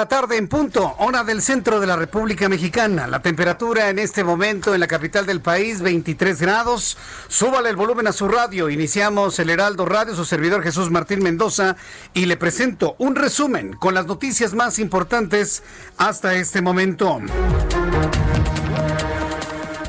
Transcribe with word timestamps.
La 0.00 0.08
tarde 0.08 0.38
en 0.38 0.48
punto, 0.48 0.94
hora 0.96 1.24
del 1.24 1.42
centro 1.42 1.78
de 1.78 1.86
la 1.86 1.94
República 1.94 2.48
Mexicana. 2.48 3.06
La 3.06 3.20
temperatura 3.20 3.90
en 3.90 3.98
este 3.98 4.24
momento 4.24 4.72
en 4.72 4.80
la 4.80 4.86
capital 4.86 5.26
del 5.26 5.42
país, 5.42 5.82
23 5.82 6.40
grados. 6.40 6.96
Súbale 7.28 7.68
el 7.68 7.76
volumen 7.76 8.06
a 8.06 8.12
su 8.12 8.26
radio. 8.26 8.70
Iniciamos 8.70 9.38
el 9.40 9.50
Heraldo 9.50 9.84
Radio, 9.84 10.16
su 10.16 10.24
servidor 10.24 10.62
Jesús 10.62 10.90
Martín 10.90 11.22
Mendoza, 11.22 11.76
y 12.14 12.24
le 12.24 12.38
presento 12.38 12.96
un 12.96 13.14
resumen 13.14 13.74
con 13.74 13.92
las 13.92 14.06
noticias 14.06 14.54
más 14.54 14.78
importantes 14.78 15.62
hasta 15.98 16.34
este 16.34 16.62
momento. 16.62 17.20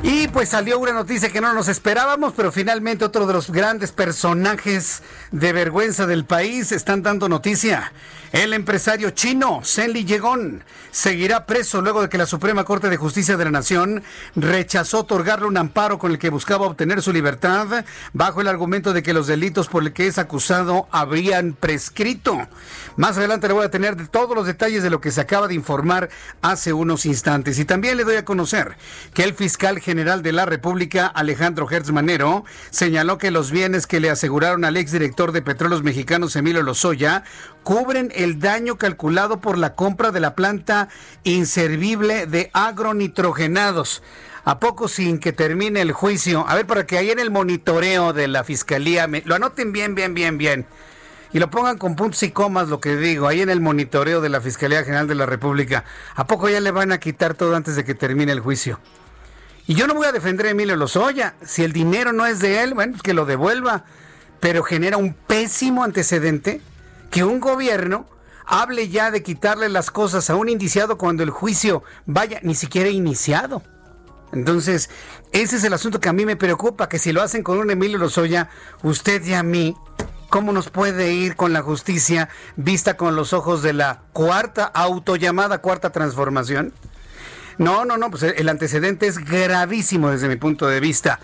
Y 0.04 0.28
pues 0.28 0.50
salió 0.50 0.78
una 0.78 0.92
noticia 0.92 1.30
que 1.30 1.40
no 1.40 1.54
nos 1.54 1.70
esperábamos, 1.70 2.34
pero 2.36 2.52
finalmente 2.52 3.06
otro 3.06 3.28
de 3.28 3.34
los 3.34 3.50
grandes 3.50 3.94
personajes 3.94 5.04
de 5.32 5.54
vergüenza 5.54 6.06
del 6.06 6.26
país 6.26 6.74
están 6.74 7.02
dando 7.02 7.30
noticia. 7.30 7.94
El 8.32 8.54
empresario 8.54 9.10
chino, 9.10 9.60
Zenli 9.62 10.06
Yegon, 10.06 10.64
seguirá 10.90 11.46
preso 11.46 11.82
luego 11.82 12.02
de 12.02 12.08
que 12.08 12.18
la 12.18 12.26
Suprema 12.26 12.64
Corte 12.64 12.90
de 12.90 12.96
Justicia 12.96 13.36
de 13.36 13.44
la 13.44 13.52
Nación 13.52 14.04
rechazó 14.38 15.00
otorgarle 15.00 15.48
un 15.48 15.58
amparo 15.58 16.00
con 16.00 16.12
el 16.12 16.18
que 16.18 16.30
buscaba 16.30 16.66
obtener 16.66 17.02
su 17.02 17.12
libertad 17.12 17.84
bajo 18.14 18.40
el 18.40 18.48
argumento 18.48 18.94
de 18.94 19.04
que 19.04 19.14
los 19.14 19.28
delitos 19.28 19.68
por 19.68 19.84
el 19.84 19.92
que 19.92 20.08
es 20.08 20.18
acusado 20.18 20.88
habrían 20.92 21.52
prescrito. 21.52 22.48
Más 22.98 23.18
adelante 23.18 23.48
le 23.48 23.54
voy 23.54 23.66
a 23.66 23.72
tener 23.72 24.08
todos 24.08 24.36
los 24.36 24.46
detalles 24.46 24.84
de 24.84 24.90
lo 24.90 25.00
que 25.00 25.12
se 25.12 25.22
acaba 25.22 25.48
de 25.48 25.54
informar 25.54 26.10
hace 26.42 26.74
unos 26.74 27.06
instantes. 27.06 27.58
Y 27.60 27.66
también 27.66 27.98
le 27.98 28.04
doy 28.04 28.16
a 28.16 28.26
conocer 28.26 28.76
que 29.14 29.24
el 29.24 29.34
fiscal 29.34 29.80
general 29.80 30.22
de 30.24 30.34
la 30.34 30.46
República, 30.46 31.08
Alejandro 31.08 31.70
Hertz 31.70 31.92
Manero, 31.92 32.44
señaló 32.70 33.18
que 33.18 33.32
los 33.32 33.52
bienes 33.52 33.88
que 33.88 34.00
le 34.00 34.10
aseguraron 34.10 34.66
al 34.66 34.78
exdirector 34.78 35.32
de 35.32 35.42
Petróleos 35.42 35.84
Mexicanos, 35.84 36.36
Emilio 36.36 36.64
Lozoya, 36.64 37.24
cubren 37.64 38.12
el 38.16 38.40
daño 38.40 38.78
calculado 38.78 39.40
por 39.40 39.58
la 39.58 39.76
compra 39.76 40.12
de 40.12 40.20
la 40.20 40.36
planta 40.36 40.90
inservible 41.24 42.26
de 42.26 42.50
agronitrogenados. 42.54 44.04
¿A 44.44 44.60
poco 44.60 44.88
sin 44.88 45.20
que 45.20 45.34
termine 45.34 45.82
el 45.82 45.92
juicio? 45.92 46.46
A 46.48 46.56
ver, 46.56 46.66
para 46.66 46.88
que 46.88 46.98
ahí 46.98 47.12
en 47.12 47.20
el 47.20 47.30
monitoreo 47.30 48.12
de 48.12 48.28
la 48.28 48.44
fiscalía 48.44 49.08
me, 49.08 49.22
lo 49.24 49.36
anoten 49.36 49.72
bien, 49.72 49.94
bien, 49.94 50.16
bien, 50.16 50.38
bien. 50.38 50.66
Y 51.34 51.40
lo 51.40 51.50
pongan 51.50 51.78
con 51.78 51.96
puntos 51.96 52.22
y 52.24 52.32
comas 52.32 52.68
lo 52.68 52.82
que 52.82 52.98
digo, 52.98 53.28
ahí 53.28 53.42
en 53.42 53.50
el 53.50 53.62
monitoreo 53.62 54.20
de 54.20 54.30
la 54.30 54.42
Fiscalía 54.42 54.84
General 54.84 55.08
de 55.08 55.16
la 55.16 55.26
República. 55.26 55.86
¿A 56.16 56.28
poco 56.28 56.50
ya 56.50 56.60
le 56.60 56.72
van 56.72 56.92
a 56.92 57.00
quitar 57.00 57.36
todo 57.36 57.56
antes 57.56 57.76
de 57.76 57.86
que 57.86 57.96
termine 57.96 58.32
el 58.32 58.42
juicio? 58.42 58.80
Y 59.68 59.76
yo 59.76 59.88
no 59.88 59.94
voy 59.94 60.08
a 60.08 60.12
defender 60.12 60.48
a 60.48 60.50
Emilio 60.50 60.76
Lozoya. 60.76 61.36
Si 61.46 61.64
el 61.64 61.72
dinero 61.72 62.12
no 62.12 62.26
es 62.26 62.40
de 62.40 62.64
él, 62.64 62.74
bueno, 62.74 62.94
pues 62.94 63.04
que 63.04 63.14
lo 63.14 63.26
devuelva. 63.26 63.86
Pero 64.42 64.64
genera 64.64 64.98
un 64.98 65.14
pésimo 65.14 65.84
antecedente 65.84 66.62
que 67.10 67.24
un 67.24 67.40
gobierno 67.40 68.08
hable 68.46 68.90
ya 68.90 69.12
de 69.12 69.24
quitarle 69.24 69.70
las 69.70 69.92
cosas 69.92 70.30
a 70.30 70.36
un 70.36 70.50
indiciado 70.50 70.98
cuando 70.98 71.24
el 71.24 71.30
juicio 71.30 71.84
vaya 72.06 72.40
ni 72.44 72.56
siquiera 72.56 72.90
iniciado. 72.90 73.64
Entonces, 74.34 74.90
ese 75.32 75.58
es 75.58 75.64
el 75.64 75.74
asunto 75.74 76.00
que 76.00 76.10
a 76.10 76.14
mí 76.14 76.26
me 76.26 76.36
preocupa, 76.36 76.90
que 76.90 77.00
si 77.00 77.12
lo 77.12 77.22
hacen 77.22 77.44
con 77.44 77.58
un 77.58 77.70
Emilio 77.70 77.98
Lozoya, 77.98 78.50
usted 78.82 79.24
y 79.26 79.34
a 79.34 79.44
mí, 79.44 79.76
¿cómo 80.32 80.54
nos 80.54 80.70
puede 80.70 81.12
ir 81.12 81.36
con 81.36 81.52
la 81.52 81.62
justicia 81.62 82.30
vista 82.56 82.96
con 82.96 83.16
los 83.18 83.34
ojos 83.34 83.62
de 83.62 83.74
la 83.74 84.00
cuarta 84.14 84.64
autollamada 84.64 85.60
cuarta 85.60 85.92
transformación? 85.92 86.74
No, 87.58 87.84
no, 87.84 87.98
no, 87.98 88.10
pues 88.10 88.24
el 88.24 88.50
antecedente 88.50 89.08
es 89.08 89.20
gravísimo 89.20 90.10
desde 90.10 90.30
mi 90.30 90.38
punto 90.38 90.68
de 90.68 90.80
vista. 90.80 91.20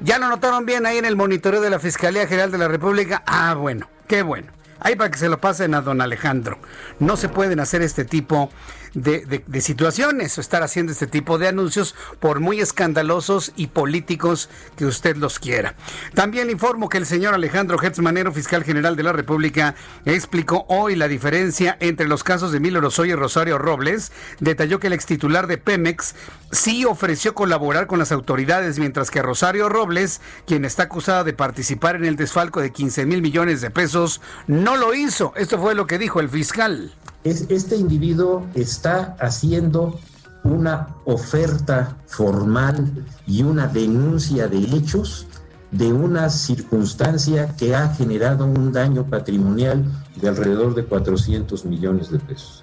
¿Ya 0.00 0.18
lo 0.18 0.28
notaron 0.28 0.66
bien 0.66 0.84
ahí 0.84 0.98
en 0.98 1.04
el 1.04 1.14
monitoreo 1.14 1.60
de 1.60 1.70
la 1.70 1.78
Fiscalía 1.78 2.26
General 2.26 2.50
de 2.50 2.58
la 2.58 2.66
República? 2.66 3.22
Ah, 3.24 3.54
bueno, 3.54 3.88
qué 4.08 4.22
bueno. 4.22 4.48
Ahí 4.80 4.96
para 4.96 5.10
que 5.10 5.18
se 5.18 5.28
lo 5.28 5.40
pasen 5.40 5.74
a 5.74 5.80
don 5.80 6.00
Alejandro. 6.00 6.58
No 6.98 7.16
se 7.16 7.28
pueden 7.28 7.60
hacer 7.60 7.82
este 7.82 8.04
tipo 8.04 8.50
de, 8.94 9.42
de, 9.46 9.60
situaciones 9.60 10.36
o 10.36 10.40
estar 10.40 10.62
haciendo 10.62 10.92
este 10.92 11.06
tipo 11.06 11.38
de 11.38 11.48
anuncios 11.48 11.94
por 12.18 12.40
muy 12.40 12.60
escandalosos 12.60 13.52
y 13.56 13.68
políticos 13.68 14.48
que 14.76 14.86
usted 14.86 15.16
los 15.16 15.38
quiera. 15.38 15.74
También 16.14 16.50
informo 16.50 16.88
que 16.88 16.98
el 16.98 17.06
señor 17.06 17.34
Alejandro 17.34 17.78
Manero, 18.02 18.32
fiscal 18.32 18.64
general 18.64 18.96
de 18.96 19.02
la 19.02 19.12
República, 19.12 19.74
explicó 20.04 20.64
hoy 20.68 20.96
la 20.96 21.08
diferencia 21.08 21.76
entre 21.80 22.08
los 22.08 22.24
casos 22.24 22.50
de 22.52 22.58
Emilio 22.58 22.80
Lozoya 22.80 23.12
y 23.12 23.16
Rosario 23.16 23.58
Robles. 23.58 24.12
Detalló 24.40 24.80
que 24.80 24.86
el 24.86 24.92
ex 24.92 25.06
titular 25.06 25.46
de 25.46 25.58
Pemex 25.58 26.14
sí 26.50 26.84
ofreció 26.84 27.34
colaborar 27.34 27.86
con 27.86 27.98
las 27.98 28.12
autoridades, 28.12 28.78
mientras 28.78 29.10
que 29.10 29.22
Rosario 29.22 29.68
Robles, 29.68 30.20
quien 30.46 30.64
está 30.64 30.84
acusada 30.84 31.24
de 31.24 31.32
participar 31.32 31.96
en 31.96 32.04
el 32.04 32.16
desfalco 32.16 32.60
de 32.60 32.72
15 32.72 33.06
mil 33.06 33.22
millones 33.22 33.60
de 33.60 33.70
pesos, 33.70 34.20
no 34.46 34.76
lo 34.76 34.94
hizo. 34.94 35.32
Esto 35.36 35.60
fue 35.60 35.74
lo 35.74 35.86
que 35.86 35.98
dijo 35.98 36.20
el 36.20 36.28
fiscal. 36.28 36.94
Es, 37.24 37.46
este 37.50 37.76
individuo 37.76 38.46
está 38.54 39.16
haciendo 39.20 39.98
una 40.42 40.96
oferta 41.04 41.98
formal 42.06 43.06
y 43.26 43.42
una 43.42 43.66
denuncia 43.66 44.48
de 44.48 44.58
hechos 44.58 45.26
de 45.70 45.92
una 45.92 46.30
circunstancia 46.30 47.54
que 47.56 47.74
ha 47.74 47.88
generado 47.94 48.44
un 48.44 48.72
daño 48.72 49.06
patrimonial 49.06 49.84
de 50.20 50.28
alrededor 50.28 50.74
de 50.74 50.84
400 50.84 51.64
millones 51.64 52.10
de 52.10 52.18
pesos. 52.18 52.62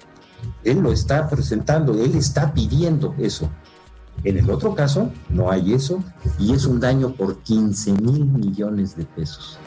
Él 0.62 0.80
lo 0.80 0.92
está 0.92 1.28
presentando, 1.28 1.94
él 1.94 2.14
está 2.16 2.52
pidiendo 2.52 3.14
eso. 3.18 3.48
En 4.24 4.36
el 4.36 4.50
otro 4.50 4.74
caso, 4.74 5.10
no 5.30 5.50
hay 5.50 5.72
eso 5.72 6.02
y 6.38 6.52
es 6.52 6.66
un 6.66 6.80
daño 6.80 7.12
por 7.12 7.38
15 7.38 7.92
mil 7.92 8.24
millones 8.26 8.96
de 8.96 9.04
pesos. 9.04 9.58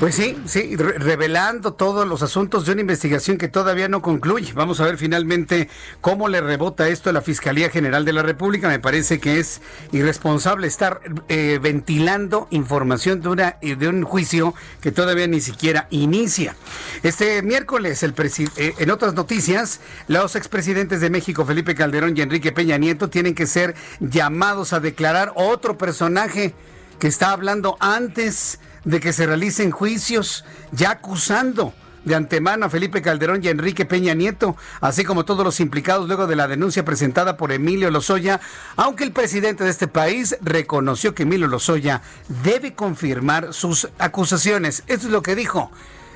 Pues 0.00 0.14
sí, 0.14 0.40
sí, 0.46 0.76
revelando 0.76 1.72
todos 1.72 2.06
los 2.06 2.22
asuntos 2.22 2.64
de 2.64 2.70
una 2.70 2.82
investigación 2.82 3.36
que 3.36 3.48
todavía 3.48 3.88
no 3.88 4.00
concluye. 4.00 4.52
Vamos 4.52 4.78
a 4.78 4.84
ver 4.84 4.96
finalmente 4.96 5.68
cómo 6.00 6.28
le 6.28 6.40
rebota 6.40 6.86
esto 6.88 7.10
a 7.10 7.12
la 7.12 7.20
Fiscalía 7.20 7.68
General 7.68 8.04
de 8.04 8.12
la 8.12 8.22
República. 8.22 8.68
Me 8.68 8.78
parece 8.78 9.18
que 9.18 9.40
es 9.40 9.60
irresponsable 9.90 10.68
estar 10.68 11.00
eh, 11.28 11.58
ventilando 11.60 12.46
información 12.52 13.20
de, 13.22 13.28
una, 13.28 13.56
de 13.60 13.88
un 13.88 14.04
juicio 14.04 14.54
que 14.80 14.92
todavía 14.92 15.26
ni 15.26 15.40
siquiera 15.40 15.88
inicia. 15.90 16.54
Este 17.02 17.42
miércoles, 17.42 18.04
el 18.04 18.14
eh, 18.56 18.74
en 18.78 18.90
otras 18.92 19.14
noticias, 19.14 19.80
los 20.06 20.36
expresidentes 20.36 21.00
de 21.00 21.10
México, 21.10 21.44
Felipe 21.44 21.74
Calderón 21.74 22.16
y 22.16 22.20
Enrique 22.20 22.52
Peña 22.52 22.78
Nieto, 22.78 23.10
tienen 23.10 23.34
que 23.34 23.48
ser 23.48 23.74
llamados 23.98 24.72
a 24.72 24.78
declarar 24.78 25.32
otro 25.34 25.76
personaje 25.76 26.54
que 27.00 27.08
está 27.08 27.32
hablando 27.32 27.76
antes 27.80 28.60
de 28.88 29.00
que 29.00 29.12
se 29.12 29.26
realicen 29.26 29.70
juicios 29.70 30.46
ya 30.72 30.92
acusando 30.92 31.74
de 32.06 32.14
antemano 32.14 32.64
a 32.64 32.70
Felipe 32.70 33.02
Calderón 33.02 33.44
y 33.44 33.48
a 33.48 33.50
Enrique 33.50 33.84
Peña 33.84 34.14
Nieto, 34.14 34.56
así 34.80 35.04
como 35.04 35.26
todos 35.26 35.44
los 35.44 35.60
implicados 35.60 36.06
luego 36.06 36.26
de 36.26 36.36
la 36.36 36.48
denuncia 36.48 36.86
presentada 36.86 37.36
por 37.36 37.52
Emilio 37.52 37.90
Lozoya, 37.90 38.40
aunque 38.76 39.04
el 39.04 39.12
presidente 39.12 39.62
de 39.62 39.68
este 39.68 39.88
país 39.88 40.38
reconoció 40.40 41.14
que 41.14 41.24
Emilio 41.24 41.48
Lozoya 41.48 42.00
debe 42.42 42.74
confirmar 42.74 43.52
sus 43.52 43.90
acusaciones. 43.98 44.84
Esto 44.86 45.08
es 45.08 45.12
lo 45.12 45.20
que 45.20 45.34
dijo 45.34 45.70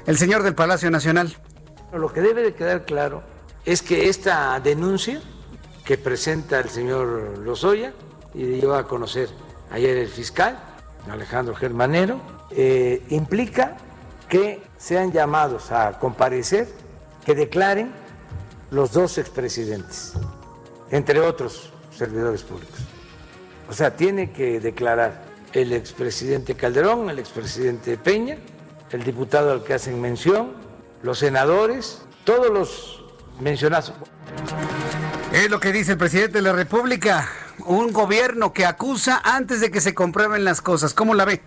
el 0.06 0.16
señor 0.16 0.42
del 0.42 0.54
Palacio 0.54 0.90
Nacional. 0.90 1.36
Lo 1.92 2.10
que 2.10 2.22
debe 2.22 2.42
de 2.42 2.54
quedar 2.54 2.86
claro 2.86 3.22
es 3.66 3.82
que 3.82 4.08
esta 4.08 4.58
denuncia 4.60 5.20
que 5.84 5.98
presenta 5.98 6.60
el 6.60 6.70
señor 6.70 7.38
Lozoya 7.44 7.92
y 8.32 8.44
dio 8.44 8.74
a 8.74 8.88
conocer 8.88 9.28
ayer 9.70 9.98
el 9.98 10.08
fiscal 10.08 10.58
Alejandro 11.10 11.54
Germanero, 11.54 12.20
eh, 12.56 13.02
implica 13.10 13.76
que 14.28 14.62
sean 14.76 15.12
llamados 15.12 15.70
a 15.72 15.98
comparecer, 15.98 16.68
que 17.24 17.34
declaren 17.34 17.92
los 18.70 18.92
dos 18.92 19.18
expresidentes, 19.18 20.14
entre 20.90 21.20
otros 21.20 21.70
servidores 21.96 22.42
públicos. 22.42 22.80
O 23.68 23.72
sea, 23.72 23.94
tiene 23.96 24.32
que 24.32 24.60
declarar 24.60 25.24
el 25.52 25.72
expresidente 25.72 26.54
Calderón, 26.54 27.10
el 27.10 27.18
expresidente 27.18 27.96
Peña, 27.96 28.38
el 28.90 29.04
diputado 29.04 29.52
al 29.52 29.64
que 29.64 29.74
hacen 29.74 30.00
mención, 30.00 30.52
los 31.02 31.18
senadores, 31.18 32.02
todos 32.24 32.50
los 32.50 33.04
mencionados. 33.40 33.92
Es 35.32 35.50
lo 35.50 35.60
que 35.60 35.72
dice 35.72 35.92
el 35.92 35.98
presidente 35.98 36.38
de 36.38 36.42
la 36.42 36.52
República, 36.52 37.28
un 37.66 37.92
gobierno 37.92 38.52
que 38.52 38.66
acusa 38.66 39.20
antes 39.24 39.60
de 39.60 39.70
que 39.70 39.80
se 39.80 39.94
comprueben 39.94 40.44
las 40.44 40.60
cosas. 40.60 40.94
¿Cómo 40.94 41.14
la 41.14 41.24
ve? 41.24 41.42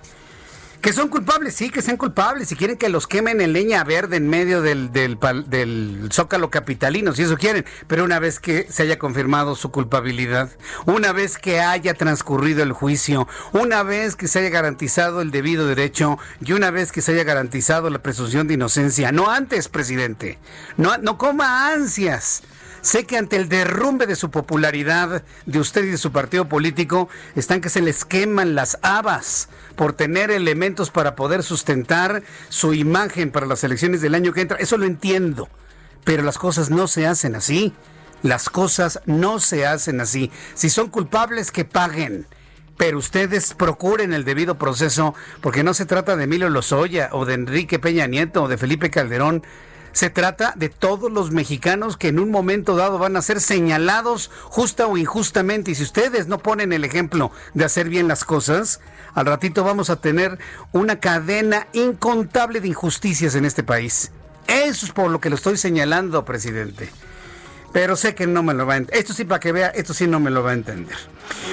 Que 0.86 0.94
son 0.94 1.08
culpables, 1.08 1.56
sí, 1.56 1.72
que 1.72 1.82
sean 1.82 1.98
culpables. 1.98 2.48
Si 2.48 2.56
quieren 2.56 2.78
que 2.78 2.90
los 2.90 3.08
quemen 3.08 3.42
en 3.42 3.54
leña 3.54 3.84
verde 3.84 4.18
en 4.18 4.30
medio 4.30 4.62
del, 4.62 4.92
del, 4.92 5.18
del, 5.48 6.10
zócalo 6.14 6.52
capitalino, 6.52 7.12
si 7.14 7.24
eso 7.24 7.38
quieren. 7.38 7.66
Pero 7.88 8.04
una 8.04 8.20
vez 8.20 8.40
que 8.40 8.68
se 8.70 8.84
haya 8.84 9.00
confirmado 9.00 9.56
su 9.56 9.72
culpabilidad, 9.72 10.52
una 10.86 11.12
vez 11.12 11.40
que 11.40 11.60
haya 11.60 11.96
transcurrido 11.96 12.62
el 12.62 12.72
juicio, 12.72 13.28
una 13.52 13.82
vez 13.82 14.16
que 14.16 14.28
se 14.28 14.38
haya 14.38 14.50
garantizado 14.50 15.22
el 15.22 15.32
debido 15.32 15.66
derecho 15.66 16.20
y 16.40 16.52
una 16.52 16.70
vez 16.70 16.92
que 16.92 17.02
se 17.02 17.14
haya 17.14 17.24
garantizado 17.24 17.90
la 17.90 18.04
presunción 18.04 18.48
de 18.48 18.54
inocencia. 18.54 19.12
No 19.12 19.32
antes, 19.32 19.70
presidente. 19.70 20.38
No, 20.78 21.00
no 21.00 21.18
coma 21.18 21.74
ansias. 21.74 22.44
Sé 22.86 23.08
que 23.08 23.18
ante 23.18 23.36
el 23.36 23.50
derrumbe 23.50 24.06
de 24.06 24.16
su 24.16 24.30
popularidad 24.30 25.24
de 25.48 25.60
usted 25.60 25.86
y 25.86 25.90
de 25.90 25.98
su 25.98 26.12
partido 26.12 26.48
político, 26.48 27.10
están 27.36 27.60
que 27.60 27.70
se 27.70 27.82
les 27.82 28.06
queman 28.06 28.54
las 28.54 28.78
habas 28.84 29.50
por 29.76 29.94
tener 29.94 30.30
elementos 30.30 30.92
para 30.92 31.16
poder 31.16 31.42
sustentar 31.42 32.22
su 32.50 32.76
imagen 32.76 33.32
para 33.32 33.48
las 33.48 33.64
elecciones 33.64 34.02
del 34.02 34.14
año 34.14 34.34
que 34.34 34.42
entra. 34.42 34.60
Eso 34.60 34.78
lo 34.78 34.86
entiendo, 34.86 35.50
pero 36.04 36.22
las 36.22 36.38
cosas 36.38 36.70
no 36.70 36.88
se 36.88 37.08
hacen 37.08 37.34
así. 37.34 37.74
Las 38.22 38.52
cosas 38.52 39.02
no 39.08 39.40
se 39.40 39.66
hacen 39.66 40.00
así. 40.00 40.30
Si 40.54 40.70
son 40.70 40.92
culpables, 40.92 41.50
que 41.50 41.66
paguen 41.66 42.28
pero 42.78 42.98
ustedes 42.98 43.54
procuren 43.54 44.14
el 44.14 44.26
debido 44.26 44.60
proceso, 44.60 45.16
porque 45.40 45.64
no 45.64 45.74
se 45.74 45.86
trata 45.86 46.18
de 46.18 46.26
Emilio 46.26 46.50
Lozoya 46.50 47.08
o 47.14 47.24
de 47.26 47.34
Enrique 47.34 47.80
Peña 47.80 48.06
Nieto 48.06 48.44
o 48.44 48.48
de 48.50 48.58
Felipe 48.58 48.90
Calderón, 48.92 49.44
se 49.96 50.10
trata 50.10 50.52
de 50.58 50.68
todos 50.68 51.10
los 51.10 51.32
mexicanos 51.32 51.96
que 51.96 52.10
en 52.10 52.20
un 52.20 52.30
momento 52.30 52.76
dado 52.76 53.00
van 53.00 53.16
a 53.16 53.22
ser 53.22 53.40
señalados 53.40 54.30
justa 54.44 54.88
o 54.88 54.98
injustamente. 54.98 55.72
Y 55.72 55.76
si 55.76 55.84
ustedes 55.84 56.28
no 56.28 56.40
ponen 56.40 56.74
el 56.74 56.84
ejemplo 56.84 57.32
de 57.54 57.64
hacer 57.64 57.88
bien 57.88 58.10
las 58.10 58.26
cosas, 58.26 58.82
al 59.14 59.26
ratito 59.26 59.64
vamos 59.64 59.90
a 59.90 59.96
tener 59.96 60.38
una 60.74 61.00
cadena 61.00 61.68
incontable 61.72 62.60
de 62.60 62.68
injusticias 62.68 63.36
en 63.36 63.46
este 63.46 63.64
país. 63.64 64.12
Eso 64.48 64.86
es 64.86 64.92
por 64.92 65.10
lo 65.10 65.22
que 65.22 65.30
lo 65.30 65.38
estoy 65.38 65.56
señalando, 65.56 66.26
presidente 66.26 66.90
pero 67.76 67.98
sé 67.98 68.16
que 68.16 68.26
no 68.26 68.42
me 68.42 68.54
lo 68.54 68.66
va 68.66 68.76
a 68.76 68.78
entender. 68.78 69.02
Esto 69.02 69.14
sí, 69.14 69.26
para 69.26 69.42
que 69.42 69.52
vea, 69.52 69.68
esto 69.68 69.94
sí 69.94 70.08
no 70.08 70.22
me 70.22 70.32
lo 70.32 70.42
va 70.42 70.52
a 70.52 70.54
entender. 70.54 70.96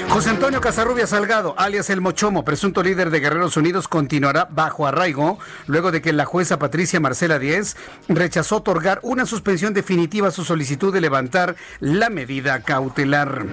José 0.09 0.31
Antonio 0.31 0.61
Casarrubia 0.61 1.05
Salgado, 1.05 1.57
alias 1.59 1.91
El 1.91 2.01
Mochomo, 2.01 2.45
presunto 2.45 2.81
líder 2.85 3.11
de 3.11 3.19
Guerreros 3.19 3.57
Unidos, 3.57 3.89
continuará 3.89 4.47
bajo 4.49 4.87
arraigo 4.87 5.41
luego 5.67 5.91
de 5.91 6.01
que 6.01 6.13
la 6.13 6.25
jueza 6.25 6.61
Patricia 6.61 7.01
Marcela 7.01 7.41
Díez 7.41 7.77
rechazó 8.07 8.59
otorgar 8.59 9.01
una 9.03 9.27
suspensión 9.27 9.75
definitiva 9.75 10.29
a 10.29 10.31
su 10.31 10.45
solicitud 10.45 10.93
de 10.93 11.01
levantar 11.01 11.57
la 11.81 12.09
medida 12.09 12.61
cautelar. 12.61 13.45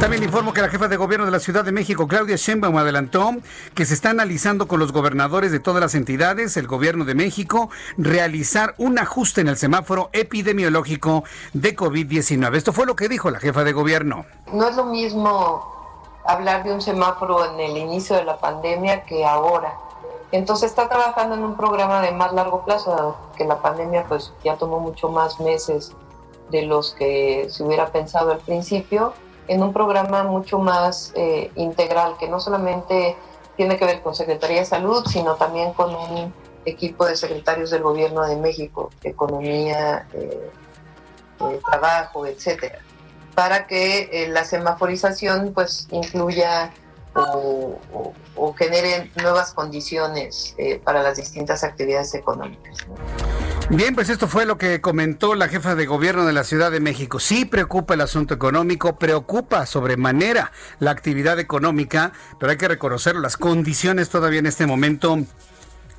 También 0.00 0.22
informo 0.22 0.54
que 0.54 0.62
la 0.62 0.70
jefa 0.70 0.88
de 0.88 0.96
gobierno 0.96 1.26
de 1.26 1.30
la 1.30 1.40
Ciudad 1.40 1.62
de 1.62 1.72
México, 1.72 2.08
Claudia 2.08 2.36
Sheinbaum, 2.36 2.74
adelantó 2.78 3.32
que 3.74 3.84
se 3.84 3.92
está 3.92 4.08
analizando 4.08 4.66
con 4.66 4.80
los 4.80 4.92
gobernadores 4.92 5.52
de 5.52 5.60
todas 5.60 5.82
las 5.82 5.94
entidades, 5.94 6.56
el 6.56 6.66
gobierno 6.66 7.04
de 7.04 7.14
México, 7.14 7.68
realizar 7.98 8.74
un 8.78 8.98
ajuste 8.98 9.42
en 9.42 9.48
el 9.48 9.58
semáforo 9.58 10.08
epidemiológico 10.14 11.22
de 11.52 11.76
COVID-19. 11.76 12.56
Esto 12.56 12.72
fue 12.72 12.86
lo 12.86 12.96
que 12.96 13.10
dijo 13.10 13.30
la 13.30 13.40
jefa 13.40 13.62
de 13.62 13.74
gobierno. 13.74 14.24
No 14.50 14.68
es 14.68 14.74
lo 14.74 14.86
mismo 14.86 15.70
hablar 16.24 16.64
de 16.64 16.72
un 16.72 16.80
semáforo 16.80 17.52
en 17.52 17.60
el 17.60 17.76
inicio 17.76 18.16
de 18.16 18.24
la 18.24 18.38
pandemia 18.38 19.02
que 19.02 19.26
ahora. 19.26 19.74
Entonces 20.32 20.70
está 20.70 20.88
trabajando 20.88 21.34
en 21.34 21.44
un 21.44 21.58
programa 21.58 22.00
de 22.00 22.12
más 22.12 22.32
largo 22.32 22.64
plazo, 22.64 23.18
que 23.36 23.44
la 23.44 23.60
pandemia 23.60 24.06
pues 24.08 24.32
ya 24.42 24.56
tomó 24.56 24.80
mucho 24.80 25.10
más 25.10 25.40
meses 25.40 25.92
de 26.50 26.62
los 26.62 26.94
que 26.94 27.48
se 27.50 27.62
hubiera 27.62 27.92
pensado 27.92 28.32
al 28.32 28.38
principio 28.38 29.12
en 29.50 29.64
un 29.64 29.72
programa 29.72 30.22
mucho 30.22 30.60
más 30.60 31.12
eh, 31.16 31.50
integral, 31.56 32.16
que 32.20 32.28
no 32.28 32.38
solamente 32.38 33.16
tiene 33.56 33.76
que 33.76 33.84
ver 33.84 34.00
con 34.00 34.14
Secretaría 34.14 34.60
de 34.60 34.64
Salud, 34.64 35.04
sino 35.06 35.34
también 35.34 35.72
con 35.72 35.92
un 35.92 36.32
equipo 36.64 37.04
de 37.04 37.16
secretarios 37.16 37.70
del 37.70 37.82
Gobierno 37.82 38.24
de 38.24 38.36
México, 38.36 38.90
Economía, 39.02 40.06
eh, 40.14 40.50
eh, 41.40 41.60
Trabajo, 41.68 42.26
etcétera, 42.26 42.78
para 43.34 43.66
que 43.66 44.28
la 44.30 44.44
semaforización 44.44 45.52
pues 45.52 45.88
incluya 45.90 46.72
o, 47.16 48.54
genere 48.56 49.10
nuevas 49.20 49.52
condiciones 49.52 50.54
para 50.84 51.02
las 51.02 51.16
distintas 51.16 51.64
actividades 51.64 52.14
económicas. 52.14 52.86
Bien, 53.70 53.94
pues 53.94 54.08
esto 54.08 54.26
fue 54.26 54.46
lo 54.46 54.58
que 54.58 54.80
comentó 54.80 55.36
la 55.36 55.46
jefa 55.46 55.76
de 55.76 55.86
gobierno 55.86 56.26
de 56.26 56.32
la 56.32 56.42
Ciudad 56.42 56.72
de 56.72 56.80
México. 56.80 57.20
Sí 57.20 57.44
preocupa 57.44 57.94
el 57.94 58.00
asunto 58.00 58.34
económico, 58.34 58.98
preocupa 58.98 59.64
sobremanera 59.64 60.50
la 60.80 60.90
actividad 60.90 61.38
económica, 61.38 62.12
pero 62.40 62.50
hay 62.50 62.58
que 62.58 62.66
reconocerlo, 62.66 63.20
las 63.20 63.36
condiciones 63.36 64.08
todavía 64.08 64.40
en 64.40 64.46
este 64.46 64.66
momento 64.66 65.18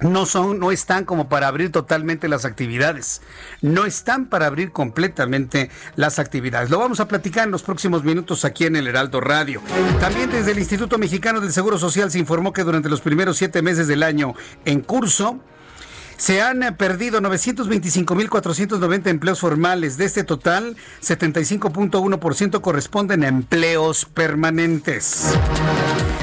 no 0.01 0.25
son, 0.25 0.59
no 0.59 0.71
están 0.71 1.05
como 1.05 1.29
para 1.29 1.47
abrir 1.47 1.71
totalmente 1.71 2.27
las 2.27 2.43
actividades. 2.43 3.21
No 3.61 3.85
están 3.85 4.25
para 4.25 4.47
abrir 4.47 4.73
completamente 4.73 5.69
las 5.95 6.19
actividades. 6.19 6.69
Lo 6.69 6.79
vamos 6.79 6.99
a 6.99 7.07
platicar 7.07 7.45
en 7.45 7.51
los 7.51 7.63
próximos 7.63 8.03
minutos 8.03 8.43
aquí 8.43 8.65
en 8.65 8.75
el 8.75 8.87
Heraldo 8.87 9.21
Radio. 9.21 9.61
También 10.01 10.29
desde 10.29 10.51
el 10.51 10.59
Instituto 10.59 10.97
Mexicano 10.97 11.39
del 11.39 11.53
Seguro 11.53 11.77
Social 11.77 12.11
se 12.11 12.19
informó 12.19 12.51
que 12.51 12.63
durante 12.63 12.89
los 12.89 12.99
primeros 12.99 13.37
siete 13.37 13.61
meses 13.61 13.87
del 13.87 14.03
año 14.03 14.33
en 14.65 14.81
curso, 14.81 15.39
se 16.21 16.39
han 16.39 16.61
eh, 16.61 16.71
perdido 16.71 17.19
925.490 17.19 19.07
empleos 19.07 19.39
formales. 19.39 19.97
De 19.97 20.05
este 20.05 20.23
total, 20.23 20.77
75.1% 21.01 22.61
corresponden 22.61 23.23
a 23.23 23.27
empleos 23.27 24.05
permanentes. 24.05 25.33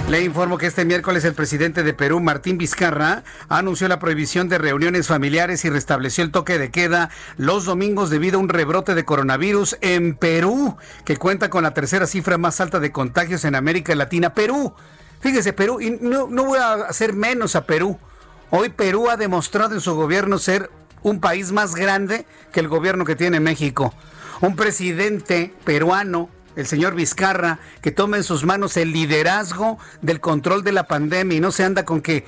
Le 0.08 0.22
informo 0.22 0.56
que 0.56 0.66
este 0.66 0.84
miércoles 0.84 1.24
el 1.24 1.34
presidente 1.34 1.82
de 1.82 1.94
Perú, 1.94 2.20
Martín 2.20 2.58
Vizcarra, 2.58 3.24
anunció 3.48 3.88
la 3.88 3.98
prohibición 3.98 4.48
de 4.48 4.58
reuniones 4.58 5.08
familiares 5.08 5.64
y 5.64 5.68
restableció 5.68 6.22
el 6.22 6.30
toque 6.30 6.58
de 6.58 6.70
queda 6.70 7.10
los 7.36 7.64
domingos 7.64 8.08
debido 8.08 8.38
a 8.38 8.42
un 8.42 8.50
rebrote 8.50 8.94
de 8.94 9.04
coronavirus 9.04 9.78
en 9.80 10.14
Perú, 10.14 10.76
que 11.04 11.16
cuenta 11.16 11.50
con 11.50 11.64
la 11.64 11.74
tercera 11.74 12.06
cifra 12.06 12.38
más 12.38 12.60
alta 12.60 12.78
de 12.78 12.92
contagios 12.92 13.44
en 13.44 13.56
América 13.56 13.96
Latina. 13.96 14.32
Perú, 14.32 14.74
fíjese, 15.18 15.52
Perú, 15.52 15.80
y 15.80 15.90
no, 16.00 16.28
no 16.28 16.44
voy 16.44 16.60
a 16.60 16.74
hacer 16.74 17.14
menos 17.14 17.56
a 17.56 17.66
Perú. 17.66 17.98
Hoy 18.50 18.70
Perú 18.70 19.10
ha 19.10 19.18
demostrado 19.18 19.74
en 19.74 19.82
su 19.82 19.94
gobierno 19.94 20.38
ser 20.38 20.70
un 21.02 21.20
país 21.20 21.52
más 21.52 21.74
grande 21.74 22.24
que 22.50 22.60
el 22.60 22.68
gobierno 22.68 23.04
que 23.04 23.14
tiene 23.14 23.40
México. 23.40 23.92
Un 24.40 24.56
presidente 24.56 25.52
peruano, 25.64 26.30
el 26.56 26.66
señor 26.66 26.94
Vizcarra, 26.94 27.58
que 27.82 27.90
toma 27.90 28.16
en 28.16 28.24
sus 28.24 28.46
manos 28.46 28.78
el 28.78 28.92
liderazgo 28.92 29.78
del 30.00 30.20
control 30.20 30.64
de 30.64 30.72
la 30.72 30.84
pandemia 30.84 31.36
y 31.36 31.40
no 31.40 31.52
se 31.52 31.64
anda 31.64 31.84
con 31.84 32.00
que 32.00 32.24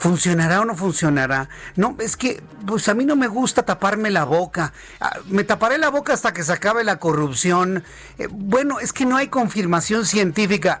¿Funcionará 0.00 0.62
o 0.62 0.64
no 0.64 0.74
funcionará? 0.74 1.50
No, 1.76 1.94
es 1.98 2.16
que 2.16 2.42
pues 2.66 2.88
a 2.88 2.94
mí 2.94 3.04
no 3.04 3.16
me 3.16 3.28
gusta 3.28 3.66
taparme 3.66 4.10
la 4.10 4.24
boca. 4.24 4.72
Ah, 4.98 5.18
me 5.26 5.44
taparé 5.44 5.76
la 5.76 5.90
boca 5.90 6.14
hasta 6.14 6.32
que 6.32 6.42
se 6.42 6.54
acabe 6.54 6.84
la 6.84 6.96
corrupción. 6.96 7.84
Eh, 8.16 8.26
bueno, 8.30 8.80
es 8.80 8.94
que 8.94 9.04
no 9.04 9.18
hay 9.18 9.28
confirmación 9.28 10.06
científica. 10.06 10.80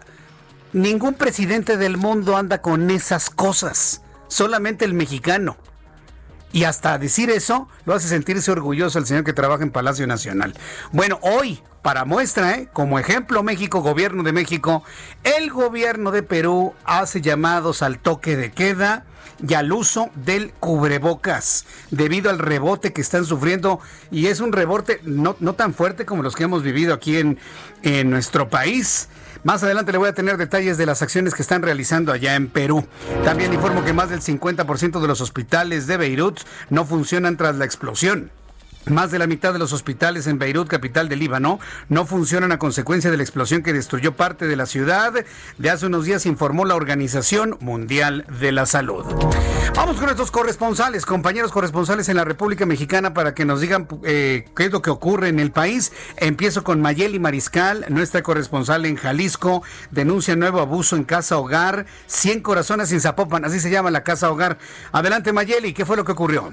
Ningún 0.72 1.12
presidente 1.12 1.76
del 1.76 1.98
mundo 1.98 2.38
anda 2.38 2.62
con 2.62 2.90
esas 2.90 3.28
cosas 3.28 4.00
solamente 4.30 4.86
el 4.86 4.94
mexicano. 4.94 5.58
Y 6.52 6.64
hasta 6.64 6.98
decir 6.98 7.30
eso 7.30 7.68
lo 7.84 7.94
hace 7.94 8.08
sentirse 8.08 8.50
orgulloso 8.50 8.98
el 8.98 9.06
señor 9.06 9.24
que 9.24 9.32
trabaja 9.32 9.62
en 9.62 9.70
Palacio 9.70 10.06
Nacional. 10.06 10.54
Bueno, 10.90 11.20
hoy, 11.22 11.62
para 11.82 12.04
muestra, 12.04 12.56
¿eh? 12.56 12.68
como 12.72 12.98
ejemplo 12.98 13.42
México, 13.42 13.82
gobierno 13.82 14.22
de 14.24 14.32
México, 14.32 14.82
el 15.22 15.50
gobierno 15.50 16.10
de 16.10 16.22
Perú 16.22 16.74
hace 16.84 17.20
llamados 17.20 17.82
al 17.82 17.98
toque 18.00 18.36
de 18.36 18.50
queda 18.50 19.04
y 19.46 19.54
al 19.54 19.72
uso 19.72 20.10
del 20.14 20.52
cubrebocas 20.54 21.66
debido 21.90 22.30
al 22.30 22.38
rebote 22.38 22.92
que 22.92 23.00
están 23.00 23.24
sufriendo 23.24 23.80
y 24.10 24.26
es 24.26 24.40
un 24.40 24.52
rebote 24.52 25.00
no, 25.04 25.36
no 25.40 25.54
tan 25.54 25.72
fuerte 25.72 26.04
como 26.04 26.22
los 26.22 26.34
que 26.34 26.44
hemos 26.44 26.62
vivido 26.62 26.92
aquí 26.92 27.16
en, 27.16 27.38
en 27.82 28.10
nuestro 28.10 28.48
país. 28.48 29.08
Más 29.42 29.62
adelante 29.62 29.92
le 29.92 29.98
voy 29.98 30.08
a 30.08 30.14
tener 30.14 30.36
detalles 30.36 30.76
de 30.76 30.84
las 30.84 31.00
acciones 31.00 31.34
que 31.34 31.40
están 31.40 31.62
realizando 31.62 32.12
allá 32.12 32.34
en 32.34 32.48
Perú. 32.48 32.86
También 33.24 33.54
informo 33.54 33.84
que 33.84 33.94
más 33.94 34.10
del 34.10 34.20
50% 34.20 35.00
de 35.00 35.08
los 35.08 35.20
hospitales 35.22 35.86
de 35.86 35.96
Beirut 35.96 36.40
no 36.68 36.84
funcionan 36.84 37.38
tras 37.38 37.56
la 37.56 37.64
explosión. 37.64 38.30
Más 38.86 39.10
de 39.10 39.18
la 39.18 39.26
mitad 39.26 39.52
de 39.52 39.58
los 39.58 39.74
hospitales 39.74 40.26
en 40.26 40.38
Beirut, 40.38 40.66
capital 40.66 41.08
del 41.08 41.18
Líbano, 41.18 41.60
no 41.90 42.06
funcionan 42.06 42.50
a 42.50 42.58
consecuencia 42.58 43.10
de 43.10 43.18
la 43.18 43.22
explosión 43.22 43.62
que 43.62 43.74
destruyó 43.74 44.16
parte 44.16 44.46
de 44.46 44.56
la 44.56 44.64
ciudad. 44.64 45.12
De 45.58 45.70
hace 45.70 45.86
unos 45.86 46.06
días 46.06 46.24
informó 46.24 46.64
la 46.64 46.76
Organización 46.76 47.58
Mundial 47.60 48.24
de 48.40 48.52
la 48.52 48.64
Salud. 48.64 49.04
Vamos 49.76 49.96
con 49.96 50.06
nuestros 50.06 50.30
corresponsales, 50.30 51.04
compañeros 51.04 51.52
corresponsales 51.52 52.08
en 52.08 52.16
la 52.16 52.24
República 52.24 52.64
Mexicana 52.64 53.12
para 53.12 53.34
que 53.34 53.44
nos 53.44 53.60
digan 53.60 53.86
eh, 54.02 54.46
qué 54.56 54.64
es 54.64 54.72
lo 54.72 54.80
que 54.80 54.90
ocurre 54.90 55.28
en 55.28 55.40
el 55.40 55.52
país. 55.52 55.92
Empiezo 56.16 56.64
con 56.64 56.80
Mayeli 56.80 57.18
Mariscal, 57.18 57.84
nuestra 57.90 58.22
corresponsal 58.22 58.86
en 58.86 58.96
Jalisco. 58.96 59.62
Denuncia 59.90 60.36
nuevo 60.36 60.58
abuso 60.58 60.96
en 60.96 61.04
casa 61.04 61.36
hogar. 61.36 61.84
100 62.06 62.40
corazones 62.40 62.90
en 62.92 63.00
Zapopan, 63.02 63.44
así 63.44 63.60
se 63.60 63.70
llama 63.70 63.90
la 63.90 64.04
casa 64.04 64.30
hogar. 64.30 64.58
Adelante 64.90 65.32
Mayeli, 65.32 65.74
¿qué 65.74 65.84
fue 65.84 65.96
lo 65.96 66.04
que 66.04 66.12
ocurrió? 66.12 66.50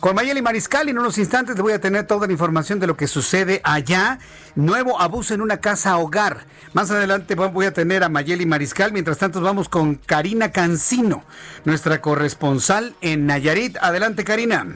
Con 0.00 0.14
Mayeli 0.14 0.40
Mariscal, 0.40 0.88
en 0.88 0.98
unos 0.98 1.18
instantes 1.18 1.56
le 1.56 1.62
voy 1.62 1.74
a 1.74 1.80
tener 1.80 2.06
toda 2.06 2.26
la 2.26 2.32
información 2.32 2.80
de 2.80 2.86
lo 2.86 2.96
que 2.96 3.06
sucede 3.06 3.60
allá. 3.64 4.18
Nuevo 4.54 4.98
abuso 4.98 5.34
en 5.34 5.42
una 5.42 5.58
casa 5.58 5.98
hogar. 5.98 6.46
Más 6.72 6.90
adelante 6.90 7.34
voy 7.34 7.66
a 7.66 7.74
tener 7.74 8.02
a 8.02 8.08
Mayeli 8.08 8.46
Mariscal. 8.46 8.92
Mientras 8.92 9.18
tanto, 9.18 9.42
vamos 9.42 9.68
con 9.68 9.96
Karina 9.96 10.52
Cancino, 10.52 11.22
nuestra 11.66 12.00
corresponsal 12.00 12.94
en 13.02 13.26
Nayarit. 13.26 13.76
Adelante, 13.76 14.24
Karina. 14.24 14.68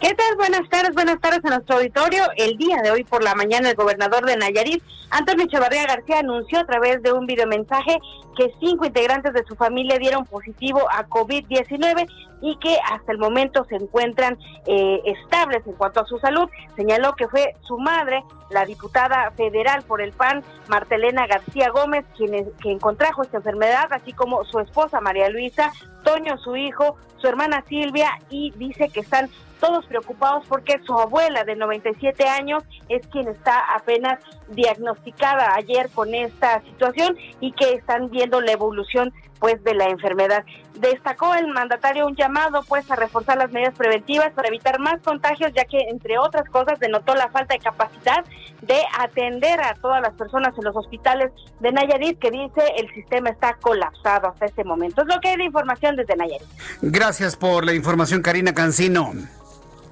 ¿Qué 0.00 0.12
tal? 0.14 0.36
Buenas 0.36 0.68
tardes, 0.68 0.94
buenas 0.94 1.18
tardes 1.20 1.42
a 1.46 1.48
nuestro 1.48 1.76
auditorio. 1.76 2.22
El 2.36 2.58
día 2.58 2.82
de 2.82 2.90
hoy 2.90 3.02
por 3.02 3.22
la 3.22 3.34
mañana 3.34 3.70
el 3.70 3.76
gobernador 3.76 4.26
de 4.26 4.36
Nayarit, 4.36 4.84
Antonio 5.08 5.46
Echevarría 5.46 5.86
García, 5.86 6.18
anunció 6.18 6.60
a 6.60 6.66
través 6.66 7.02
de 7.02 7.12
un 7.12 7.24
videomensaje 7.24 7.98
que 8.36 8.52
cinco 8.60 8.84
integrantes 8.84 9.32
de 9.32 9.42
su 9.44 9.56
familia 9.56 9.98
dieron 9.98 10.26
positivo 10.26 10.82
a 10.92 11.06
COVID-19 11.06 12.06
y 12.42 12.58
que 12.58 12.76
hasta 12.92 13.10
el 13.10 13.16
momento 13.16 13.64
se 13.64 13.76
encuentran 13.76 14.38
eh, 14.66 15.00
estables 15.06 15.66
en 15.66 15.72
cuanto 15.72 16.00
a 16.00 16.06
su 16.06 16.18
salud. 16.18 16.46
Señaló 16.76 17.14
que 17.14 17.26
fue 17.28 17.54
su 17.62 17.78
madre, 17.78 18.22
la 18.50 18.66
diputada 18.66 19.30
federal 19.30 19.82
por 19.82 20.02
el 20.02 20.12
PAN, 20.12 20.44
Martelena 20.68 21.26
García 21.26 21.70
Gómez, 21.70 22.04
quien, 22.18 22.50
quien 22.60 22.78
contrajo 22.78 23.22
esta 23.22 23.38
enfermedad, 23.38 23.86
así 23.90 24.12
como 24.12 24.44
su 24.44 24.60
esposa 24.60 25.00
María 25.00 25.30
Luisa, 25.30 25.72
Toño, 26.04 26.36
su 26.36 26.54
hijo, 26.54 26.96
su 27.16 27.28
hermana 27.28 27.64
Silvia, 27.66 28.10
y 28.28 28.52
dice 28.56 28.90
que 28.90 29.00
están 29.00 29.30
todos 29.60 29.86
preocupados 29.86 30.44
porque 30.48 30.80
su 30.84 30.92
abuela 30.98 31.44
de 31.44 31.56
97 31.56 32.28
años 32.28 32.62
es 32.88 33.06
quien 33.08 33.28
está 33.28 33.74
apenas 33.74 34.18
diagnosticada 34.48 35.54
ayer 35.54 35.88
con 35.90 36.14
esta 36.14 36.62
situación 36.62 37.16
y 37.40 37.52
que 37.52 37.74
están 37.74 38.10
viendo 38.10 38.40
la 38.40 38.52
evolución 38.52 39.12
pues 39.38 39.62
de 39.64 39.74
la 39.74 39.86
enfermedad. 39.86 40.44
Destacó 40.74 41.34
el 41.34 41.48
mandatario 41.48 42.06
un 42.06 42.16
llamado 42.16 42.62
pues 42.68 42.90
a 42.90 42.96
reforzar 42.96 43.38
las 43.38 43.50
medidas 43.50 43.74
preventivas 43.74 44.32
para 44.32 44.48
evitar 44.48 44.78
más 44.78 45.00
contagios 45.02 45.52
ya 45.54 45.64
que 45.64 45.78
entre 45.88 46.18
otras 46.18 46.48
cosas 46.50 46.78
denotó 46.78 47.14
la 47.14 47.28
falta 47.28 47.54
de 47.54 47.60
capacidad 47.60 48.24
de 48.62 48.80
atender 48.98 49.60
a 49.60 49.74
todas 49.74 50.02
las 50.02 50.14
personas 50.14 50.52
en 50.58 50.64
los 50.64 50.76
hospitales 50.76 51.30
de 51.60 51.72
Nayarit 51.72 52.18
que 52.18 52.30
dice 52.30 52.62
el 52.76 52.92
sistema 52.94 53.30
está 53.30 53.54
colapsado 53.54 54.28
hasta 54.28 54.46
este 54.46 54.64
momento. 54.64 55.02
Es 55.02 55.08
lo 55.08 55.20
que 55.20 55.28
hay 55.28 55.36
de 55.36 55.44
información 55.44 55.96
desde 55.96 56.16
Nayarit. 56.16 56.48
Gracias 56.82 57.36
por 57.36 57.64
la 57.64 57.74
información 57.74 58.22
Karina 58.22 58.54
Cancino. 58.54 59.12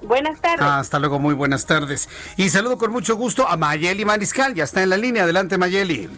Buenas 0.01 0.39
tardes. 0.39 0.61
hasta 0.61 0.99
luego, 0.99 1.19
muy 1.19 1.33
buenas 1.33 1.65
tardes. 1.65 2.09
Y 2.37 2.49
saludo 2.49 2.77
con 2.77 2.91
mucho 2.91 3.15
gusto 3.15 3.47
a 3.47 3.57
Mayeli 3.57 4.05
Mariscal, 4.05 4.53
ya 4.53 4.63
está 4.63 4.83
en 4.83 4.89
la 4.89 4.97
línea. 4.97 5.23
Adelante, 5.23 5.57
Mayeli. 5.57 6.09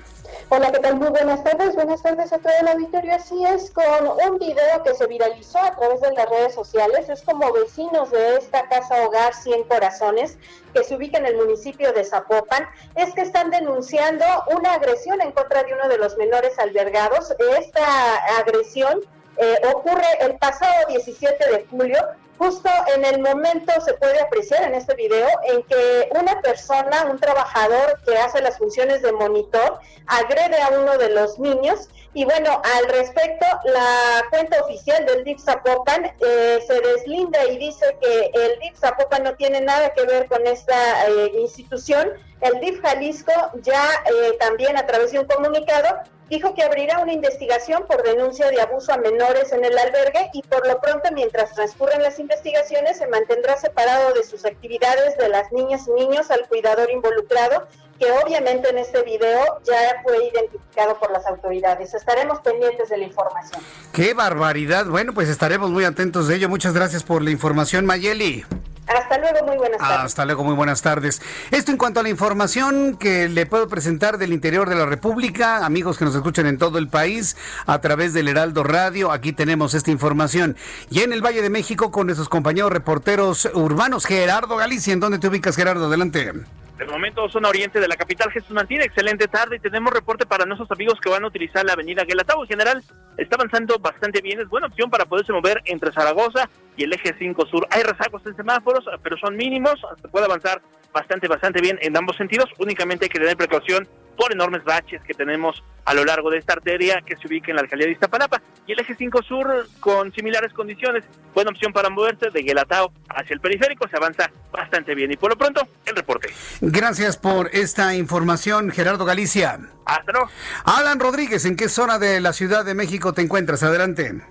Hola, 0.49 0.71
¿qué 0.71 0.79
tal? 0.79 0.95
Muy 0.95 1.09
buenas 1.09 1.43
tardes. 1.43 1.75
Buenas 1.75 2.01
tardes 2.01 2.31
a 2.31 2.37
todo 2.37 2.53
el 2.61 2.69
auditorio. 2.69 3.15
Así 3.15 3.43
es, 3.43 3.69
con 3.69 3.83
un 4.07 4.39
video 4.39 4.81
que 4.81 4.95
se 4.95 5.05
viralizó 5.05 5.57
a 5.59 5.75
través 5.75 5.99
de 5.99 6.13
las 6.13 6.29
redes 6.29 6.53
sociales. 6.53 7.09
Es 7.09 7.21
como 7.21 7.51
vecinos 7.51 8.11
de 8.11 8.37
esta 8.37 8.65
casa 8.69 9.05
hogar 9.05 9.33
100 9.33 9.65
corazones 9.65 10.37
que 10.73 10.85
se 10.85 10.95
ubica 10.95 11.17
en 11.17 11.25
el 11.25 11.35
municipio 11.35 11.91
de 11.91 12.05
Zapopan. 12.05 12.65
Es 12.95 13.13
que 13.13 13.23
están 13.23 13.49
denunciando 13.49 14.23
una 14.55 14.75
agresión 14.75 15.19
en 15.19 15.33
contra 15.33 15.63
de 15.63 15.73
uno 15.73 15.89
de 15.89 15.97
los 15.97 16.15
menores 16.15 16.57
albergados. 16.59 17.33
Esta 17.59 18.15
agresión 18.39 19.01
eh, 19.35 19.55
ocurre 19.75 20.07
el 20.21 20.37
pasado 20.37 20.87
17 20.87 21.51
de 21.51 21.65
julio 21.69 21.99
justo 22.37 22.69
en 22.95 23.05
el 23.05 23.21
momento 23.21 23.71
se 23.81 23.93
puede 23.95 24.19
apreciar 24.21 24.63
en 24.63 24.75
este 24.75 24.95
video 24.95 25.27
en 25.43 25.63
que 25.63 26.09
una 26.19 26.39
persona, 26.41 27.05
un 27.09 27.19
trabajador 27.19 27.99
que 28.05 28.17
hace 28.17 28.41
las 28.41 28.57
funciones 28.57 29.01
de 29.01 29.11
monitor, 29.11 29.79
agrede 30.05 30.61
a 30.61 30.69
uno 30.79 30.97
de 30.97 31.09
los 31.09 31.39
niños. 31.39 31.89
Y 32.13 32.25
bueno, 32.25 32.61
al 32.77 32.87
respecto, 32.89 33.45
la 33.65 34.23
cuenta 34.29 34.61
oficial 34.61 35.05
del 35.05 35.23
DIF 35.23 35.39
Zapopan 35.39 36.05
eh, 36.05 36.59
se 36.65 36.81
deslinda 36.81 37.45
y 37.45 37.57
dice 37.57 37.97
que 38.01 38.31
el 38.33 38.59
DIF 38.59 38.77
Zapopan 38.79 39.23
no 39.23 39.35
tiene 39.35 39.61
nada 39.61 39.93
que 39.93 40.03
ver 40.03 40.27
con 40.27 40.45
esta 40.47 41.07
eh, 41.07 41.31
institución. 41.39 42.13
El 42.41 42.59
DIF 42.59 42.81
Jalisco 42.81 43.31
ya 43.61 43.83
eh, 44.05 44.37
también 44.39 44.77
a 44.77 44.85
través 44.85 45.11
de 45.11 45.19
un 45.19 45.25
comunicado 45.25 45.87
dijo 46.29 46.53
que 46.53 46.63
abrirá 46.63 46.99
una 46.99 47.13
investigación 47.13 47.85
por 47.87 48.03
denuncia 48.03 48.49
de 48.49 48.61
abuso 48.61 48.91
a 48.93 48.97
menores 48.97 49.51
en 49.53 49.63
el 49.63 49.77
albergue 49.77 50.29
y 50.33 50.41
por 50.43 50.67
lo 50.67 50.79
pronto 50.79 51.09
mientras 51.13 51.53
transcurren 51.53 52.03
las 52.03 52.19
investigaciones 52.19 52.97
se 52.97 53.07
mantendrá 53.07 53.57
separado 53.57 54.13
de 54.13 54.23
sus 54.23 54.45
actividades 54.45 55.17
de 55.17 55.29
las 55.29 55.51
niñas 55.51 55.87
y 55.87 55.91
niños 55.91 56.29
al 56.29 56.47
cuidador 56.47 56.91
involucrado 56.91 57.67
que 57.97 58.11
obviamente 58.11 58.69
en 58.69 58.77
este 58.77 59.01
video 59.03 59.39
ya 59.65 60.01
fue 60.03 60.27
identificado 60.27 60.99
por 60.99 61.11
las 61.11 61.25
autoridades. 61.25 61.95
Estaremos 61.95 62.39
pendientes 62.41 62.89
de 62.89 62.97
la 62.97 63.05
información. 63.05 63.59
Qué 63.91 64.13
barbaridad. 64.13 64.85
Bueno, 64.85 65.13
pues 65.13 65.29
estaremos 65.29 65.71
muy 65.71 65.83
atentos 65.83 66.27
de 66.27 66.35
ello. 66.35 66.47
Muchas 66.47 66.73
gracias 66.73 67.03
por 67.03 67.23
la 67.23 67.31
información, 67.31 67.87
Mayeli. 67.87 68.45
Hasta 68.87 69.17
luego, 69.17 69.45
muy 69.45 69.57
buenas 69.57 69.79
tardes. 69.79 70.05
Hasta 70.05 70.25
luego, 70.25 70.43
muy 70.43 70.55
buenas 70.55 70.81
tardes. 70.81 71.21
Esto 71.51 71.71
en 71.71 71.77
cuanto 71.77 71.99
a 71.99 72.03
la 72.03 72.09
información 72.09 72.97
que 72.97 73.27
le 73.27 73.45
puedo 73.45 73.67
presentar 73.67 74.17
del 74.17 74.33
interior 74.33 74.69
de 74.69 74.75
la 74.75 74.85
República, 74.85 75.65
amigos 75.65 75.97
que 75.97 76.05
nos 76.05 76.15
escuchan 76.15 76.47
en 76.47 76.57
todo 76.57 76.77
el 76.77 76.87
país 76.87 77.35
a 77.65 77.79
través 77.79 78.13
del 78.13 78.27
Heraldo 78.27 78.63
Radio, 78.63 79.11
aquí 79.11 79.33
tenemos 79.33 79.73
esta 79.73 79.91
información. 79.91 80.55
Y 80.89 81.01
en 81.01 81.11
el 81.11 81.21
Valle 81.21 81.41
de 81.41 81.49
México 81.49 81.91
con 81.91 82.07
nuestros 82.07 82.29
compañeros 82.29 82.71
reporteros 82.71 83.49
urbanos, 83.53 84.05
Gerardo 84.05 84.55
Galicia, 84.55 84.93
¿en 84.93 84.99
dónde 84.99 85.19
te 85.19 85.27
ubicas, 85.27 85.55
Gerardo? 85.55 85.87
Adelante. 85.87 86.33
De 86.77 86.85
momento, 86.85 87.27
zona 87.29 87.49
oriente 87.49 87.79
de 87.79 87.87
la 87.87 87.95
capital, 87.95 88.31
Jesús 88.31 88.51
Martín, 88.51 88.81
excelente 88.81 89.27
tarde 89.27 89.55
y 89.55 89.59
tenemos 89.59 89.91
reporte 89.91 90.27
para 90.27 90.45
nuestros 90.45 90.69
amigos 90.69 90.99
que 91.01 91.09
van 91.09 91.23
a 91.23 91.27
utilizar 91.27 91.65
la 91.65 91.73
avenida 91.73 92.03
Guelatao. 92.03 92.43
En 92.43 92.47
general, 92.47 92.83
está 93.17 93.35
avanzando 93.35 93.79
bastante 93.79 94.21
bien, 94.21 94.39
es 94.39 94.47
buena 94.47 94.67
opción 94.67 94.91
para 94.91 95.05
poderse 95.05 95.33
mover 95.33 95.59
entre 95.65 95.91
Zaragoza 95.91 96.47
y 96.75 96.83
el 96.83 96.93
eje 96.93 97.15
5 97.17 97.47
sur. 97.47 97.67
Hay 97.71 97.81
rezagos 97.81 98.23
en 98.27 98.35
semáforos, 98.35 98.85
pero 99.01 99.17
son 99.17 99.35
mínimos, 99.35 99.73
se 99.99 100.07
puede 100.07 100.25
avanzar 100.25 100.61
bastante, 100.93 101.27
bastante 101.27 101.61
bien 101.61 101.77
en 101.81 101.95
ambos 101.95 102.17
sentidos. 102.17 102.49
Únicamente 102.57 103.05
hay 103.05 103.09
que 103.09 103.19
tener 103.19 103.37
precaución 103.37 103.87
por 104.17 104.33
enormes 104.33 104.63
baches 104.63 105.01
que 105.03 105.13
tenemos 105.13 105.63
a 105.85 105.93
lo 105.93 106.03
largo 106.03 106.29
de 106.29 106.39
esta 106.39 106.53
arteria 106.53 107.01
que 107.05 107.15
se 107.15 107.27
ubica 107.27 107.51
en 107.51 107.55
la 107.55 107.61
alcaldía 107.61 107.87
de 107.87 107.93
Iztapalapa. 107.93 108.41
Y 108.65 108.73
el 108.73 108.79
eje 108.79 108.95
5 108.95 109.21
sur 109.23 109.67
con 109.79 110.11
similares 110.11 110.51
condiciones, 110.51 111.05
buena 111.33 111.51
opción 111.51 111.71
para 111.71 111.89
moverse 111.89 112.29
de 112.31 112.41
Guelatao 112.41 112.91
hacia 113.09 113.33
el 113.33 113.39
periférico, 113.39 113.87
se 113.87 113.95
avanza 113.95 114.29
bastante 114.51 114.95
bien. 114.95 115.11
Y 115.11 115.17
por 115.17 115.29
lo 115.29 115.37
pronto, 115.37 115.65
el 115.85 115.95
reporte. 115.95 116.29
Gracias 116.59 117.15
por 117.15 117.49
esta 117.53 117.95
información, 117.95 118.71
Gerardo 118.71 119.05
Galicia. 119.05 119.59
Hasta 119.85 120.11
luego. 120.11 120.29
Alan 120.65 120.99
Rodríguez, 120.99 121.45
¿en 121.45 121.55
qué 121.55 121.69
zona 121.69 121.99
de 121.99 122.19
la 122.19 122.33
Ciudad 122.33 122.65
de 122.65 122.73
México 122.73 123.13
te 123.13 123.21
encuentras? 123.21 123.63
Adelante. 123.63 124.21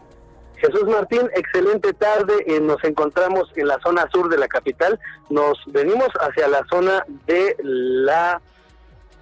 Jesús 0.59 0.85
Martín, 0.85 1.29
excelente 1.35 1.93
tarde. 1.93 2.35
Eh, 2.47 2.61
nos 2.61 2.83
encontramos 2.85 3.51
en 3.57 3.69
la 3.69 3.79
zona 3.81 4.09
sur 4.11 4.29
de 4.29 4.39
la 4.39 4.49
capital. 4.49 4.99
Nos 5.31 5.59
venimos 5.67 6.09
hacia 6.21 6.49
la 6.49 6.65
zona 6.71 7.05
de 7.27 7.57
la 7.63 8.41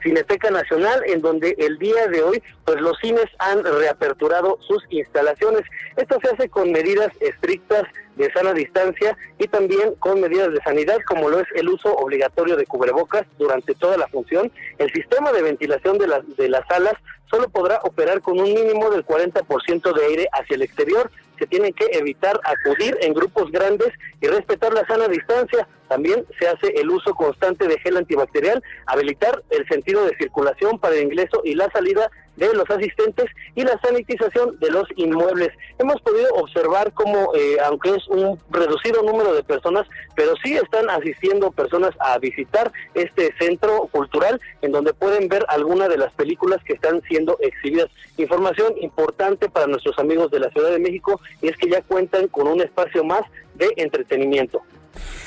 Cineteca 0.02 0.50
Nacional, 0.50 1.02
en 1.06 1.22
donde 1.22 1.56
el 1.58 1.78
día 1.78 2.06
de 2.08 2.22
hoy, 2.22 2.42
pues 2.64 2.80
los 2.80 2.96
cines 2.98 3.24
han 3.38 3.64
reaperturado 3.64 4.58
sus 4.60 4.84
instalaciones. 4.90 5.62
Esto 5.96 6.18
se 6.22 6.34
hace 6.34 6.48
con 6.48 6.70
medidas 6.70 7.10
estrictas 7.20 7.84
de 8.16 8.30
sana 8.32 8.52
distancia 8.52 9.16
y 9.38 9.48
también 9.48 9.94
con 9.96 10.20
medidas 10.20 10.52
de 10.52 10.60
sanidad, 10.62 10.98
como 11.06 11.30
lo 11.30 11.40
es 11.40 11.48
el 11.56 11.68
uso 11.68 11.92
obligatorio 11.96 12.56
de 12.56 12.66
cubrebocas 12.66 13.24
durante 13.38 13.74
toda 13.74 13.96
la 13.96 14.06
función. 14.06 14.52
El 14.78 14.92
sistema 14.92 15.32
de 15.32 15.42
ventilación 15.42 15.98
de 15.98 16.06
las, 16.06 16.36
de 16.36 16.48
las 16.48 16.66
salas 16.68 16.94
solo 17.30 17.48
podrá 17.48 17.80
operar 17.82 18.20
con 18.20 18.38
un 18.38 18.52
mínimo 18.52 18.90
del 18.90 19.04
40% 19.04 19.92
de 19.92 20.06
aire 20.06 20.28
hacia 20.32 20.54
el 20.54 20.62
exterior. 20.62 21.10
Se 21.38 21.46
tiene 21.46 21.72
que 21.72 21.86
evitar 21.92 22.40
acudir 22.44 22.96
en 23.00 23.14
grupos 23.14 23.50
grandes 23.50 23.88
y 24.20 24.26
respetar 24.26 24.72
la 24.72 24.86
sana 24.86 25.08
distancia. 25.08 25.66
También 25.88 26.24
se 26.38 26.48
hace 26.48 26.68
el 26.76 26.90
uso 26.90 27.14
constante 27.14 27.66
de 27.66 27.78
gel 27.80 27.96
antibacterial, 27.96 28.62
habilitar 28.86 29.42
el 29.50 29.66
sentido 29.68 30.04
de 30.04 30.16
circulación 30.16 30.78
para 30.78 30.94
el 30.94 31.04
ingreso 31.04 31.42
y 31.44 31.54
la 31.54 31.70
salida 31.70 32.10
de 32.36 32.52
los 32.54 32.68
asistentes 32.70 33.26
y 33.54 33.62
la 33.62 33.78
sanitización 33.80 34.58
de 34.58 34.70
los 34.70 34.88
inmuebles. 34.96 35.50
Hemos 35.78 36.00
podido 36.02 36.28
observar 36.34 36.92
cómo, 36.92 37.32
eh, 37.34 37.56
aunque 37.64 37.90
es 37.90 38.06
un 38.08 38.38
reducido 38.50 39.02
número 39.02 39.34
de 39.34 39.42
personas, 39.42 39.86
pero 40.14 40.34
sí 40.42 40.54
están 40.56 40.90
asistiendo 40.90 41.50
personas 41.50 41.94
a 42.00 42.18
visitar 42.18 42.72
este 42.94 43.34
centro 43.38 43.88
cultural 43.90 44.40
en 44.62 44.72
donde 44.72 44.94
pueden 44.94 45.28
ver 45.28 45.44
algunas 45.48 45.88
de 45.88 45.98
las 45.98 46.12
películas 46.14 46.60
que 46.64 46.74
están 46.74 47.02
siendo 47.02 47.36
exhibidas. 47.40 47.90
Información 48.16 48.74
importante 48.80 49.48
para 49.48 49.66
nuestros 49.66 49.98
amigos 49.98 50.30
de 50.30 50.40
la 50.40 50.50
Ciudad 50.50 50.70
de 50.70 50.78
México 50.78 51.20
y 51.42 51.48
es 51.48 51.56
que 51.56 51.68
ya 51.68 51.82
cuentan 51.82 52.28
con 52.28 52.48
un 52.48 52.60
espacio 52.60 53.04
más 53.04 53.22
de 53.54 53.72
entretenimiento. 53.76 54.62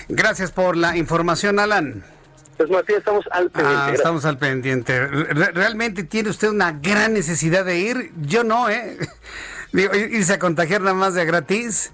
Gracias 0.10 0.52
por 0.52 0.78
la 0.78 0.96
información, 0.98 1.60
Alan. 1.60 2.17
Pues 2.58 2.72
Martín, 2.72 2.96
estamos 2.98 3.26
al 3.32 3.52
pendiente. 3.52 3.82
Ah, 3.82 3.92
estamos 3.94 4.26
al 4.26 4.38
pendiente. 4.40 5.08
¿Realmente 5.08 6.04
tiene 6.04 6.30
usted 6.30 6.50
una 6.50 6.72
gran 6.72 7.14
necesidad 7.14 7.64
de 7.64 7.78
ir? 7.78 8.12
Yo 8.22 8.44
no, 8.44 8.68
¿eh? 8.70 8.98
Digo, 9.72 9.94
irse 9.94 10.34
a 10.34 10.40
contagiar 10.40 10.82
nada 10.82 10.96
más 10.96 11.14
de 11.14 11.24
gratis. 11.26 11.92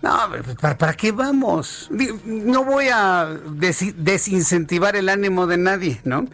No, 0.00 0.16
¿para, 0.60 0.78
¿para 0.78 0.94
qué 0.94 1.12
vamos? 1.12 1.90
no 2.24 2.64
voy 2.64 2.86
a 2.88 3.36
desincentivar 3.96 4.94
el 4.94 5.08
ánimo 5.08 5.46
de 5.48 5.58
nadie, 5.58 6.00
¿no? 6.04 6.26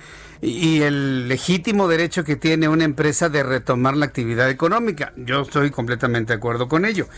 Y 0.42 0.82
el 0.82 1.28
legítimo 1.28 1.88
derecho 1.88 2.24
que 2.24 2.36
tiene 2.36 2.68
una 2.68 2.84
empresa 2.84 3.30
de 3.30 3.42
retomar 3.42 3.96
la 3.96 4.04
actividad 4.04 4.50
económica. 4.50 5.14
Yo 5.16 5.40
estoy 5.40 5.70
completamente 5.70 6.34
de 6.34 6.36
acuerdo 6.36 6.68
con 6.68 6.84
ello. 6.84 7.08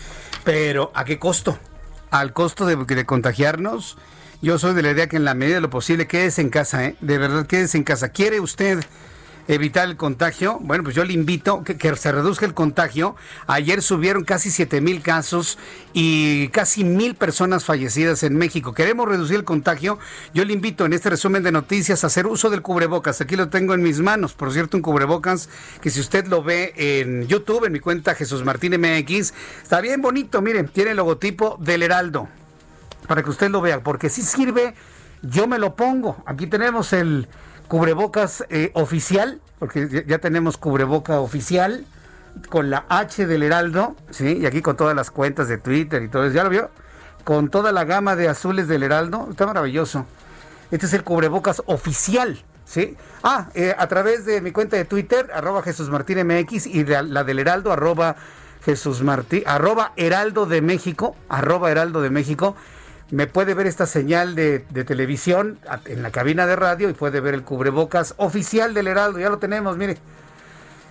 Pero 0.45 0.93
¿a 0.95 1.05
qué 1.05 1.19
costo? 1.19 1.59
Al 2.11 2.33
costo 2.33 2.65
de, 2.65 2.77
de 2.77 3.05
contagiarnos 3.05 3.99
yo 4.47 4.61
soy 4.61 4.75
de 4.75 4.83
la 4.83 4.93
idea 4.93 5.09
que 5.09 5.17
en 5.17 5.25
la 5.25 5.35
medida 5.35 5.57
de 5.57 5.61
lo 5.61 5.71
posible 5.71 6.07
quédese 6.07 6.41
en 6.41 6.51
casa, 6.51 6.85
¿eh? 6.85 6.95
De 7.01 7.19
verdad, 7.19 7.49
quédese 7.49 7.79
en 7.79 7.83
casa. 7.83 8.11
¿Quiere 8.11 8.39
usted 8.39 8.79
evitar 9.49 9.89
el 9.89 9.97
contagio? 9.97 10.61
Bueno, 10.61 10.85
pues 10.85 10.95
yo 10.95 11.05
le 11.05 11.15
invito 11.15 11.65
que, 11.65 11.77
que 11.77 11.97
se 11.97 12.13
reduzca 12.13 12.47
el 12.47 12.55
contagio. 12.55 13.17
Ayer 13.49 13.83
subieron 13.83 14.23
casi 14.23 14.53
7 14.53 14.81
mil 14.81 15.03
casos 15.03 15.59
y 15.93 16.47
casi 16.51 16.85
mil 16.85 17.17
personas 17.17 17.65
fallecidas 17.65 18.23
en 18.23 18.37
México. 18.37 18.73
Queremos 18.73 19.09
reducir 19.09 19.35
el 19.35 19.43
contagio. 19.43 19.99
Yo 20.33 20.45
le 20.45 20.53
invito 20.53 20.87
en 20.87 20.93
este 20.93 21.11
resumen 21.11 21.43
de 21.43 21.51
noticias 21.51 22.05
a 22.05 22.07
hacer 22.07 22.29
uso 22.29 22.49
del 22.49 22.63
cubrebocas. 22.63 23.21
Aquí 23.21 23.35
lo 23.35 23.49
tengo 23.49 23.75
en 23.75 23.83
mis 23.83 23.99
manos. 23.99 24.35
Por 24.35 24.53
cierto, 24.53 24.77
un 24.77 24.83
cubrebocas 24.85 25.49
que 25.81 25.91
si 25.91 25.99
usted 25.99 26.29
lo 26.29 26.45
ve 26.45 26.73
en 26.77 27.27
YouTube, 27.27 27.65
en 27.65 27.73
mi 27.73 27.81
cuenta 27.81 28.15
Jesús 28.15 28.45
Martín 28.45 28.81
MX, 28.81 29.35
está 29.61 29.81
bien 29.81 30.01
bonito. 30.01 30.41
Miren, 30.41 30.69
tiene 30.69 30.93
el 30.93 30.99
logotipo 30.99 31.59
del 31.61 31.83
Heraldo 31.83 32.29
para 33.07 33.23
que 33.23 33.31
usted 33.31 33.51
lo 33.51 33.61
vea, 33.61 33.81
porque 33.81 34.09
si 34.09 34.23
sirve, 34.23 34.75
yo 35.23 35.47
me 35.47 35.59
lo 35.59 35.75
pongo. 35.77 36.23
Aquí 36.27 36.47
tenemos 36.47 36.93
el 36.93 37.29
cubrebocas 37.69 38.45
eh, 38.49 38.71
oficial, 38.75 39.41
porque 39.59 40.05
ya 40.07 40.19
tenemos 40.19 40.57
cubreboca 40.57 41.21
oficial 41.21 41.85
con 42.49 42.71
la 42.71 42.85
H 42.89 43.27
del 43.27 43.43
Heraldo, 43.43 43.97
¿sí? 44.11 44.39
Y 44.41 44.47
aquí 44.47 44.63
con 44.63 44.77
todas 44.77 44.95
las 44.95 45.11
cuentas 45.11 45.49
de 45.49 45.59
Twitter 45.59 46.03
y 46.03 46.09
todo 46.09 46.25
eso, 46.25 46.35
¿ya 46.35 46.45
lo 46.45 46.51
vio? 46.51 46.71
Con 47.25 47.49
toda 47.49 47.73
la 47.73 47.85
gama 47.85 48.15
de 48.15 48.29
azules 48.29 48.69
del 48.69 48.83
Heraldo, 48.83 49.29
está 49.31 49.47
maravilloso. 49.47 50.07
Este 50.71 50.87
es 50.87 50.93
el 50.93 51.03
cubrebocas 51.03 51.63
oficial, 51.67 52.43
¿sí? 52.65 52.97
Ah, 53.23 53.49
eh, 53.55 53.75
a 53.77 53.87
través 53.89 54.27
de 54.27 54.41
mi 54.41 54.53
cuenta 54.53 54.77
de 54.77 54.85
Twitter, 54.85 55.31
arroba 55.35 55.63
Jesús 55.63 55.89
Martín 55.89 56.19
MX 56.27 56.67
y 56.67 56.85
la 56.85 57.25
del 57.25 57.39
Heraldo, 57.39 57.73
arroba 57.73 58.17
Jesús 58.65 59.01
arroba 59.47 59.93
Heraldo 59.97 60.45
de 60.45 60.61
México, 60.61 61.17
arroba 61.29 61.71
Heraldo 61.71 62.03
de 62.03 62.11
México 62.11 62.57
me 63.11 63.27
puede 63.27 63.55
ver 63.55 63.67
esta 63.67 63.87
señal 63.87 64.35
de, 64.35 64.61
televisión 64.87 65.59
en 65.85 66.03
la 66.03 66.11
cabina 66.11 66.47
de 66.47 66.57
radio 66.57 66.89
y 66.89 66.93
puede 66.93 67.21
ver 67.21 67.35
el 67.35 67.43
cubrebocas 67.43 68.15
oficial 68.17 68.75
del 68.75 68.89
Heraldo. 68.89 69.19
Ya 69.19 69.31
lo 69.31 69.39
tenemos, 69.39 69.77
mire. 69.77 69.99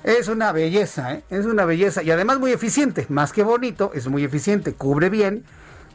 Es 0.03 0.27
una 0.27 0.51
belleza, 0.51 1.15
¿eh? 1.15 1.23
es 1.31 1.45
una 1.47 1.65
belleza 1.65 2.03
y 2.03 2.11
además 2.11 2.37
muy 2.37 2.51
eficiente, 2.51 3.07
más 3.09 3.33
que 3.33 3.41
bonito, 3.41 3.89
es 3.95 4.07
muy 4.07 4.23
eficiente, 4.23 4.73
cubre 4.75 5.09
bien 5.09 5.43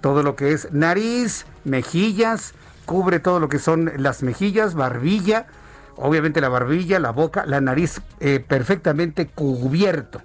todo 0.00 0.24
lo 0.24 0.34
que 0.34 0.52
es 0.52 0.72
nariz, 0.72 1.46
mejillas, 1.62 2.54
cubre 2.86 3.20
todo 3.20 3.38
lo 3.38 3.48
que 3.48 3.60
son 3.60 3.92
las 3.98 4.24
mejillas, 4.24 4.74
barbilla, 4.74 5.46
obviamente 5.94 6.40
la 6.40 6.48
barbilla, 6.48 6.98
la 6.98 7.10
boca, 7.10 7.46
la 7.46 7.60
nariz 7.60 8.00
eh, 8.18 8.44
perfectamente 8.46 9.28
cubierto, 9.28 10.20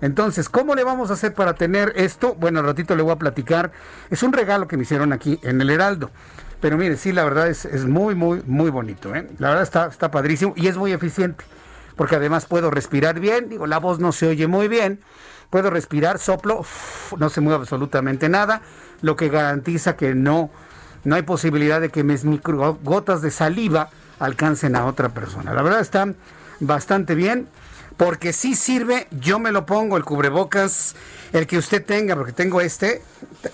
Entonces, 0.00 0.48
¿cómo 0.48 0.74
le 0.74 0.84
vamos 0.84 1.10
a 1.10 1.14
hacer 1.14 1.34
para 1.34 1.54
tener 1.54 1.92
esto? 1.96 2.34
Bueno, 2.34 2.60
al 2.60 2.66
ratito 2.66 2.96
le 2.96 3.02
voy 3.02 3.12
a 3.12 3.16
platicar. 3.16 3.72
Es 4.10 4.22
un 4.22 4.32
regalo 4.32 4.68
que 4.68 4.76
me 4.76 4.82
hicieron 4.82 5.12
aquí 5.12 5.38
en 5.42 5.60
el 5.60 5.70
Heraldo. 5.70 6.10
Pero 6.60 6.76
mire, 6.76 6.96
sí, 6.96 7.12
la 7.12 7.24
verdad 7.24 7.48
es, 7.48 7.84
muy, 7.84 8.14
muy, 8.14 8.42
muy 8.46 8.70
bonito. 8.70 9.14
¿eh? 9.14 9.28
La 9.38 9.48
verdad 9.48 9.62
está, 9.62 9.86
está 9.86 10.10
padrísimo 10.10 10.54
y 10.56 10.68
es 10.68 10.76
muy 10.76 10.92
eficiente. 10.92 11.44
Porque 11.96 12.16
además 12.16 12.46
puedo 12.46 12.70
respirar 12.70 13.20
bien. 13.20 13.48
Digo, 13.48 13.66
la 13.66 13.78
voz 13.78 13.98
no 13.98 14.12
se 14.12 14.26
oye 14.28 14.46
muy 14.46 14.68
bien. 14.68 15.00
Puedo 15.50 15.70
respirar, 15.70 16.18
soplo, 16.18 16.64
no 17.18 17.30
se 17.30 17.40
mueve 17.40 17.60
absolutamente 17.60 18.28
nada. 18.28 18.62
Lo 19.00 19.16
que 19.16 19.28
garantiza 19.28 19.96
que 19.96 20.14
no, 20.14 20.50
no 21.04 21.14
hay 21.14 21.22
posibilidad 21.22 21.80
de 21.80 21.90
que 21.90 22.02
mis 22.02 22.24
micro 22.24 22.78
gotas 22.82 23.22
de 23.22 23.30
saliva 23.30 23.90
alcancen 24.18 24.76
a 24.76 24.86
otra 24.86 25.10
persona. 25.10 25.54
La 25.54 25.62
verdad 25.62 25.80
está 25.80 26.12
bastante 26.60 27.14
bien 27.14 27.48
porque 27.96 28.32
si 28.32 28.54
sirve, 28.54 29.08
yo 29.10 29.38
me 29.38 29.52
lo 29.52 29.66
pongo 29.66 29.96
el 29.96 30.04
cubrebocas, 30.04 30.94
el 31.32 31.46
que 31.46 31.58
usted 31.58 31.84
tenga, 31.84 32.14
porque 32.14 32.32
tengo 32.32 32.60
este 32.60 33.02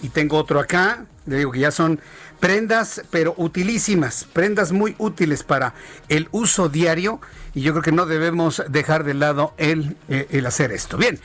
y 0.03 0.09
tengo 0.09 0.37
otro 0.37 0.61
acá, 0.61 1.05
le 1.27 1.39
digo 1.39 1.53
que 1.53 1.61
ya 1.61 1.71
son 1.71 2.01
prendas, 2.41 3.03
pero 3.11 3.35
utilísimas, 3.37 4.27
prendas 4.33 4.73
muy 4.73 4.97
útiles 4.99 5.45
para 5.45 5.75
el 6.09 6.29
uso 6.33 6.69
diario 6.69 7.21
y 7.55 7.63
yo 7.63 7.73
creo 7.73 7.83
que 7.83 7.93
no 7.93 8.07
debemos 8.07 8.63
dejar 8.69 9.05
de 9.05 9.15
lado 9.15 9.55
el, 9.59 9.97
eh, 10.09 10.27
el 10.31 10.47
hacer 10.47 10.73
esto. 10.73 10.97
Bien. 10.97 11.21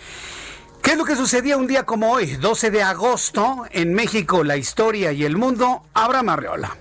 ¿Qué 0.84 0.92
es 0.92 0.98
lo 0.98 1.06
que 1.06 1.16
sucedía 1.16 1.58
un 1.58 1.68
día 1.68 1.84
como 1.84 2.12
hoy, 2.12 2.38
12 2.38 2.72
de 2.72 2.82
agosto, 2.82 3.66
en 3.72 3.94
México, 3.94 4.44
la 4.44 4.56
historia 4.56 5.12
y 5.12 5.26
el 5.26 5.36
mundo? 5.36 5.84
Abraham 5.94 6.30
Arreola. 6.30 6.78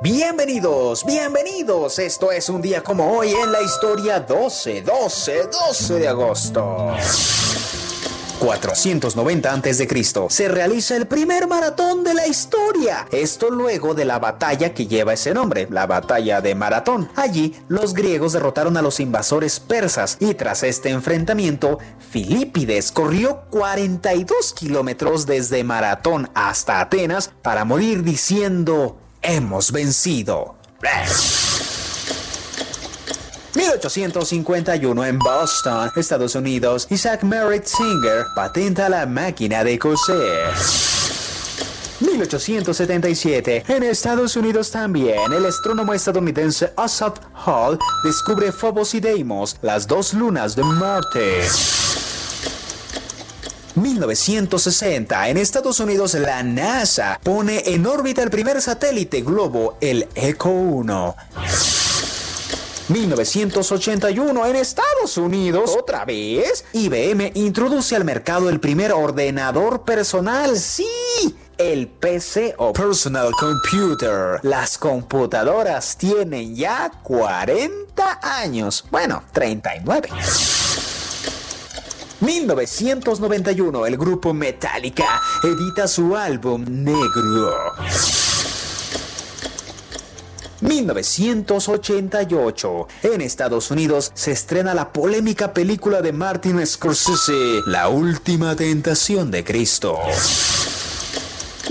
Bienvenidos, 0.00 1.04
bienvenidos. 1.04 1.98
Esto 1.98 2.30
es 2.30 2.48
un 2.48 2.62
día 2.62 2.84
como 2.84 3.18
hoy 3.18 3.32
en 3.32 3.50
la 3.50 3.60
historia 3.60 4.20
12, 4.20 4.82
12, 4.82 5.48
12 5.50 5.94
de 5.94 6.06
agosto. 6.06 6.94
490 8.38 9.52
a.C. 9.52 9.88
se 10.28 10.48
realiza 10.48 10.94
el 10.94 11.08
primer 11.08 11.48
maratón 11.48 12.04
de 12.04 12.14
la 12.14 12.28
historia. 12.28 13.08
Esto 13.10 13.50
luego 13.50 13.94
de 13.94 14.04
la 14.04 14.20
batalla 14.20 14.72
que 14.72 14.86
lleva 14.86 15.14
ese 15.14 15.34
nombre, 15.34 15.66
la 15.68 15.88
batalla 15.88 16.40
de 16.40 16.54
Maratón. 16.54 17.10
Allí 17.16 17.56
los 17.66 17.92
griegos 17.92 18.34
derrotaron 18.34 18.76
a 18.76 18.82
los 18.82 19.00
invasores 19.00 19.58
persas 19.58 20.16
y 20.20 20.34
tras 20.34 20.62
este 20.62 20.90
enfrentamiento, 20.90 21.80
Filipides 22.10 22.92
corrió 22.92 23.40
42 23.50 24.52
kilómetros 24.52 25.26
desde 25.26 25.64
Maratón 25.64 26.30
hasta 26.34 26.80
Atenas 26.80 27.32
para 27.42 27.64
morir 27.64 28.04
diciendo 28.04 28.96
hemos 29.22 29.72
vencido. 29.72 30.56
1851 33.54 35.04
en 35.04 35.18
Boston, 35.18 35.90
Estados 35.96 36.34
Unidos, 36.34 36.86
Isaac 36.90 37.22
Merritt 37.24 37.64
Singer 37.64 38.24
patenta 38.34 38.88
la 38.88 39.06
máquina 39.06 39.64
de 39.64 39.78
coser. 39.78 40.54
1877. 42.00 43.64
En 43.68 43.82
Estados 43.82 44.36
Unidos 44.36 44.70
también, 44.70 45.32
el 45.32 45.46
astrónomo 45.46 45.92
estadounidense 45.92 46.72
Asaph 46.76 47.18
Hall 47.44 47.78
descubre 48.04 48.52
Phobos 48.52 48.94
y 48.94 49.00
Deimos, 49.00 49.56
las 49.62 49.86
dos 49.86 50.14
lunas 50.14 50.54
de 50.54 50.62
Marte. 50.62 51.87
1960, 53.80 55.28
en 55.28 55.36
Estados 55.36 55.80
Unidos 55.80 56.14
la 56.14 56.42
NASA 56.42 57.20
pone 57.22 57.62
en 57.66 57.86
órbita 57.86 58.22
el 58.22 58.30
primer 58.30 58.60
satélite 58.60 59.22
globo, 59.22 59.76
el 59.80 60.08
Echo 60.14 60.48
1. 60.48 61.16
1981 62.88 64.46
en 64.46 64.56
Estados 64.56 65.18
Unidos, 65.18 65.76
otra 65.78 66.04
vez, 66.04 66.64
IBM 66.72 67.32
introduce 67.34 67.94
al 67.94 68.04
mercado 68.04 68.48
el 68.48 68.60
primer 68.60 68.92
ordenador 68.92 69.82
personal, 69.82 70.56
sí, 70.58 70.88
el 71.58 71.88
PC 71.88 72.54
o 72.56 72.72
Personal 72.72 73.30
Computer. 73.32 74.40
Las 74.42 74.78
computadoras 74.78 75.98
tienen 75.98 76.56
ya 76.56 76.90
40 77.02 78.20
años, 78.22 78.84
bueno, 78.90 79.22
39. 79.32 80.08
1991, 82.20 83.86
el 83.86 83.96
grupo 83.96 84.34
Metallica 84.34 85.22
edita 85.44 85.86
su 85.86 86.16
álbum 86.16 86.64
Negro. 86.68 87.54
1988. 90.60 92.88
En 93.04 93.20
Estados 93.20 93.70
Unidos 93.70 94.10
se 94.14 94.32
estrena 94.32 94.74
la 94.74 94.92
polémica 94.92 95.54
película 95.54 96.02
de 96.02 96.12
Martin 96.12 96.66
Scorsese, 96.66 97.60
La 97.66 97.88
Última 97.88 98.56
Tentación 98.56 99.30
de 99.30 99.44
Cristo. 99.44 99.96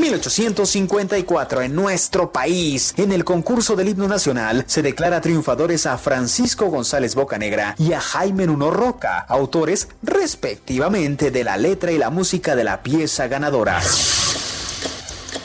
1854 0.07 1.63
en 1.63 1.75
nuestro 1.75 2.31
país. 2.31 2.93
En 2.95 3.11
el 3.11 3.25
concurso 3.25 3.75
del 3.75 3.89
himno 3.89 4.07
nacional 4.07 4.63
se 4.65 4.81
declara 4.81 5.19
triunfadores 5.19 5.85
a 5.85 5.97
Francisco 5.97 6.67
González 6.67 7.13
Bocanegra 7.13 7.75
y 7.77 7.91
a 7.91 7.99
Jaime 7.99 8.47
Nuno 8.47 8.71
Roca, 8.71 9.19
autores 9.19 9.89
respectivamente 10.01 11.29
de 11.29 11.43
la 11.43 11.57
letra 11.57 11.91
y 11.91 11.97
la 11.97 12.09
música 12.09 12.55
de 12.55 12.63
la 12.63 12.83
pieza 12.83 13.27
ganadora. 13.27 13.81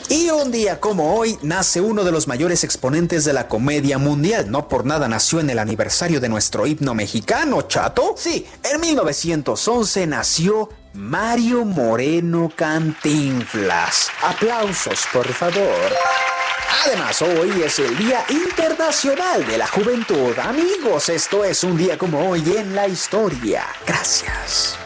Y 0.07 0.29
un 0.29 0.51
día 0.51 0.79
como 0.79 1.15
hoy 1.15 1.37
nace 1.41 1.81
uno 1.81 2.05
de 2.05 2.11
los 2.11 2.29
mayores 2.29 2.63
exponentes 2.63 3.25
de 3.25 3.33
la 3.33 3.49
comedia 3.49 3.97
mundial. 3.97 4.49
No 4.49 4.69
por 4.69 4.85
nada 4.85 5.09
nació 5.09 5.41
en 5.41 5.49
el 5.49 5.59
aniversario 5.59 6.21
de 6.21 6.29
nuestro 6.29 6.67
himno 6.67 6.93
mexicano, 6.93 7.63
chato. 7.63 8.15
Sí, 8.15 8.45
en 8.63 8.79
1911 8.79 10.07
nació 10.07 10.69
Mario 10.93 11.65
Moreno 11.65 12.51
Cantinflas. 12.55 14.11
Aplausos, 14.21 15.07
por 15.11 15.27
favor. 15.27 15.91
Además, 16.85 17.19
hoy 17.23 17.63
es 17.63 17.79
el 17.79 17.97
Día 17.97 18.23
Internacional 18.29 19.43
de 19.47 19.57
la 19.57 19.65
Juventud. 19.67 20.37
Amigos, 20.37 21.09
esto 21.09 21.43
es 21.43 21.63
un 21.63 21.77
día 21.77 21.97
como 21.97 22.29
hoy 22.29 22.43
en 22.55 22.75
la 22.75 22.87
historia. 22.87 23.63
Gracias. 23.87 24.77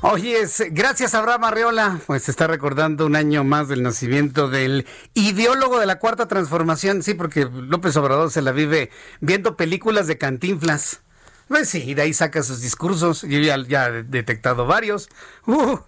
Oye, 0.00 0.46
gracias 0.70 1.14
Abraham 1.14 1.44
Arreola. 1.44 2.00
Pues 2.06 2.30
está 2.30 2.46
recordando 2.46 3.04
un 3.04 3.16
año 3.16 3.44
más 3.44 3.68
del 3.68 3.82
nacimiento 3.82 4.48
del 4.48 4.86
ideólogo 5.12 5.80
de 5.80 5.86
la 5.86 5.98
Cuarta 5.98 6.28
Transformación. 6.28 7.02
Sí, 7.02 7.12
porque 7.12 7.46
López 7.52 7.94
Obrador 7.96 8.30
se 8.30 8.40
la 8.40 8.52
vive 8.52 8.90
viendo 9.20 9.56
películas 9.56 10.06
de 10.06 10.16
cantinflas. 10.16 11.02
Pues 11.48 11.68
sí, 11.68 11.94
de 11.94 12.02
ahí 12.02 12.12
saca 12.12 12.42
sus 12.42 12.60
discursos. 12.60 13.22
Yo 13.22 13.38
ya, 13.38 13.88
he 13.88 14.02
detectado 14.02 14.66
varios. 14.66 15.08
Uh, 15.46 15.78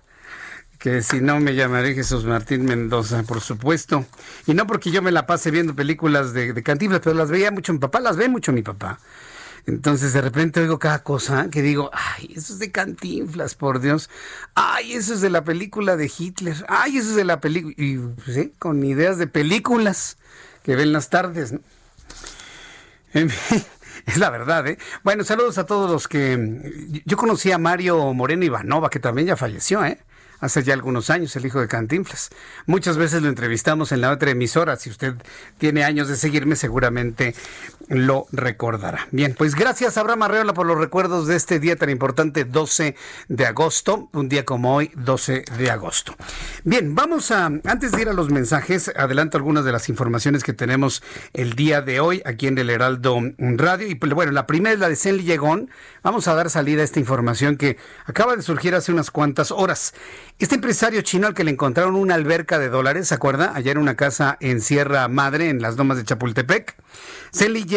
que 0.79 1.03
si 1.03 1.21
no 1.21 1.41
me 1.41 1.55
llamaré 1.55 1.95
Jesús 1.95 2.25
Martín 2.25 2.65
Mendoza, 2.65 3.23
por 3.25 3.41
supuesto. 3.41 4.05
Y 4.47 4.55
no 4.55 4.67
porque 4.67 4.91
yo 4.91 5.03
me 5.03 5.11
la 5.11 5.27
pase 5.27 5.51
viendo 5.51 5.75
películas 5.75 6.33
de, 6.33 6.53
de 6.53 6.63
cantinflas, 6.63 7.01
pero 7.03 7.17
las 7.17 7.31
veía 7.31 7.51
mucho 7.51 7.73
mi 7.73 7.81
papá, 7.81 8.01
las 8.01 8.17
ve 8.17 8.29
mucho 8.29 8.53
mi 8.53 8.63
papá. 8.63 8.99
Entonces 9.69 10.15
de 10.15 10.23
repente 10.23 10.61
oigo 10.61 10.79
cada 10.79 11.03
cosa 11.03 11.51
que 11.51 11.61
digo, 11.61 11.91
ay, 11.93 12.33
eso 12.35 12.55
es 12.55 12.59
de 12.59 12.71
Cantinflas, 12.71 13.55
por 13.55 13.81
Dios. 13.81 14.09
Ay, 14.55 14.95
eso 14.95 15.13
es 15.13 15.21
de 15.21 15.29
la 15.29 15.45
película 15.45 15.95
de 15.97 16.11
Hitler. 16.17 16.57
Ay, 16.69 16.97
eso 16.97 17.11
es 17.11 17.17
de 17.17 17.25
la 17.25 17.39
película. 17.41 17.75
Y 17.77 17.99
pues, 17.99 18.49
con 18.59 18.83
ideas 18.83 19.19
de 19.19 19.27
películas 19.27 20.17
que 20.63 20.75
ven 20.75 20.95
las 20.95 21.11
tardes. 21.11 21.55
es 24.13 24.17
la 24.17 24.31
verdad, 24.31 24.67
¿eh? 24.67 24.79
Bueno, 25.05 25.23
saludos 25.25 25.59
a 25.59 25.67
todos 25.67 25.91
los 25.91 26.09
que... 26.09 27.03
Yo 27.05 27.17
conocí 27.17 27.53
a 27.53 27.59
Mario 27.59 28.15
Moreno 28.15 28.45
Ivanova, 28.45 28.91
que 28.91 29.01
también 29.01 29.29
ya 29.29 29.37
falleció, 29.37 29.85
¿eh? 29.85 29.99
hace 30.41 30.63
ya 30.63 30.75
algunos 30.75 31.11
años, 31.11 31.35
el 31.37 31.47
hijo 31.47 31.61
de 31.61 31.69
Cantinflas. 31.69 32.31
Muchas 32.67 32.97
veces 32.97 33.23
lo 33.23 33.29
entrevistamos 33.29 33.93
en 33.93 34.01
la 34.01 34.11
otra 34.11 34.31
emisora. 34.31 34.77
Si 34.77 34.91
usted 34.91 35.15
tiene 35.59 35.85
años 35.85 36.09
de 36.09 36.17
seguirme, 36.17 36.57
seguramente 36.57 37.35
lo 37.89 38.27
recordará. 38.33 39.09
Bien, 39.11 39.35
pues 39.37 39.55
gracias 39.55 39.97
Abraham 39.97 40.23
Arreola 40.23 40.55
por 40.55 40.67
los 40.67 40.79
recuerdos 40.79 41.27
de 41.27 41.37
este 41.37 41.59
día 41.59 41.77
tan 41.77 41.91
importante, 41.91 42.45
12 42.45 42.95
de 43.29 43.47
agosto, 43.47 44.09
un 44.13 44.29
día 44.29 44.45
como 44.45 44.75
hoy, 44.75 44.91
12 44.97 45.45
de 45.59 45.71
agosto. 45.71 46.15
Bien, 46.65 46.95
vamos 46.95 47.31
a, 47.31 47.47
antes 47.47 47.93
de 47.93 48.03
ir 48.03 48.09
a 48.09 48.13
los 48.13 48.31
mensajes, 48.31 48.93
adelanto 48.97 49.37
algunas 49.37 49.65
de 49.65 49.73
las 49.73 49.89
informaciones 49.89 50.45
que 50.45 50.53
tenemos 50.53 51.03
el 51.33 51.55
día 51.55 51.83
de 51.83 52.01
hoy 52.01 52.23
aquí 52.25 52.47
en 52.47 52.59
el 52.59 52.71
Heraldo 52.71 53.19
Radio. 53.39 53.89
Y 53.89 53.95
pues, 53.95 54.13
bueno, 54.13 54.33
la 54.33 54.47
primera 54.47 54.75
es 54.75 54.81
la 54.81 54.89
de 54.89 54.97
Senli 54.97 55.25
Llegón. 55.25 55.71
Vamos 56.03 56.29
a 56.29 56.35
dar 56.35 56.51
salida 56.51 56.83
a 56.83 56.85
esta 56.85 57.01
información 57.01 57.57
que 57.57 57.77
acaba 58.05 58.37
de 58.37 58.43
surgir 58.43 58.75
hace 58.75 58.93
unas 58.93 59.11
cuantas 59.11 59.51
horas. 59.51 59.95
Este 60.39 60.55
empresario 60.55 61.03
chino 61.03 61.27
al 61.27 61.35
que 61.35 61.45
le 61.45 61.51
encontraron 61.51 61.97
una 61.97 62.15
alberca 62.15 62.59
de 62.59 62.69
dólares, 62.69 63.09
¿se 63.09 63.15
acuerda? 63.15 63.53
Allá 63.55 63.73
en 63.73 63.79
una 63.79 63.97
casa 63.97 64.37
en 64.41 64.61
Sierra 64.61 65.09
Madre, 65.09 65.49
en 65.49 65.61
las 65.61 65.77
domas 65.77 65.97
de 65.97 66.05
Chapultepec. 66.05 66.77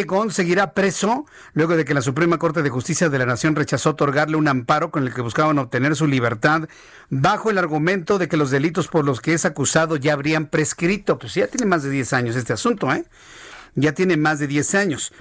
Yegón 0.01 0.31
seguirá 0.31 0.73
preso 0.73 1.25
luego 1.53 1.77
de 1.77 1.85
que 1.85 1.93
la 1.93 2.01
Suprema 2.01 2.39
Corte 2.39 2.63
de 2.63 2.71
Justicia 2.71 3.09
de 3.09 3.19
la 3.19 3.27
Nación 3.27 3.55
rechazó 3.55 3.91
otorgarle 3.91 4.35
un 4.35 4.47
amparo 4.47 4.89
con 4.89 5.03
el 5.03 5.13
que 5.13 5.21
buscaban 5.21 5.59
obtener 5.59 5.95
su 5.95 6.07
libertad 6.07 6.67
bajo 7.09 7.51
el 7.51 7.59
argumento 7.59 8.17
de 8.17 8.27
que 8.27 8.35
los 8.35 8.49
delitos 8.49 8.87
por 8.87 9.05
los 9.05 9.21
que 9.21 9.33
es 9.33 9.45
acusado 9.45 9.97
ya 9.97 10.13
habrían 10.13 10.47
prescrito. 10.47 11.19
Pues 11.19 11.35
ya 11.35 11.45
tiene 11.45 11.67
más 11.67 11.83
de 11.83 11.91
10 11.91 12.13
años 12.13 12.35
este 12.35 12.53
asunto, 12.53 12.91
¿eh? 12.91 13.05
Ya 13.75 13.93
tiene 13.93 14.17
más 14.17 14.39
de 14.39 14.47
10 14.47 14.75
años. 14.75 15.13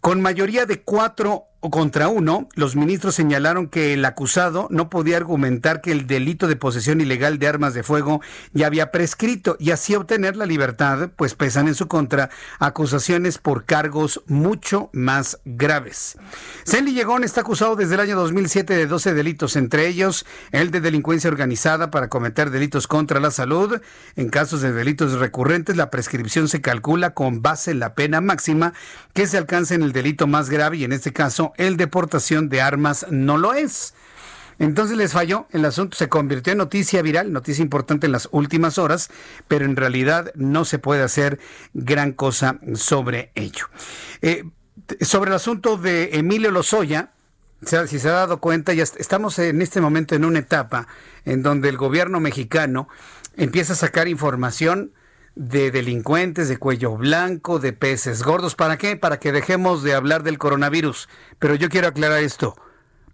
Con 0.00 0.22
mayoría 0.22 0.64
de 0.64 0.80
cuatro 0.80 1.44
contra 1.70 2.08
uno, 2.08 2.48
los 2.54 2.74
ministros 2.74 3.14
señalaron 3.14 3.68
que 3.68 3.94
el 3.94 4.04
acusado 4.04 4.66
no 4.70 4.90
podía 4.90 5.16
argumentar 5.16 5.80
que 5.80 5.92
el 5.92 6.06
delito 6.06 6.48
de 6.48 6.56
posesión 6.56 7.00
ilegal 7.00 7.38
de 7.38 7.46
armas 7.46 7.72
de 7.72 7.82
fuego 7.82 8.20
ya 8.52 8.66
había 8.66 8.90
prescrito 8.90 9.56
y 9.60 9.70
así 9.70 9.94
obtener 9.94 10.36
la 10.36 10.46
libertad, 10.46 11.10
pues 11.14 11.34
pesan 11.34 11.68
en 11.68 11.74
su 11.74 11.86
contra 11.86 12.30
acusaciones 12.58 13.38
por 13.38 13.64
cargos 13.64 14.22
mucho 14.26 14.90
más 14.92 15.38
graves. 15.44 16.16
Zenli 16.66 16.94
Llegón 16.94 17.22
está 17.22 17.42
acusado 17.42 17.76
desde 17.76 17.94
el 17.94 18.00
año 18.00 18.16
2007 18.16 18.74
de 18.74 18.86
12 18.86 19.14
delitos, 19.14 19.56
entre 19.56 19.86
ellos 19.86 20.26
el 20.50 20.70
de 20.70 20.80
delincuencia 20.80 21.30
organizada 21.30 21.90
para 21.90 22.08
cometer 22.08 22.50
delitos 22.50 22.86
contra 22.86 23.20
la 23.20 23.30
salud. 23.30 23.80
En 24.16 24.28
casos 24.30 24.62
de 24.62 24.72
delitos 24.72 25.12
recurrentes, 25.12 25.76
la 25.76 25.90
prescripción 25.90 26.48
se 26.48 26.60
calcula 26.60 27.14
con 27.14 27.40
base 27.40 27.70
en 27.70 27.78
la 27.78 27.94
pena 27.94 28.20
máxima 28.20 28.72
que 29.12 29.26
se 29.26 29.38
alcanza 29.38 29.74
en 29.74 29.82
el 29.82 29.92
delito 29.92 30.26
más 30.26 30.50
grave 30.50 30.78
y 30.78 30.84
en 30.84 30.92
este 30.92 31.12
caso 31.12 31.51
el 31.56 31.76
deportación 31.76 32.48
de 32.48 32.60
armas 32.60 33.06
no 33.10 33.38
lo 33.38 33.54
es. 33.54 33.94
Entonces 34.58 34.96
les 34.96 35.12
falló, 35.12 35.46
el 35.50 35.64
asunto 35.64 35.96
se 35.96 36.08
convirtió 36.08 36.52
en 36.52 36.58
noticia 36.58 37.02
viral, 37.02 37.32
noticia 37.32 37.62
importante 37.62 38.06
en 38.06 38.12
las 38.12 38.28
últimas 38.30 38.78
horas, 38.78 39.10
pero 39.48 39.64
en 39.64 39.76
realidad 39.76 40.30
no 40.34 40.64
se 40.64 40.78
puede 40.78 41.02
hacer 41.02 41.40
gran 41.74 42.12
cosa 42.12 42.60
sobre 42.74 43.32
ello. 43.34 43.66
Eh, 44.20 44.44
sobre 45.00 45.30
el 45.30 45.36
asunto 45.36 45.78
de 45.78 46.10
Emilio 46.12 46.50
Lozoya, 46.50 47.10
si 47.64 47.98
se 47.98 48.08
ha 48.08 48.12
dado 48.12 48.40
cuenta, 48.40 48.72
ya 48.72 48.82
estamos 48.82 49.38
en 49.38 49.62
este 49.62 49.80
momento 49.80 50.14
en 50.14 50.24
una 50.24 50.40
etapa 50.40 50.86
en 51.24 51.42
donde 51.42 51.68
el 51.68 51.76
gobierno 51.76 52.20
mexicano 52.20 52.88
empieza 53.36 53.72
a 53.72 53.76
sacar 53.76 54.08
información 54.08 54.92
de 55.34 55.70
delincuentes, 55.70 56.48
de 56.48 56.58
cuello 56.58 56.96
blanco, 56.96 57.58
de 57.58 57.72
peces 57.72 58.22
gordos. 58.22 58.54
¿Para 58.54 58.76
qué? 58.76 58.96
Para 58.96 59.18
que 59.18 59.32
dejemos 59.32 59.82
de 59.82 59.94
hablar 59.94 60.22
del 60.22 60.38
coronavirus. 60.38 61.08
Pero 61.38 61.54
yo 61.54 61.68
quiero 61.68 61.88
aclarar 61.88 62.22
esto. 62.22 62.54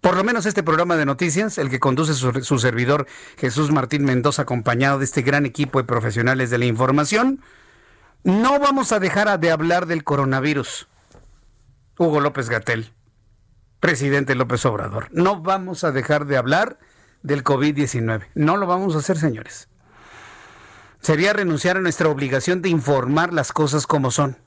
Por 0.01 0.15
lo 0.15 0.23
menos 0.23 0.45
este 0.45 0.63
programa 0.63 0.95
de 0.95 1.05
noticias, 1.05 1.57
el 1.57 1.69
que 1.69 1.79
conduce 1.79 2.13
su, 2.13 2.59
servidor 2.59 3.05
Jesús 3.37 3.71
Martín 3.71 4.05
Mendoza, 4.05 4.43
acompañado 4.43 4.99
de 4.99 5.05
este 5.05 5.21
gran 5.21 5.45
equipo 5.45 5.79
de 5.79 5.85
profesionales 5.85 6.49
de 6.49 6.57
la 6.57 6.65
información, 6.65 7.41
no 8.23 8.59
vamos 8.59 8.93
a 8.93 8.99
dejar 8.99 9.39
de 9.39 9.51
hablar 9.51 9.87
del 9.87 10.05
coronavirus. 10.05 10.87
Hugo 11.97 12.21
López 12.21 12.49
Gatel, 12.49 12.93
presidente 13.81 14.35
López 14.35 14.65
Obrador, 14.65 15.09
no 15.11 15.41
vamos 15.41 15.83
a 15.83 15.91
dejar 15.91 16.25
de 16.25 16.37
hablar 16.37 16.79
del 17.21 17.43
COVID-19. 17.43 18.27
No 18.35 18.55
lo 18.55 18.67
vamos 18.67 18.95
a 18.95 18.99
hacer, 18.99 19.17
señores 19.17 19.67
sería 21.01 21.33
renunciar 21.33 21.77
a 21.77 21.81
nuestra 21.81 22.09
obligación 22.09 22.61
de 22.61 22.69
informar 22.69 23.33
las 23.33 23.51
cosas 23.51 23.87
como 23.87 24.11
son. 24.11 24.37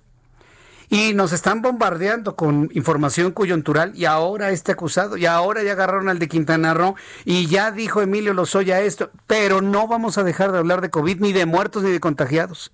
Y 0.88 1.14
nos 1.14 1.32
están 1.32 1.62
bombardeando 1.62 2.36
con 2.36 2.68
información 2.74 3.32
coyuntural 3.32 3.92
y 3.94 4.04
ahora 4.04 4.50
este 4.50 4.72
acusado, 4.72 5.16
y 5.16 5.24
ahora 5.24 5.62
ya 5.62 5.72
agarraron 5.72 6.10
al 6.10 6.18
de 6.18 6.28
Quintana 6.28 6.74
Roo 6.74 6.96
y 7.24 7.46
ya 7.46 7.70
dijo 7.70 8.02
Emilio 8.02 8.34
Lozoya 8.34 8.80
esto, 8.82 9.10
pero 9.26 9.62
no 9.62 9.88
vamos 9.88 10.18
a 10.18 10.22
dejar 10.22 10.52
de 10.52 10.58
hablar 10.58 10.82
de 10.82 10.90
COVID 10.90 11.20
ni 11.20 11.32
de 11.32 11.46
muertos 11.46 11.82
ni 11.82 11.90
de 11.90 12.00
contagiados. 12.00 12.72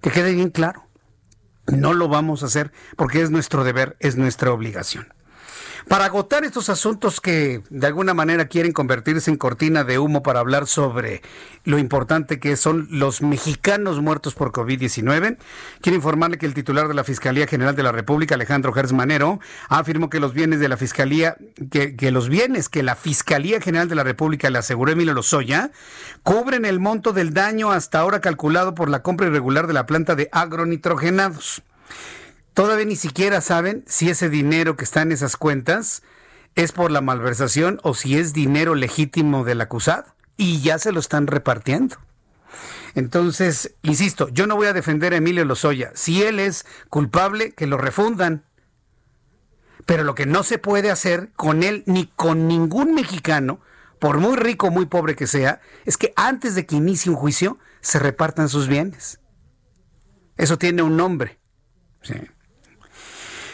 Que 0.00 0.10
quede 0.10 0.32
bien 0.32 0.48
claro. 0.48 0.86
No 1.66 1.92
lo 1.92 2.08
vamos 2.08 2.42
a 2.42 2.46
hacer 2.46 2.72
porque 2.96 3.20
es 3.20 3.30
nuestro 3.30 3.62
deber, 3.62 3.96
es 4.00 4.16
nuestra 4.16 4.52
obligación. 4.52 5.12
Para 5.90 6.04
agotar 6.04 6.44
estos 6.44 6.68
asuntos 6.68 7.20
que 7.20 7.62
de 7.68 7.86
alguna 7.88 8.14
manera 8.14 8.44
quieren 8.44 8.70
convertirse 8.70 9.28
en 9.28 9.36
cortina 9.36 9.82
de 9.82 9.98
humo 9.98 10.22
para 10.22 10.38
hablar 10.38 10.68
sobre 10.68 11.20
lo 11.64 11.78
importante 11.78 12.38
que 12.38 12.56
son 12.56 12.86
los 12.92 13.22
mexicanos 13.22 14.00
muertos 14.00 14.36
por 14.36 14.52
COVID-19, 14.52 15.36
quiero 15.80 15.96
informarle 15.96 16.38
que 16.38 16.46
el 16.46 16.54
titular 16.54 16.86
de 16.86 16.94
la 16.94 17.02
Fiscalía 17.02 17.48
General 17.48 17.74
de 17.74 17.82
la 17.82 17.90
República, 17.90 18.36
Alejandro 18.36 18.72
Gertz 18.72 18.92
Manero, 18.92 19.40
afirmó 19.68 20.10
que 20.10 20.20
los 20.20 20.32
bienes 20.32 20.60
de 20.60 20.68
la 20.68 20.76
Fiscalía, 20.76 21.36
que, 21.72 22.10
los 22.12 22.28
bienes 22.28 22.68
que 22.68 22.84
la 22.84 22.94
Fiscalía 22.94 23.60
General 23.60 23.88
de 23.88 23.96
la 23.96 24.04
República 24.04 24.48
le 24.48 24.58
aseguró 24.58 24.92
Emilio 24.92 25.14
Lozoya, 25.14 25.72
cubren 26.22 26.66
el 26.66 26.78
monto 26.78 27.12
del 27.12 27.34
daño 27.34 27.72
hasta 27.72 27.98
ahora 27.98 28.20
calculado 28.20 28.76
por 28.76 28.90
la 28.90 29.02
compra 29.02 29.26
irregular 29.26 29.66
de 29.66 29.72
la 29.72 29.86
planta 29.86 30.14
de 30.14 30.28
agronitrogenados. 30.30 31.64
Todavía 32.54 32.84
ni 32.84 32.96
siquiera 32.96 33.40
saben 33.40 33.84
si 33.86 34.10
ese 34.10 34.28
dinero 34.28 34.76
que 34.76 34.84
está 34.84 35.02
en 35.02 35.12
esas 35.12 35.36
cuentas 35.36 36.02
es 36.54 36.72
por 36.72 36.90
la 36.90 37.00
malversación 37.00 37.78
o 37.82 37.94
si 37.94 38.18
es 38.18 38.32
dinero 38.32 38.74
legítimo 38.74 39.44
del 39.44 39.60
acusado. 39.60 40.14
Y 40.36 40.60
ya 40.60 40.78
se 40.78 40.92
lo 40.92 41.00
están 41.00 41.26
repartiendo. 41.26 41.96
Entonces, 42.94 43.74
insisto, 43.82 44.28
yo 44.30 44.46
no 44.46 44.56
voy 44.56 44.66
a 44.66 44.72
defender 44.72 45.12
a 45.12 45.18
Emilio 45.18 45.44
Lozoya. 45.44 45.92
Si 45.94 46.22
él 46.22 46.40
es 46.40 46.66
culpable, 46.88 47.52
que 47.52 47.66
lo 47.66 47.76
refundan. 47.76 48.44
Pero 49.86 50.02
lo 50.04 50.14
que 50.14 50.26
no 50.26 50.42
se 50.42 50.58
puede 50.58 50.90
hacer 50.90 51.30
con 51.36 51.62
él 51.62 51.84
ni 51.86 52.06
con 52.06 52.48
ningún 52.48 52.94
mexicano, 52.94 53.60
por 53.98 54.18
muy 54.18 54.36
rico 54.36 54.68
o 54.68 54.70
muy 54.70 54.86
pobre 54.86 55.14
que 55.14 55.26
sea, 55.26 55.60
es 55.84 55.96
que 55.96 56.12
antes 56.16 56.54
de 56.54 56.66
que 56.66 56.76
inicie 56.76 57.10
un 57.10 57.16
juicio 57.16 57.58
se 57.80 57.98
repartan 57.98 58.48
sus 58.48 58.66
bienes. 58.66 59.20
Eso 60.36 60.58
tiene 60.58 60.82
un 60.82 60.96
nombre. 60.96 61.38
Sí. 62.02 62.14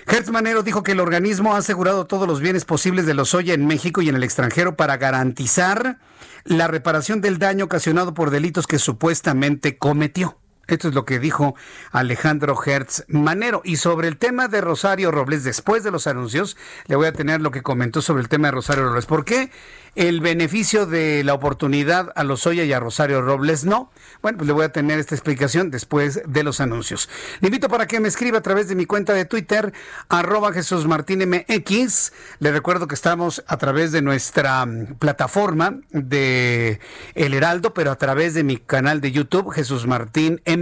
Hertz 0.09 0.31
Manero 0.31 0.63
dijo 0.63 0.85
que 0.85 0.93
el 0.93 1.01
organismo 1.01 1.55
ha 1.55 1.59
asegurado 1.59 2.07
todos 2.07 2.29
los 2.29 2.41
bienes 2.41 2.65
posibles 2.65 3.07
de 3.07 3.15
los 3.15 3.33
Lozoya 3.33 3.55
en 3.55 3.67
México 3.67 4.03
y 4.03 4.09
en 4.09 4.15
el 4.15 4.23
extranjero 4.23 4.77
para 4.77 4.99
garantizar 4.99 5.99
la 6.45 6.69
reparación 6.69 7.21
del 7.21 7.39
daño 7.39 7.65
ocasionado 7.65 8.15
por 8.15 8.31
delitos 8.31 8.69
que 8.69 8.79
supuestamente 8.79 9.79
cometió. 9.79 10.39
Esto 10.69 10.89
es 10.89 10.95
lo 10.95 11.05
que 11.05 11.21
dijo 11.21 11.55
Alejandro 11.93 12.59
Hertz 12.61 13.05
Manero. 13.07 13.63
Y 13.65 13.77
sobre 13.77 14.09
el 14.09 14.17
tema 14.17 14.49
de 14.49 14.61
Rosario 14.61 15.13
Robles, 15.13 15.45
después 15.45 15.85
de 15.85 15.93
los 15.93 16.09
anuncios, 16.09 16.57
le 16.87 16.97
voy 16.97 17.07
a 17.07 17.13
tener 17.13 17.41
lo 17.41 17.53
que 17.53 17.63
comentó 17.63 18.03
sobre 18.03 18.23
el 18.23 18.29
tema 18.29 18.49
de 18.49 18.53
Rosario 18.53 18.85
Robles. 18.85 19.07
¿Por 19.07 19.25
qué 19.25 19.51
el 19.95 20.21
beneficio 20.21 20.85
de 20.85 21.25
la 21.25 21.35
oportunidad 21.35 22.13
a 22.17 22.25
Lozoya 22.25 22.65
y 22.65 22.73
a 22.73 22.81
Rosario 22.81 23.23
Robles 23.23 23.65
no? 23.65 23.93
Bueno, 24.23 24.39
pues 24.39 24.49
le 24.49 24.55
voy 24.55 24.65
a 24.65 24.73
tener 24.73 24.99
esta 24.99 25.15
explicación 25.15 25.71
después 25.71 26.21
de 26.27 26.43
los 26.43 26.61
anuncios. 26.61 27.09
Le 27.41 27.47
invito 27.47 27.69
para 27.69 27.87
que 27.87 28.01
me 28.01 28.09
escriba 28.09 28.39
a 28.39 28.43
través 28.43 28.67
de 28.67 28.75
mi 28.75 28.87
cuenta 28.87 29.15
de 29.15 29.25
Twitter, 29.25 29.73
arroba 30.09 30.53
Jesús 30.53 30.85
Martín 30.87 31.23
MX. 31.29 32.13
Le 32.41 32.51
recuerdo 32.51 32.89
que 32.89 32.97
estamos 32.97 33.45
a 33.47 33.57
través 33.57 33.93
de 33.93 34.03
nuestra 34.03 34.67
mm, 34.67 34.97
plataforma 34.99 35.79
de 35.91 36.81
El 37.15 37.35
Heraldo, 37.35 37.73
pero 37.73 37.93
a 37.93 37.97
través 37.97 38.35
de 38.35 38.43
mi 38.43 38.57
canal 38.57 39.01
de 39.01 39.13
YouTube, 39.13 39.53
Jesús 39.53 39.87
Martín 39.87 40.43
MX. 40.45 40.56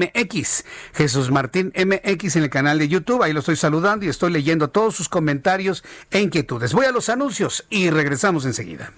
Jesús 0.95 1.31
Martín 1.31 1.73
MX 1.77 2.37
en 2.37 2.45
el 2.45 2.51
canal 2.51 2.79
de 2.79 2.89
YouTube. 2.89 3.23
Ahí 3.23 3.33
lo 3.33 3.41
estoy 3.41 3.57
saludando 3.57 4.05
y 4.05 4.09
estoy 4.09 4.31
leyendo 4.33 4.69
todos 4.69 4.95
sus 4.95 5.09
comentarios 5.09 5.85
e 6.11 6.21
inquietudes. 6.21 6.73
Voy 6.73 6.87
a 6.87 6.93
los 6.93 7.09
anuncios 7.09 7.65
y 7.71 7.91
regresamos 7.91 8.45
enseguida. 8.45 8.93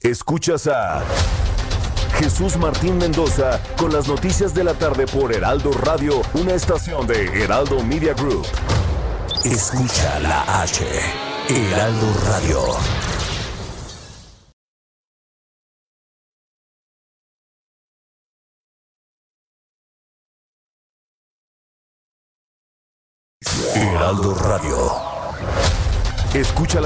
Escuchas 0.00 0.66
a 0.66 1.02
Jesús 2.18 2.56
Martín 2.56 2.98
Mendoza 2.98 3.60
con 3.76 3.92
las 3.92 4.08
noticias 4.08 4.54
de 4.54 4.64
la 4.64 4.74
tarde 4.74 5.06
por 5.06 5.32
Heraldo 5.32 5.72
Radio, 5.72 6.22
una 6.34 6.54
estación 6.54 7.06
de 7.06 7.42
Heraldo 7.42 7.82
Media 7.82 8.14
Group. 8.14 8.46
Escucha 9.44 10.18
la 10.20 10.62
H, 10.62 10.84
Heraldo 11.48 12.14
Radio. 12.26 12.99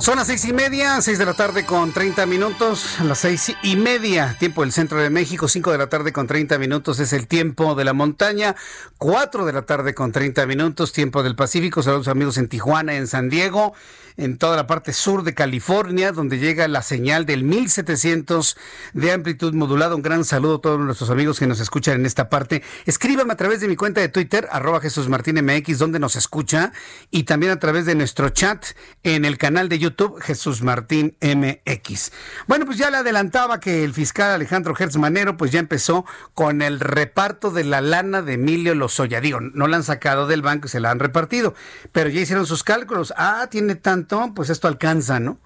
Son 0.00 0.16
las 0.16 0.28
seis 0.28 0.46
y 0.46 0.54
media, 0.54 0.98
seis 1.02 1.18
de 1.18 1.26
la 1.26 1.34
tarde 1.34 1.66
con 1.66 1.92
30 1.92 2.24
minutos, 2.24 2.96
las 3.04 3.18
seis 3.18 3.54
y 3.62 3.76
media, 3.76 4.34
tiempo 4.38 4.62
del 4.62 4.72
centro 4.72 4.98
de 4.98 5.10
México, 5.10 5.46
cinco 5.46 5.72
de 5.72 5.76
la 5.76 5.88
tarde 5.88 6.10
con 6.10 6.26
30 6.26 6.56
minutos 6.56 7.00
es 7.00 7.12
el 7.12 7.26
tiempo 7.26 7.74
de 7.74 7.84
la 7.84 7.92
montaña, 7.92 8.56
cuatro 8.96 9.44
de 9.44 9.52
la 9.52 9.66
tarde 9.66 9.92
con 9.92 10.10
30 10.10 10.46
minutos, 10.46 10.94
tiempo 10.94 11.22
del 11.22 11.36
Pacífico. 11.36 11.82
Saludos 11.82 12.08
amigos 12.08 12.38
en 12.38 12.48
Tijuana, 12.48 12.94
en 12.94 13.08
San 13.08 13.28
Diego, 13.28 13.74
en 14.16 14.38
toda 14.38 14.56
la 14.56 14.66
parte 14.66 14.94
sur 14.94 15.22
de 15.22 15.34
California, 15.34 16.12
donde 16.12 16.38
llega 16.38 16.66
la 16.66 16.80
señal 16.80 17.26
del 17.26 17.44
1700 17.44 18.56
de 18.94 19.12
amplitud 19.12 19.52
modulada. 19.52 19.94
Un 19.94 20.02
gran 20.02 20.24
saludo 20.24 20.56
a 20.56 20.60
todos 20.62 20.80
nuestros 20.80 21.10
amigos 21.10 21.38
que 21.38 21.46
nos 21.46 21.60
escuchan 21.60 22.00
en 22.00 22.06
esta 22.06 22.30
parte. 22.30 22.62
Escríbame 22.86 23.34
a 23.34 23.36
través 23.36 23.60
de 23.60 23.68
mi 23.68 23.76
cuenta 23.76 24.00
de 24.00 24.08
Twitter, 24.08 24.48
arroba 24.50 24.80
Jesús 24.80 25.10
Martín 25.10 25.44
MX, 25.44 25.78
donde 25.78 25.98
nos 25.98 26.16
escucha, 26.16 26.72
y 27.10 27.24
también 27.24 27.52
a 27.52 27.58
través 27.58 27.84
de 27.84 27.94
nuestro 27.94 28.30
chat 28.30 28.64
en 29.02 29.26
el 29.26 29.36
canal 29.36 29.68
de 29.68 29.78
YouTube 29.78 29.89
Jesús 30.20 30.62
Martín 30.62 31.16
MX. 31.20 32.12
Bueno, 32.46 32.66
pues 32.66 32.78
ya 32.78 32.90
le 32.90 32.98
adelantaba 32.98 33.60
que 33.60 33.84
el 33.84 33.94
fiscal 33.94 34.30
Alejandro 34.30 34.74
Hertz 34.78 34.96
Manero, 34.96 35.36
pues 35.36 35.50
ya 35.50 35.60
empezó 35.60 36.04
con 36.34 36.62
el 36.62 36.80
reparto 36.80 37.50
de 37.50 37.64
la 37.64 37.80
lana 37.80 38.22
de 38.22 38.34
Emilio 38.34 38.74
Lozoya. 38.74 39.20
Digo, 39.20 39.40
no 39.40 39.66
la 39.66 39.76
han 39.76 39.84
sacado 39.84 40.26
del 40.26 40.42
banco 40.42 40.66
y 40.66 40.70
se 40.70 40.80
la 40.80 40.90
han 40.90 40.98
repartido, 40.98 41.54
pero 41.92 42.10
ya 42.10 42.20
hicieron 42.20 42.46
sus 42.46 42.64
cálculos. 42.64 43.12
Ah, 43.16 43.48
tiene 43.50 43.74
tanto 43.74 44.32
pues 44.34 44.50
esto 44.50 44.68
alcanza, 44.68 45.20
¿no? 45.20 45.38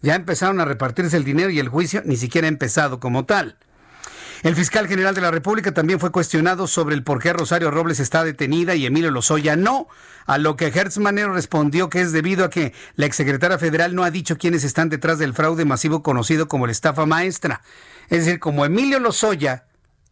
Ya 0.00 0.14
empezaron 0.14 0.60
a 0.60 0.64
repartirse 0.64 1.16
el 1.16 1.24
dinero 1.24 1.50
y 1.50 1.58
el 1.58 1.68
juicio 1.68 2.02
ni 2.04 2.16
siquiera 2.16 2.46
ha 2.46 2.48
empezado 2.48 3.00
como 3.00 3.24
tal. 3.24 3.56
El 4.44 4.54
fiscal 4.54 4.86
general 4.86 5.14
de 5.14 5.22
la 5.22 5.30
República 5.30 5.72
también 5.72 5.98
fue 5.98 6.12
cuestionado 6.12 6.66
sobre 6.66 6.94
el 6.94 7.02
por 7.02 7.18
qué 7.18 7.32
Rosario 7.32 7.70
Robles 7.70 7.98
está 7.98 8.24
detenida 8.24 8.74
y 8.74 8.84
Emilio 8.84 9.10
Lozoya 9.10 9.56
no, 9.56 9.88
a 10.26 10.36
lo 10.36 10.54
que 10.54 10.66
Hertz 10.66 10.98
Manero 10.98 11.32
respondió 11.32 11.88
que 11.88 12.02
es 12.02 12.12
debido 12.12 12.44
a 12.44 12.50
que 12.50 12.74
la 12.94 13.06
exsecretaria 13.06 13.58
federal 13.58 13.94
no 13.94 14.04
ha 14.04 14.10
dicho 14.10 14.36
quiénes 14.36 14.62
están 14.62 14.90
detrás 14.90 15.18
del 15.18 15.32
fraude 15.32 15.64
masivo 15.64 16.02
conocido 16.02 16.46
como 16.46 16.66
la 16.66 16.72
estafa 16.72 17.06
maestra. 17.06 17.62
Es 18.10 18.26
decir, 18.26 18.38
como 18.38 18.66
Emilio 18.66 19.00
Lozoya, 19.00 19.64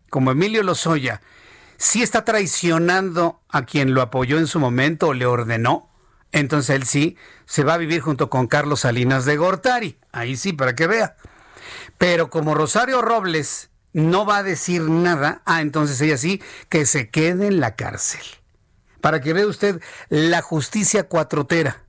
como 0.08 0.30
Emilio 0.30 0.62
Lozoya, 0.62 1.20
sí 1.76 2.02
está 2.02 2.24
traicionando 2.24 3.42
a 3.50 3.66
quien 3.66 3.92
lo 3.92 4.00
apoyó 4.00 4.38
en 4.38 4.46
su 4.46 4.58
momento 4.58 5.08
o 5.08 5.12
le 5.12 5.26
ordenó, 5.26 5.90
entonces 6.30 6.74
él 6.74 6.84
sí 6.84 7.18
se 7.44 7.64
va 7.64 7.74
a 7.74 7.76
vivir 7.78 8.00
junto 8.00 8.30
con 8.30 8.46
Carlos 8.46 8.80
Salinas 8.80 9.26
de 9.26 9.36
Gortari. 9.36 9.98
Ahí 10.10 10.38
sí, 10.38 10.54
para 10.54 10.74
que 10.74 10.86
vea. 10.86 11.16
Pero 11.98 12.30
como 12.30 12.54
Rosario 12.54 13.02
Robles 13.02 13.68
no 13.92 14.24
va 14.26 14.38
a 14.38 14.42
decir 14.42 14.82
nada, 14.82 15.42
ah, 15.44 15.60
entonces 15.60 16.00
ella 16.00 16.16
sí, 16.16 16.42
que 16.68 16.86
se 16.86 17.10
quede 17.10 17.46
en 17.48 17.60
la 17.60 17.76
cárcel. 17.76 18.22
Para 19.00 19.20
que 19.20 19.32
vea 19.32 19.46
usted 19.46 19.80
la 20.08 20.42
justicia 20.42 21.08
cuatrotera. 21.08 21.84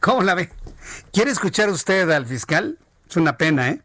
¿Cómo 0.00 0.22
la 0.22 0.34
ve? 0.34 0.50
¿Quiere 1.12 1.30
escuchar 1.30 1.70
usted 1.70 2.10
al 2.10 2.26
fiscal? 2.26 2.78
Es 3.08 3.16
una 3.16 3.36
pena, 3.36 3.70
¿eh? 3.70 3.82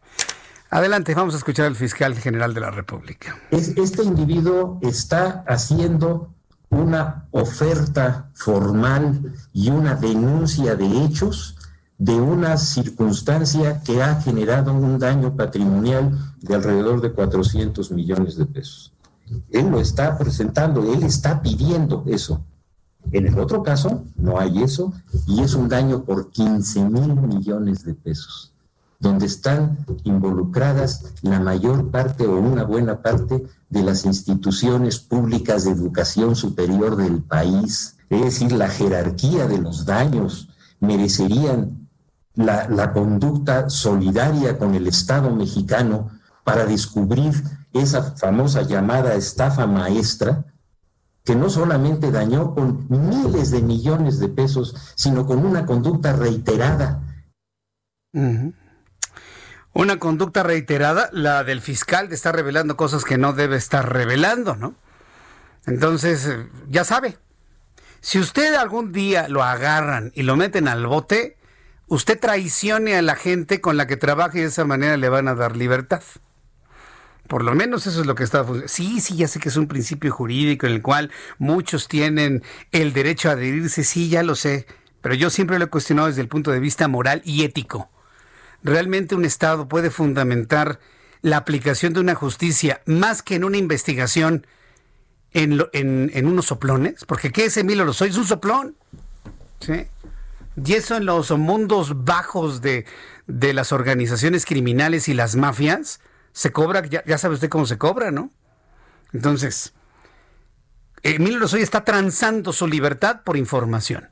Adelante, 0.70 1.14
vamos 1.14 1.34
a 1.34 1.38
escuchar 1.38 1.66
al 1.66 1.76
fiscal 1.76 2.14
general 2.18 2.52
de 2.52 2.60
la 2.60 2.70
República. 2.70 3.38
Este 3.50 4.02
individuo 4.02 4.78
está 4.82 5.44
haciendo 5.46 6.34
una 6.70 7.26
oferta 7.30 8.30
formal 8.34 9.32
y 9.54 9.70
una 9.70 9.94
denuncia 9.94 10.76
de 10.76 11.04
hechos 11.04 11.57
de 11.98 12.14
una 12.14 12.56
circunstancia 12.56 13.82
que 13.82 14.00
ha 14.00 14.20
generado 14.20 14.72
un 14.72 15.00
daño 15.00 15.34
patrimonial 15.34 16.16
de 16.40 16.54
alrededor 16.54 17.00
de 17.00 17.12
400 17.12 17.90
millones 17.90 18.36
de 18.36 18.46
pesos. 18.46 18.92
Él 19.50 19.68
lo 19.68 19.80
está 19.80 20.16
presentando, 20.16 20.92
él 20.92 21.02
está 21.02 21.42
pidiendo 21.42 22.04
eso. 22.06 22.40
En 23.10 23.26
el 23.26 23.38
otro 23.38 23.64
caso, 23.64 24.04
no 24.16 24.38
hay 24.38 24.62
eso 24.62 24.92
y 25.26 25.40
es 25.40 25.54
un 25.54 25.68
daño 25.68 26.04
por 26.04 26.30
15 26.30 26.84
mil 26.84 27.14
millones 27.14 27.84
de 27.84 27.94
pesos, 27.94 28.52
donde 29.00 29.26
están 29.26 29.78
involucradas 30.04 31.14
la 31.22 31.40
mayor 31.40 31.90
parte 31.90 32.26
o 32.26 32.38
una 32.38 32.62
buena 32.62 33.02
parte 33.02 33.44
de 33.70 33.82
las 33.82 34.04
instituciones 34.04 35.00
públicas 35.00 35.64
de 35.64 35.72
educación 35.72 36.36
superior 36.36 36.96
del 36.96 37.22
país, 37.22 37.96
es 38.08 38.22
decir, 38.22 38.52
la 38.52 38.68
jerarquía 38.68 39.48
de 39.48 39.58
los 39.58 39.84
daños, 39.84 40.48
merecerían 40.80 41.87
la, 42.38 42.92
conducta 42.92 43.68
solidaria 43.68 44.58
con 44.58 44.74
el 44.74 44.86
Estado 44.86 45.30
mexicano 45.30 46.10
para 46.44 46.66
descubrir 46.66 47.34
esa 47.72 48.14
famosa 48.16 48.62
llamada 48.62 49.14
estafa 49.14 49.66
maestra, 49.66 50.44
que 51.24 51.34
no 51.34 51.50
solamente 51.50 52.10
dañó 52.10 52.54
con 52.54 52.86
miles 52.88 53.50
de 53.50 53.60
millones 53.60 54.20
de 54.20 54.28
pesos, 54.28 54.74
sino 54.94 55.26
con 55.26 55.44
una 55.44 55.66
conducta 55.66 56.12
reiterada. 56.12 57.02
Una 59.74 59.98
conducta 59.98 60.42
reiterada, 60.42 61.10
la 61.12 61.44
del 61.44 61.60
fiscal 61.60 62.08
de 62.08 62.14
estar 62.14 62.34
revelando 62.34 62.76
cosas 62.76 63.04
que 63.04 63.18
no 63.18 63.32
debe 63.32 63.56
estar 63.56 63.92
revelando, 63.92 64.56
¿no? 64.56 64.74
Entonces, 65.66 66.26
eh, 66.26 66.48
ya 66.70 66.84
sabe, 66.84 67.18
si 68.00 68.18
usted 68.18 68.54
algún 68.54 68.92
día 68.92 69.28
lo 69.28 69.42
agarran 69.42 70.12
y 70.14 70.22
lo 70.22 70.36
meten 70.36 70.66
al 70.66 70.86
bote, 70.86 71.37
usted 71.88 72.18
traicione 72.18 72.96
a 72.96 73.02
la 73.02 73.16
gente 73.16 73.60
con 73.60 73.76
la 73.76 73.86
que 73.86 73.96
trabaja 73.96 74.38
y 74.38 74.42
de 74.42 74.48
esa 74.48 74.64
manera 74.64 74.96
le 74.96 75.08
van 75.08 75.28
a 75.28 75.34
dar 75.34 75.56
libertad. 75.56 76.02
Por 77.26 77.44
lo 77.44 77.54
menos 77.54 77.86
eso 77.86 78.00
es 78.00 78.06
lo 78.06 78.14
que 78.14 78.24
está 78.24 78.46
Sí, 78.66 79.00
sí, 79.00 79.16
ya 79.16 79.28
sé 79.28 79.38
que 79.38 79.50
es 79.50 79.56
un 79.56 79.68
principio 79.68 80.10
jurídico 80.10 80.66
en 80.66 80.72
el 80.72 80.82
cual 80.82 81.10
muchos 81.38 81.88
tienen 81.88 82.42
el 82.72 82.92
derecho 82.92 83.28
a 83.28 83.32
adherirse, 83.32 83.84
sí, 83.84 84.08
ya 84.08 84.22
lo 84.22 84.34
sé, 84.34 84.66
pero 85.02 85.14
yo 85.14 85.28
siempre 85.28 85.58
lo 85.58 85.66
he 85.66 85.68
cuestionado 85.68 86.08
desde 86.08 86.22
el 86.22 86.28
punto 86.28 86.50
de 86.50 86.60
vista 86.60 86.88
moral 86.88 87.20
y 87.24 87.44
ético 87.44 87.90
realmente 88.62 89.14
un 89.14 89.24
Estado 89.24 89.68
puede 89.68 89.90
fundamentar 89.90 90.80
la 91.22 91.36
aplicación 91.36 91.92
de 91.92 92.00
una 92.00 92.14
justicia 92.14 92.80
más 92.86 93.22
que 93.22 93.34
en 93.34 93.44
una 93.44 93.56
investigación 93.56 94.46
en, 95.32 96.26
unos 96.26 96.46
soplones? 96.46 97.04
Porque 97.04 97.32
¿qué 97.32 97.46
es 97.46 97.56
Emilio 97.56 97.84
Lozoya? 97.84 98.10
Es 98.10 98.16
un 98.16 98.26
soplón. 98.26 98.76
¿Sí? 99.60 99.86
Y 100.64 100.74
eso 100.74 100.96
en 100.96 101.06
los 101.06 101.30
mundos 101.30 102.04
bajos 102.04 102.60
de, 102.60 102.84
de 103.26 103.52
las 103.52 103.72
organizaciones 103.72 104.44
criminales 104.44 105.08
y 105.08 105.14
las 105.14 105.36
mafias, 105.36 106.00
se 106.32 106.50
cobra, 106.50 106.84
ya, 106.86 107.18
sabe 107.18 107.34
usted 107.34 107.48
cómo 107.48 107.66
se 107.66 107.78
cobra, 107.78 108.10
¿no? 108.10 108.30
Entonces, 109.12 109.74
Emilio 111.02 111.38
Lozoya 111.38 111.62
está 111.62 111.84
transando 111.84 112.52
su 112.52 112.66
libertad 112.66 113.22
por 113.24 113.36
información. 113.36 114.10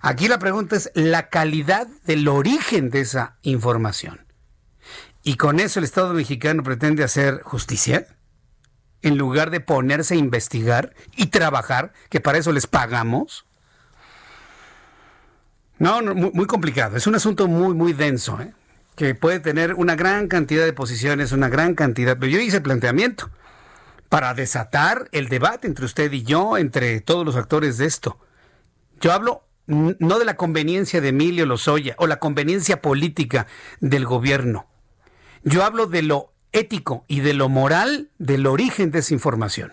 Aquí 0.00 0.28
la 0.28 0.38
pregunta 0.38 0.76
es 0.76 0.90
la 0.94 1.28
calidad 1.28 1.86
del 2.04 2.28
origen 2.28 2.90
de 2.90 3.00
esa 3.00 3.36
información. 3.42 4.26
¿Y 5.22 5.36
con 5.36 5.58
eso 5.58 5.80
el 5.80 5.84
Estado 5.84 6.12
mexicano 6.12 6.62
pretende 6.62 7.02
hacer 7.02 7.42
justicia? 7.42 8.06
En 9.02 9.16
lugar 9.18 9.50
de 9.50 9.60
ponerse 9.60 10.14
a 10.14 10.18
investigar 10.18 10.94
y 11.16 11.26
trabajar, 11.26 11.92
que 12.10 12.20
para 12.20 12.38
eso 12.38 12.52
les 12.52 12.66
pagamos. 12.66 13.45
No, 15.78 16.02
muy, 16.02 16.46
complicado. 16.46 16.96
Es 16.96 17.06
un 17.06 17.14
asunto 17.14 17.48
muy, 17.48 17.74
muy 17.74 17.92
denso, 17.92 18.40
¿eh? 18.40 18.52
que 18.94 19.14
puede 19.14 19.40
tener 19.40 19.74
una 19.74 19.94
gran 19.94 20.26
cantidad 20.26 20.64
de 20.64 20.72
posiciones, 20.72 21.32
una 21.32 21.48
gran 21.48 21.74
cantidad. 21.74 22.16
Pero 22.18 22.32
yo 22.32 22.40
hice 22.40 22.60
planteamiento 22.60 23.30
para 24.08 24.32
desatar 24.32 25.08
el 25.12 25.28
debate 25.28 25.66
entre 25.66 25.84
usted 25.84 26.10
y 26.12 26.22
yo, 26.22 26.56
entre 26.56 27.00
todos 27.00 27.26
los 27.26 27.36
actores 27.36 27.76
de 27.76 27.86
esto. 27.86 28.18
Yo 29.00 29.12
hablo 29.12 29.42
no 29.66 30.18
de 30.18 30.24
la 30.24 30.36
conveniencia 30.36 31.00
de 31.00 31.08
Emilio 31.08 31.44
Lozoya 31.44 31.94
o 31.98 32.06
la 32.06 32.20
conveniencia 32.20 32.80
política 32.80 33.46
del 33.80 34.06
gobierno. 34.06 34.66
Yo 35.42 35.64
hablo 35.64 35.86
de 35.86 36.02
lo 36.02 36.32
ético 36.52 37.04
y 37.08 37.20
de 37.20 37.34
lo 37.34 37.48
moral 37.48 38.10
del 38.18 38.46
origen 38.46 38.90
de 38.90 39.00
esa 39.00 39.12
información. 39.12 39.72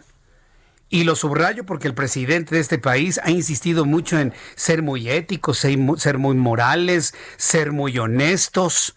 Y 0.89 1.05
lo 1.05 1.15
subrayo 1.15 1.65
porque 1.65 1.87
el 1.87 1.95
presidente 1.95 2.55
de 2.55 2.61
este 2.61 2.77
país 2.77 3.19
ha 3.23 3.31
insistido 3.31 3.85
mucho 3.85 4.19
en 4.19 4.33
ser 4.55 4.83
muy 4.83 5.09
éticos, 5.09 5.57
ser 5.57 6.17
muy 6.17 6.35
morales, 6.35 7.15
ser 7.37 7.71
muy 7.71 7.97
honestos. 7.97 8.95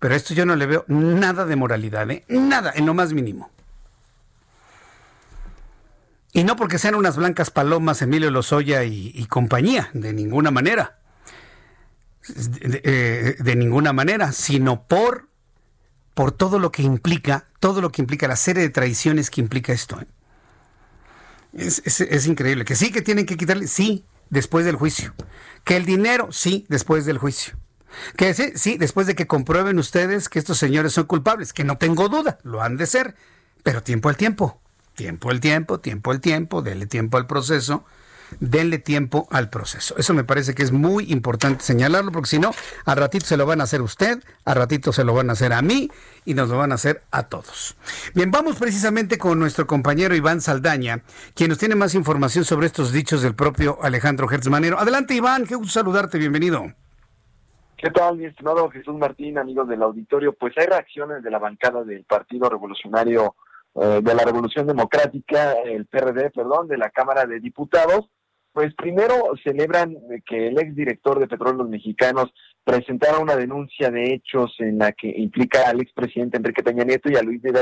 Pero 0.00 0.14
esto 0.14 0.34
yo 0.34 0.44
no 0.44 0.56
le 0.56 0.66
veo 0.66 0.84
nada 0.88 1.46
de 1.46 1.56
moralidad, 1.56 2.10
¿eh? 2.10 2.24
nada, 2.28 2.72
en 2.74 2.84
lo 2.84 2.94
más 2.94 3.12
mínimo. 3.12 3.50
Y 6.34 6.42
no 6.42 6.56
porque 6.56 6.78
sean 6.78 6.96
unas 6.96 7.16
blancas 7.16 7.50
palomas 7.50 8.02
Emilio 8.02 8.30
Lozoya 8.30 8.82
y, 8.82 9.24
compañía, 9.26 9.88
de 9.94 10.12
ninguna 10.12 10.50
manera. 10.50 10.98
Eh, 12.28 13.36
de, 13.38 13.56
ninguna 13.56 13.92
manera, 13.92 14.32
sino 14.32 14.82
por, 14.82 15.28
por 16.12 16.32
todo 16.32 16.58
lo 16.58 16.72
que 16.72 16.82
implica, 16.82 17.46
todo 17.60 17.80
lo 17.80 17.92
que 17.92 18.02
implica, 18.02 18.26
la 18.26 18.36
serie 18.36 18.62
de 18.62 18.70
traiciones 18.70 19.30
que 19.30 19.40
implica 19.40 19.72
esto. 19.72 20.00
¿eh? 20.00 20.06
Es, 21.56 22.00
es, 22.00 22.26
increíble. 22.26 22.64
Que 22.64 22.74
sí, 22.74 22.90
que 22.90 23.02
tienen 23.02 23.26
que 23.26 23.36
quitarle, 23.36 23.66
sí, 23.66 24.04
después 24.30 24.64
del 24.64 24.76
juicio. 24.76 25.14
Que 25.64 25.76
el 25.76 25.86
dinero, 25.86 26.28
sí, 26.32 26.66
después 26.68 27.06
del 27.06 27.18
juicio. 27.18 27.56
Que 28.16 28.34
sí, 28.34 28.52
sí, 28.56 28.76
después 28.76 29.06
de 29.06 29.14
que 29.14 29.26
comprueben 29.26 29.78
ustedes 29.78 30.28
que 30.28 30.38
estos 30.38 30.58
señores 30.58 30.92
son 30.92 31.04
culpables, 31.04 31.52
que 31.52 31.64
no 31.64 31.78
tengo 31.78 32.08
duda, 32.08 32.38
lo 32.42 32.62
han 32.62 32.76
de 32.76 32.86
ser, 32.86 33.14
pero 33.62 33.82
tiempo 33.82 34.08
al 34.08 34.16
tiempo. 34.16 34.60
Tiempo 34.94 35.30
el 35.30 35.40
tiempo, 35.40 35.80
tiempo 35.80 36.12
el 36.12 36.20
tiempo, 36.20 36.62
denle 36.62 36.86
tiempo 36.86 37.16
al 37.16 37.26
proceso, 37.26 37.84
denle 38.40 38.78
tiempo 38.78 39.26
al 39.30 39.50
proceso. 39.50 39.94
Eso 39.98 40.14
me 40.14 40.24
parece 40.24 40.54
que 40.54 40.62
es 40.62 40.72
muy 40.72 41.10
importante 41.12 41.62
señalarlo, 41.62 42.12
porque 42.12 42.28
si 42.28 42.38
no, 42.38 42.52
a 42.84 42.94
ratito 42.94 43.26
se 43.26 43.36
lo 43.36 43.46
van 43.46 43.60
a 43.60 43.64
hacer 43.64 43.82
usted, 43.82 44.22
a 44.44 44.54
ratito 44.54 44.92
se 44.92 45.04
lo 45.04 45.14
van 45.14 45.30
a 45.30 45.34
hacer 45.34 45.52
a 45.52 45.62
mí 45.62 45.90
y 46.24 46.34
nos 46.34 46.48
lo 46.48 46.58
van 46.58 46.72
a 46.72 46.76
hacer 46.76 47.02
a 47.10 47.24
todos. 47.24 47.76
Bien, 48.14 48.30
vamos 48.30 48.56
precisamente 48.56 49.18
con 49.18 49.38
nuestro 49.38 49.66
compañero 49.66 50.14
Iván 50.14 50.40
Saldaña, 50.40 51.02
quien 51.34 51.50
nos 51.50 51.58
tiene 51.58 51.74
más 51.74 51.94
información 51.94 52.44
sobre 52.44 52.66
estos 52.66 52.92
dichos 52.92 53.22
del 53.22 53.34
propio 53.34 53.78
Alejandro 53.82 54.30
Hertzmanero. 54.30 54.78
Adelante, 54.78 55.14
Iván, 55.14 55.46
qué 55.46 55.54
gusto 55.54 55.72
saludarte, 55.72 56.18
bienvenido. 56.18 56.72
¿Qué 57.76 57.90
tal, 57.90 58.16
mi 58.16 58.24
estimado 58.24 58.70
Jesús 58.70 58.96
Martín, 58.96 59.36
amigos 59.36 59.68
del 59.68 59.82
auditorio? 59.82 60.32
Pues 60.32 60.56
hay 60.56 60.66
reacciones 60.66 61.22
de 61.22 61.30
la 61.30 61.38
bancada 61.38 61.84
del 61.84 62.04
Partido 62.04 62.48
Revolucionario 62.48 63.34
eh, 63.74 64.00
de 64.02 64.14
la 64.14 64.24
Revolución 64.24 64.66
Democrática, 64.66 65.52
el 65.64 65.84
PRD, 65.86 66.30
perdón, 66.30 66.68
de 66.68 66.78
la 66.78 66.90
Cámara 66.90 67.26
de 67.26 67.40
Diputados, 67.40 68.08
pues 68.54 68.72
primero 68.76 69.32
celebran 69.42 69.96
que 70.24 70.46
el 70.46 70.58
exdirector 70.58 71.18
de 71.18 71.26
Petróleos 71.26 71.68
Mexicanos 71.68 72.32
presentara 72.62 73.18
una 73.18 73.34
denuncia 73.34 73.90
de 73.90 74.14
hechos 74.14 74.54
en 74.60 74.78
la 74.78 74.92
que 74.92 75.08
implica 75.08 75.68
al 75.68 75.80
expresidente 75.80 76.36
Enrique 76.36 76.62
Peña 76.62 76.84
Nieto 76.84 77.10
y 77.10 77.16
a 77.16 77.22
Luis 77.22 77.42
de. 77.42 77.52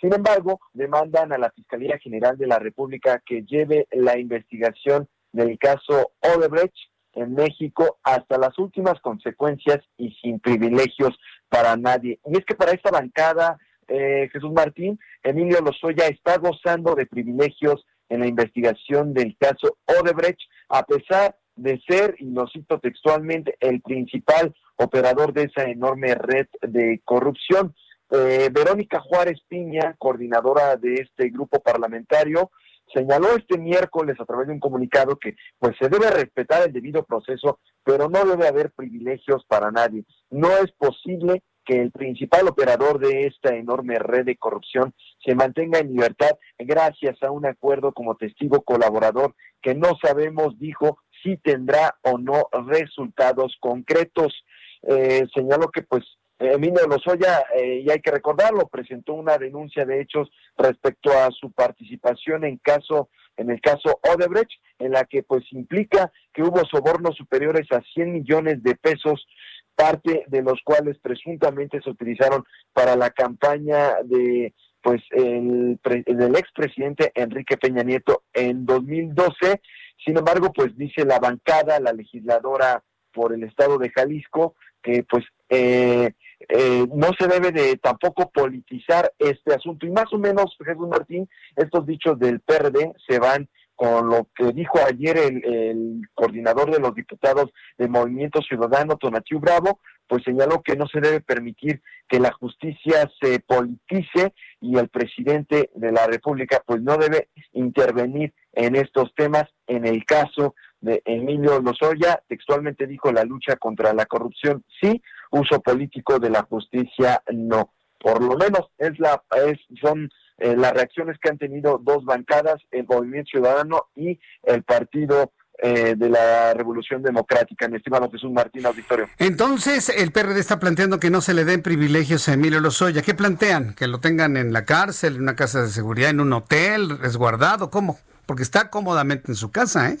Sin 0.00 0.14
embargo, 0.14 0.60
demandan 0.72 1.32
a 1.32 1.38
la 1.38 1.50
Fiscalía 1.50 1.98
General 1.98 2.38
de 2.38 2.46
la 2.46 2.60
República 2.60 3.20
que 3.26 3.42
lleve 3.42 3.88
la 3.90 4.16
investigación 4.16 5.08
del 5.32 5.58
caso 5.58 6.12
Odebrecht 6.20 6.76
en 7.14 7.34
México 7.34 7.98
hasta 8.04 8.38
las 8.38 8.56
últimas 8.60 9.00
consecuencias 9.00 9.80
y 9.98 10.12
sin 10.22 10.38
privilegios 10.38 11.18
para 11.48 11.76
nadie. 11.76 12.20
Y 12.26 12.38
es 12.38 12.44
que 12.44 12.54
para 12.54 12.72
esta 12.72 12.92
bancada 12.92 13.58
eh, 13.88 14.28
Jesús 14.32 14.52
Martín, 14.52 15.00
Emilio 15.22 15.60
Lozoya 15.60 16.06
está 16.06 16.38
gozando 16.38 16.94
de 16.94 17.06
privilegios 17.06 17.84
en 18.12 18.20
la 18.20 18.26
investigación 18.26 19.14
del 19.14 19.36
caso 19.38 19.78
Odebrecht, 19.86 20.40
a 20.68 20.84
pesar 20.84 21.34
de 21.56 21.80
ser, 21.88 22.14
y 22.18 22.26
lo 22.26 22.46
cito 22.46 22.78
textualmente, 22.78 23.56
el 23.58 23.80
principal 23.80 24.54
operador 24.76 25.32
de 25.32 25.44
esa 25.44 25.64
enorme 25.64 26.14
red 26.14 26.46
de 26.60 27.00
corrupción. 27.04 27.74
Eh, 28.10 28.50
Verónica 28.52 29.00
Juárez 29.00 29.40
Piña, 29.48 29.96
coordinadora 29.98 30.76
de 30.76 30.94
este 30.96 31.30
grupo 31.30 31.60
parlamentario, 31.60 32.50
señaló 32.92 33.34
este 33.34 33.56
miércoles 33.58 34.20
a 34.20 34.26
través 34.26 34.48
de 34.48 34.52
un 34.52 34.60
comunicado 34.60 35.16
que 35.16 35.34
pues 35.58 35.74
se 35.80 35.88
debe 35.88 36.10
respetar 36.10 36.66
el 36.66 36.72
debido 36.72 37.04
proceso, 37.04 37.60
pero 37.82 38.10
no 38.10 38.26
debe 38.26 38.46
haber 38.46 38.72
privilegios 38.72 39.42
para 39.46 39.70
nadie. 39.70 40.04
No 40.30 40.50
es 40.58 40.70
posible 40.72 41.42
que 41.64 41.80
el 41.80 41.90
principal 41.90 42.48
operador 42.48 42.98
de 42.98 43.26
esta 43.26 43.54
enorme 43.54 43.98
red 43.98 44.24
de 44.24 44.36
corrupción 44.36 44.94
se 45.24 45.34
mantenga 45.34 45.78
en 45.78 45.88
libertad 45.88 46.30
gracias 46.58 47.22
a 47.22 47.30
un 47.30 47.46
acuerdo 47.46 47.92
como 47.92 48.16
testigo 48.16 48.62
colaborador 48.62 49.34
que 49.60 49.74
no 49.74 49.96
sabemos, 50.02 50.58
dijo, 50.58 50.98
si 51.22 51.36
tendrá 51.36 51.96
o 52.02 52.18
no 52.18 52.48
resultados 52.66 53.56
concretos. 53.60 54.44
Eh, 54.82 55.26
señaló 55.32 55.68
que 55.70 55.82
pues 55.82 56.04
Emilio 56.38 56.86
Lozoya, 56.88 57.44
eh, 57.54 57.82
y 57.86 57.90
hay 57.90 58.00
que 58.00 58.10
recordarlo, 58.10 58.66
presentó 58.66 59.14
una 59.14 59.38
denuncia 59.38 59.84
de 59.84 60.00
hechos 60.00 60.28
respecto 60.56 61.12
a 61.12 61.30
su 61.30 61.52
participación 61.52 62.44
en 62.44 62.56
caso 62.58 63.08
en 63.36 63.50
el 63.50 63.60
caso 63.60 63.98
Odebrecht, 64.02 64.50
en 64.78 64.92
la 64.92 65.04
que 65.04 65.22
pues 65.22 65.44
implica 65.52 66.12
que 66.34 66.42
hubo 66.42 66.64
sobornos 66.66 67.16
superiores 67.16 67.66
a 67.72 67.80
100 67.80 68.12
millones 68.12 68.62
de 68.62 68.74
pesos 68.74 69.26
parte 69.74 70.24
de 70.28 70.42
los 70.42 70.60
cuales 70.64 70.98
presuntamente 70.98 71.80
se 71.82 71.90
utilizaron 71.90 72.44
para 72.72 72.96
la 72.96 73.10
campaña 73.10 73.96
de 74.04 74.54
pues 74.82 75.00
el 75.10 75.78
del 75.82 76.36
expresidente 76.36 77.12
Enrique 77.14 77.56
Peña 77.56 77.82
Nieto 77.82 78.24
en 78.32 78.66
2012. 78.66 79.60
Sin 80.04 80.18
embargo, 80.18 80.52
pues 80.52 80.76
dice 80.76 81.04
la 81.04 81.20
bancada, 81.20 81.78
la 81.78 81.92
legisladora 81.92 82.82
por 83.12 83.32
el 83.32 83.44
estado 83.44 83.78
de 83.78 83.90
Jalisco, 83.90 84.56
que 84.82 85.04
pues 85.04 85.24
eh, 85.48 86.12
eh, 86.48 86.86
no 86.92 87.10
se 87.18 87.28
debe 87.28 87.52
de 87.52 87.76
tampoco 87.76 88.30
politizar 88.30 89.12
este 89.18 89.54
asunto. 89.54 89.86
Y 89.86 89.90
más 89.90 90.12
o 90.12 90.18
menos, 90.18 90.56
Jesús 90.64 90.88
Martín, 90.88 91.28
estos 91.54 91.86
dichos 91.86 92.18
del 92.18 92.40
PRD 92.40 92.92
se 93.06 93.18
van 93.20 93.48
con 93.82 94.10
lo 94.10 94.28
que 94.36 94.52
dijo 94.52 94.78
ayer 94.86 95.18
el, 95.18 96.02
coordinador 96.14 96.70
de 96.70 96.78
los 96.78 96.94
diputados 96.94 97.50
del 97.76 97.88
Movimiento 97.88 98.40
Ciudadano, 98.40 98.96
Tonatiu 98.96 99.40
Bravo, 99.40 99.80
pues 100.06 100.22
señaló 100.22 100.62
que 100.62 100.76
no 100.76 100.86
se 100.86 101.00
debe 101.00 101.20
permitir 101.20 101.82
que 102.08 102.20
la 102.20 102.30
justicia 102.30 103.10
se 103.20 103.40
politice 103.40 104.34
y 104.60 104.78
el 104.78 104.88
presidente 104.88 105.70
de 105.74 105.90
la 105.90 106.06
República 106.06 106.62
pues 106.64 106.80
no 106.80 106.96
debe 106.96 107.30
intervenir 107.54 108.32
en 108.52 108.76
estos 108.76 109.12
temas. 109.16 109.48
En 109.66 109.84
el 109.84 110.04
caso 110.04 110.54
de 110.80 111.02
Emilio 111.04 111.58
Lozoya, 111.58 112.22
textualmente 112.28 112.86
dijo 112.86 113.10
la 113.10 113.24
lucha 113.24 113.56
contra 113.56 113.92
la 113.94 114.06
corrupción, 114.06 114.62
sí, 114.80 115.02
uso 115.32 115.60
político 115.60 116.20
de 116.20 116.30
la 116.30 116.42
justicia, 116.42 117.20
no. 117.32 117.72
Por 117.98 118.22
lo 118.22 118.36
menos 118.36 118.70
es 118.78 118.96
la 119.00 119.24
es, 119.44 119.58
son 119.80 120.08
eh, 120.42 120.56
las 120.56 120.72
reacciones 120.72 121.18
que 121.22 121.28
han 121.28 121.38
tenido 121.38 121.80
dos 121.80 122.04
bancadas, 122.04 122.56
el 122.72 122.84
Movimiento 122.84 123.30
Ciudadano 123.30 123.86
y 123.94 124.18
el 124.42 124.64
Partido 124.64 125.32
eh, 125.58 125.94
de 125.96 126.08
la 126.08 126.52
Revolución 126.54 127.00
Democrática, 127.00 127.68
mi 127.68 127.76
estimado 127.76 128.10
Jesús 128.10 128.32
Martín 128.32 128.66
Auditorio. 128.66 129.08
Entonces, 129.18 129.88
el 129.88 130.10
PRD 130.10 130.40
está 130.40 130.58
planteando 130.58 130.98
que 130.98 131.10
no 131.10 131.20
se 131.20 131.32
le 131.32 131.44
den 131.44 131.62
privilegios 131.62 132.28
a 132.28 132.32
Emilio 132.32 132.58
Lozoya. 132.58 133.02
¿Qué 133.02 133.14
plantean? 133.14 133.74
¿Que 133.74 133.86
lo 133.86 134.00
tengan 134.00 134.36
en 134.36 134.52
la 134.52 134.64
cárcel, 134.64 135.14
en 135.14 135.22
una 135.22 135.36
casa 135.36 135.62
de 135.62 135.68
seguridad, 135.68 136.10
en 136.10 136.18
un 136.18 136.32
hotel, 136.32 136.98
resguardado? 136.98 137.70
¿Cómo? 137.70 138.00
Porque 138.26 138.42
está 138.42 138.68
cómodamente 138.68 139.30
en 139.30 139.36
su 139.36 139.52
casa, 139.52 139.90
¿eh? 139.90 139.98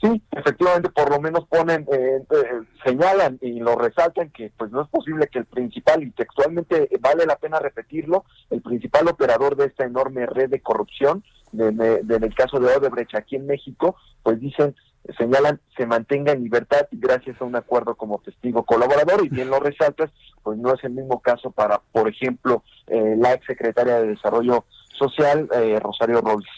Sí, 0.00 0.22
efectivamente, 0.30 0.90
por 0.90 1.10
lo 1.10 1.20
menos 1.20 1.46
ponen, 1.48 1.84
eh, 1.92 2.22
eh, 2.30 2.60
señalan 2.84 3.38
y 3.40 3.58
lo 3.58 3.74
resaltan 3.74 4.30
que 4.30 4.52
pues 4.56 4.70
no 4.70 4.82
es 4.82 4.88
posible 4.88 5.26
que 5.26 5.40
el 5.40 5.46
principal, 5.46 6.04
y 6.04 6.10
textualmente 6.12 6.88
vale 7.00 7.26
la 7.26 7.36
pena 7.36 7.58
repetirlo, 7.58 8.24
el 8.50 8.62
principal 8.62 9.08
operador 9.08 9.56
de 9.56 9.66
esta 9.66 9.84
enorme 9.84 10.26
red 10.26 10.50
de 10.50 10.60
corrupción, 10.60 11.24
en 11.52 11.80
el 11.80 12.34
caso 12.34 12.60
de 12.60 12.76
Odebrecht 12.76 13.14
aquí 13.16 13.36
en 13.36 13.46
México, 13.46 13.96
pues 14.22 14.38
dicen 14.38 14.76
señalan 15.16 15.60
se 15.76 15.86
mantenga 15.86 16.32
en 16.32 16.42
libertad 16.42 16.86
gracias 16.92 17.40
a 17.40 17.44
un 17.44 17.56
acuerdo 17.56 17.94
como 17.94 18.18
testigo 18.18 18.64
colaborador 18.64 19.24
y 19.24 19.28
bien 19.28 19.50
lo 19.50 19.60
resaltas, 19.60 20.10
pues 20.42 20.58
no 20.58 20.74
es 20.74 20.84
el 20.84 20.92
mismo 20.92 21.20
caso 21.20 21.50
para, 21.50 21.80
por 21.92 22.08
ejemplo, 22.08 22.62
eh, 22.86 23.14
la 23.16 23.32
exsecretaria 23.32 24.00
de 24.00 24.08
Desarrollo 24.08 24.64
Social, 24.98 25.48
eh, 25.54 25.78
Rosario 25.82 26.20
Robles. 26.20 26.48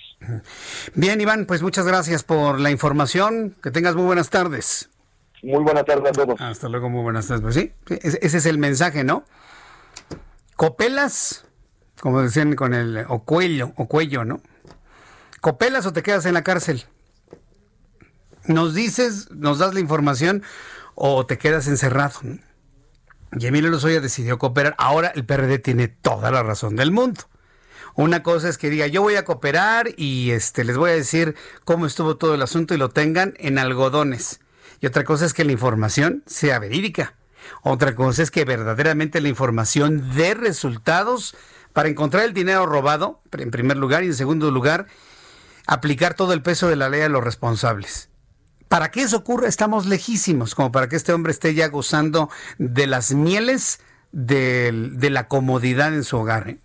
Bien, 0.95 1.21
Iván, 1.21 1.47
pues 1.47 1.63
muchas 1.63 1.87
gracias 1.87 2.23
por 2.23 2.61
la 2.61 2.71
información. 2.71 3.57
Que 3.63 3.71
tengas 3.71 3.95
muy 3.95 4.05
buenas 4.05 4.31
tardes. 4.31 4.91
Muy 5.43 5.63
buenas 5.63 5.85
tardes 5.85 6.11
a 6.11 6.13
todos. 6.13 6.41
Hasta 6.41 6.69
luego, 6.69 6.91
muy 6.91 7.03
buenas 7.03 7.27
tardes. 7.27 7.43
Pues 7.43 7.55
sí, 7.55 7.73
ese 8.03 8.37
es 8.37 8.47
el 8.47 8.59
mensaje, 8.59 9.05
¿no? 9.05 9.25
Copelas, 10.57 11.47
como 12.01 12.21
decían 12.21 12.55
con 12.55 12.75
el 12.75 13.05
o 13.09 13.25
cuello, 13.25 13.73
o 13.77 13.89
cuello, 13.89 14.25
¿no? 14.25 14.41
Copelas 15.41 15.87
o 15.87 15.93
te 15.93 16.03
quedas 16.03 16.27
en 16.27 16.35
la 16.35 16.45
cárcel. 16.45 16.85
Nos 18.47 18.75
dices, 18.75 19.31
nos 19.31 19.59
das 19.59 19.73
la 19.73 19.81
información 19.81 20.43
o 20.95 21.25
te 21.25 21.39
quedas 21.39 21.67
encerrado. 21.67 22.21
Y 23.33 23.47
Emilio 23.47 23.71
Lozoya 23.71 24.01
decidió 24.01 24.39
cooperar. 24.39 24.75
Ahora 24.77 25.13
el 25.15 25.25
PRD 25.25 25.59
tiene 25.59 25.89
toda 25.89 26.31
la 26.31 26.43
razón 26.43 26.77
del 26.77 26.91
mundo. 26.91 27.23
Una 27.95 28.23
cosa 28.23 28.49
es 28.49 28.59
que 28.59 28.71
diga, 28.71 28.87
yo 28.87 29.03
voy 29.03 29.17
a 29.17 29.25
cooperar 29.25 29.91
y 29.97 30.31
este 30.31 30.65
les 30.65 30.77
voy 30.77 30.91
a 30.91 30.95
decir 30.95 31.35
cómo 31.65 31.87
estuvo 31.87 32.17
todo 32.17 32.35
el 32.35 32.43
asunto 32.43 32.75
y 32.75 32.79
lo 32.79 32.91
tengan 32.91 33.35
en 33.39 33.59
algodones. 33.59 34.41
Y 34.81 34.87
otra 34.87 35.05
cosa 35.05 35.27
es 35.27 35.35
que 35.35 35.45
la 35.45 35.53
información 35.53 36.23
sea 36.27 36.59
verídica. 36.59 37.15
Otra 37.63 37.95
cosa 37.95 38.23
es 38.23 38.31
que 38.31 38.45
verdaderamente 38.45 39.21
la 39.21 39.29
información 39.29 40.15
dé 40.15 40.35
resultados 40.35 41.37
para 41.73 41.89
encontrar 41.89 42.25
el 42.25 42.35
dinero 42.35 42.67
robado, 42.67 43.21
en 43.33 43.51
primer 43.51 43.77
lugar, 43.77 44.03
y 44.05 44.09
en 44.09 44.15
segundo 44.15 44.51
lugar, 44.51 44.87
aplicar 45.67 46.15
todo 46.15 46.33
el 46.33 46.43
peso 46.43 46.69
de 46.69 46.77
la 46.77 46.89
ley 46.89 47.03
a 47.03 47.09
los 47.09 47.23
responsables. 47.23 48.09
Para 48.69 48.91
que 48.91 49.03
eso 49.03 49.19
ocurra 49.19 49.49
estamos 49.49 49.87
lejísimos, 49.87 50.55
como 50.55 50.73
para 50.73 50.89
que 50.89 50.97
este 50.97 51.13
hombre 51.13 51.33
esté 51.33 51.55
ya 51.55 51.69
gozando 51.69 52.31
de 52.59 52.87
las 52.87 53.13
mieles 53.13 53.81
de, 54.13 54.97
la 55.11 55.29
comodidad 55.29 55.95
en 55.95 56.05
su 56.05 56.19
hogar. 56.19 56.51
¿eh? 56.51 56.59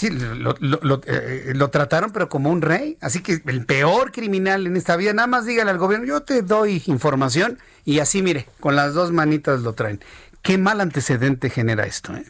Sí, 0.00 0.06
eh, 0.06 1.52
lo, 1.54 1.68
trataron 1.68 2.10
pero 2.10 2.30
como 2.30 2.48
un 2.48 2.62
rey. 2.62 2.96
Así 3.02 3.20
que 3.20 3.42
el 3.44 3.66
peor 3.66 4.12
criminal 4.12 4.66
en 4.66 4.78
esta 4.78 4.96
vida, 4.96 5.12
nada 5.12 5.26
más 5.26 5.44
dígale 5.44 5.70
al 5.70 5.76
gobierno, 5.76 6.06
yo 6.06 6.22
te 6.22 6.40
doy 6.40 6.82
información 6.86 7.58
y 7.84 7.98
así, 7.98 8.22
mire, 8.22 8.48
con 8.60 8.76
las 8.76 8.94
dos 8.94 9.12
manitas 9.12 9.60
lo 9.60 9.74
traen. 9.74 10.02
Qué 10.40 10.56
mal 10.56 10.80
antecedente 10.80 11.50
genera 11.50 11.84
esto. 11.84 12.16
¿eh? 12.16 12.24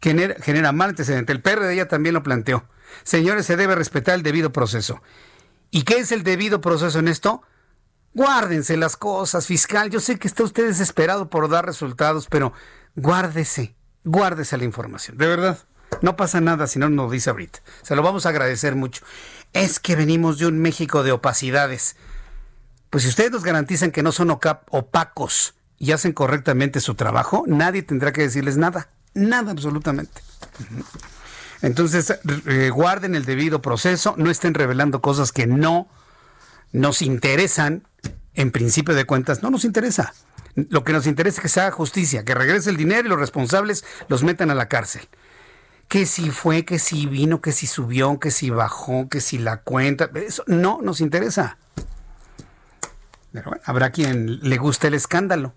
Genera, 0.00 0.72
mal 0.72 0.88
antecedente. 0.88 1.34
El 1.34 1.42
PRD 1.42 1.76
ya 1.76 1.88
también 1.88 2.14
lo 2.14 2.22
planteó. 2.22 2.64
Señores, 3.02 3.44
se 3.44 3.56
debe 3.56 3.74
respetar 3.74 4.14
el 4.14 4.22
debido 4.22 4.50
proceso. 4.50 5.02
¿Y 5.70 5.82
qué 5.82 5.98
es 5.98 6.10
el 6.10 6.22
debido 6.22 6.62
proceso 6.62 7.00
en 7.00 7.08
esto? 7.08 7.42
Guárdense 8.14 8.78
las 8.78 8.96
cosas, 8.96 9.46
fiscal. 9.46 9.90
Yo 9.90 10.00
sé 10.00 10.18
que 10.18 10.26
está 10.26 10.42
usted 10.42 10.68
desesperado 10.68 11.28
por 11.28 11.50
dar 11.50 11.66
resultados, 11.66 12.28
pero 12.30 12.54
guárdese, 12.96 13.74
guárdese 14.04 14.56
la 14.56 14.64
información. 14.64 15.18
De 15.18 15.26
verdad. 15.26 15.58
No 16.02 16.16
pasa 16.16 16.40
nada 16.40 16.66
si 16.66 16.78
no 16.78 16.88
nos 16.88 17.10
dice 17.10 17.30
ahorita. 17.30 17.60
Se 17.82 17.96
lo 17.96 18.02
vamos 18.02 18.26
a 18.26 18.30
agradecer 18.30 18.74
mucho. 18.74 19.04
Es 19.52 19.78
que 19.78 19.96
venimos 19.96 20.38
de 20.38 20.46
un 20.46 20.58
México 20.58 21.02
de 21.02 21.12
opacidades. 21.12 21.96
Pues 22.90 23.04
si 23.04 23.08
ustedes 23.08 23.30
nos 23.30 23.44
garantizan 23.44 23.90
que 23.90 24.02
no 24.02 24.12
son 24.12 24.30
opacos 24.30 25.54
y 25.78 25.92
hacen 25.92 26.12
correctamente 26.12 26.80
su 26.80 26.94
trabajo, 26.94 27.44
nadie 27.46 27.82
tendrá 27.82 28.12
que 28.12 28.22
decirles 28.22 28.56
nada. 28.56 28.88
Nada 29.14 29.52
absolutamente. 29.52 30.20
Entonces, 31.62 32.18
eh, 32.46 32.70
guarden 32.70 33.14
el 33.14 33.24
debido 33.24 33.62
proceso, 33.62 34.14
no 34.18 34.30
estén 34.30 34.54
revelando 34.54 35.00
cosas 35.00 35.32
que 35.32 35.46
no 35.46 35.88
nos 36.72 37.02
interesan. 37.02 37.84
En 38.34 38.50
principio 38.50 38.94
de 38.94 39.04
cuentas, 39.04 39.42
no 39.42 39.50
nos 39.50 39.64
interesa. 39.64 40.12
Lo 40.54 40.84
que 40.84 40.92
nos 40.92 41.06
interesa 41.06 41.38
es 41.38 41.42
que 41.42 41.48
se 41.48 41.60
haga 41.60 41.70
justicia, 41.70 42.24
que 42.24 42.34
regrese 42.34 42.70
el 42.70 42.76
dinero 42.76 43.06
y 43.06 43.10
los 43.10 43.18
responsables 43.18 43.84
los 44.08 44.22
metan 44.22 44.50
a 44.50 44.54
la 44.54 44.68
cárcel 44.68 45.08
que 45.88 46.06
si 46.06 46.30
fue, 46.30 46.64
que 46.64 46.78
si 46.78 47.06
vino, 47.06 47.40
que 47.40 47.52
si 47.52 47.66
subió, 47.66 48.18
que 48.18 48.30
si 48.30 48.50
bajó, 48.50 49.08
que 49.08 49.20
si 49.20 49.38
la 49.38 49.58
cuenta. 49.62 50.10
Eso 50.14 50.44
no 50.46 50.80
nos 50.82 51.00
interesa. 51.00 51.58
Pero 53.32 53.50
bueno, 53.50 53.62
habrá 53.64 53.90
quien 53.90 54.40
le 54.48 54.56
guste 54.58 54.88
el 54.88 54.94
escándalo. 54.94 55.54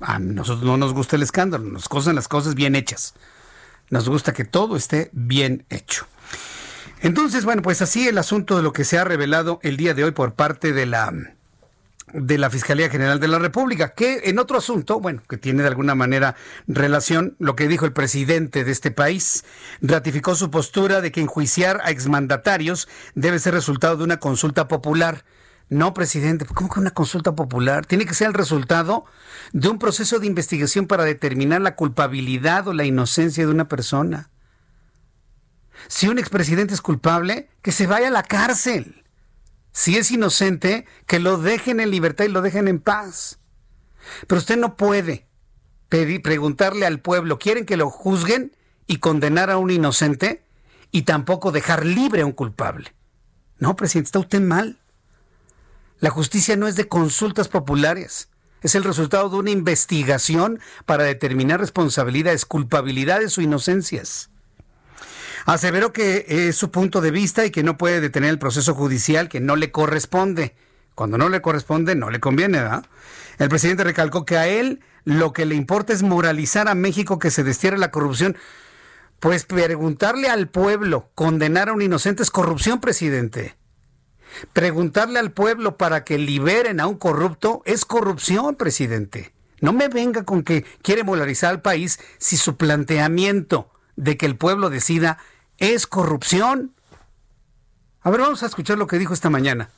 A 0.00 0.18
nosotros 0.18 0.64
no 0.64 0.76
nos 0.76 0.94
gusta 0.94 1.16
el 1.16 1.22
escándalo, 1.22 1.64
nos 1.64 1.88
gustan 1.88 2.14
las 2.14 2.28
cosas 2.28 2.54
bien 2.54 2.74
hechas. 2.74 3.14
Nos 3.90 4.08
gusta 4.08 4.32
que 4.32 4.44
todo 4.44 4.76
esté 4.76 5.10
bien 5.12 5.66
hecho. 5.68 6.06
Entonces, 7.02 7.44
bueno, 7.44 7.62
pues 7.62 7.82
así 7.82 8.06
el 8.06 8.18
asunto 8.18 8.56
de 8.56 8.62
lo 8.62 8.72
que 8.72 8.84
se 8.84 8.98
ha 8.98 9.04
revelado 9.04 9.58
el 9.62 9.76
día 9.76 9.94
de 9.94 10.04
hoy 10.04 10.10
por 10.12 10.34
parte 10.34 10.72
de 10.72 10.86
la 10.86 11.12
de 12.12 12.38
la 12.38 12.50
Fiscalía 12.50 12.90
General 12.90 13.20
de 13.20 13.28
la 13.28 13.38
República, 13.38 13.94
que 13.94 14.22
en 14.24 14.38
otro 14.38 14.58
asunto, 14.58 15.00
bueno, 15.00 15.22
que 15.28 15.36
tiene 15.36 15.62
de 15.62 15.68
alguna 15.68 15.94
manera 15.94 16.36
relación, 16.66 17.36
lo 17.38 17.56
que 17.56 17.68
dijo 17.68 17.86
el 17.86 17.92
presidente 17.92 18.64
de 18.64 18.72
este 18.72 18.90
país, 18.90 19.44
ratificó 19.80 20.34
su 20.34 20.50
postura 20.50 21.00
de 21.00 21.12
que 21.12 21.20
enjuiciar 21.20 21.80
a 21.84 21.90
exmandatarios 21.90 22.88
debe 23.14 23.38
ser 23.38 23.54
resultado 23.54 23.96
de 23.96 24.04
una 24.04 24.18
consulta 24.18 24.68
popular. 24.68 25.24
No, 25.68 25.94
presidente, 25.94 26.44
¿cómo 26.46 26.68
que 26.68 26.80
una 26.80 26.90
consulta 26.90 27.34
popular? 27.36 27.86
Tiene 27.86 28.04
que 28.04 28.14
ser 28.14 28.26
el 28.26 28.34
resultado 28.34 29.04
de 29.52 29.68
un 29.68 29.78
proceso 29.78 30.18
de 30.18 30.26
investigación 30.26 30.86
para 30.86 31.04
determinar 31.04 31.60
la 31.60 31.76
culpabilidad 31.76 32.66
o 32.66 32.72
la 32.72 32.84
inocencia 32.84 33.46
de 33.46 33.52
una 33.52 33.68
persona. 33.68 34.30
Si 35.86 36.08
un 36.08 36.18
expresidente 36.18 36.74
es 36.74 36.80
culpable, 36.80 37.48
que 37.62 37.72
se 37.72 37.86
vaya 37.86 38.08
a 38.08 38.10
la 38.10 38.22
cárcel. 38.22 38.99
Si 39.72 39.96
es 39.96 40.10
inocente, 40.10 40.86
que 41.06 41.20
lo 41.20 41.38
dejen 41.38 41.80
en 41.80 41.90
libertad 41.90 42.24
y 42.24 42.28
lo 42.28 42.42
dejen 42.42 42.68
en 42.68 42.80
paz. 42.80 43.38
Pero 44.26 44.38
usted 44.38 44.56
no 44.56 44.76
puede 44.76 45.26
preguntarle 45.88 46.86
al 46.86 47.00
pueblo, 47.00 47.38
¿quieren 47.38 47.66
que 47.66 47.76
lo 47.76 47.90
juzguen 47.90 48.56
y 48.86 48.98
condenar 48.98 49.50
a 49.50 49.58
un 49.58 49.70
inocente? 49.70 50.44
Y 50.92 51.02
tampoco 51.02 51.52
dejar 51.52 51.86
libre 51.86 52.22
a 52.22 52.26
un 52.26 52.32
culpable. 52.32 52.94
No, 53.58 53.76
presidente, 53.76 54.08
está 54.08 54.18
usted 54.18 54.40
mal. 54.40 54.80
La 56.00 56.10
justicia 56.10 56.56
no 56.56 56.66
es 56.66 56.76
de 56.76 56.88
consultas 56.88 57.48
populares. 57.48 58.30
Es 58.62 58.74
el 58.74 58.84
resultado 58.84 59.28
de 59.28 59.36
una 59.36 59.50
investigación 59.50 60.60
para 60.86 61.04
determinar 61.04 61.60
responsabilidades, 61.60 62.44
culpabilidades 62.44 63.36
o 63.38 63.42
inocencias. 63.42 64.29
Aseveró 65.46 65.92
que 65.92 66.26
es 66.28 66.56
su 66.56 66.70
punto 66.70 67.00
de 67.00 67.10
vista 67.10 67.44
y 67.44 67.50
que 67.50 67.62
no 67.62 67.78
puede 67.78 68.00
detener 68.00 68.30
el 68.30 68.38
proceso 68.38 68.74
judicial 68.74 69.28
que 69.28 69.40
no 69.40 69.56
le 69.56 69.70
corresponde. 69.70 70.54
Cuando 70.94 71.18
no 71.18 71.28
le 71.28 71.40
corresponde, 71.40 71.94
no 71.94 72.10
le 72.10 72.20
conviene, 72.20 72.58
¿verdad? 72.58 72.84
El 73.38 73.48
presidente 73.48 73.84
recalcó 73.84 74.24
que 74.24 74.36
a 74.36 74.46
él 74.46 74.80
lo 75.04 75.32
que 75.32 75.46
le 75.46 75.54
importa 75.54 75.92
es 75.92 76.02
moralizar 76.02 76.68
a 76.68 76.74
México 76.74 77.18
que 77.18 77.30
se 77.30 77.42
destierre 77.42 77.78
la 77.78 77.90
corrupción. 77.90 78.36
Pues 79.18 79.44
preguntarle 79.44 80.28
al 80.28 80.48
pueblo, 80.48 81.10
condenar 81.14 81.68
a 81.68 81.72
un 81.72 81.82
inocente 81.82 82.22
es 82.22 82.30
corrupción, 82.30 82.80
presidente. 82.80 83.56
Preguntarle 84.52 85.18
al 85.18 85.32
pueblo 85.32 85.76
para 85.76 86.04
que 86.04 86.18
liberen 86.18 86.80
a 86.80 86.86
un 86.86 86.96
corrupto 86.96 87.62
es 87.64 87.84
corrupción, 87.84 88.56
presidente. 88.56 89.32
No 89.60 89.72
me 89.72 89.88
venga 89.88 90.24
con 90.24 90.42
que 90.42 90.64
quiere 90.82 91.04
moralizar 91.04 91.50
al 91.50 91.62
país 91.62 91.98
si 92.18 92.36
su 92.36 92.56
planteamiento 92.56 93.70
de 94.00 94.16
que 94.16 94.24
el 94.24 94.36
pueblo 94.36 94.70
decida 94.70 95.18
es 95.58 95.86
corrupción. 95.86 96.72
A 98.00 98.10
ver, 98.10 98.20
vamos 98.20 98.42
a 98.42 98.46
escuchar 98.46 98.78
lo 98.78 98.86
que 98.86 98.98
dijo 98.98 99.12
esta 99.12 99.28
mañana. 99.28 99.68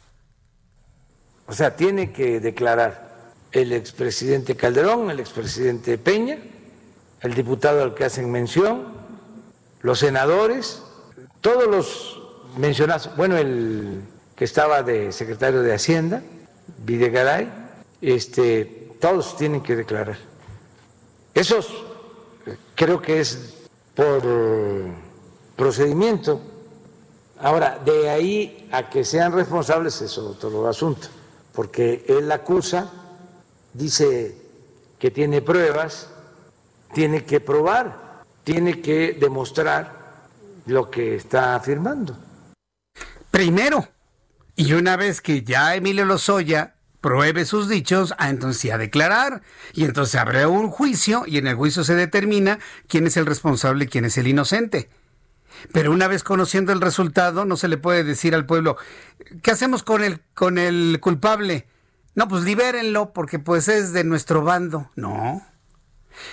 O 1.47 1.53
sea, 1.53 1.75
tiene 1.75 2.13
que 2.13 2.39
declarar 2.39 3.33
el 3.51 3.73
expresidente 3.73 4.55
Calderón, 4.55 5.11
el 5.11 5.19
expresidente 5.19 5.99
Peña, 5.99 6.39
el 7.21 7.35
diputado 7.35 7.83
al 7.83 7.95
que 7.95 8.05
hacen 8.05 8.31
mención, 8.31 8.93
los 9.81 9.99
senadores, 9.99 10.85
todos 11.41 11.67
los 11.67 12.23
mencionados, 12.57 13.11
bueno, 13.17 13.37
el 13.37 14.03
que 14.37 14.45
estaba 14.45 14.85
de 14.85 15.11
secretario 15.11 15.63
de 15.63 15.75
Hacienda, 15.75 16.23
Videgaray, 16.85 17.53
este, 18.01 18.93
todos 19.01 19.37
tienen 19.37 19.65
que 19.65 19.75
declarar. 19.75 20.17
Esos 21.35 21.85
creo 22.77 23.03
que 23.03 23.21
es 23.21 23.62
por 23.95 24.23
procedimiento. 25.57 26.41
Ahora, 27.39 27.79
de 27.85 28.09
ahí 28.09 28.69
a 28.73 28.89
que 28.89 29.05
sean 29.05 29.33
responsables 29.33 30.01
es 30.01 30.17
otro 30.19 30.67
asunto, 30.69 31.09
porque 31.53 32.05
él 32.09 32.31
acusa, 32.31 32.91
dice 33.73 34.37
que 34.99 35.11
tiene 35.11 35.43
pruebas, 35.43 36.09
tiene 36.95 37.25
que 37.25 37.41
probar, 37.41 38.23
tiene 38.45 38.81
que 38.81 39.17
demostrar 39.19 40.03
lo 40.67 40.91
que 40.91 41.17
está 41.17 41.57
afirmando. 41.57 42.17
Primero, 43.31 43.89
y 44.55 44.75
una 44.75 44.97
vez 44.97 45.21
que 45.21 45.43
ya 45.43 45.75
Emilio 45.75 46.05
Lozoya 46.05 46.77
pruebe 47.03 47.45
sus 47.45 47.69
dichos, 47.69 48.15
ah, 48.17 48.31
entonces 48.31 48.73
a 48.73 48.79
declarar. 48.79 49.43
Y 49.75 49.85
entonces 49.85 50.15
habrá 50.15 50.49
un 50.49 50.71
juicio 50.71 51.25
y 51.27 51.37
en 51.37 51.47
el 51.47 51.57
juicio 51.57 51.85
se 51.85 51.95
determina 51.95 52.59
quién 52.89 53.07
es 53.07 53.19
el 53.19 53.27
responsable 53.27 53.85
y 53.85 53.89
quién 53.89 54.07
es 54.07 54.17
el 54.17 54.29
inocente. 54.29 54.89
Pero 55.73 55.93
una 55.93 56.09
vez 56.09 56.23
conociendo 56.23 56.73
el 56.73 56.81
resultado, 56.81 57.45
no 57.45 57.59
se 57.59 57.69
le 57.69 57.77
puede 57.77 58.05
decir 58.05 58.35
al 58.35 58.47
pueblo, 58.47 58.79
¿qué 59.43 59.51
hacemos 59.51 59.83
con 59.83 60.03
el, 60.03 60.21
con 60.33 60.57
el 60.57 60.99
culpable? 61.01 61.67
No, 62.15 62.29
pues 62.29 62.45
libérenlo 62.45 63.13
porque 63.13 63.39
pues 63.39 63.69
es 63.69 63.93
de 63.93 64.05
nuestro 64.05 64.43
bando. 64.43 64.91
No. 64.97 65.45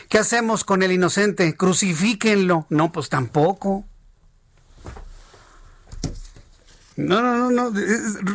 ¿Qué 0.07 0.20
hacemos 0.20 0.63
con 0.63 0.84
el 0.84 0.91
inocente? 0.91 1.55
Crucifíquenlo. 1.55 2.67
No, 2.70 2.91
pues 2.91 3.09
tampoco. 3.09 3.86
No, 6.99 7.21
no, 7.21 7.49
no, 7.49 7.71
no. 7.71 7.79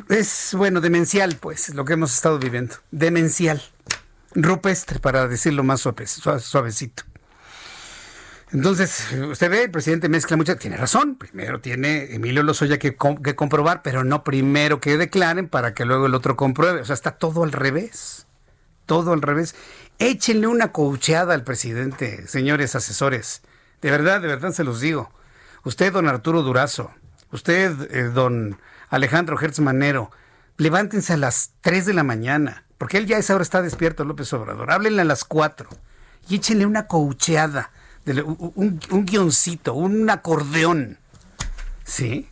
Es, 0.08 0.54
bueno, 0.56 0.80
demencial, 0.80 1.36
pues, 1.36 1.74
lo 1.74 1.84
que 1.84 1.92
hemos 1.92 2.14
estado 2.14 2.38
viviendo. 2.38 2.76
Demencial. 2.90 3.60
Rupestre, 4.34 5.00
para 5.00 5.28
decirlo 5.28 5.62
más 5.62 5.80
suavecito. 5.82 7.04
Entonces, 8.52 9.12
usted 9.12 9.50
ve, 9.50 9.64
el 9.64 9.70
presidente 9.70 10.08
mezcla 10.08 10.36
mucho, 10.36 10.56
tiene 10.56 10.76
razón, 10.76 11.16
primero 11.16 11.60
tiene 11.60 12.14
Emilio 12.14 12.42
Lozoya 12.42 12.78
que, 12.78 12.96
comprobar, 12.96 13.82
pero 13.82 14.02
no 14.02 14.24
primero 14.24 14.80
que 14.80 14.96
declaren 14.96 15.48
para 15.48 15.74
que 15.74 15.84
luego 15.84 16.06
el 16.06 16.14
otro 16.14 16.36
compruebe. 16.36 16.80
O 16.80 16.84
sea, 16.86 16.94
está 16.94 17.12
todo 17.12 17.42
al 17.44 17.52
revés, 17.52 18.26
todo 18.86 19.12
al 19.12 19.20
revés. 19.20 19.54
Échenle 19.98 20.46
una 20.46 20.72
coucheada 20.72 21.34
al 21.34 21.44
presidente, 21.44 22.26
señores 22.28 22.74
asesores. 22.74 23.42
De 23.82 23.90
verdad, 23.90 24.22
de 24.22 24.28
verdad 24.28 24.52
se 24.52 24.64
los 24.64 24.80
digo. 24.80 25.12
Usted, 25.64 25.92
don 25.92 26.08
Arturo 26.08 26.42
Durazo, 26.42 26.90
usted, 27.35 27.95
eh, 27.95 28.05
don 28.05 28.59
Alejandro 28.89 29.39
Hertz 29.39 29.61
Manero, 29.61 30.11
levántense 30.57 31.12
a 31.12 31.16
las 31.18 31.51
3 31.61 31.87
de 31.87 31.95
la 31.95 32.05
mañana, 32.05 32.64
porque 32.78 32.99
él 32.99 33.07
ya 33.07 33.16
a 33.16 33.20
esa 33.20 33.35
hora 33.35 33.43
está 33.43 33.61
despierto, 33.61 34.05
López 34.05 34.32
Obrador. 34.32 34.70
Háblenle 34.70 35.03
a 35.03 35.05
las 35.05 35.24
4 35.24 35.68
y 36.28 36.37
échenle 36.37 36.64
una 36.64 36.87
coucheada 36.87 37.70
un, 38.07 39.07
guioncito, 39.07 39.74
un 39.74 40.09
acordeón. 40.11 40.99
¿Sí? 41.85 42.28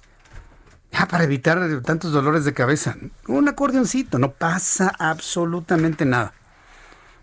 Ah, 0.92 1.07
para 1.07 1.24
evitar 1.24 1.59
tantos 1.82 2.12
dolores 2.12 2.44
de 2.44 2.53
cabeza. 2.53 2.96
Un 3.26 3.48
acordeoncito, 3.48 4.18
no 4.18 4.32
pasa 4.32 4.92
absolutamente 4.98 6.05
nada. 6.05 6.34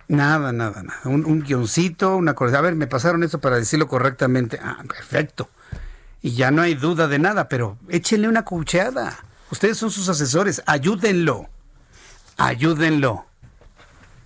Nada, 0.07 0.51
nada, 0.51 0.81
nada. 0.81 0.99
Un, 1.05 1.41
guioncito, 1.41 2.15
un 2.15 2.29
acordeón. 2.29 2.57
A 2.57 2.61
ver, 2.61 2.75
me 2.75 2.87
pasaron 2.87 3.23
eso 3.23 3.39
para 3.39 3.57
decirlo 3.57 3.87
correctamente. 3.87 4.59
Ah, 4.61 4.83
perfecto. 4.87 5.49
Y 6.21 6.31
ya 6.31 6.51
no 6.51 6.61
hay 6.61 6.75
duda 6.75 7.07
de 7.07 7.19
nada, 7.19 7.47
pero 7.47 7.77
échenle 7.87 8.27
una 8.27 8.43
cucheada. 8.43 9.17
Ustedes 9.51 9.77
son 9.77 9.91
sus 9.91 10.09
asesores, 10.09 10.61
ayúdenlo. 10.65 11.49
Ayúdenlo. 12.37 13.25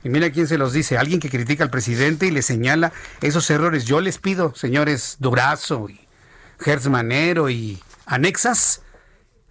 Y 0.03 0.09
mira 0.09 0.31
quién 0.31 0.47
se 0.47 0.57
los 0.57 0.73
dice, 0.73 0.97
alguien 0.97 1.19
que 1.19 1.29
critica 1.29 1.63
al 1.63 1.69
presidente 1.69 2.25
y 2.25 2.31
le 2.31 2.41
señala 2.41 2.91
esos 3.21 3.49
errores. 3.49 3.85
Yo 3.85 4.01
les 4.01 4.17
pido, 4.17 4.53
señores 4.53 5.17
Durazo 5.19 5.87
y 5.89 5.99
Gertz 6.59 6.87
Manero 6.87 7.49
y 7.49 7.81
anexas, 8.05 8.81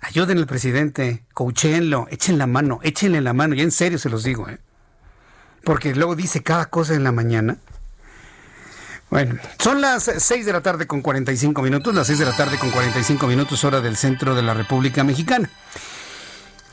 ayuden 0.01 0.39
al 0.39 0.47
presidente, 0.47 1.25
coachéenlo, 1.33 2.07
echen 2.11 2.37
la 2.37 2.47
mano, 2.47 2.81
échenle 2.83 3.23
la 3.23 3.33
mano, 3.33 3.55
y 3.55 3.63
en 3.63 3.71
serio 3.71 3.99
se 3.99 4.11
los 4.11 4.25
digo, 4.25 4.49
¿eh? 4.49 4.59
porque 5.65 5.95
luego 5.95 6.17
dice 6.17 6.43
cada 6.43 6.67
cosa 6.67 6.95
en 6.95 7.05
la 7.05 7.13
mañana. 7.13 7.57
Bueno, 9.13 9.35
son 9.59 9.83
las 9.83 10.05
6 10.05 10.47
de 10.47 10.55
la 10.55 10.63
tarde 10.63 10.87
con 10.87 11.03
45 11.03 11.61
minutos, 11.61 11.95
las 11.95 12.07
6 12.07 12.21
de 12.21 12.25
la 12.25 12.35
tarde 12.35 12.57
con 12.57 12.71
45 12.71 13.27
minutos 13.27 13.63
hora 13.63 13.83
del 13.83 13.99
centro 13.99 14.35
de 14.35 14.41
la 14.41 14.55
República 14.55 15.05
Mexicana. 15.05 15.51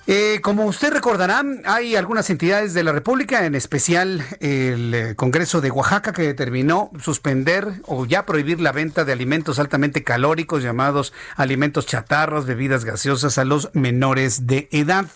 Eh, 0.08 0.40
como 0.42 0.64
usted 0.64 0.94
recordará, 0.94 1.44
hay 1.66 1.98
algunas 1.98 2.30
entidades 2.30 2.74
de 2.74 2.84
la 2.84 2.94
República, 2.94 3.46
en 3.46 3.56
especial 3.56 4.24
el 4.40 4.94
eh, 4.94 5.16
Congreso 5.18 5.60
de 5.60 5.70
Oaxaca, 5.70 6.14
que 6.14 6.22
determinó 6.22 6.92
suspender 7.02 7.82
o 7.88 8.06
ya 8.06 8.26
prohibir 8.26 8.62
la 8.62 8.72
venta 8.72 9.04
de 9.04 9.12
alimentos 9.12 9.60
altamente 9.60 10.06
calóricos 10.06 10.64
llamados 10.64 11.12
alimentos 11.36 11.88
chatarros, 11.88 12.46
bebidas 12.46 12.86
gaseosas 12.86 13.38
a 13.38 13.44
los 13.44 13.70
menores 13.74 14.48
de 14.48 14.70
edad. 14.72 15.08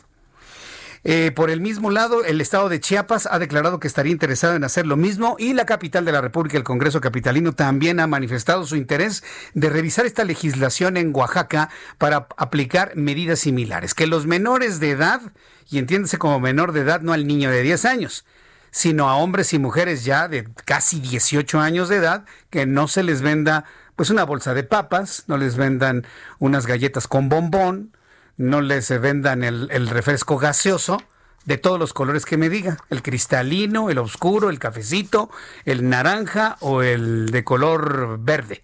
Eh, 1.05 1.31
por 1.35 1.49
el 1.49 1.59
mismo 1.59 1.91
lado, 1.91 2.23
el 2.23 2.39
estado 2.39 2.69
de 2.69 2.79
Chiapas 2.79 3.27
ha 3.29 3.37
declarado 3.37 3.79
que 3.79 3.87
estaría 3.87 4.13
interesado 4.13 4.55
en 4.55 4.63
hacer 4.63 4.87
lo 4.87 4.95
mismo 4.95 5.35
y 5.37 5.53
la 5.53 5.65
capital 5.65 6.05
de 6.05 6.13
la 6.13 6.21
República, 6.21 6.57
el 6.57 6.63
Congreso 6.63 7.01
Capitalino, 7.01 7.53
también 7.53 7.99
ha 7.99 8.07
manifestado 8.07 8.65
su 8.65 8.77
interés 8.77 9.21
de 9.53 9.69
revisar 9.69 10.05
esta 10.05 10.23
legislación 10.23 10.95
en 10.95 11.13
Oaxaca 11.13 11.69
para 11.97 12.27
aplicar 12.37 12.95
medidas 12.95 13.39
similares. 13.39 13.93
Que 13.93 14.07
los 14.07 14.25
menores 14.27 14.79
de 14.79 14.91
edad, 14.91 15.21
y 15.69 15.77
entiéndese 15.77 16.17
como 16.17 16.39
menor 16.39 16.71
de 16.71 16.81
edad 16.81 17.01
no 17.01 17.11
al 17.11 17.27
niño 17.27 17.51
de 17.51 17.63
10 17.63 17.83
años, 17.83 18.25
sino 18.71 19.09
a 19.09 19.17
hombres 19.17 19.53
y 19.53 19.59
mujeres 19.59 20.05
ya 20.05 20.29
de 20.29 20.47
casi 20.65 21.01
18 21.01 21.59
años 21.59 21.89
de 21.89 21.97
edad, 21.97 22.25
que 22.49 22.65
no 22.65 22.87
se 22.87 23.03
les 23.03 23.21
venda 23.21 23.65
pues 23.95 24.09
una 24.09 24.23
bolsa 24.23 24.53
de 24.53 24.63
papas, 24.63 25.25
no 25.27 25.37
les 25.37 25.57
vendan 25.57 26.07
unas 26.39 26.65
galletas 26.65 27.07
con 27.07 27.29
bombón, 27.29 27.92
no 28.37 28.61
les 28.61 28.89
vendan 29.01 29.43
el, 29.43 29.87
refresco 29.87 30.37
gaseoso 30.37 31.01
de 31.45 31.57
todos 31.57 31.79
los 31.79 31.93
colores 31.93 32.25
que 32.25 32.37
me 32.37 32.49
diga, 32.49 32.77
el 32.89 33.01
cristalino, 33.01 33.89
el 33.89 33.97
oscuro, 33.97 34.49
el 34.49 34.59
cafecito, 34.59 35.29
el 35.65 35.89
naranja 35.89 36.57
o 36.61 36.81
el 36.81 37.27
de 37.31 37.43
color 37.43 38.17
verde. 38.19 38.63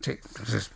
Sí, 0.00 0.12
entonces, 0.12 0.70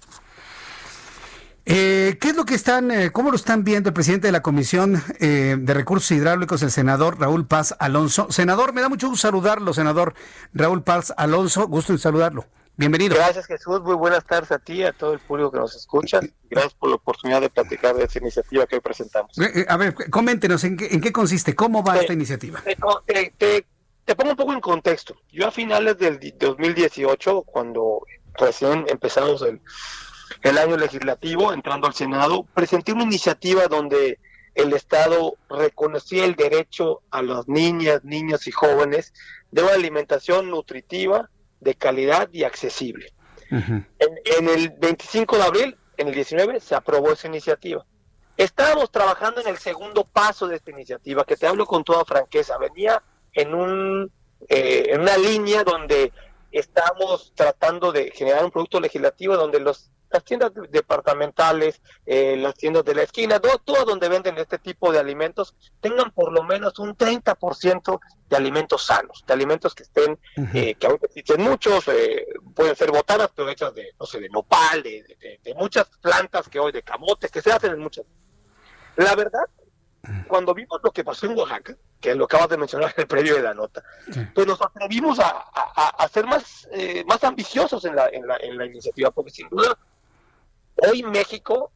eh, 1.65 2.19
¿Qué 2.21 2.31
es 2.31 2.37
lo 2.37 2.45
que 2.45 2.57
están, 2.57 2.91
eh, 2.91 3.13
cómo 3.13 3.31
lo 3.31 3.37
están 3.37 3.63
viendo 3.63 3.89
el 3.89 3.95
presidente 3.95 4.27
de 4.27 4.33
la 4.33 4.43
Comisión 4.43 5.01
eh, 5.21 5.57
de 5.59 5.75
Recursos 5.75 6.11
Hidráulicos, 6.11 6.63
el 6.63 6.73
senador 6.73 7.21
Raúl 7.21 7.47
Paz 7.47 7.77
Alonso? 7.79 8.27
Senador, 8.31 8.73
me 8.73 8.81
da 8.81 8.89
mucho 8.89 9.09
gusto 9.09 9.29
saludarlo, 9.29 9.73
senador 9.73 10.15
Raúl 10.53 10.83
Paz 10.83 11.15
Alonso, 11.17 11.69
gusto 11.69 11.93
en 11.93 12.01
saludarlo. 12.01 12.47
Bienvenido. 12.83 13.15
Gracias 13.15 13.47
Jesús, 13.47 13.81
muy 13.83 13.95
buenas 13.95 14.25
tardes 14.25 14.51
a 14.51 14.59
ti, 14.59 14.83
a 14.83 14.93
todo 14.93 15.13
el 15.13 15.21
público 15.21 15.53
que 15.53 15.59
nos 15.59 15.77
escucha. 15.77 16.19
Gracias 16.51 16.75
por 16.75 16.89
la 16.89 16.97
oportunidad 16.97 17.41
de 17.41 17.49
platicar 17.49 17.95
de 17.95 18.03
esta 18.03 18.19
iniciativa 18.19 18.67
que 18.67 18.75
hoy 18.75 18.81
presentamos. 18.81 19.39
Eh, 19.39 19.61
eh, 19.61 19.67
a 19.69 19.77
ver, 19.77 19.95
coméntenos, 20.11 20.65
¿en 20.65 20.77
qué, 20.77 21.13
consiste? 21.13 21.55
¿Cómo 21.55 21.85
va 21.85 22.01
esta 22.01 22.13
iniciativa? 22.13 22.61
Te, 22.65 24.17
pongo 24.17 24.33
un 24.33 24.37
poco 24.37 24.53
en 24.53 24.61
contexto. 24.61 25.15
Yo 25.31 25.47
a 25.47 25.53
finales 25.53 25.97
del 25.97 26.19
2018, 26.37 27.43
cuando 27.43 28.05
recién 28.35 28.85
empezamos 28.89 29.43
el, 29.43 29.61
el 30.43 30.59
año 30.59 30.77
legislativo, 30.77 31.53
entrando 31.53 31.87
al 31.87 31.95
Senado, 31.95 32.49
presenté 32.53 32.93
una 32.93 33.05
iniciativa 33.05 33.69
donde 33.69 34.19
el 34.57 34.73
Estado 34.73 35.37
reconocía 35.49 36.25
el 36.25 36.35
derecho 36.35 37.03
a 37.13 37.23
las 37.23 37.47
niñas, 37.47 38.03
niños 38.03 38.49
y 38.49 38.51
jóvenes 38.51 39.15
de 39.53 39.63
una 39.63 39.75
alimentación 39.75 40.51
nutritiva, 40.51 41.31
de 41.63 41.75
calidad 41.75 42.29
y 42.33 42.45
accesible. 42.45 43.13
en, 43.51 44.49
el 44.49 44.71
25 44.71 45.37
de 45.37 45.43
abril, 45.43 45.77
en 45.97 46.09
el 46.09 46.15
19, 46.15 46.59
se 46.61 46.75
aprobó 46.75 47.13
esa 47.13 47.29
iniciativa. 47.29 47.85
Estábamos 48.37 48.91
trabajando 48.91 49.41
en 49.41 49.49
el 49.49 49.59
segundo 49.59 50.05
paso 50.05 50.49
de 50.49 50.57
esta 50.57 50.71
iniciativa, 50.71 51.25
que 51.25 51.37
te 51.37 51.47
hablo 51.47 51.67
con 51.67 51.85
toda 51.85 52.05
franqueza. 52.05 52.59
Venía 52.59 53.03
en, 53.33 53.55
un, 53.55 54.11
eh, 54.49 54.87
en 54.89 55.03
una 55.03 55.17
línea 55.19 55.63
donde 55.65 56.13
estamos 56.51 57.33
tratando 57.35 57.93
de 57.93 58.11
generar 58.11 58.45
un 58.45 58.51
producto 58.51 58.81
legislativo 58.81 59.37
donde 59.37 59.61
los 59.61 59.91
las 60.13 60.25
tiendas 60.25 60.53
departamentales, 60.71 61.81
eh, 62.05 62.37
las 62.37 62.55
tiendas 62.55 62.85
de 62.85 62.95
la 62.95 63.03
esquina, 63.03 63.41
todo, 63.41 63.85
donde 63.85 64.09
venden 64.09 64.37
este 64.39 64.59
tipo 64.59 64.93
de 64.93 64.99
alimentos, 64.99 65.55
tengan 65.81 66.11
por 66.11 66.33
lo 66.33 66.43
menos 66.43 66.79
un 66.79 66.97
30% 66.97 68.01
de 68.29 68.37
alimentos 68.37 68.87
sanos, 68.87 69.25
de 69.27 69.33
alimentos 69.33 69.75
que 69.75 69.85
estén, 69.85 70.19
eh, 70.55 70.75
que 70.75 70.87
aún 70.87 70.99
existen 71.03 71.43
muchos, 71.43 71.89
eh, 71.89 72.27
pueden 72.55 72.77
ser 72.77 72.91
botanas, 72.91 73.31
pero 73.35 73.49
hechas 73.49 73.75
de, 73.75 73.93
no 73.99 74.07
sé, 74.07 74.21
de 74.21 74.29
nopal, 74.29 74.83
de, 74.83 75.55
muchas 75.57 75.89
plantas 76.01 76.49
que 76.49 76.59
hoy, 76.59 76.73
de 76.73 76.83
camotes, 76.83 77.31
que 77.31 77.41
se 77.41 77.53
hacen 77.53 77.73
en 77.73 77.81
muchas. 77.81 78.05
La 78.97 79.15
verdad, 79.15 79.45
cuando 80.27 80.53
vimos 80.53 80.81
lo 80.83 80.91
que 80.91 81.05
pasó 81.05 81.27
en 81.27 81.39
Oaxaca, 81.39 81.77
que 82.01 82.15
lo 82.15 82.25
acabas 82.25 82.49
de 82.49 82.57
mencionar 82.57 82.93
en 82.97 83.03
el 83.03 83.07
previo 83.07 83.37
de 83.37 83.43
la 83.43 83.55
nota, 83.55 83.83
pues 84.35 84.47
nos 84.47 84.61
atrevimos 84.61 85.19
a, 85.21 85.29
a, 85.31 86.09
ser 86.09 86.27
más, 86.27 86.69
más 87.07 87.23
ambiciosos 87.23 87.85
en 87.85 87.95
la, 87.95 88.09
en, 88.09 88.27
la, 88.27 88.37
en 88.39 88.59
la 88.59 88.67
iniciativa, 88.67 89.11
porque 89.11 89.31
sin 89.31 89.49
duda 89.49 89.79
Hoy 90.77 91.03
México, 91.03 91.71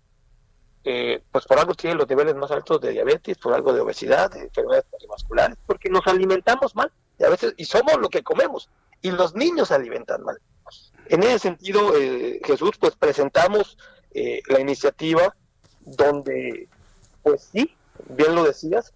eh, 0.84 1.22
pues 1.30 1.44
por 1.47 1.59
algo 1.59 1.74
tiene 1.74 1.97
los 1.97 2.09
niveles 2.09 2.34
más 2.36 2.51
altos 2.51 2.80
de 2.80 2.90
diabetes, 2.90 3.38
por 3.38 3.53
algo 3.53 3.72
de 3.72 3.80
obesidad, 3.80 4.30
de 4.30 4.40
enfermedades 4.40 4.86
cardiovasculares, 4.90 5.59
porque 5.66 5.90
nos 5.90 6.07
alimentamos 6.07 6.74
mal, 6.74 6.92
y 7.18 7.24
a 7.24 7.28
veces, 7.28 7.55
y 7.57 7.64
somos 7.64 7.97
lo 8.01 8.09
que 8.09 8.22
comemos, 8.22 8.68
y 9.03 9.11
los 9.11 9.34
niños 9.34 9.68
se 9.68 9.74
alimentan 9.74 10.22
mal. 10.22 10.38
En 11.09 11.22
ese 11.22 11.38
sentido, 11.38 11.97
eh, 11.97 12.40
Jesús, 12.44 12.72
pues 12.78 12.97
presentamos 12.97 13.78
eh, 14.12 14.42
la 14.49 14.61
iniciativa 14.61 15.36
donde, 15.84 16.68
pues 17.22 17.49
sí, 17.53 17.76
bien 18.09 18.34
lo 18.34 18.44
decías, 18.44 18.92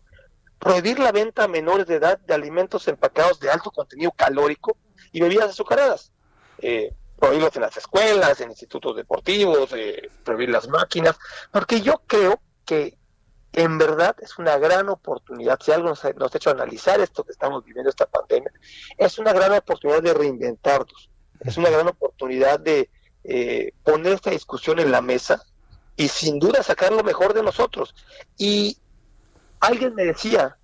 prohibir 0.59 0.99
la 0.99 1.13
venta 1.13 1.45
a 1.45 1.49
menores 1.49 1.87
de 1.87 1.97
edad 1.97 2.19
de 2.19 2.35
alimentos 2.35 2.89
empacados 2.89 3.41
de 3.41 3.51
alto 3.51 3.71
contenido 3.71 4.13
calórico 4.13 4.77
y 5.13 5.21
bebidas 5.21 5.51
azucaradas. 5.51 6.13
Eh, 6.59 6.93
prohibirlos 7.21 7.55
en 7.57 7.63
las 7.63 7.77
escuelas, 7.77 8.41
en 8.41 8.51
institutos 8.51 8.97
deportivos, 8.97 9.73
eh, 9.75 10.11
prohibir 10.25 10.51
las 10.51 10.69
máquinas, 10.69 11.17
porque 11.53 11.81
yo 11.81 12.03
creo 12.07 12.41
que 12.65 12.97
en 13.53 13.79
verdad 13.79 14.17
es 14.21 14.39
una 14.39 14.59
gran 14.59 14.89
oportunidad, 14.89 15.59
si 15.61 15.73
algo 15.73 15.89
nos 15.89 16.05
ha, 16.05 16.11
hecho 16.35 16.51
analizar 16.51 17.01
esto 17.01 17.25
que 17.25 17.33
estamos 17.33 17.65
viviendo, 17.65 17.91
esta 17.91 18.07
pandemia, 18.07 18.51
es 18.97 19.19
una 19.19 19.33
gran 19.33 19.53
oportunidad 19.53 20.03
de 20.03 20.15
reinventarnos, 20.15 21.11
es 21.41 21.57
una 21.57 21.71
gran 21.71 21.89
oportunidad 21.89 22.59
de, 22.59 22.89
eh, 23.23 23.73
poner 23.85 24.15
esta 24.15 24.31
discusión 24.31 24.79
en 24.79 24.91
la 24.91 25.03
mesa 25.03 25.43
y 25.97 26.09
sin 26.09 26.39
duda 26.39 26.63
sacar 26.63 26.93
lo 26.93 27.05
mejor 27.05 27.35
de 27.35 27.43
nosotros. 27.43 27.95
Y 28.39 28.79
alguien 29.61 29.95
me 29.95 30.05
decía 30.05 30.57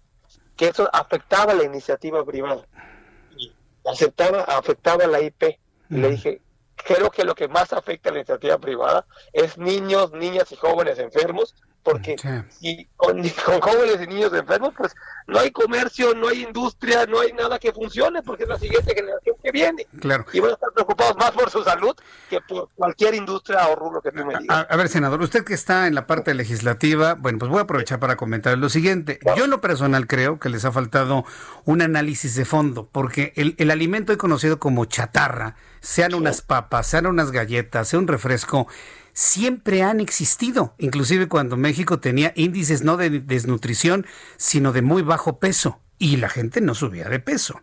que 0.57 0.69
eso 0.69 0.89
afectaba 0.93 1.53
la 1.53 1.65
iniciativa 1.65 2.25
privada, 2.25 2.67
aceptaba, 3.85 4.43
afectaba 4.43 5.05
a 5.05 5.09
la 5.09 5.21
IP. 5.21 5.59
Y 5.91 5.97
le 5.97 6.11
dije, 6.11 6.41
creo 6.87 7.11
que 7.11 7.25
lo 7.25 7.35
que 7.35 7.49
más 7.49 7.73
afecta 7.73 8.11
a 8.11 8.13
la 8.13 8.21
iniciativa 8.21 8.59
privada 8.59 9.07
es 9.33 9.59
niños, 9.59 10.13
niñas 10.13 10.53
y 10.53 10.57
jóvenes 10.57 10.99
enfermos 10.99 11.55
porque 11.87 12.17
y 12.61 12.85
con, 12.97 13.23
con, 13.45 13.61
jóvenes 13.61 14.01
y 14.03 14.07
niños 14.09 14.33
enfermos, 14.33 14.75
pues 14.77 14.93
no 15.29 15.39
hay 15.39 15.53
comercio, 15.53 16.15
no 16.15 16.27
hay 16.27 16.43
industria, 16.43 17.07
no 17.07 17.21
hay 17.21 17.33
nada 17.33 17.61
que 17.61 17.73
funcione, 17.73 18.23
porque 18.23 18.43
es 18.43 18.49
la 18.49 18.59
siguiente 18.59 18.93
generación 18.93 19.37
que 19.41 19.53
viene. 19.53 19.87
Claro. 20.01 20.27
Y 20.33 20.41
van 20.41 20.51
a 20.51 20.55
estar 20.55 20.73
preocupados 20.73 21.17
más 21.17 21.31
por 21.31 21.49
su 21.49 21.63
salud 21.63 21.95
que 22.29 22.41
por 22.41 22.71
cualquier 22.75 23.15
industria 23.15 23.69
o 23.69 23.77
rubro 23.77 24.03
que 24.03 24.11
tú 24.11 24.25
me 24.25 24.37
digas. 24.37 24.67
A, 24.69 24.77
ver, 24.77 24.89
senador, 24.89 25.23
usted 25.23 25.45
que 25.45 25.55
está 25.55 25.87
en 25.87 25.95
la 25.95 26.09
parte 26.09 26.35
legislativa, 26.35 27.15
bueno, 27.15 27.39
pues 27.39 27.51
voy 27.51 27.61
a 27.61 27.63
aprovechar 27.63 28.01
para 28.01 28.17
comentar 28.17 28.59
lo 28.59 28.69
siguiente. 28.69 29.21
Yo 29.37 29.45
en 29.45 29.51
lo 29.51 29.61
personal 29.61 30.09
creo 30.09 30.41
que 30.41 30.49
les 30.49 30.65
ha 30.65 30.73
faltado 30.73 31.25
un 31.65 31.83
análisis 31.83 32.35
de 32.35 32.45
fondo, 32.45 32.89
porque 32.91 33.33
el, 33.37 33.55
el 33.59 33.71
alimento 33.71 34.11
hoy 34.11 34.19
conocido 34.19 34.59
como 34.59 34.87
chatarra, 34.87 35.55
sean 35.81 36.15
unas 36.15 36.43
papas, 36.43 36.89
sean 36.89 37.07
unas 37.07 37.31
galletas, 37.31 37.87
sea 37.87 38.01
un 38.01 38.09
refresco, 38.09 38.67
siempre 39.17 39.83
han 39.83 40.01
existido, 40.01 40.75
inclusive 40.77 41.27
cuando 41.27 41.57
México 41.57 42.01
tenía 42.01 42.35
índices 42.37 42.83
no 42.83 42.99
de 42.99 43.09
desnutrición, 43.09 44.07
sino 44.37 44.73
de 44.73 44.83
muy 44.83 45.01
bajo 45.01 45.39
peso. 45.39 45.81
Y 45.99 46.19
la 46.19 46.29
gente 46.29 46.61
no 46.61 46.75
subía 46.75 47.09
de 47.09 47.19
peso. 47.19 47.63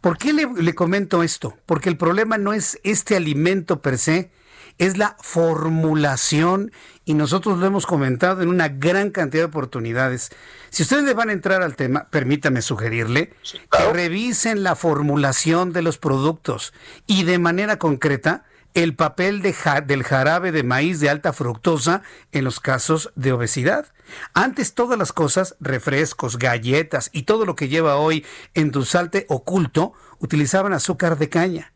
¿Por 0.00 0.16
qué 0.16 0.32
le, 0.32 0.48
le 0.56 0.74
comento 0.74 1.22
esto? 1.22 1.58
Porque 1.66 1.90
el 1.90 1.98
problema 1.98 2.38
no 2.38 2.54
es 2.54 2.80
este 2.82 3.14
alimento 3.14 3.82
per 3.82 3.98
se, 3.98 4.30
es 4.78 4.96
la 4.96 5.16
formulación 5.20 6.72
y 7.04 7.12
nosotros 7.12 7.58
lo 7.58 7.66
hemos 7.66 7.84
comentado 7.84 8.40
en 8.40 8.48
una 8.48 8.68
gran 8.68 9.10
cantidad 9.10 9.42
de 9.42 9.48
oportunidades. 9.48 10.30
Si 10.70 10.82
ustedes 10.82 11.04
le 11.04 11.12
van 11.12 11.28
a 11.28 11.34
entrar 11.34 11.62
al 11.62 11.76
tema, 11.76 12.08
permítame 12.08 12.62
sugerirle 12.62 13.34
que 13.70 13.92
revisen 13.92 14.62
la 14.62 14.74
formulación 14.74 15.74
de 15.74 15.82
los 15.82 15.98
productos 15.98 16.72
y 17.06 17.24
de 17.24 17.38
manera 17.38 17.78
concreta 17.78 18.46
el 18.76 18.94
papel 18.94 19.40
de 19.40 19.54
del 19.86 20.04
jarabe 20.04 20.52
de 20.52 20.62
maíz 20.62 21.00
de 21.00 21.08
alta 21.08 21.32
fructosa 21.32 22.02
en 22.30 22.44
los 22.44 22.60
casos 22.60 23.10
de 23.16 23.32
obesidad. 23.32 23.86
Antes 24.34 24.74
todas 24.74 24.98
las 24.98 25.14
cosas, 25.14 25.56
refrescos, 25.60 26.38
galletas 26.38 27.08
y 27.10 27.22
todo 27.22 27.46
lo 27.46 27.56
que 27.56 27.68
lleva 27.68 27.96
hoy 27.96 28.26
en 28.52 28.72
salte 28.84 29.24
oculto, 29.30 29.94
utilizaban 30.18 30.74
azúcar 30.74 31.16
de 31.16 31.30
caña. 31.30 31.72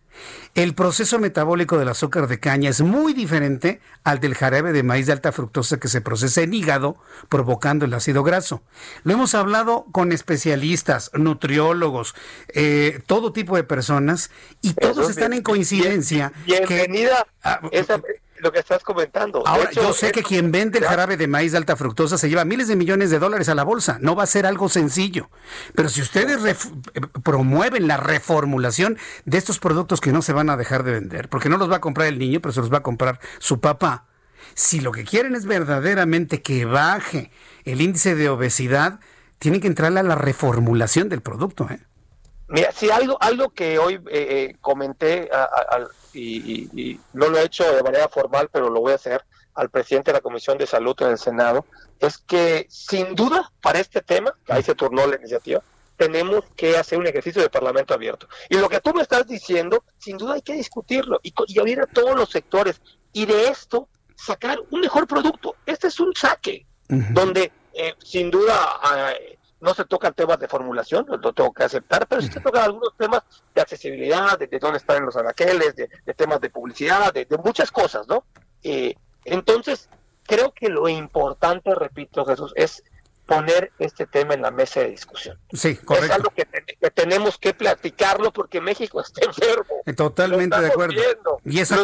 El 0.55 0.75
proceso 0.75 1.19
metabólico 1.19 1.79
del 1.79 1.89
azúcar 1.89 2.27
de 2.27 2.41
caña 2.41 2.71
es 2.71 2.81
muy 2.81 3.13
diferente 3.13 3.81
al 4.03 4.19
del 4.19 4.35
jarabe 4.35 4.73
de 4.73 4.83
maíz 4.83 5.07
de 5.07 5.13
alta 5.13 5.31
fructosa 5.31 5.79
que 5.79 5.89
se 5.89 6.01
procesa 6.01 6.43
en 6.43 6.53
hígado, 6.55 6.97
provocando 7.29 7.85
el 7.85 7.95
ácido 7.95 8.25
graso. 8.25 8.63
Lo 9.05 9.13
hemos 9.13 9.35
hablado 9.35 9.87
con 9.93 10.11
especialistas, 10.13 11.11
nutriólogos, 11.15 12.15
eh, 12.53 13.01
todo 13.07 13.33
tipo 13.33 13.57
de 13.57 13.65
personas, 13.65 14.31
y 14.61 14.75
todos 14.75 15.09
están 15.09 15.33
en 15.33 15.43
coincidencia. 15.43 16.33
bienvenida. 16.45 17.27
Que, 17.71 18.21
lo 18.41 18.53
que 18.53 18.59
estás 18.59 18.83
comentando. 18.83 19.47
Ahora, 19.47 19.71
yo 19.71 19.93
sé 19.93 20.13
que 20.13 20.23
quien 20.23 20.51
vende 20.53 20.79
el 20.79 20.85
jarabe 20.85 21.17
de 21.17 21.27
maíz 21.27 21.53
de 21.53 21.59
alta 21.59 21.77
fructosa 21.77 22.19
se 22.19 22.29
lleva 22.29 22.45
miles 22.45 22.69
de 22.69 22.77
millones 22.77 23.11
de 23.11 23.19
dólares 23.19 23.49
a 23.49 23.55
la 23.55 23.65
bolsa. 23.65 23.99
No 24.01 24.15
va 24.15 24.25
a 24.25 24.27
ser 24.27 24.47
algo 24.47 24.69
sencillo. 24.69 25.31
Pero 25.75 25.89
si 25.89 26.03
ustedes 26.03 26.45
eh, 26.45 27.01
promueven 27.23 27.87
la 27.87 27.97
reformulación 27.97 28.99
de 29.25 29.39
estos 29.39 29.59
productos 29.59 30.01
que 30.01 30.13
no 30.13 30.23
se 30.23 30.33
van 30.33 30.51
a 30.51 30.57
dejar 30.57 30.83
de 30.83 30.93
vender, 30.93 31.29
porque 31.29 31.49
no 31.49 31.57
los 31.57 31.71
va 31.71 31.77
a 31.77 31.81
comprar 31.81 32.09
el 32.09 32.19
niño, 32.19 32.41
pero 32.41 32.53
se 32.53 32.61
los 32.61 32.73
va 32.73 32.79
a 32.79 32.83
comprar 32.83 33.21
su 33.39 33.61
papá. 33.61 34.07
Si 34.55 34.81
lo 34.81 34.93
que 34.93 35.05
quieren 35.05 35.35
es 35.35 35.47
verdaderamente 35.47 36.43
que 36.43 36.65
baje 36.65 37.31
el 37.65 37.81
índice 37.81 38.15
de 38.15 38.29
obesidad, 38.29 39.01
tienen 39.39 39.61
que 39.61 39.69
entrarle 39.69 40.01
a 40.01 40.05
la 40.05 40.15
reformulación 40.15 41.09
del 41.09 41.23
producto. 41.23 41.67
¿eh? 41.71 41.81
Mira, 42.49 42.73
si 42.73 42.91
algo, 42.91 43.17
algo 43.21 43.51
que 43.51 43.79
hoy 43.79 43.95
eh, 43.95 44.01
eh, 44.11 44.57
comenté 44.61 45.31
al 45.33 45.89
y, 46.15 47.01
no 47.13 47.29
lo 47.29 47.39
he 47.39 47.45
hecho 47.45 47.71
de 47.75 47.83
manera 47.83 48.09
formal, 48.09 48.49
pero 48.53 48.71
lo 48.71 48.81
voy 48.81 48.93
a 48.93 48.97
hacer 48.97 49.25
al 49.55 49.71
presidente 49.71 50.11
de 50.11 50.19
la 50.19 50.21
Comisión 50.21 50.57
de 50.59 50.67
Salud 50.67 50.97
en 51.01 51.09
el 51.09 51.19
Senado, 51.19 51.67
es 51.99 52.19
que 52.19 52.67
sin 52.69 53.15
duda 53.15 53.53
para 53.61 53.81
este 53.81 54.01
tema, 54.01 54.33
que 54.45 54.53
ahí 54.53 54.63
se 54.63 54.75
turnó 54.75 55.07
la 55.07 55.17
iniciativa, 55.17 55.63
tenemos 55.97 56.45
que 56.57 56.79
hacer 56.79 56.99
un 56.99 57.07
ejercicio 57.07 57.43
de 57.43 57.51
parlamento 57.51 57.93
abierto. 57.93 58.27
Y 58.49 58.57
lo 58.57 58.69
que 58.69 58.81
tú 58.81 58.95
me 58.95 59.03
estás 59.03 59.27
diciendo, 59.27 59.85
sin 59.99 60.17
duda 60.17 60.35
hay 60.35 60.43
que 60.43 60.55
discutirlo 60.55 61.21
y, 61.23 61.35
y 61.49 61.59
oír 61.59 61.81
a 61.81 61.87
todos 61.87 62.17
los 62.17 62.31
sectores 62.31 62.81
y 63.13 63.27
de 63.27 63.49
esto 63.49 63.89
sacar 64.17 64.59
un 64.71 64.81
mejor 64.81 65.07
producto. 65.07 65.57
Este 65.67 65.89
es 65.89 66.01
un 66.01 66.15
saque 66.15 66.67
donde 66.89 67.53
eh, 67.73 67.95
sin 68.03 68.31
duda 68.31 68.81
no 69.61 69.75
se 69.75 69.85
tocan 69.85 70.15
temas 70.15 70.39
de 70.39 70.49
formulación, 70.49 71.07
lo 71.09 71.33
tengo 71.33 71.53
que 71.53 71.65
aceptar, 71.65 72.07
pero 72.07 72.23
sí 72.23 72.29
se 72.33 72.41
tocan 72.41 72.65
algunos 72.65 72.97
temas 72.97 73.23
de 73.55 73.61
accesibilidad, 73.61 74.39
de, 74.39 74.59
dónde 74.59 74.79
están 74.79 75.05
los 75.05 75.17
anaqueles, 75.17 75.77
de, 75.77 75.89
temas 76.15 76.41
de 76.41 76.51
publicidad, 76.51 77.13
de, 77.13 77.27
muchas 77.45 77.71
cosas, 77.71 78.09
¿no? 78.09 78.25
Eh, 78.63 78.95
entonces, 79.25 79.89
creo 80.27 80.53
que 80.53 80.69
lo 80.69 80.89
importante, 80.89 81.75
repito, 81.75 82.25
Jesús, 82.25 82.53
es 82.57 82.83
poner 83.27 83.71
este 83.79 84.07
tema 84.07 84.35
en 84.35 84.43
la 84.43 84.51
mesa 84.51 84.81
de 84.81 84.91
discusión. 84.91 85.39
Sí, 85.53 85.77
correcto. 85.77 86.07
Es 86.07 86.13
algo 86.13 86.31
que, 86.31 86.47
tenemos 86.91 87.39
que 87.39 87.55
platicarlo 87.55 88.33
porque 88.33 88.61
México 88.61 89.01
está 89.01 89.25
enfermo. 89.25 89.83
Totalmente 89.97 90.61
de 90.61 90.67
acuerdo. 90.67 91.41
Y 91.45 91.61
esa 91.61 91.77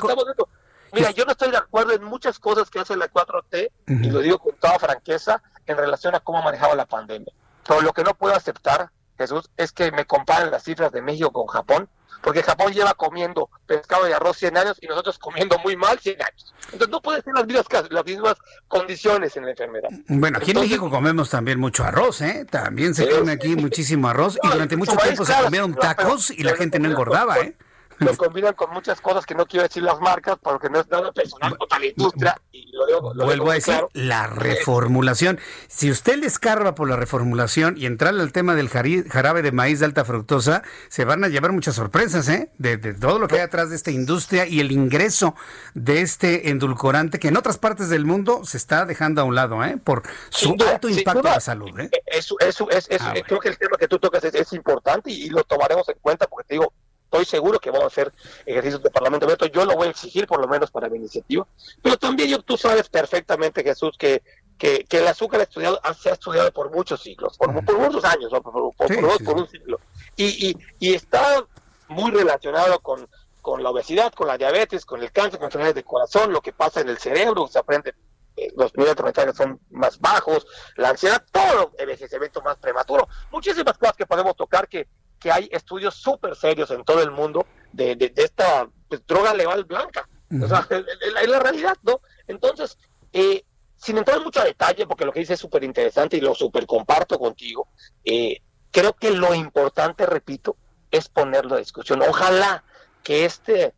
Mira, 0.93 1.11
yo 1.11 1.25
no 1.25 1.33
estoy 1.33 1.51
de 1.51 1.59
acuerdo 1.59 1.93
en 1.93 2.03
muchas 2.05 2.39
cosas 2.39 2.71
que 2.71 2.79
hace 2.79 2.97
la 2.97 3.11
4T, 3.11 3.71
y 3.87 4.11
lo 4.11 4.21
digo 4.21 4.39
con 4.39 4.55
toda 4.57 4.79
franqueza, 4.79 5.43
en 5.67 5.77
relación 5.77 6.15
a 6.15 6.21
cómo 6.21 6.39
ha 6.39 6.43
manejado 6.43 6.75
la 6.75 6.87
pandemia. 6.87 7.33
Pero 7.67 7.81
lo 7.81 7.93
que 7.93 8.05
no 8.05 8.15
puedo 8.15 8.35
aceptar, 8.35 8.91
Jesús, 9.19 9.51
es 9.57 9.73
que 9.73 9.91
me 9.93 10.05
comparen 10.05 10.51
las 10.51 10.65
cifras 10.65 10.93
de 10.93 11.03
México 11.03 11.33
con 11.33 11.47
Japón, 11.47 11.89
porque 12.23 12.43
Japón 12.43 12.73
lleva 12.73 12.95
comiendo 12.95 13.51
pescado 13.67 14.09
y 14.09 14.13
arroz 14.13 14.39
100 14.39 14.57
años 14.57 14.79
y 14.81 14.87
nosotros 14.87 15.19
comiendo 15.19 15.59
muy 15.59 15.77
mal 15.77 15.99
100 15.99 16.23
años. 16.23 16.55
Entonces 16.65 16.89
no 16.89 17.01
pueden 17.01 17.23
ser 17.23 17.35
las 17.35 17.47
mismas, 17.47 17.67
las 17.91 18.05
mismas 18.05 18.35
condiciones 18.69 19.37
en 19.37 19.45
la 19.45 19.51
enfermedad. 19.51 19.89
Bueno, 20.09 20.39
aquí 20.39 20.51
en 20.51 20.61
México 20.61 20.91
comemos 20.91 21.31
también 21.31 21.61
mucho 21.61 21.85
arroz, 21.85 22.23
¿eh? 22.23 22.47
También 22.51 22.95
se 22.95 23.09
come 23.09 23.33
aquí 23.33 23.55
muchísimo 23.55 24.09
arroz 24.09 24.39
y 24.43 24.49
durante 24.49 24.77
mucho 24.77 24.97
tiempo 24.97 25.25
se 25.25 25.35
comieron 25.35 25.75
tacos 25.75 26.31
y 26.31 26.43
la 26.43 26.57
gente 26.57 26.79
no 26.79 26.91
engordaba, 26.91 27.39
¿eh? 27.39 27.57
Lo 27.99 28.17
combinan 28.17 28.55
con 28.55 28.71
muchas 28.71 29.01
cosas 29.01 29.25
que 29.25 29.35
no 29.35 29.47
quiero 29.47 29.63
decir 29.65 29.83
las 29.83 30.01
marcas 30.01 30.37
porque 30.43 30.69
no 30.69 30.81
es 30.81 30.89
nada 30.89 31.13
personal 31.13 31.57
contra 31.57 31.79
la 31.79 31.87
industria 31.87 32.41
y 32.53 32.71
lo 32.73 32.87
digo, 32.87 33.15
vuelvo 33.15 33.51
a 33.51 33.55
decir 33.55 33.75
la 33.93 34.27
reformulación 34.27 35.39
si 35.69 35.91
usted 35.91 36.19
le 36.19 36.27
escarba 36.27 36.75
por 36.75 36.89
la 36.89 36.97
reformulación 36.97 37.77
y 37.79 37.87
entrarle 37.87 38.23
al 38.23 38.33
tema 38.33 38.55
del 38.55 38.69
jarabe 38.69 39.43
de 39.43 39.53
maíz 39.53 39.81
de 39.81 39.87
alta 39.87 40.05
fructosa 40.05 40.63
se 40.89 41.05
van 41.05 41.25
a 41.25 41.29
llevar 41.29 41.53
muchas 41.53 41.75
sorpresas 41.75 42.29
¿eh? 42.29 42.51
de, 42.59 42.77
todo 42.95 43.19
lo 43.19 43.29
que 43.29 43.37
hay 43.37 43.41
atrás 43.43 43.71
de 43.71 43.77
esta 43.77 43.91
industria 43.91 44.47
y 44.47 44.61
el 44.61 44.73
ingreso 44.73 45.35
de 45.75 46.01
este 46.01 46.51
endulcorante 46.51 47.19
que 47.19 47.29
en 47.29 47.37
otras 47.37 47.59
partes 47.59 47.89
del 47.89 48.05
mundo 48.05 48.45
se 48.45 48.57
está 48.57 48.85
dejando 48.85 49.21
a 49.23 49.25
un 49.25 49.35
lado 49.35 49.65
¿eh? 49.65 49.79
por 49.83 50.03
su 50.31 50.57
alto 50.69 50.89
impacto 50.89 51.29
a 51.29 51.33
la 51.33 51.41
salud 51.41 51.79
¿eh? 51.81 51.91
eso, 52.07 52.37
eso, 52.41 52.69
es, 52.71 52.89
ah, 53.01 53.15
creo 53.27 53.41
que 53.41 53.49
el 53.49 53.59
tema 53.59 53.77
que 53.79 53.89
tú 53.89 53.99
tocas 53.99 54.23
es, 54.25 54.35
es 54.35 54.53
importante 54.53 55.11
y 55.11 55.29
lo 55.31 55.43
tomaremos 55.45 55.89
en 55.89 55.97
cuenta 56.01 56.27
porque 56.27 56.49
te 56.49 56.55
digo 56.55 56.73
estoy 57.07 57.25
seguro 57.25 57.59
que 57.59 57.71
vamos 57.71 57.85
a 57.85 57.89
hacer 57.89 58.13
ejercicios 58.45 58.83
de 58.83 58.91
parlamento 58.91 59.27
abierto. 59.27 59.47
Yo 59.47 59.65
lo 59.65 59.75
voy 59.75 59.89
a 59.89 59.91
exigir 59.91 60.27
por 60.27 60.41
lo 60.41 60.49
menos 60.49 60.71
para 60.71 60.89
mi 60.89 60.99
iniciativa. 60.99 61.47
Pero 61.83 61.97
también 61.97 62.29
yo, 62.29 62.43
tú 62.43 62.57
sabes 62.57 62.89
perfectamente, 62.89 63.63
Jesús, 63.63 63.97
que, 63.99 64.23
que, 64.59 64.85
el 64.91 65.07
azúcar 65.07 65.41
estudiado, 65.41 65.81
se 65.99 66.11
ha 66.11 66.15
estudiado 66.15 66.53
por 66.53 66.71
muchos 66.71 67.03
siglos, 67.03 67.37
por, 67.39 67.53
muchos 67.53 68.05
años, 68.05 68.31
por, 68.31 68.75
por, 68.75 69.37
un 69.37 69.49
siglo. 69.49 69.81
Y, 70.17 70.51
y, 70.51 70.57
y 70.79 70.95
está 70.95 71.45
muy 71.89 72.11
relacionado 72.11 72.81
con, 72.81 73.09
con 73.41 73.63
la 73.63 73.71
obesidad, 73.71 74.13
con 74.13 74.27
la 74.27 74.37
diabetes, 74.37 74.85
con 74.85 75.03
el 75.03 75.13
cáncer, 75.13 75.39
con 75.39 75.47
enfermedades 75.47 75.77
de 75.77 75.85
corazón, 75.85 76.33
lo 76.33 76.41
que 76.41 76.53
pasa 76.53 76.81
en 76.81 76.89
el 76.89 76.99
cerebro, 76.99 77.47
se 77.47 77.61
aprende 77.61 77.95
eh, 78.37 78.53
los 78.57 78.75
niveles 78.77 78.97
de 78.97 79.33
son 79.35 79.61
más 79.71 80.01
bajos, 80.01 80.47
la 80.77 80.91
ansiedad, 80.91 81.25
todo 81.31 81.73
el 81.79 81.83
envejecimiento 81.89 82.43
más 82.43 82.57
prematuro, 82.57 83.09
muchísimas 83.31 83.79
cosas 83.79 83.97
que 83.97 84.05
podemos 84.05 84.35
tocar 84.37 84.69
que, 84.69 84.89
que 85.27 85.33
hay 85.33 85.49
estudios 85.51 85.97
súper 85.97 86.37
serios 86.37 86.71
en 86.71 86.85
todo 86.85 87.03
el 87.03 87.11
mundo 87.11 87.47
de, 87.73 87.97
de, 87.97 88.13
esta 88.15 88.69
pues, 88.89 89.05
droga 89.05 89.35
legal 89.35 89.65
blanca. 89.65 90.09
O 90.41 90.47
sea, 90.47 90.65
es, 90.71 91.29
la 91.29 91.41
realidad, 91.41 91.77
¿no? 91.83 92.01
Entonces, 92.29 92.79
eh, 93.13 93.45
sin 93.77 93.99
entrar 93.99 94.19
en 94.19 94.23
mucho 94.23 94.45
detalle, 94.45 94.87
porque 94.87 95.05
lo 95.05 95.13
que 95.13 95.19
dice 95.19 95.35
es 95.35 95.41
súper 95.41 95.65
interesante 95.65 96.17
y 96.17 96.21
lo 96.21 96.33
súper 96.33 96.65
comparto 96.65 97.19
contigo, 97.19 97.67
eh, 98.05 98.41
creo 98.71 98.93
que 98.93 99.11
lo 99.11 99.35
importante, 99.35 100.07
repito, 100.07 100.57
es 100.93 101.09
ponerlo 101.09 101.57
a 101.57 101.59
discusión. 101.59 102.03
Ojalá 102.03 102.63
que 103.03 103.25
este 103.25 103.75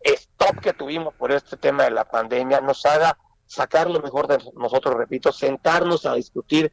stop 0.00 0.60
que 0.60 0.72
tuvimos 0.72 1.12
por 1.12 1.30
este 1.30 1.58
tema 1.58 1.84
de 1.84 1.90
la 1.90 2.06
pandemia 2.06 2.62
nos 2.62 2.86
haga 2.86 3.18
sacar 3.44 3.90
lo 3.90 4.00
mejor 4.00 4.28
de 4.28 4.38
nosotros, 4.56 4.94
repito, 4.94 5.30
sentarnos 5.30 6.06
a 6.06 6.14
discutir 6.14 6.72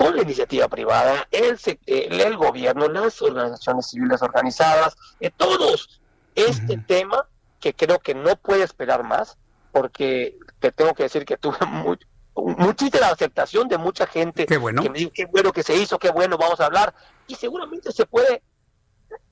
con 0.00 0.16
la 0.16 0.22
iniciativa 0.22 0.66
privada, 0.66 1.28
el, 1.30 1.58
el, 1.84 2.36
gobierno, 2.38 2.88
las 2.88 3.20
organizaciones 3.20 3.90
civiles 3.90 4.22
organizadas, 4.22 4.96
eh, 5.20 5.30
todos, 5.30 6.00
este 6.34 6.78
tema 6.78 7.28
que 7.60 7.74
creo 7.74 7.98
que 7.98 8.14
no 8.14 8.34
puede 8.36 8.64
esperar 8.64 9.04
más, 9.04 9.36
porque 9.72 10.38
te 10.58 10.72
tengo 10.72 10.94
que 10.94 11.02
decir 11.02 11.26
que 11.26 11.36
tuve 11.36 11.58
muchísima 12.34 13.08
aceptación 13.08 13.68
de 13.68 13.76
mucha 13.76 14.06
gente 14.06 14.46
qué 14.46 14.56
bueno. 14.56 14.82
que 14.82 14.88
me 14.88 14.98
dijo, 15.00 15.10
qué 15.14 15.26
bueno 15.26 15.52
que 15.52 15.62
se 15.62 15.76
hizo, 15.76 15.98
qué 15.98 16.10
bueno, 16.10 16.38
vamos 16.38 16.60
a 16.60 16.64
hablar, 16.64 16.94
y 17.26 17.34
seguramente 17.34 17.92
se 17.92 18.06
puede 18.06 18.42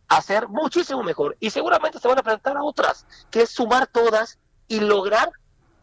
hacer 0.07 0.49
muchísimo 0.49 1.03
mejor, 1.03 1.35
y 1.41 1.49
seguramente 1.49 1.99
se 1.99 2.09
van 2.09 2.19
a 2.19 2.23
presentar 2.23 2.59
a 2.59 2.63
otras, 2.63 3.07
que 3.31 3.41
es 3.41 3.51
sumar 3.51 3.87
todas 3.87 4.39
y 4.67 4.81
lograr 4.81 5.31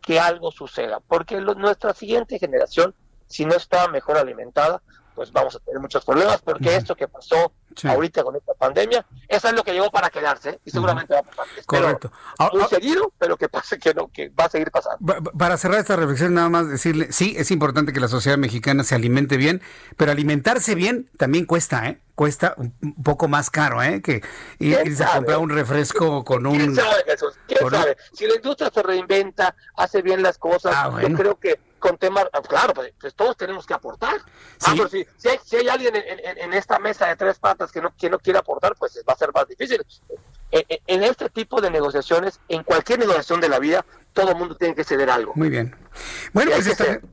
que 0.03 0.19
algo 0.19 0.51
suceda, 0.51 0.99
porque 0.99 1.41
nuestra 1.41 1.95
siguiente 1.95 2.37
generación, 2.37 2.93
si 3.35 3.45
no 3.45 3.53
está 3.55 3.89
mejor 3.89 4.17
alimentada, 4.17 4.81
pues 5.13 5.31
vamos 5.31 5.55
a 5.55 5.59
tener 5.59 5.81
muchos 5.81 6.05
problemas, 6.05 6.41
porque 6.41 6.75
esto 6.75 6.95
que 6.95 7.07
pasó 7.07 7.51
ahorita 7.83 8.23
con 8.23 8.35
esta 8.35 8.53
pandemia, 8.53 9.05
eso 9.27 9.47
es 9.49 9.53
lo 9.53 9.63
que 9.63 9.73
llegó 9.73 9.91
para 9.91 10.09
quedarse 10.09 10.59
y 10.63 10.71
seguramente 10.71 11.13
va 11.13 11.19
a 11.19 11.23
pasar. 11.23 11.45
Correcto. 11.65 12.11
Ahora, 12.37 12.67
seguido, 12.67 13.11
pero 13.17 13.35
que 13.35 13.49
pase 13.49 13.77
que 13.77 13.93
no, 13.93 14.09
que 14.09 14.29
va 14.29 14.45
a 14.45 14.49
seguir 14.49 14.71
pasando. 14.71 15.21
Para 15.37 15.57
cerrar 15.57 15.79
esta 15.79 15.97
reflexión, 15.97 16.33
nada 16.33 16.47
más 16.47 16.69
decirle, 16.69 17.11
sí, 17.11 17.35
es 17.37 17.51
importante 17.51 17.91
que 17.91 17.99
la 17.99 18.07
sociedad 18.07 18.37
mexicana 18.37 18.83
se 18.83 18.95
alimente 18.95 19.35
bien, 19.35 19.61
pero 19.97 20.11
alimentarse 20.11 20.75
bien 20.75 21.09
también 21.17 21.45
cuesta, 21.45 21.87
¿eh? 21.89 22.01
Cuesta 22.15 22.55
un 22.57 23.03
poco 23.03 23.27
más 23.27 23.49
caro, 23.49 23.83
¿eh? 23.83 24.01
Que 24.01 24.21
irse 24.59 25.03
a 25.03 25.15
comprar 25.15 25.39
un 25.39 25.49
refresco 25.49 26.23
con 26.23 26.45
un... 26.45 26.57
¿Quién 26.57 26.75
sabe, 26.75 27.03
Jesús? 27.05 27.33
¿Quién 27.45 27.69
sabe? 27.69 27.97
Si 28.13 28.25
la 28.25 28.35
industria 28.35 28.71
se 28.73 28.81
reinventa, 28.81 29.53
hace 29.75 30.01
bien 30.01 30.23
las 30.23 30.37
cosas, 30.37 30.73
ah, 30.75 30.97
yo 31.01 31.13
creo 31.13 31.37
que 31.37 31.59
con 31.85 31.97
temas, 31.99 32.25
ah, 32.33 32.41
claro, 32.41 32.73
pues, 32.73 32.93
pues, 32.99 33.13
todos 33.13 33.37
tenemos 33.37 33.63
que 33.67 33.75
aportar. 33.75 34.15
Ah, 34.65 34.75
si, 34.89 35.05
si, 35.43 35.55
hay, 35.55 35.67
alguien 35.69 35.93
en, 35.95 36.53
esta 36.53 36.79
mesa 36.79 37.05
de 37.05 37.15
tres 37.15 37.37
patas 37.37 37.71
que 37.71 37.79
no, 37.79 37.95
que 37.95 38.09
no 38.09 38.17
quiere 38.17 38.39
aportar, 38.39 38.75
pues 38.75 39.03
va 39.07 39.13
a 39.13 39.17
ser 39.17 39.31
más 39.31 39.47
difícil. 39.47 39.85
En, 40.49 41.03
este 41.03 41.29
tipo 41.29 41.61
de 41.61 41.69
negociaciones, 41.69 42.39
en 42.49 42.63
cualquier 42.63 42.97
negociación 42.97 43.39
de 43.39 43.49
la 43.49 43.59
vida, 43.59 43.85
todo 44.15 44.31
el 44.31 44.37
mundo 44.37 44.55
tiene 44.55 44.73
que 44.73 44.85
ceder 44.85 45.09
algo. 45.09 45.33
Muy 45.35 45.49
bien. 45.49 45.75
Bueno, 46.33 46.51
pues 46.55 46.67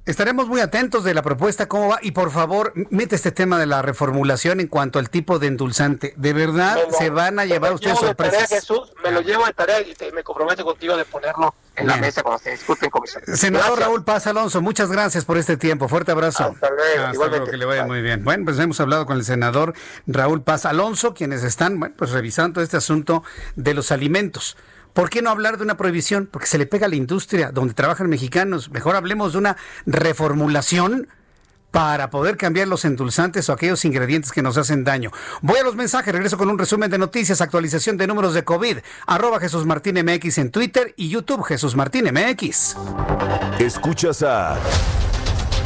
estaremos 0.07 0.48
muy 0.48 0.61
atentos 0.61 1.05
de 1.05 1.14
la 1.14 1.22
propuesta, 1.22 1.68
cómo 1.68 1.88
va. 1.88 1.98
Y 2.00 2.12
por 2.12 2.30
favor, 2.30 2.72
mete 2.90 3.16
este 3.16 3.32
tema 3.32 3.59
de 3.59 3.66
la 3.66 3.82
reformulación 3.82 4.61
en 4.61 4.68
cuanto 4.68 4.98
al 4.98 5.11
tipo 5.11 5.38
de 5.38 5.48
endulzante. 5.48 6.14
De 6.16 6.32
verdad, 6.32 6.78
se 6.96 7.11
van 7.11 7.38
a 7.38 7.44
llevar 7.44 7.72
ustedes 7.74 7.98
sorpresas. 7.98 8.48
Jesús, 8.48 8.92
me 9.03 9.11
lo 9.11 9.20
llevo 9.20 9.44
de 9.46 9.53
tarea 9.53 9.80
y 9.80 9.94
me 10.12 10.22
comprometo 10.22 10.64
contigo 10.64 10.96
de 10.96 11.05
ponerlo 11.05 11.55
en 11.74 11.88
la 11.88 11.96
mesa 11.96 12.22
cuando 12.22 12.38
se 12.42 12.50
discute 12.50 12.86
en 12.86 12.90
comisión. 12.90 13.22
Senador 13.26 13.80
Raúl 13.80 14.05
Paz 14.05 14.26
Alonso, 14.28 14.62
muchas 14.62 14.90
gracias 14.90 15.24
por 15.24 15.38
este 15.38 15.57
tiempo. 15.57 15.88
Fuerte 15.88 16.12
abrazo. 16.12 16.44
Hasta 16.44 16.70
luego. 16.70 17.05
Hasta 17.07 17.26
luego 17.28 17.46
que 17.46 17.57
le 17.57 17.64
vaya 17.64 17.84
muy 17.84 18.00
bien. 18.00 18.22
Bueno, 18.24 18.44
pues 18.44 18.59
hemos 18.61 18.78
hablado 18.80 19.07
con 19.07 19.16
el 19.16 19.24
senador 19.24 19.74
Raúl 20.07 20.42
Paz 20.42 20.66
Alonso, 20.66 21.14
quienes 21.14 21.42
están 21.42 21.80
bueno, 21.80 21.94
pues 21.98 22.11
revisando 22.11 22.62
este 22.62 22.76
asunto 22.76 23.24
de 23.57 23.74
los 23.74 23.90
alimentos. 23.90 24.57
¿Por 24.93 25.09
qué 25.09 25.22
no 25.22 25.30
hablar 25.30 25.57
de 25.57 25.64
una 25.64 25.76
prohibición? 25.76 26.28
Porque 26.30 26.47
se 26.47 26.59
le 26.59 26.66
pega 26.66 26.86
a 26.86 26.88
la 26.88 26.97
industria 26.97 27.51
donde 27.51 27.74
trabajan 27.74 28.09
mexicanos. 28.09 28.70
Mejor 28.70 28.97
hablemos 28.97 29.32
de 29.32 29.38
una 29.38 29.57
reformulación 29.86 31.09
para 31.70 32.11
poder 32.11 32.36
cambiar 32.36 32.68
los 32.68 32.84
endulzantes 32.84 33.49
o 33.49 33.53
aquellos 33.53 33.84
ingredientes 33.84 34.30
que 34.30 34.43
nos 34.43 34.59
hacen 34.59 34.84
daño. 34.84 35.11
Voy 35.40 35.59
a 35.59 35.64
los 35.64 35.74
mensajes, 35.74 36.12
regreso 36.12 36.36
con 36.36 36.51
un 36.51 36.59
resumen 36.59 36.90
de 36.90 36.99
noticias, 36.99 37.40
actualización 37.40 37.97
de 37.97 38.07
números 38.07 38.34
de 38.34 38.45
COVID, 38.45 38.78
arroba 39.07 39.40
Jesús 39.40 39.64
Martín 39.64 39.97
MX 40.05 40.38
en 40.38 40.51
Twitter 40.51 40.93
y 40.97 41.09
YouTube 41.09 41.43
Jesús 41.43 41.74
Martín 41.74 42.05
MX. 42.12 42.76
Escuchas 43.59 44.22
a 44.22 44.59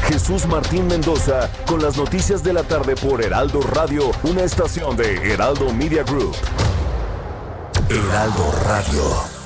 Jesús 0.05 0.47
Martín 0.47 0.87
Mendoza 0.87 1.51
con 1.67 1.83
las 1.83 1.97
noticias 1.97 2.45
de 2.45 2.53
la 2.53 2.63
tarde 2.63 2.95
por 2.95 3.21
Heraldo 3.23 3.61
Radio, 3.61 4.13
una 4.23 4.45
estación 4.45 4.97
de 4.97 5.33
Heraldo 5.33 5.73
Media 5.73 6.05
Group. 6.05 6.37
Heraldo 7.89 8.53
Radio. 8.65 9.37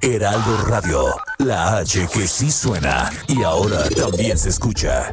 Heraldo 0.00 0.56
Radio, 0.68 1.04
la 1.38 1.78
H 1.78 2.06
que 2.12 2.28
sí 2.28 2.50
suena 2.52 3.10
y 3.26 3.42
ahora 3.42 3.88
también 3.90 4.38
se 4.38 4.50
escucha. 4.50 5.12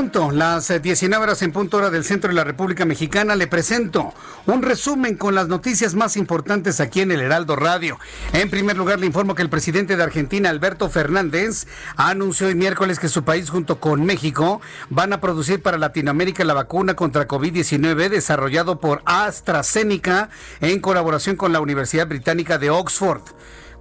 en 0.00 0.06
punto, 0.06 0.30
las 0.30 0.82
19 0.82 1.14
eh, 1.14 1.22
horas 1.22 1.42
en 1.42 1.52
punto 1.52 1.76
hora 1.76 1.90
del 1.90 2.04
centro 2.04 2.28
de 2.28 2.34
la 2.34 2.44
República 2.44 2.86
Mexicana. 2.86 3.36
Le 3.36 3.46
presento 3.46 4.14
un 4.46 4.62
resumen 4.62 5.14
con 5.14 5.34
las 5.34 5.48
noticias 5.48 5.94
más 5.94 6.16
importantes 6.16 6.80
aquí 6.80 7.02
en 7.02 7.10
el 7.12 7.20
Heraldo 7.20 7.54
Radio. 7.54 7.98
En 8.32 8.48
primer 8.48 8.78
lugar, 8.78 8.98
le 8.98 9.04
informo 9.04 9.34
que 9.34 9.42
el 9.42 9.50
presidente 9.50 9.96
de 9.96 10.02
Argentina, 10.02 10.48
Alberto 10.48 10.88
Fernández, 10.88 11.66
anunció 11.96 12.46
hoy 12.46 12.54
miércoles 12.54 12.98
que 12.98 13.10
su 13.10 13.24
país 13.24 13.50
junto 13.50 13.78
con 13.78 14.06
México 14.06 14.62
van 14.88 15.12
a 15.12 15.20
producir 15.20 15.60
para 15.60 15.76
Latinoamérica 15.76 16.44
la 16.44 16.54
vacuna 16.54 16.94
contra 16.94 17.28
COVID-19 17.28 18.08
desarrollado 18.08 18.80
por 18.80 19.02
AstraZeneca 19.04 20.30
en 20.62 20.80
colaboración 20.80 21.36
con 21.36 21.52
la 21.52 21.60
Universidad 21.60 22.08
Británica 22.08 22.56
de 22.56 22.70
Oxford. 22.70 23.22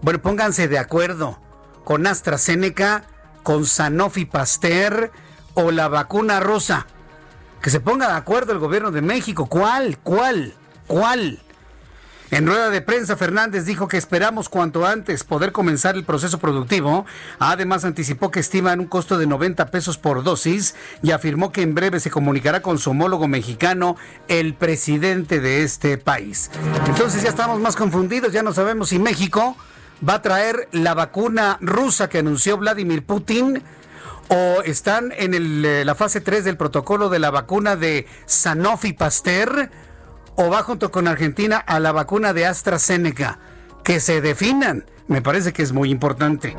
Bueno, 0.01 0.21
pónganse 0.21 0.67
de 0.67 0.79
acuerdo 0.79 1.39
con 1.85 2.05
AstraZeneca, 2.05 3.05
con 3.43 3.65
Sanofi 3.65 4.25
Pasteur 4.25 5.11
o 5.53 5.71
la 5.71 5.87
vacuna 5.87 6.39
rosa. 6.39 6.85
Que 7.61 7.69
se 7.69 7.79
ponga 7.79 8.07
de 8.07 8.13
acuerdo 8.13 8.53
el 8.53 8.59
gobierno 8.59 8.91
de 8.91 9.01
México. 9.01 9.47
¿Cuál? 9.47 9.97
¿Cuál? 9.99 10.53
¿Cuál? 10.87 11.39
En 12.31 12.45
rueda 12.45 12.69
de 12.69 12.81
prensa, 12.81 13.17
Fernández 13.17 13.65
dijo 13.65 13.87
que 13.87 13.97
esperamos 13.97 14.49
cuanto 14.49 14.85
antes 14.85 15.23
poder 15.23 15.51
comenzar 15.51 15.95
el 15.95 16.03
proceso 16.03 16.37
productivo. 16.37 17.07
Además, 17.39 17.85
anticipó 17.85 18.29
que 18.29 18.39
estiman 18.39 18.79
un 18.79 18.85
costo 18.85 19.17
de 19.17 19.25
90 19.25 19.71
pesos 19.71 19.97
por 19.97 20.23
dosis 20.23 20.75
y 21.01 21.09
afirmó 21.09 21.51
que 21.51 21.63
en 21.63 21.73
breve 21.73 21.99
se 21.99 22.11
comunicará 22.11 22.61
con 22.61 22.77
su 22.77 22.91
homólogo 22.91 23.27
mexicano, 23.27 23.97
el 24.27 24.53
presidente 24.53 25.39
de 25.39 25.63
este 25.63 25.97
país. 25.97 26.51
Entonces 26.85 27.23
ya 27.23 27.29
estamos 27.29 27.59
más 27.59 27.75
confundidos, 27.75 28.31
ya 28.31 28.43
no 28.43 28.53
sabemos 28.53 28.89
si 28.89 28.99
México 28.99 29.57
va 30.07 30.15
a 30.15 30.21
traer 30.21 30.69
la 30.71 30.93
vacuna 30.93 31.57
rusa 31.61 32.09
que 32.09 32.19
anunció 32.19 32.57
Vladimir 32.57 33.03
Putin 33.03 33.63
o 34.29 34.61
están 34.63 35.11
en 35.17 35.33
eh, 35.65 35.83
la 35.83 35.95
fase 35.95 36.21
3 36.21 36.43
del 36.43 36.57
protocolo 36.57 37.09
de 37.09 37.19
la 37.19 37.31
vacuna 37.31 37.75
de 37.75 38.07
Sanofi 38.25 38.93
Pasteur 38.93 39.69
o 40.35 40.49
va 40.49 40.63
junto 40.63 40.91
con 40.91 41.07
Argentina 41.07 41.57
a 41.57 41.79
la 41.79 41.91
vacuna 41.91 42.33
de 42.33 42.45
AstraZeneca. 42.45 43.39
Que 43.83 43.99
se 43.99 44.21
definan, 44.21 44.85
me 45.07 45.21
parece 45.21 45.51
que 45.51 45.63
es 45.63 45.73
muy 45.73 45.89
importante. 45.89 46.55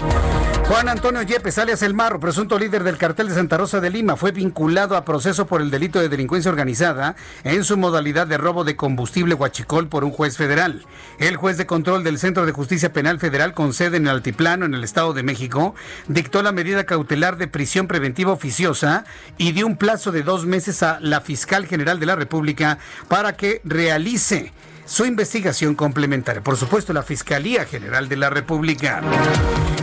Juan 0.70 0.88
Antonio 0.88 1.22
Yepes, 1.22 1.58
alias 1.58 1.82
El 1.82 1.94
Marro, 1.94 2.20
presunto 2.20 2.56
líder 2.56 2.84
del 2.84 2.96
cartel 2.96 3.26
de 3.26 3.34
Santa 3.34 3.56
Rosa 3.56 3.80
de 3.80 3.90
Lima, 3.90 4.14
fue 4.14 4.30
vinculado 4.30 4.96
a 4.96 5.04
proceso 5.04 5.44
por 5.44 5.62
el 5.62 5.68
delito 5.68 5.98
de 5.98 6.08
delincuencia 6.08 6.48
organizada 6.48 7.16
en 7.42 7.64
su 7.64 7.76
modalidad 7.76 8.28
de 8.28 8.38
robo 8.38 8.62
de 8.62 8.76
combustible 8.76 9.34
huachicol 9.34 9.88
por 9.88 10.04
un 10.04 10.12
juez 10.12 10.36
federal. 10.36 10.86
El 11.18 11.34
juez 11.34 11.56
de 11.56 11.66
control 11.66 12.04
del 12.04 12.20
Centro 12.20 12.46
de 12.46 12.52
Justicia 12.52 12.92
Penal 12.92 13.18
Federal 13.18 13.52
con 13.52 13.72
sede 13.72 13.96
en 13.96 14.04
el 14.04 14.10
Altiplano, 14.10 14.64
en 14.64 14.74
el 14.74 14.84
Estado 14.84 15.12
de 15.12 15.24
México, 15.24 15.74
dictó 16.06 16.40
la 16.40 16.52
medida 16.52 16.86
cautelar 16.86 17.36
de 17.36 17.48
prisión 17.48 17.88
preventiva 17.88 18.30
oficiosa 18.30 19.04
y 19.38 19.50
dio 19.50 19.66
un 19.66 19.76
plazo 19.76 20.12
de 20.12 20.22
dos 20.22 20.46
meses 20.46 20.84
a 20.84 21.00
la 21.00 21.20
fiscal 21.20 21.66
general 21.66 21.98
de 21.98 22.06
la 22.06 22.14
República 22.14 22.78
para 23.08 23.36
que 23.36 23.60
realice 23.64 24.52
su 24.91 25.05
investigación 25.05 25.76
complementaria. 25.76 26.43
Por 26.43 26.57
supuesto, 26.57 26.93
la 26.93 27.05
Fiscalía 27.05 27.64
General 27.64 28.09
de 28.09 28.16
la 28.16 28.28
República. 28.28 29.01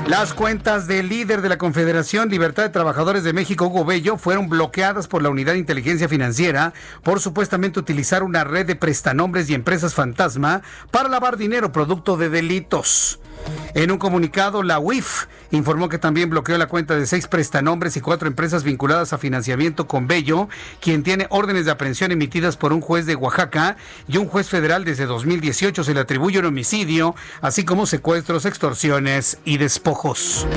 Las 0.05 0.34
cuentas 0.34 0.86
del 0.86 1.08
líder 1.08 1.41
de 1.41 1.47
la 1.47 1.58
Confederación 1.58 2.28
Libertad 2.28 2.64
de 2.64 2.70
Trabajadores 2.70 3.24
de 3.24 3.32
México, 3.32 3.68
Hugo 3.68 3.86
Bello, 3.86 4.18
fueron 4.18 4.49
bloqueadas 4.49 5.08
por 5.08 5.24
la 5.24 5.30
Unidad 5.30 5.53
de 5.53 5.60
Inteligencia 5.60 6.10
Financiera 6.10 6.74
por 7.03 7.22
supuestamente 7.22 7.80
utilizar 7.80 8.22
una 8.22 8.43
red 8.43 8.66
de 8.66 8.76
prestanombres 8.76 9.49
y 9.49 9.53
empresas 9.53 9.93
fantasma 9.93 10.62
para 10.91 11.08
lavar 11.08 11.38
dinero 11.38 11.72
producto 11.72 12.18
de 12.18 12.28
delitos. 12.28 13.22
En 13.73 13.91
un 13.91 13.97
comunicado, 13.99 14.63
la 14.63 14.79
UIF 14.79 15.25
informó 15.51 15.88
que 15.88 15.99
también 15.99 16.29
bloqueó 16.29 16.57
la 16.57 16.67
cuenta 16.67 16.95
de 16.95 17.05
seis 17.05 17.27
prestanombres 17.27 17.95
y 17.95 18.01
cuatro 18.01 18.27
empresas 18.27 18.63
vinculadas 18.63 19.13
a 19.13 19.17
financiamiento 19.17 19.88
con 19.88 20.07
Bello, 20.07 20.49
quien 20.81 21.03
tiene 21.03 21.27
órdenes 21.29 21.65
de 21.65 21.71
aprehensión 21.71 22.11
emitidas 22.11 22.57
por 22.57 22.73
un 22.73 22.81
juez 22.81 23.05
de 23.05 23.15
Oaxaca 23.15 23.77
y 24.07 24.17
un 24.17 24.27
juez 24.27 24.49
federal 24.49 24.83
desde 24.83 25.05
2018. 25.05 25.83
Se 25.83 25.93
le 25.93 25.99
atribuye 25.99 26.39
un 26.39 26.45
homicidio, 26.45 27.15
así 27.41 27.65
como 27.65 27.85
secuestros, 27.85 28.45
extorsiones 28.45 29.38
y 29.45 29.57
despojos. 29.57 30.47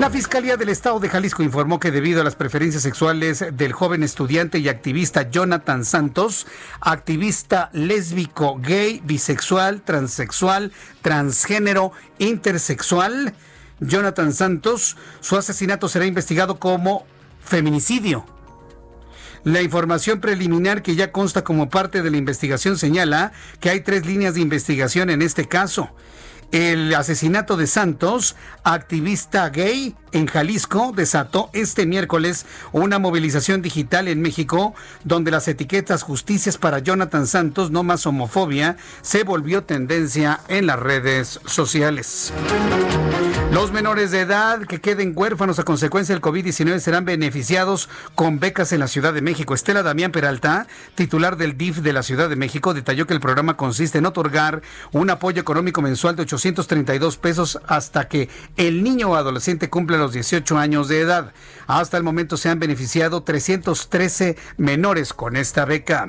La 0.00 0.08
Fiscalía 0.08 0.56
del 0.56 0.70
Estado 0.70 0.98
de 0.98 1.10
Jalisco 1.10 1.42
informó 1.42 1.78
que 1.78 1.90
debido 1.90 2.22
a 2.22 2.24
las 2.24 2.34
preferencias 2.34 2.82
sexuales 2.82 3.44
del 3.52 3.74
joven 3.74 4.02
estudiante 4.02 4.58
y 4.58 4.70
activista 4.70 5.28
Jonathan 5.28 5.84
Santos, 5.84 6.46
activista 6.80 7.68
lésbico, 7.74 8.58
gay, 8.62 9.02
bisexual, 9.04 9.82
transexual, 9.82 10.72
transgénero, 11.02 11.92
intersexual, 12.18 13.34
Jonathan 13.80 14.32
Santos, 14.32 14.96
su 15.20 15.36
asesinato 15.36 15.88
será 15.88 16.06
investigado 16.06 16.58
como 16.58 17.06
feminicidio. 17.42 18.24
La 19.42 19.62
información 19.62 20.20
preliminar 20.20 20.82
que 20.82 20.96
ya 20.96 21.12
consta 21.12 21.44
como 21.44 21.70
parte 21.70 22.02
de 22.02 22.10
la 22.10 22.18
investigación 22.18 22.76
señala 22.76 23.32
que 23.58 23.70
hay 23.70 23.80
tres 23.80 24.04
líneas 24.04 24.34
de 24.34 24.40
investigación 24.40 25.08
en 25.08 25.22
este 25.22 25.48
caso 25.48 25.90
el 26.52 26.94
asesinato 26.94 27.56
de 27.56 27.66
Santos, 27.66 28.36
activista 28.64 29.48
gay 29.50 29.94
en 30.12 30.26
Jalisco, 30.26 30.92
desató 30.94 31.50
este 31.52 31.86
miércoles 31.86 32.46
una 32.72 32.98
movilización 32.98 33.62
digital 33.62 34.08
en 34.08 34.20
México 34.20 34.74
donde 35.04 35.30
las 35.30 35.46
etiquetas 35.48 36.02
justicias 36.02 36.58
para 36.58 36.80
Jonathan 36.80 37.26
Santos, 37.26 37.70
no 37.70 37.82
más 37.82 38.06
homofobia, 38.06 38.76
se 39.02 39.22
volvió 39.22 39.62
tendencia 39.64 40.40
en 40.48 40.66
las 40.66 40.80
redes 40.80 41.40
sociales. 41.46 42.32
Los 43.52 43.72
menores 43.72 44.12
de 44.12 44.20
edad 44.20 44.60
que 44.60 44.80
queden 44.80 45.12
huérfanos 45.16 45.58
a 45.58 45.64
consecuencia 45.64 46.14
del 46.14 46.22
COVID-19 46.22 46.78
serán 46.78 47.04
beneficiados 47.04 47.88
con 48.14 48.38
becas 48.38 48.72
en 48.72 48.78
la 48.78 48.86
Ciudad 48.86 49.12
de 49.12 49.22
México. 49.22 49.54
Estela 49.54 49.82
Damián 49.82 50.12
Peralta, 50.12 50.68
titular 50.94 51.36
del 51.36 51.58
DIF 51.58 51.78
de 51.78 51.92
la 51.92 52.04
Ciudad 52.04 52.28
de 52.28 52.36
México, 52.36 52.74
detalló 52.74 53.08
que 53.08 53.14
el 53.14 53.18
programa 53.18 53.56
consiste 53.56 53.98
en 53.98 54.06
otorgar 54.06 54.62
un 54.92 55.10
apoyo 55.10 55.40
económico 55.40 55.82
mensual 55.82 56.14
de 56.14 56.22
832 56.40 57.16
pesos 57.18 57.58
hasta 57.66 58.08
que 58.08 58.28
el 58.56 58.82
niño 58.82 59.10
o 59.10 59.14
adolescente 59.14 59.70
cumpla 59.70 59.98
los 59.98 60.12
18 60.12 60.58
años 60.58 60.88
de 60.88 61.00
edad. 61.00 61.32
Hasta 61.66 61.96
el 61.96 62.02
momento 62.02 62.36
se 62.36 62.48
han 62.48 62.58
beneficiado 62.58 63.22
313 63.22 64.36
menores 64.56 65.12
con 65.12 65.36
esta 65.36 65.64
beca. 65.64 66.06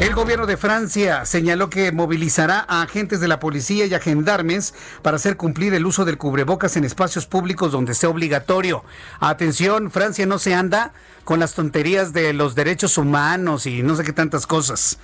El 0.00 0.14
gobierno 0.14 0.46
de 0.46 0.56
Francia 0.56 1.24
señaló 1.24 1.70
que 1.70 1.90
movilizará 1.90 2.64
a 2.68 2.82
agentes 2.82 3.18
de 3.18 3.26
la 3.26 3.40
policía 3.40 3.86
y 3.86 3.94
a 3.94 4.00
gendarmes 4.00 4.72
para 5.02 5.16
hacer 5.16 5.36
cumplir 5.36 5.74
el 5.74 5.86
uso 5.86 6.04
del 6.04 6.18
cubrebocas 6.18 6.76
en 6.76 6.84
espacios 6.84 7.26
públicos 7.26 7.72
donde 7.72 7.94
sea 7.94 8.08
obligatorio. 8.08 8.84
Atención, 9.18 9.90
Francia 9.90 10.24
no 10.24 10.38
se 10.38 10.54
anda 10.54 10.92
con 11.24 11.40
las 11.40 11.54
tonterías 11.54 12.12
de 12.12 12.32
los 12.32 12.54
derechos 12.54 12.96
humanos 12.96 13.66
y 13.66 13.82
no 13.82 13.96
sé 13.96 14.04
qué 14.04 14.12
tantas 14.12 14.46
cosas. 14.46 14.98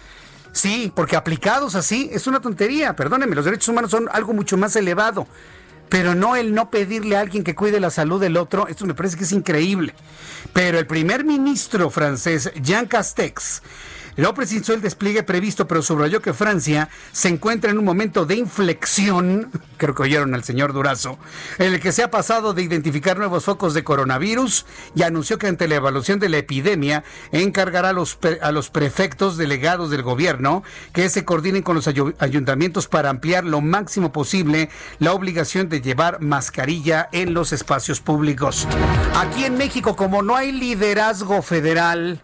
Sí, 0.54 0.92
porque 0.94 1.16
aplicados 1.16 1.74
así 1.74 2.08
es 2.12 2.28
una 2.28 2.40
tontería, 2.40 2.94
perdónenme, 2.94 3.34
los 3.34 3.44
derechos 3.44 3.68
humanos 3.68 3.90
son 3.90 4.08
algo 4.12 4.32
mucho 4.32 4.56
más 4.56 4.76
elevado. 4.76 5.26
Pero 5.88 6.14
no 6.14 6.36
el 6.36 6.54
no 6.54 6.70
pedirle 6.70 7.16
a 7.16 7.20
alguien 7.20 7.42
que 7.42 7.56
cuide 7.56 7.80
la 7.80 7.90
salud 7.90 8.20
del 8.20 8.36
otro, 8.36 8.68
esto 8.68 8.86
me 8.86 8.94
parece 8.94 9.16
que 9.16 9.24
es 9.24 9.32
increíble. 9.32 9.94
Pero 10.52 10.78
el 10.78 10.86
primer 10.86 11.24
ministro 11.24 11.90
francés, 11.90 12.52
Jean 12.62 12.86
Castex, 12.86 13.62
no 14.16 14.34
precisó 14.34 14.74
el 14.74 14.80
despliegue 14.80 15.22
previsto, 15.22 15.66
pero 15.66 15.82
subrayó 15.82 16.22
que 16.22 16.32
Francia 16.32 16.88
se 17.12 17.28
encuentra 17.28 17.70
en 17.70 17.78
un 17.78 17.84
momento 17.84 18.26
de 18.26 18.36
inflexión, 18.36 19.50
creo 19.76 19.94
que 19.94 20.02
oyeron 20.02 20.34
al 20.34 20.44
señor 20.44 20.72
Durazo, 20.72 21.18
en 21.58 21.74
el 21.74 21.80
que 21.80 21.92
se 21.92 22.02
ha 22.02 22.10
pasado 22.10 22.54
de 22.54 22.62
identificar 22.62 23.18
nuevos 23.18 23.44
focos 23.44 23.74
de 23.74 23.84
coronavirus 23.84 24.66
y 24.94 25.02
anunció 25.02 25.38
que 25.38 25.48
ante 25.48 25.68
la 25.68 25.76
evaluación 25.76 26.18
de 26.20 26.28
la 26.28 26.38
epidemia 26.38 27.04
encargará 27.32 27.90
a 27.90 27.92
los, 27.92 28.18
a 28.40 28.52
los 28.52 28.70
prefectos 28.70 29.36
delegados 29.36 29.90
del 29.90 30.02
gobierno 30.02 30.62
que 30.92 31.08
se 31.08 31.24
coordinen 31.24 31.62
con 31.62 31.76
los 31.76 31.88
ayuntamientos 31.88 32.88
para 32.88 33.10
ampliar 33.10 33.44
lo 33.44 33.60
máximo 33.60 34.12
posible 34.12 34.68
la 34.98 35.12
obligación 35.12 35.68
de 35.68 35.80
llevar 35.80 36.20
mascarilla 36.20 37.08
en 37.12 37.34
los 37.34 37.52
espacios 37.52 38.00
públicos. 38.00 38.66
Aquí 39.14 39.44
en 39.44 39.56
México, 39.56 39.96
como 39.96 40.22
no 40.22 40.36
hay 40.36 40.52
liderazgo 40.52 41.42
federal, 41.42 42.20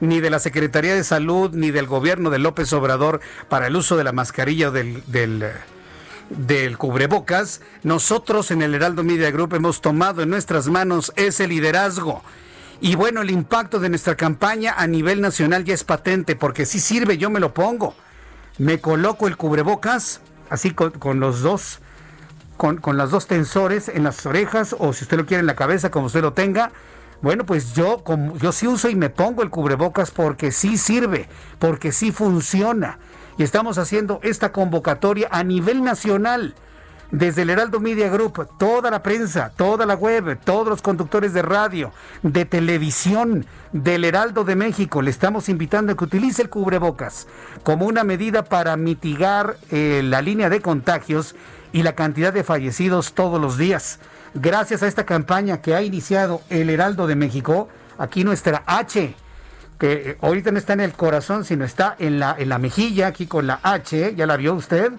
ni 0.00 0.20
de 0.20 0.30
la 0.30 0.38
Secretaría 0.38 0.94
de 0.94 1.04
Salud, 1.04 1.50
ni 1.54 1.70
del 1.70 1.86
gobierno 1.86 2.30
de 2.30 2.38
López 2.38 2.72
Obrador 2.72 3.20
para 3.48 3.66
el 3.66 3.76
uso 3.76 3.96
de 3.96 4.04
la 4.04 4.12
mascarilla 4.12 4.70
del, 4.70 5.02
del, 5.06 6.78
cubrebocas, 6.78 7.60
nosotros 7.82 8.50
en 8.50 8.62
el 8.62 8.74
Heraldo 8.74 9.04
Media 9.04 9.30
Group 9.30 9.54
hemos 9.54 9.80
tomado 9.80 10.22
en 10.22 10.30
nuestras 10.30 10.68
manos 10.68 11.12
ese 11.16 11.46
liderazgo. 11.46 12.22
Y 12.80 12.96
bueno, 12.96 13.22
el 13.22 13.30
impacto 13.30 13.78
de 13.78 13.88
nuestra 13.88 14.16
campaña 14.16 14.74
a 14.76 14.86
nivel 14.86 15.20
nacional 15.20 15.64
ya 15.64 15.74
es 15.74 15.84
patente, 15.84 16.36
porque 16.36 16.66
si 16.66 16.80
sirve, 16.80 17.16
yo 17.16 17.30
me 17.30 17.40
lo 17.40 17.54
pongo. 17.54 17.94
Me 18.58 18.80
coloco 18.80 19.26
el 19.26 19.36
cubrebocas, 19.36 20.20
así 20.50 20.72
con, 20.72 20.90
con 20.90 21.20
los 21.20 21.40
dos, 21.40 21.80
con, 22.56 22.78
con 22.78 22.96
dos 22.98 23.26
tensores 23.26 23.88
en 23.88 24.04
las 24.04 24.26
orejas, 24.26 24.74
o 24.78 24.92
si 24.92 25.04
usted 25.04 25.16
lo 25.16 25.26
quiere 25.26 25.40
en 25.40 25.46
la 25.46 25.56
cabeza, 25.56 25.90
como 25.90 26.06
usted 26.06 26.20
lo 26.20 26.32
tenga, 26.32 26.72
bueno, 27.22 27.46
pues 27.46 27.74
yo, 27.74 28.04
como, 28.04 28.36
yo 28.38 28.52
sí 28.52 28.66
uso 28.66 28.88
y 28.88 28.96
me 28.96 29.10
pongo 29.10 29.42
el 29.42 29.50
cubrebocas 29.50 30.10
porque 30.10 30.52
sí 30.52 30.76
sirve, 30.76 31.28
porque 31.58 31.92
sí 31.92 32.12
funciona. 32.12 32.98
Y 33.38 33.42
estamos 33.42 33.78
haciendo 33.78 34.20
esta 34.22 34.52
convocatoria 34.52 35.28
a 35.30 35.42
nivel 35.42 35.82
nacional. 35.82 36.54
Desde 37.10 37.42
el 37.42 37.50
Heraldo 37.50 37.78
Media 37.78 38.08
Group, 38.08 38.48
toda 38.58 38.90
la 38.90 39.02
prensa, 39.02 39.52
toda 39.56 39.86
la 39.86 39.94
web, 39.94 40.38
todos 40.42 40.66
los 40.66 40.82
conductores 40.82 41.32
de 41.32 41.42
radio, 41.42 41.92
de 42.22 42.44
televisión, 42.44 43.46
del 43.72 44.04
Heraldo 44.04 44.44
de 44.44 44.56
México, 44.56 45.00
le 45.00 45.10
estamos 45.10 45.48
invitando 45.48 45.92
a 45.92 45.96
que 45.96 46.04
utilice 46.04 46.42
el 46.42 46.48
cubrebocas 46.48 47.28
como 47.62 47.86
una 47.86 48.02
medida 48.04 48.44
para 48.44 48.76
mitigar 48.76 49.56
eh, 49.70 50.00
la 50.02 50.22
línea 50.22 50.48
de 50.48 50.60
contagios 50.60 51.36
y 51.72 51.82
la 51.82 51.94
cantidad 51.94 52.32
de 52.32 52.42
fallecidos 52.42 53.14
todos 53.14 53.40
los 53.40 53.58
días 53.58 54.00
gracias 54.34 54.82
a 54.82 54.86
esta 54.86 55.06
campaña 55.06 55.62
que 55.62 55.74
ha 55.74 55.82
iniciado 55.82 56.42
el 56.50 56.70
Heraldo 56.70 57.06
de 57.06 57.16
México, 57.16 57.68
aquí 57.98 58.24
nuestra 58.24 58.62
H, 58.66 59.14
que 59.78 59.92
eh, 59.92 60.18
ahorita 60.20 60.50
no 60.50 60.58
está 60.58 60.72
en 60.72 60.80
el 60.80 60.92
corazón, 60.92 61.44
sino 61.44 61.64
está 61.64 61.96
en 61.98 62.18
la, 62.18 62.34
en 62.38 62.48
la 62.48 62.58
mejilla, 62.58 63.08
aquí 63.08 63.26
con 63.26 63.46
la 63.46 63.60
H, 63.62 64.14
¿ya 64.14 64.26
la 64.26 64.36
vio 64.36 64.54
usted? 64.54 64.92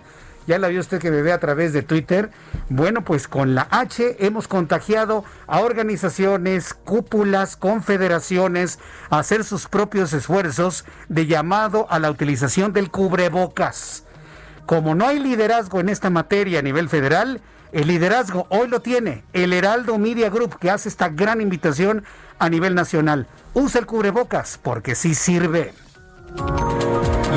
ya 0.48 0.60
la 0.60 0.68
vio 0.68 0.80
usted 0.80 1.00
que 1.00 1.12
me 1.12 1.22
ve 1.22 1.32
a 1.32 1.40
través 1.40 1.74
de 1.74 1.82
Twitter. 1.82 2.30
Bueno, 2.70 3.04
pues 3.04 3.28
con 3.28 3.56
la 3.56 3.68
H 3.72 4.18
hemos 4.20 4.48
contagiado 4.48 5.24
a 5.48 5.60
organizaciones, 5.60 6.74
cúpulas, 6.74 7.56
confederaciones 7.56 8.80
a 9.10 9.20
hacer 9.20 9.44
sus 9.44 9.68
propios 9.68 10.14
esfuerzos 10.14 10.86
de 11.10 11.26
llamado 11.26 11.88
a 11.90 12.00
la 12.00 12.12
utilización 12.12 12.74
del 12.74 12.92
cubrebocas. 12.92 14.04
Como 14.66 14.96
no 14.96 15.08
hay 15.08 15.20
liderazgo 15.20 15.80
en 15.80 15.90
esta 15.90 16.10
materia 16.10 16.60
a 16.60 16.64
nivel 16.64 16.90
federal, 16.90 17.42
el 17.76 17.90
liderazgo 17.90 18.48
hoy 18.50 18.70
lo 18.70 18.80
tiene 18.80 19.26
el 19.34 19.52
Heraldo 19.52 19.98
Media 19.98 20.30
Group 20.30 20.58
que 20.60 20.72
hace 20.72 20.88
esta 20.88 21.10
gran 21.10 21.42
invitación 21.42 22.06
a 22.40 22.50
nivel 22.50 22.74
nacional. 22.74 23.28
Usa 23.54 23.82
el 23.82 23.86
cubrebocas 23.86 24.58
porque 24.64 24.96
sí 24.96 25.14
sirve. 25.14 25.74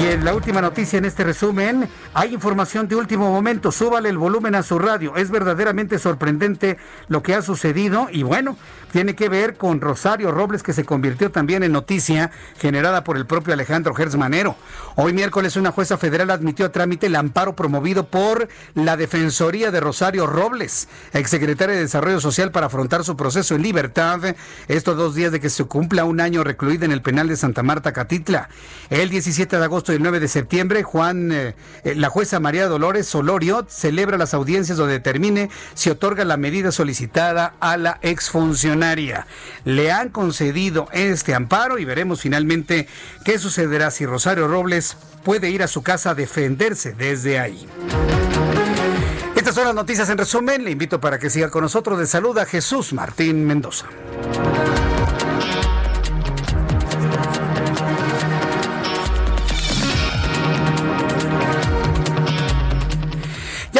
Y 0.01 0.07
en 0.07 0.24
la 0.24 0.32
última 0.32 0.61
noticia 0.61 0.99
en 0.99 1.07
este 1.07 1.24
resumen, 1.24 1.88
hay 2.14 2.32
información 2.32 2.86
de 2.86 2.94
último 2.94 3.32
momento. 3.32 3.72
Súbale 3.72 4.09
el 4.09 4.16
volumen 4.16 4.55
a 4.55 4.62
su 4.62 4.78
radio. 4.78 5.16
Es 5.16 5.30
verdaderamente 5.30 5.99
sorprendente 5.99 6.78
lo 7.09 7.20
que 7.22 7.34
ha 7.34 7.42
sucedido 7.42 8.07
y 8.12 8.22
bueno, 8.22 8.57
tiene 8.92 9.16
que 9.16 9.28
ver 9.28 9.57
con 9.57 9.80
Rosario 9.80 10.30
Robles 10.30 10.62
que 10.62 10.72
se 10.72 10.84
convirtió 10.84 11.32
también 11.32 11.64
en 11.64 11.72
noticia 11.72 12.30
generada 12.59 13.03
por 13.03 13.16
el 13.16 13.26
propio 13.26 13.55
Alejandro 13.55 13.92
Gersmanero. 13.92 14.55
Hoy 14.94 15.12
miércoles 15.12 15.57
una 15.57 15.72
jueza 15.72 15.99
federal 15.99 16.30
admitió 16.30 16.66
a 16.66 16.72
trámite 16.72 17.07
el 17.07 17.16
amparo 17.16 17.57
promovido 17.57 18.07
por 18.07 18.49
la 18.74 18.96
Defensoría 18.96 19.72
de 19.72 19.80
Rosario 19.80 20.26
Robles, 20.26 20.88
exsecretaria 21.12 21.74
de 21.74 21.82
Desarrollo 21.82 22.20
Social 22.20 22.53
para 22.53 22.66
afrontar 22.66 23.03
su 23.03 23.16
proceso 23.16 23.57
en 23.57 23.62
libertad 23.62 24.20
estos 24.68 24.96
dos 24.96 25.16
días 25.16 25.32
de 25.32 25.40
que 25.40 25.51
se 25.51 25.64
cumpla 25.64 26.05
un 26.05 26.20
año 26.20 26.44
recluida 26.44 26.84
en 26.84 26.92
el 26.92 27.03
penal 27.03 27.26
de 27.26 27.36
Santa 27.36 27.64
Marta 27.64 27.92
Catitla. 27.92 28.49
El 28.90 29.11
17 29.11 29.59
de 29.59 29.64
agosto 29.64 29.88
el 29.97 30.03
9 30.03 30.20
de 30.20 30.28
septiembre, 30.28 30.82
Juan, 30.82 31.32
eh, 31.32 31.55
eh, 31.84 31.95
la 31.95 32.09
jueza 32.09 32.41
María 32.41 32.66
Dolores 32.66 33.07
Solorio 33.07 33.66
celebra 33.68 34.18
las 34.18 34.34
audiencias 34.34 34.78
donde 34.78 34.95
determine 34.95 35.51
si 35.74 35.91
otorga 35.91 36.24
la 36.24 36.36
medida 36.36 36.72
solicitada 36.72 37.55
a 37.61 37.76
la 37.76 37.99
exfuncionaria. 38.03 39.26
Le 39.64 39.91
han 39.93 40.11
concedido 40.11 40.89
este 40.93 41.34
amparo 41.34 41.78
y 41.78 41.84
veremos 41.84 42.20
finalmente 42.20 42.89
qué 43.24 43.39
sucederá 43.39 43.91
si 43.91 44.07
Rosario 44.07 44.49
Robles 44.49 44.97
puede 45.24 45.51
ir 45.51 45.62
a 45.62 45.68
su 45.68 45.82
casa 45.82 46.11
a 46.11 46.14
defenderse 46.14 46.93
desde 46.93 47.39
ahí. 47.39 47.66
Estas 49.36 49.55
son 49.55 49.64
las 49.64 49.74
noticias 49.74 50.09
en 50.11 50.18
resumen. 50.18 50.64
Le 50.64 50.70
invito 50.72 51.01
para 51.01 51.18
que 51.18 51.30
siga 51.30 51.49
con 51.49 51.62
nosotros. 51.62 51.99
De 51.99 52.07
salud 52.07 52.36
a 52.39 52.45
Jesús 52.45 52.93
Martín 52.93 53.47
Mendoza. 53.47 53.86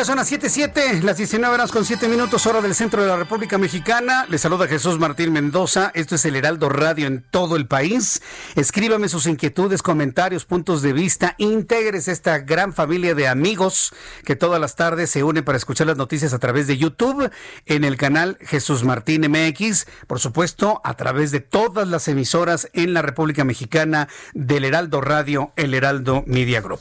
Son 0.09 0.17
las 0.17 0.33
7:07, 0.33 1.03
las 1.03 1.19
19 1.19 1.55
horas 1.55 1.71
con 1.71 1.85
7 1.85 2.09
minutos, 2.09 2.47
hora 2.47 2.63
del 2.63 2.75
centro 2.75 3.03
de 3.03 3.09
la 3.09 3.17
República 3.19 3.59
Mexicana. 3.59 4.25
Les 4.31 4.41
saluda 4.41 4.67
Jesús 4.67 4.99
Martín 4.99 5.35
Mendoza. 5.35 5.91
Esto 5.93 6.15
es 6.15 6.25
el 6.25 6.35
Heraldo 6.35 6.71
Radio 6.71 7.07
en 7.07 7.23
todo 7.31 7.57
el 7.57 7.67
país. 7.67 8.23
Escríbame 8.55 9.11
sus 9.11 9.27
inquietudes, 9.27 9.83
comentarios, 9.83 10.47
puntos 10.47 10.81
de 10.81 10.95
vista. 10.95 11.35
Integres 11.37 12.09
esta 12.09 12.39
gran 12.39 12.73
familia 12.73 13.15
de 13.15 13.29
amigos 13.29 13.93
que 14.25 14.35
todas 14.35 14.59
las 14.59 14.77
tardes 14.77 15.11
se 15.11 15.25
une 15.25 15.43
para 15.43 15.59
escuchar 15.59 15.87
las 15.87 15.99
noticias 15.99 16.33
a 16.33 16.39
través 16.39 16.67
de 16.67 16.79
YouTube, 16.79 17.31
en 17.67 17.85
el 17.85 17.99
canal 17.99 18.39
Jesús 18.41 18.85
Martín 18.85 19.31
MX, 19.31 19.89
por 20.07 20.21
supuesto, 20.21 20.81
a 20.85 20.95
través 20.95 21.33
de 21.33 21.41
todas 21.41 21.87
las 21.87 22.09
emisoras 22.09 22.71
en 22.73 22.95
la 22.95 23.03
República 23.03 23.45
Mexicana 23.45 24.09
del 24.33 24.65
Heraldo 24.65 25.03
Radio, 25.03 25.53
el 25.57 25.75
Heraldo 25.75 26.25
Media 26.27 26.63
Group. 26.63 26.81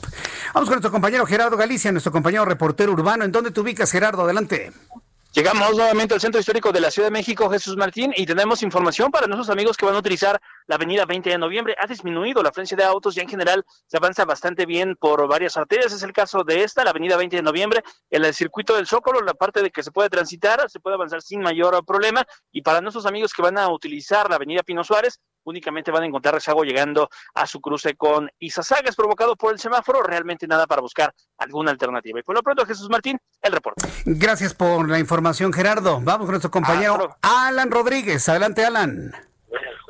Vamos 0.54 0.70
con 0.70 0.76
nuestro 0.76 0.90
compañero 0.90 1.26
Gerardo 1.26 1.58
Galicia, 1.58 1.92
nuestro 1.92 2.10
compañero 2.10 2.46
reportero 2.46 2.92
urbano. 2.92 3.17
¿En 3.22 3.32
dónde 3.32 3.50
te 3.50 3.60
ubicas, 3.60 3.90
Gerardo? 3.90 4.22
Adelante. 4.22 4.72
Llegamos 5.32 5.76
nuevamente 5.76 6.14
al 6.14 6.20
Centro 6.20 6.40
Histórico 6.40 6.72
de 6.72 6.80
la 6.80 6.90
Ciudad 6.90 7.08
de 7.08 7.12
México, 7.12 7.50
Jesús 7.50 7.76
Martín, 7.76 8.12
y 8.16 8.24
tenemos 8.24 8.62
información 8.62 9.10
para 9.10 9.26
nuestros 9.26 9.50
amigos 9.50 9.76
que 9.76 9.84
van 9.84 9.94
a 9.94 9.98
utilizar 9.98 10.40
la 10.66 10.76
avenida 10.76 11.04
20 11.04 11.28
de 11.28 11.38
noviembre. 11.38 11.76
Ha 11.80 11.86
disminuido 11.86 12.42
la 12.42 12.48
afluencia 12.48 12.76
de 12.76 12.82
autos 12.82 13.16
y 13.16 13.20
en 13.20 13.28
general 13.28 13.64
se 13.86 13.98
avanza 13.98 14.24
bastante 14.24 14.64
bien 14.64 14.96
por 14.96 15.28
varias 15.28 15.56
arterias. 15.56 15.92
Es 15.92 16.02
el 16.02 16.12
caso 16.12 16.44
de 16.44 16.64
esta, 16.64 16.82
la 16.82 16.90
avenida 16.90 17.16
20 17.16 17.36
de 17.36 17.42
noviembre, 17.42 17.84
en 18.10 18.24
el 18.24 18.32
circuito 18.32 18.74
del 18.74 18.86
Zócalo, 18.86 19.20
la 19.20 19.34
parte 19.34 19.62
de 19.62 19.70
que 19.70 19.82
se 19.82 19.92
puede 19.92 20.08
transitar, 20.08 20.68
se 20.70 20.80
puede 20.80 20.94
avanzar 20.94 21.20
sin 21.20 21.40
mayor 21.40 21.84
problema. 21.84 22.26
Y 22.50 22.62
para 22.62 22.80
nuestros 22.80 23.04
amigos 23.04 23.32
que 23.32 23.42
van 23.42 23.58
a 23.58 23.68
utilizar 23.68 24.30
la 24.30 24.36
avenida 24.36 24.62
Pino 24.62 24.82
Suárez, 24.82 25.20
únicamente 25.48 25.90
van 25.90 26.02
a 26.02 26.06
encontrar 26.06 26.34
rezago 26.34 26.62
llegando 26.62 27.08
a 27.34 27.46
su 27.46 27.60
cruce 27.60 27.94
con 27.94 28.30
Izazaga. 28.38 28.88
Es 28.88 28.96
provocado 28.96 29.36
por 29.36 29.52
el 29.52 29.58
semáforo, 29.58 30.02
realmente 30.02 30.46
nada 30.46 30.66
para 30.66 30.80
buscar 30.80 31.12
alguna 31.38 31.70
alternativa. 31.70 32.20
Y 32.20 32.22
por 32.22 32.34
lo 32.34 32.42
pronto, 32.42 32.64
Jesús 32.66 32.88
Martín, 32.90 33.18
el 33.42 33.52
reporte. 33.52 33.86
Gracias 34.04 34.54
por 34.54 34.88
la 34.88 34.98
información, 34.98 35.52
Gerardo. 35.52 36.00
Vamos 36.02 36.26
con 36.26 36.32
nuestro 36.32 36.50
compañero 36.50 37.16
Alan 37.22 37.70
Rodríguez. 37.70 38.28
Adelante, 38.28 38.64
Alan. 38.64 39.27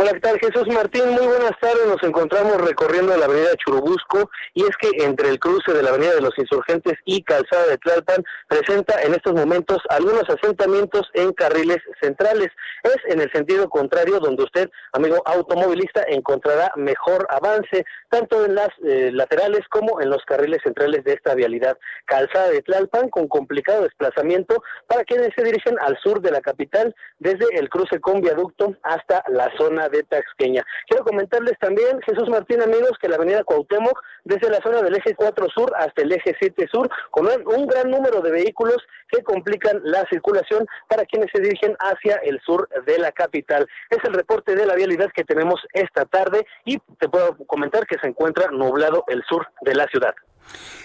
Hola, 0.01 0.13
¿qué 0.13 0.21
tal? 0.21 0.39
Jesús 0.39 0.69
Martín, 0.69 1.09
muy 1.11 1.27
buenas 1.27 1.51
tardes. 1.61 1.85
Nos 1.89 2.01
encontramos 2.05 2.61
recorriendo 2.61 3.17
la 3.17 3.25
avenida 3.25 3.57
Churubusco 3.57 4.31
y 4.55 4.63
es 4.63 4.71
que 4.81 5.05
entre 5.05 5.31
el 5.31 5.41
cruce 5.41 5.73
de 5.73 5.83
la 5.83 5.91
avenida 5.91 6.15
de 6.15 6.21
los 6.21 6.39
Insurgentes 6.39 6.95
y 7.05 7.25
Calzada 7.25 7.67
de 7.67 7.79
Tlalpan 7.79 8.23
presenta 8.47 9.03
en 9.03 9.15
estos 9.15 9.35
momentos 9.35 9.79
algunos 9.89 10.23
asentamientos 10.29 11.11
en 11.15 11.33
carriles 11.33 11.79
centrales. 12.01 12.49
Es 12.85 12.97
en 13.09 13.21
el 13.21 13.33
sentido 13.33 13.69
contrario 13.69 14.21
donde 14.21 14.45
usted, 14.45 14.71
amigo 14.93 15.21
automovilista, 15.25 16.05
encontrará 16.07 16.71
mejor 16.77 17.27
avance, 17.29 17.85
tanto 18.09 18.45
en 18.45 18.55
las 18.55 18.69
eh, 18.87 19.11
laterales 19.13 19.63
como 19.69 20.01
en 20.01 20.11
los 20.11 20.25
carriles 20.25 20.61
centrales 20.63 21.03
de 21.03 21.15
esta 21.15 21.35
vialidad. 21.35 21.77
Calzada 22.07 22.51
de 22.51 22.63
Tlalpan 22.63 23.09
con 23.09 23.27
complicado 23.27 23.83
desplazamiento 23.83 24.63
para 24.87 25.03
quienes 25.03 25.31
se 25.35 25.43
dirigen 25.43 25.77
al 25.81 25.99
sur 25.99 26.21
de 26.21 26.31
la 26.31 26.41
capital 26.41 26.95
desde 27.19 27.47
el 27.59 27.69
cruce 27.69 28.01
con 28.01 28.21
viaducto 28.21 28.77
hasta 28.85 29.25
la 29.27 29.48
zona 29.57 29.89
de 29.89 30.03
Taxqueña. 30.03 30.65
Quiero 30.87 31.05
comentarles 31.05 31.59
también, 31.59 32.01
Jesús 32.03 32.29
Martín, 32.29 32.63
amigos, 32.63 32.93
que 33.01 33.09
la 33.09 33.17
avenida 33.17 33.45
Cuauhtémoc, 33.45 34.01
desde 34.25 34.51
la 34.51 34.61
zona 34.61 34.83
del 34.83 34.97
eje 34.97 35.15
4 35.15 35.47
sur 35.55 35.73
hasta 35.77 36.03
el 36.03 36.13
eje 36.13 36.37
7 36.39 36.69
sur, 36.71 36.89
con 37.11 37.27
un 37.27 37.67
gran 37.67 37.91
número 37.91 38.21
de 38.21 38.31
vehículos 38.31 38.77
que 39.11 39.23
complican 39.23 39.81
la 39.85 40.05
circulación 40.11 40.67
para 40.89 41.05
quienes 41.05 41.31
se 41.33 41.41
dirigen 41.41 41.77
hacia 41.79 42.17
el 42.17 42.41
sur 42.45 42.69
de 42.87 42.99
la 42.99 43.13
capital. 43.13 43.67
Es 43.91 43.99
el 44.05 44.15
reporte 44.15 44.55
de 44.55 44.67
la 44.67 44.75
vialidad 44.75 45.11
que 45.15 45.25
tenemos 45.25 45.61
esta 45.73 46.05
tarde 46.05 46.47
y 46.65 46.79
te 46.99 47.09
puedo 47.09 47.37
comentar 47.47 47.87
que 47.87 47.99
se 47.99 48.09
encuentra 48.09 48.51
nublado 48.51 49.05
el 49.09 49.23
sur 49.29 49.47
de 49.63 49.75
la 49.75 49.87
ciudad. 49.87 50.15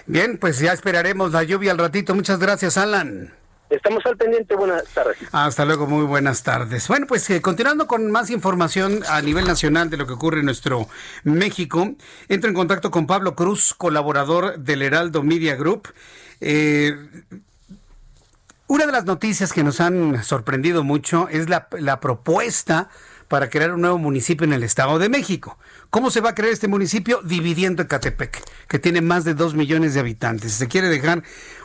Bien, 0.06 0.38
pues 0.38 0.58
ya 0.58 0.72
esperaremos 0.72 1.32
la 1.32 1.42
lluvia 1.42 1.72
al 1.72 1.78
ratito. 1.78 2.14
Muchas 2.14 2.38
gracias, 2.38 2.76
Alan. 2.76 3.43
Estamos 3.74 4.04
al 4.06 4.16
pendiente. 4.16 4.54
Buenas 4.54 4.84
tardes. 4.88 5.16
Hasta 5.32 5.64
luego. 5.64 5.86
Muy 5.86 6.04
buenas 6.04 6.42
tardes. 6.42 6.86
Bueno, 6.88 7.06
pues 7.06 7.28
eh, 7.30 7.40
continuando 7.40 7.86
con 7.86 8.10
más 8.10 8.30
información 8.30 9.02
a 9.08 9.20
nivel 9.20 9.46
nacional 9.46 9.90
de 9.90 9.96
lo 9.96 10.06
que 10.06 10.12
ocurre 10.12 10.40
en 10.40 10.46
nuestro 10.46 10.88
México, 11.24 11.94
entro 12.28 12.48
en 12.48 12.54
contacto 12.54 12.90
con 12.90 13.06
Pablo 13.06 13.34
Cruz, 13.34 13.74
colaborador 13.74 14.58
del 14.58 14.82
Heraldo 14.82 15.22
Media 15.22 15.56
Group. 15.56 15.88
Eh, 16.40 16.94
una 18.66 18.86
de 18.86 18.92
las 18.92 19.04
noticias 19.04 19.52
que 19.52 19.62
nos 19.62 19.80
han 19.80 20.24
sorprendido 20.24 20.84
mucho 20.84 21.28
es 21.28 21.48
la, 21.48 21.68
propuesta 22.00 22.88
para 23.28 23.50
crear 23.50 23.72
un 23.72 23.82
nuevo 23.82 23.98
municipio 23.98 24.46
en 24.46 24.52
el 24.52 24.62
Estado 24.62 24.98
de 24.98 25.08
México. 25.08 25.58
¿Cómo 25.90 26.10
se 26.10 26.20
va 26.20 26.30
a 26.30 26.34
crear 26.34 26.52
este 26.52 26.66
municipio? 26.66 27.20
Dividiendo 27.22 27.82
Ecatepec, 27.82 28.42
que 28.66 28.78
tiene 28.78 29.00
más 29.02 29.24
de 29.24 29.34
dos 29.34 29.54
millones 29.54 29.94
de 29.94 30.00
habitantes. 30.00 30.52
Se 30.52 30.66
quiere 30.66 30.88
dejar 30.88 31.22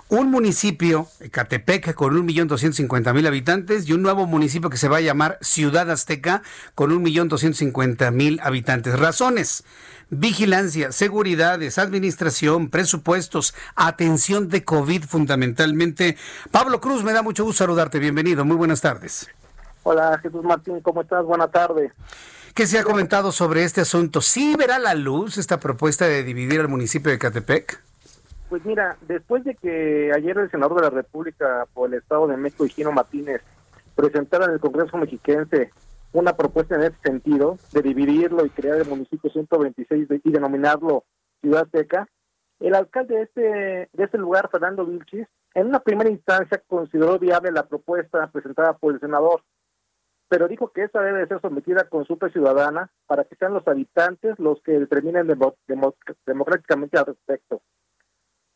un 0.09 0.31
municipio, 0.31 1.07
Ecatepec, 1.19 1.93
con 1.93 2.17
un 2.17 2.25
millón 2.25 2.47
doscientos 2.47 2.77
cincuenta 2.77 3.13
mil 3.13 3.27
habitantes 3.27 3.87
y 3.87 3.93
un 3.93 4.01
nuevo 4.01 4.25
municipio 4.25 4.69
que 4.69 4.77
se 4.77 4.87
va 4.87 4.97
a 4.97 5.01
llamar 5.01 5.37
Ciudad 5.41 5.89
Azteca 5.91 6.41
con 6.73 6.91
un 6.91 7.03
millón 7.03 7.29
doscientos 7.29 7.59
cincuenta 7.59 8.09
mil 8.09 8.39
habitantes. 8.41 8.97
Razones, 8.97 9.63
vigilancia, 10.09 10.91
seguridades, 10.91 11.77
administración, 11.77 12.69
presupuestos, 12.69 13.53
atención 13.75 14.49
de 14.49 14.65
COVID 14.65 15.03
fundamentalmente. 15.03 16.17
Pablo 16.49 16.81
Cruz, 16.81 17.03
me 17.03 17.13
da 17.13 17.21
mucho 17.21 17.43
gusto 17.43 17.63
saludarte. 17.63 17.99
Bienvenido, 17.99 18.43
muy 18.45 18.57
buenas 18.57 18.81
tardes. 18.81 19.29
Hola 19.83 20.19
Jesús 20.23 20.43
Martín, 20.43 20.81
¿cómo 20.81 21.03
estás? 21.03 21.23
Buenas 21.23 21.51
tardes. 21.51 21.91
¿Qué 22.55 22.65
se 22.65 22.79
ha 22.79 22.83
comentado 22.83 23.31
sobre 23.31 23.63
este 23.63 23.81
asunto? 23.81 24.21
¿Sí 24.21 24.55
verá 24.57 24.79
la 24.79 24.95
luz 24.95 25.37
esta 25.37 25.59
propuesta 25.59 26.05
de 26.05 26.23
dividir 26.23 26.59
al 26.59 26.67
municipio 26.67 27.11
de 27.11 27.17
Ecatepec? 27.17 27.79
Pues 28.49 28.65
mira, 28.65 28.97
después 29.01 29.43
de 29.43 29.53
que 29.53 30.11
ayer 30.11 30.35
el 30.39 30.49
senador 30.49 30.77
de 30.77 30.89
la 30.89 30.89
República 30.89 31.67
por 31.71 31.87
el 31.87 31.99
Estado 31.99 32.27
de 32.27 32.35
México, 32.35 32.65
Gino 32.65 32.91
Martínez, 32.91 33.41
presentara 33.95 34.45
en 34.45 34.51
el 34.51 34.59
Congreso 34.59 34.97
mexiquense 34.97 35.71
una 36.13 36.35
propuesta 36.35 36.73
en 36.73 36.81
ese 36.81 36.97
sentido, 37.03 37.57
de 37.71 37.83
dividirlo 37.83 38.43
y 38.43 38.49
crear 38.49 38.79
el 38.79 38.89
municipio 38.89 39.29
126 39.29 40.07
y 40.23 40.31
denominarlo 40.31 41.03
Ciudad 41.41 41.67
Seca, 41.71 42.07
el 42.59 42.73
alcalde 42.73 43.17
de 43.17 43.21
este, 43.21 43.41
de 43.93 44.03
este 44.03 44.17
lugar, 44.17 44.49
Fernando 44.49 44.83
Vilchis, 44.83 45.27
en 45.53 45.67
una 45.67 45.79
primera 45.79 46.09
instancia 46.09 46.61
consideró 46.67 47.19
viable 47.19 47.51
la 47.51 47.67
propuesta 47.67 48.31
presentada 48.31 48.73
por 48.73 48.95
el 48.95 48.99
senador, 48.99 49.43
pero 50.27 50.47
dijo 50.47 50.71
que 50.71 50.83
esa 50.83 51.01
debe 51.01 51.27
ser 51.27 51.39
sometida 51.41 51.81
a 51.81 51.89
consulta 51.89 52.29
ciudadana 52.29 52.91
para 53.05 53.25
que 53.25 53.35
sean 53.35 53.53
los 53.53 53.67
habitantes 53.67 54.39
los 54.39 54.59
que 54.63 54.73
determinen 54.73 55.27
democráticamente 56.25 56.97
al 56.97 57.05
respecto. 57.05 57.61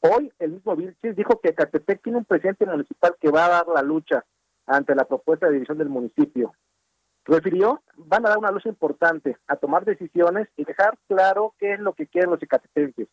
Hoy 0.05 0.33
el 0.39 0.51
mismo 0.51 0.75
Vilchis 0.75 1.15
dijo 1.15 1.39
que 1.39 1.55
Catepec 1.55 2.01
tiene 2.03 2.17
un 2.17 2.25
presidente 2.25 2.65
municipal 2.65 3.15
que 3.21 3.31
va 3.31 3.45
a 3.45 3.49
dar 3.49 3.67
la 3.69 3.81
lucha 3.81 4.25
ante 4.65 4.95
la 4.95 5.05
propuesta 5.05 5.47
de 5.47 5.53
división 5.53 5.77
del 5.77 5.87
municipio. 5.87 6.53
Refirió, 7.23 7.81
van 7.95 8.25
a 8.25 8.29
dar 8.29 8.37
una 8.37 8.51
lucha 8.51 8.67
importante 8.67 9.37
a 9.47 9.55
tomar 9.55 9.85
decisiones 9.85 10.49
y 10.57 10.65
dejar 10.65 10.97
claro 11.07 11.55
qué 11.57 11.75
es 11.75 11.79
lo 11.79 11.93
que 11.93 12.07
quieren 12.07 12.31
los 12.31 12.43
ecatepenses. 12.43 13.07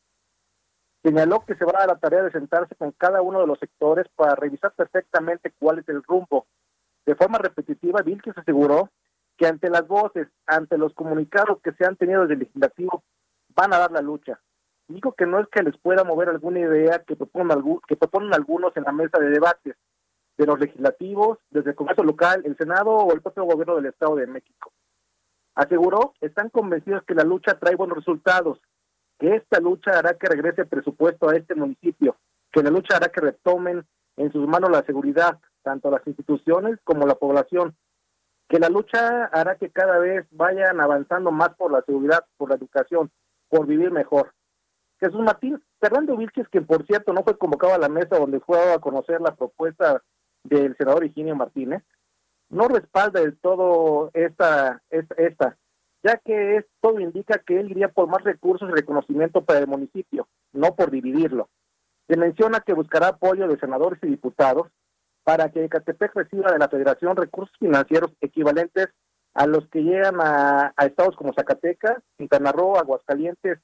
Señaló 1.05 1.45
que 1.47 1.55
se 1.55 1.65
va 1.65 1.71
a 1.77 1.79
dar 1.79 1.89
la 1.91 1.99
tarea 2.01 2.25
de 2.25 2.33
sentarse 2.33 2.75
con 2.75 2.91
cada 2.91 3.23
uno 3.23 3.41
de 3.41 3.47
los 3.47 3.61
sectores 3.61 4.09
para 4.17 4.35
revisar 4.35 4.73
perfectamente 4.73 5.55
cuál 5.61 5.79
es 5.79 5.89
el 5.89 6.03
rumbo. 6.03 6.49
De 7.07 7.15
forma 7.15 7.39
repetitiva, 7.39 8.03
Vilchis 8.03 8.37
aseguró 8.37 8.91
que 9.37 9.47
ante 9.47 9.71
las 9.71 9.87
voces, 9.87 10.27
ante 10.45 10.77
los 10.77 10.93
comunicados 10.95 11.61
que 11.63 11.71
se 11.75 11.87
han 11.87 11.95
tenido 11.95 12.23
desde 12.23 12.35
el 12.35 12.41
legislativo, 12.41 13.05
van 13.55 13.73
a 13.75 13.79
dar 13.79 13.93
la 13.93 14.01
lucha 14.01 14.41
Digo 14.91 15.13
que 15.13 15.25
no 15.25 15.39
es 15.39 15.47
que 15.49 15.63
les 15.63 15.77
pueda 15.79 16.03
mover 16.03 16.29
alguna 16.29 16.59
idea 16.59 17.05
que 17.07 17.15
proponen, 17.15 17.63
que 17.87 17.95
proponen 17.95 18.35
algunos 18.35 18.77
en 18.77 18.83
la 18.83 18.91
mesa 18.91 19.21
de 19.21 19.31
debates 19.31 19.77
de 20.37 20.47
los 20.47 20.59
legislativos, 20.59 21.39
desde 21.51 21.71
el 21.71 21.77
Congreso 21.77 22.03
local, 22.03 22.43
el 22.45 22.57
Senado 22.57 22.91
o 22.91 23.13
el 23.13 23.23
propio 23.23 23.45
gobierno 23.45 23.77
del 23.77 23.87
Estado 23.87 24.17
de 24.17 24.27
México. 24.27 24.73
Aseguró, 25.55 26.15
están 26.21 26.49
convencidos 26.49 27.05
que 27.05 27.15
la 27.15 27.23
lucha 27.23 27.57
trae 27.57 27.77
buenos 27.77 27.99
resultados, 27.99 28.61
que 29.21 29.37
esta 29.37 29.61
lucha 29.61 29.93
hará 29.97 30.15
que 30.15 30.27
regrese 30.27 30.63
el 30.63 30.69
presupuesto 30.69 31.29
a 31.29 31.37
este 31.37 31.55
municipio, 31.55 32.17
que 32.51 32.65
la 32.65 32.71
lucha 32.71 32.97
hará 32.97 33.11
que 33.11 33.21
retomen 33.21 33.87
en 34.17 34.33
sus 34.33 34.49
manos 34.49 34.71
la 34.71 34.83
seguridad, 34.83 35.39
tanto 35.63 35.89
las 35.93 36.05
instituciones 36.05 36.81
como 36.83 37.07
la 37.07 37.15
población, 37.15 37.77
que 38.49 38.59
la 38.59 38.69
lucha 38.69 39.27
hará 39.27 39.55
que 39.55 39.71
cada 39.71 40.01
vez 40.01 40.27
vayan 40.33 40.81
avanzando 40.81 41.31
más 41.31 41.51
por 41.51 41.71
la 41.71 41.83
seguridad, 41.83 42.25
por 42.37 42.49
la 42.49 42.57
educación, 42.57 43.13
por 43.49 43.67
vivir 43.67 43.93
mejor. 43.93 44.33
Jesús 45.01 45.21
Martín, 45.21 45.63
Fernando 45.81 46.17
Vilches, 46.17 46.49
que 46.49 46.61
por 46.61 46.87
cierto 46.87 47.13
no 47.13 47.25
fue 47.25 47.39
convocado 47.39 47.75
a 47.75 47.79
la 47.79 47.89
mesa 47.89 48.19
donde 48.19 48.41
fue 48.41 48.73
a 48.73 48.79
conocer 48.79 49.21
la 49.21 49.35
propuesta 49.35 50.03
del 50.45 50.77
senador 50.77 51.05
Higinio 51.05 51.35
Martínez, 51.35 51.83
no 52.51 52.69
respalda 52.69 53.21
del 53.21 53.39
todo 53.39 54.11
esta, 54.13 54.83
esta, 54.91 55.57
ya 56.03 56.17
que 56.19 56.57
es, 56.57 56.67
todo 56.81 57.01
indica 57.01 57.39
que 57.39 57.61
él 57.61 57.71
iría 57.71 57.89
por 57.89 58.09
más 58.09 58.23
recursos 58.25 58.69
y 58.69 58.73
reconocimiento 58.73 59.45
para 59.45 59.61
el 59.61 59.67
municipio, 59.67 60.29
no 60.53 60.75
por 60.75 60.91
dividirlo. 60.91 61.49
Se 62.09 62.17
menciona 62.17 62.61
que 62.61 62.73
buscará 62.73 63.09
apoyo 63.09 63.47
de 63.49 63.59
senadores 63.59 64.01
y 64.03 64.09
diputados 64.09 64.69
para 65.23 65.51
que 65.51 65.65
Ecatepec 65.65 66.15
reciba 66.15 66.53
de 66.53 66.59
la 66.59 66.69
Federación 66.69 67.17
recursos 67.17 67.57
financieros 67.59 68.13
equivalentes 68.21 68.89
a 69.35 69.47
los 69.47 69.69
que 69.69 69.83
llegan 69.83 70.17
a, 70.21 70.75
estados 70.85 71.15
como 71.17 71.33
Zacatecas, 71.33 71.99
Quintana 72.19 72.53
Roo, 72.53 72.77
Aguascalientes, 72.77 73.61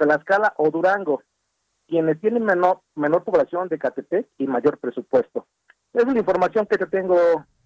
Tlaxcala 0.00 0.54
o 0.56 0.70
Durango. 0.70 1.22
quienes 1.86 2.20
tienen 2.20 2.44
menor, 2.44 2.82
menor 2.94 3.24
población 3.24 3.68
de 3.68 3.78
Catepec 3.78 4.28
y 4.38 4.46
mayor 4.46 4.78
presupuesto. 4.78 5.48
Es 5.92 6.06
la 6.06 6.16
información 6.16 6.64
que 6.66 6.78
te 6.78 6.86
tengo, 6.86 7.16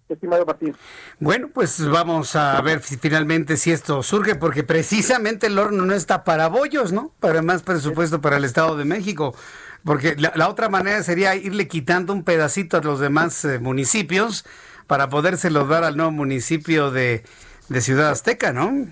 estimado 0.09 0.43
Martín. 0.47 0.75
Bueno, 1.19 1.49
pues 1.53 1.87
vamos 1.87 2.35
a 2.35 2.59
ver 2.61 2.81
si 2.81 2.97
finalmente 2.97 3.55
si 3.55 3.71
esto 3.71 4.01
surge, 4.01 4.33
porque 4.33 4.63
precisamente 4.63 5.45
el 5.45 5.59
horno 5.59 5.85
no 5.85 5.93
está 5.93 6.23
para 6.23 6.47
bollos, 6.47 6.91
¿no? 6.91 7.11
Para 7.19 7.43
más 7.43 7.61
presupuesto 7.61 8.19
para 8.19 8.37
el 8.37 8.45
Estado 8.45 8.75
de 8.75 8.85
México. 8.85 9.35
Porque 9.83 10.15
la, 10.17 10.49
otra 10.49 10.69
manera 10.69 11.03
sería 11.03 11.35
irle 11.35 11.67
quitando 11.67 12.11
un 12.11 12.23
pedacito 12.23 12.77
a 12.77 12.81
los 12.81 12.99
demás 12.99 13.45
eh, 13.45 13.59
municipios 13.59 14.43
para 14.87 15.09
podérselo 15.09 15.67
dar 15.67 15.83
al 15.83 15.97
nuevo 15.97 16.11
municipio 16.11 16.89
de, 16.89 17.23
de 17.69 17.81
Ciudad 17.81 18.09
Azteca, 18.09 18.51
¿no? 18.51 18.87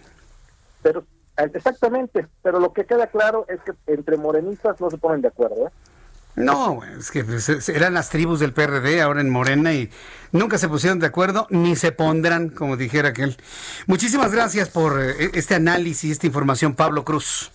Pero 0.83 1.03
exactamente, 1.37 2.27
pero 2.41 2.59
lo 2.59 2.73
que 2.73 2.85
queda 2.85 3.07
claro 3.07 3.45
es 3.47 3.59
que 3.61 3.73
entre 3.91 4.17
morenistas 4.17 4.79
no 4.79 4.89
se 4.89 4.97
ponen 4.97 5.21
de 5.21 5.29
acuerdo, 5.29 5.67
¿eh? 5.67 5.71
No, 6.35 6.81
es 6.97 7.11
que 7.11 7.23
pues, 7.23 7.69
eran 7.69 7.93
las 7.93 8.09
tribus 8.09 8.39
del 8.39 8.53
PRD 8.53 9.01
ahora 9.01 9.21
en 9.21 9.29
Morena 9.29 9.71
y 9.73 9.91
nunca 10.31 10.57
se 10.57 10.67
pusieron 10.67 10.99
de 10.99 11.05
acuerdo 11.05 11.45
ni 11.51 11.75
se 11.75 11.91
pondrán, 11.91 12.49
como 12.49 12.75
dijera 12.75 13.09
aquel. 13.09 13.37
Muchísimas 13.85 14.31
gracias 14.31 14.69
por 14.69 14.99
eh, 14.99 15.29
este 15.33 15.53
análisis, 15.53 16.11
esta 16.11 16.25
información, 16.25 16.73
Pablo 16.73 17.05
Cruz. 17.05 17.51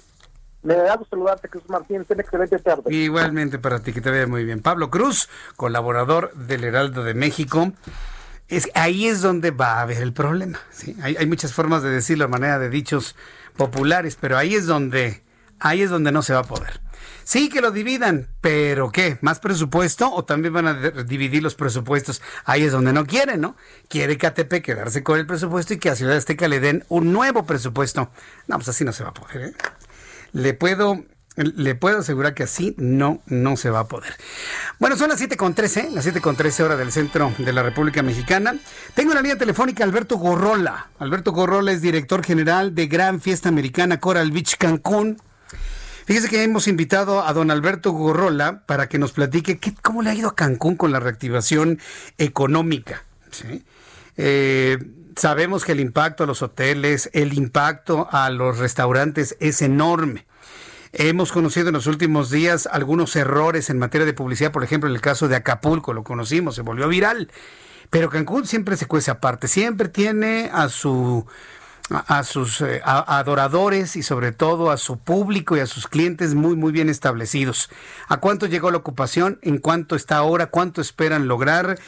Me 0.63 0.75
da 0.75 0.97
gusto 0.97 1.17
saludarte, 1.17 1.49
Cruz 1.49 1.69
Martín. 1.69 2.05
Ten 2.05 2.21
excelente 2.21 2.59
tarde. 2.59 2.95
Igualmente 2.95 3.59
para 3.59 3.81
ti, 3.81 3.93
que 3.93 4.01
te 4.01 4.11
vea 4.11 4.27
muy 4.27 4.45
bien. 4.45 4.61
Pablo 4.61 4.91
Cruz, 4.91 5.29
colaborador 5.57 6.33
del 6.35 6.65
Heraldo 6.65 7.03
de 7.03 7.15
México. 7.15 7.73
Es, 8.49 8.71
ahí 8.75 9.07
es 9.07 9.23
donde 9.23 9.51
va 9.51 9.79
a 9.79 9.83
haber 9.83 10.03
el 10.03 10.13
problema. 10.13 10.61
¿sí? 10.71 10.97
Hay, 11.03 11.17
hay 11.17 11.27
muchas 11.27 11.53
formas 11.53 11.83
de 11.83 11.91
decirlo 11.91 12.29
manera 12.29 12.59
de 12.59 12.71
dichos 12.71 13.17
populares, 13.59 14.17
pero 14.19 14.39
ahí 14.39 14.55
es 14.55 14.65
donde, 14.67 15.23
ahí 15.61 15.83
es 15.83 15.91
donde 15.91 16.11
no 16.11 16.23
se 16.23 16.33
va 16.33 16.41
a 16.41 16.45
poder. 16.45 16.81
Sí, 17.25 17.51
que 17.51 17.61
lo 17.61 17.71
dividan, 17.71 18.29
pero 18.41 18.91
¿qué? 18.91 19.19
¿Más 19.21 19.39
presupuesto 19.39 20.11
o 20.11 20.25
también 20.25 20.55
van 20.55 20.67
a 20.67 20.75
dividir 20.75 21.43
los 21.43 21.55
presupuestos? 21.55 22.23
Ahí 22.47 22.63
es 22.63 22.73
donde 22.73 22.95
no 22.95 23.05
quieren, 23.05 23.43
¿no? 23.43 23.55
Quiere 23.91 24.17
KTP 24.17 24.63
quedarse 24.63 25.03
con 25.03 25.19
el 25.19 25.27
presupuesto 25.27 25.75
y 25.75 25.79
que 25.79 25.91
a 25.91 25.97
Ciudad 25.97 26.17
Azteca 26.17 26.49
le 26.49 26.59
den 26.59 26.87
un 26.89 27.13
nuevo 27.13 27.45
presupuesto. 27.45 28.11
No, 28.47 28.57
pues 28.57 28.71
así 28.71 28.83
no 28.83 28.95
se 28.95 29.05
va 29.05 29.11
a 29.11 29.15
poder, 29.15 29.51
¿eh? 29.51 29.55
Le 30.33 30.55
puedo 30.55 31.05
le 31.39 31.75
puedo 31.75 31.99
asegurar 31.99 32.35
que 32.35 32.43
así 32.43 32.75
no, 32.79 33.23
no 33.27 33.57
se 33.57 33.71
va 33.71 33.81
a 33.81 33.89
poder. 33.89 34.15
Bueno, 34.79 34.97
son 34.97 35.11
las 35.11 35.21
7.13, 35.21 35.91
las 35.91 36.07
7.13 36.07 36.65
hora 36.65 36.77
del 36.77 36.91
centro 36.91 37.33
de 37.39 37.53
la 37.53 37.63
República 37.63 38.03
Mexicana. 38.03 38.57
Tengo 38.95 39.13
una 39.13 39.23
línea 39.23 39.39
telefónica 39.39 39.85
Alberto 39.85 40.17
Gorrola. 40.17 40.89
Alberto 40.99 41.33
Gorrola 41.33 41.73
es 41.73 41.81
director 41.81 42.25
general 42.25 42.75
de 42.75 42.89
Gran 42.89 43.21
Fiesta 43.21 43.49
Americana 43.49 44.01
Coral 44.01 44.33
Beach 44.33 44.57
Cancún. 44.57 45.21
Fíjese 46.07 46.29
que 46.29 46.43
hemos 46.43 46.67
invitado 46.69 47.25
a 47.25 47.33
don 47.33 47.51
Alberto 47.51 47.93
Gorrola 47.93 48.65
para 48.67 48.89
que 48.89 48.99
nos 48.99 49.13
platique 49.13 49.59
qué, 49.59 49.75
cómo 49.81 50.03
le 50.03 50.11
ha 50.11 50.15
ido 50.15 50.31
a 50.31 50.35
Cancún 50.35 50.77
con 50.77 50.91
la 50.91 51.01
reactivación 51.01 51.79
económica. 52.17 53.05
Eh, 54.17 54.79
sabemos 55.17 55.65
que 55.65 55.73
el 55.73 55.81
impacto 55.81 56.25
a 56.25 56.27
los 56.27 56.43
hoteles, 56.43 57.11
el 57.13 57.35
impacto 57.35 58.09
a 58.11 58.31
los 58.31 58.59
restaurantes 58.59 59.37
es 59.39 59.63
enorme. 59.63 60.27
Hemos 60.93 61.33
conocido 61.33 61.69
en 61.69 61.75
los 61.75 61.87
últimos 61.87 62.31
días 62.31 62.69
algunos 62.71 63.15
errores 63.17 63.71
en 63.71 63.79
materia 63.79 64.07
de 64.07 64.15
publicidad, 64.15 64.53
por 64.53 64.65
ejemplo, 64.65 64.89
en 64.89 64.97
el 64.97 65.03
caso 65.03 65.29
de 65.29 65.37
Acapulco, 65.37 65.93
lo 65.93 66.05
conocimos, 66.05 66.55
se 66.55 66.63
volvió 66.63 66.89
viral. 66.89 67.31
Pero 67.91 68.11
Cancún 68.11 68.47
siempre 68.47 68.77
se 68.77 68.87
cuece 68.87 69.11
aparte, 69.11 69.49
siempre 69.49 69.89
tiene 69.89 70.51
a 70.53 70.69
su 70.69 71.27
a, 71.91 72.23
sus 72.23 72.61
eh, 72.61 72.83
adoradores 72.85 73.97
y 73.97 74.03
sobre 74.03 74.33
todo 74.33 74.71
a 74.71 74.77
su 74.77 74.99
público 74.99 75.57
y 75.57 75.61
a 75.61 75.67
sus 75.67 75.87
clientes 75.87 76.35
muy 76.35 76.55
muy 76.55 76.73
bien 76.73 76.89
establecidos. 76.89 77.71
¿A 78.09 78.19
cuánto 78.19 78.47
llegó 78.47 78.71
la 78.71 78.79
ocupación? 78.79 79.39
¿En 79.43 79.59
cuánto 79.59 79.97
está 79.97 80.19
ahora? 80.19 80.49
¿Cuánto 80.49 80.81
esperan 80.81 81.29
lograr? 81.29 81.79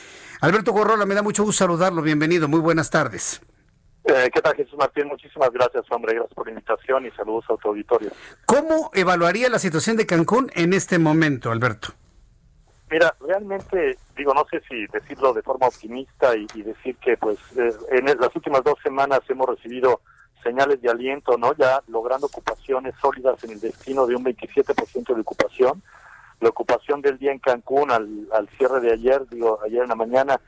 Alberto 0.41 0.73
Gorrola, 0.73 1.05
me 1.05 1.15
da 1.15 1.23
mucho 1.23 1.45
gusto 1.45 1.65
saludarlo. 1.65 2.01
Bienvenido. 2.01 2.49
Muy 2.49 2.61
buenas 2.61 2.89
tardes. 2.89 3.43
Eh, 4.11 4.29
¿Qué 4.33 4.43
tal, 4.43 4.57
Jesús 4.57 4.77
Martín? 4.77 5.07
Muchísimas 5.07 5.53
gracias, 5.53 5.85
hombre. 5.91 6.15
Gracias 6.15 6.35
por 6.35 6.47
la 6.47 6.53
invitación 6.53 7.07
y 7.07 7.11
saludos 7.13 7.45
a 7.49 7.57
tu 7.57 7.69
auditorio. 7.69 8.11
¿Cómo 8.45 8.91
evaluaría 8.93 9.49
la 9.49 9.61
situación 9.61 9.97
de 9.97 10.05
Cancún 10.05 10.51
en 10.55 10.73
este 10.73 10.99
momento, 10.99 11.53
Alberto? 11.53 11.91
Mira, 12.91 13.15
realmente, 13.21 13.97
digo, 14.17 14.35
no 14.35 14.45
sé 14.51 14.63
si 14.69 14.87
decirlo 14.89 15.33
de 15.33 15.43
forma 15.43 15.69
optimista 15.69 16.37
y, 16.37 16.47
decir 16.63 16.97
que, 16.97 17.17
pues, 17.17 17.39
eh, 17.57 17.73
en 17.91 18.07
las 18.07 18.35
últimas 18.35 18.65
dos 18.65 18.75
semanas 18.83 19.21
hemos 19.29 19.49
recibido 19.49 20.01
señales 20.43 20.83
de 20.83 20.91
aliento, 20.91 21.39
¿no? 21.39 21.55
Ya 21.55 21.81
logrando 21.87 22.27
ocupaciones 22.27 22.95
sólidas 23.01 23.43
en 23.45 23.51
el 23.51 23.61
destino 23.61 24.09
de 24.09 24.17
un 24.17 24.25
27% 24.25 25.15
de 25.15 25.21
ocupación. 25.21 25.85
La 26.41 26.49
ocupación 26.49 27.01
del 27.01 27.17
día 27.17 27.31
en 27.31 27.39
Cancún 27.39 27.93
al, 27.93 28.27
al 28.33 28.49
cierre 28.59 28.81
de 28.81 28.93
ayer, 28.93 29.25
digo, 29.29 29.61
ayer 29.63 29.83
en 29.83 29.89
la 29.91 29.95
mañana, 29.95 30.41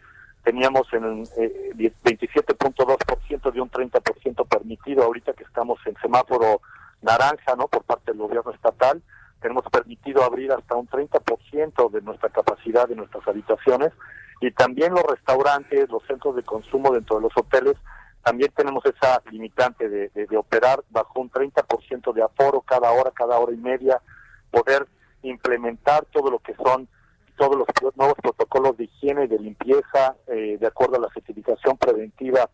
teníamos 0.43 0.93
en 0.93 1.25
eh, 1.39 1.73
27.2% 1.77 3.53
de 3.53 3.61
un 3.61 3.71
30% 3.71 4.49
permitido, 4.49 5.05
ahorita 5.05 5.33
que 5.35 5.45
estamos 5.45 5.79
en 5.87 5.97
semáforo 6.01 6.61
naranja, 7.01 7.55
¿no? 7.57 7.69
Por 7.69 7.85
parte 7.85 8.13
del 8.13 8.21
gobierno 8.21 8.51
estatal, 8.53 9.03
tenemos 9.41 9.65
permitido 9.71 10.23
abrir 10.23 10.53
hasta 10.53 10.75
un 10.75 10.89
30% 10.89 11.91
de 11.91 12.01
nuestra 12.03 12.29
capacidad 12.29 12.89
de 12.89 12.97
nuestras 12.97 13.27
habitaciones 13.27 13.93
y 14.41 14.51
también 14.53 14.93
los 14.93 15.05
restaurantes, 15.05 15.89
los 15.91 16.03
centros 16.07 16.37
de 16.37 16.43
consumo 16.43 16.93
dentro 16.93 17.17
de 17.17 17.23
los 17.23 17.33
hoteles, 17.37 17.75
también 18.23 18.53
tenemos 18.57 18.85
esa 18.87 19.21
limitante 19.31 19.89
de, 19.89 20.09
de 20.11 20.37
operar 20.37 20.83
bajo 20.91 21.21
un 21.21 21.31
30% 21.31 22.13
de 22.13 22.23
aforo 22.23 22.61
cada 22.61 22.91
hora, 22.93 23.11
cada 23.11 23.39
hora 23.39 23.53
y 23.53 23.57
media, 23.57 24.01
poder 24.51 24.87
implementar 25.23 26.05
todo 26.07 26.31
lo 26.31 26.39
que 26.39 26.55
son 26.55 26.89
todos 27.37 27.57
los 27.57 27.97
nuevos 27.97 28.15
protocolos 28.23 28.77
de 28.77 28.85
higiene 28.85 29.25
y 29.25 29.29
de 29.29 29.39
limpieza 29.39 30.17
eh, 30.27 30.57
de 30.59 30.67
acuerdo 30.67 30.97
a 30.97 31.01
la 31.01 31.09
certificación 31.13 31.77
preventiva 31.77 32.49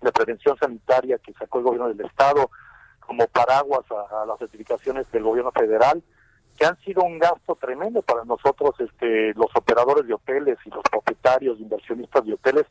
de 0.00 0.12
prevención 0.12 0.56
sanitaria 0.58 1.18
que 1.18 1.32
sacó 1.34 1.58
el 1.58 1.64
gobierno 1.64 1.88
del 1.88 2.06
estado 2.06 2.50
como 3.00 3.26
paraguas 3.28 3.84
a, 3.90 4.24
las 4.26 4.38
certificaciones 4.38 5.10
del 5.12 5.22
gobierno 5.22 5.52
federal 5.52 6.02
que 6.58 6.66
han 6.66 6.78
sido 6.80 7.02
un 7.02 7.18
gasto 7.18 7.56
tremendo 7.56 8.02
para 8.02 8.24
nosotros 8.24 8.74
este 8.78 9.34
los 9.34 9.50
operadores 9.56 10.06
de 10.06 10.14
hoteles 10.14 10.58
y 10.64 10.70
los 10.70 10.82
propietarios 10.90 11.58
inversionistas 11.58 12.24
de 12.24 12.34
hoteles 12.34 12.64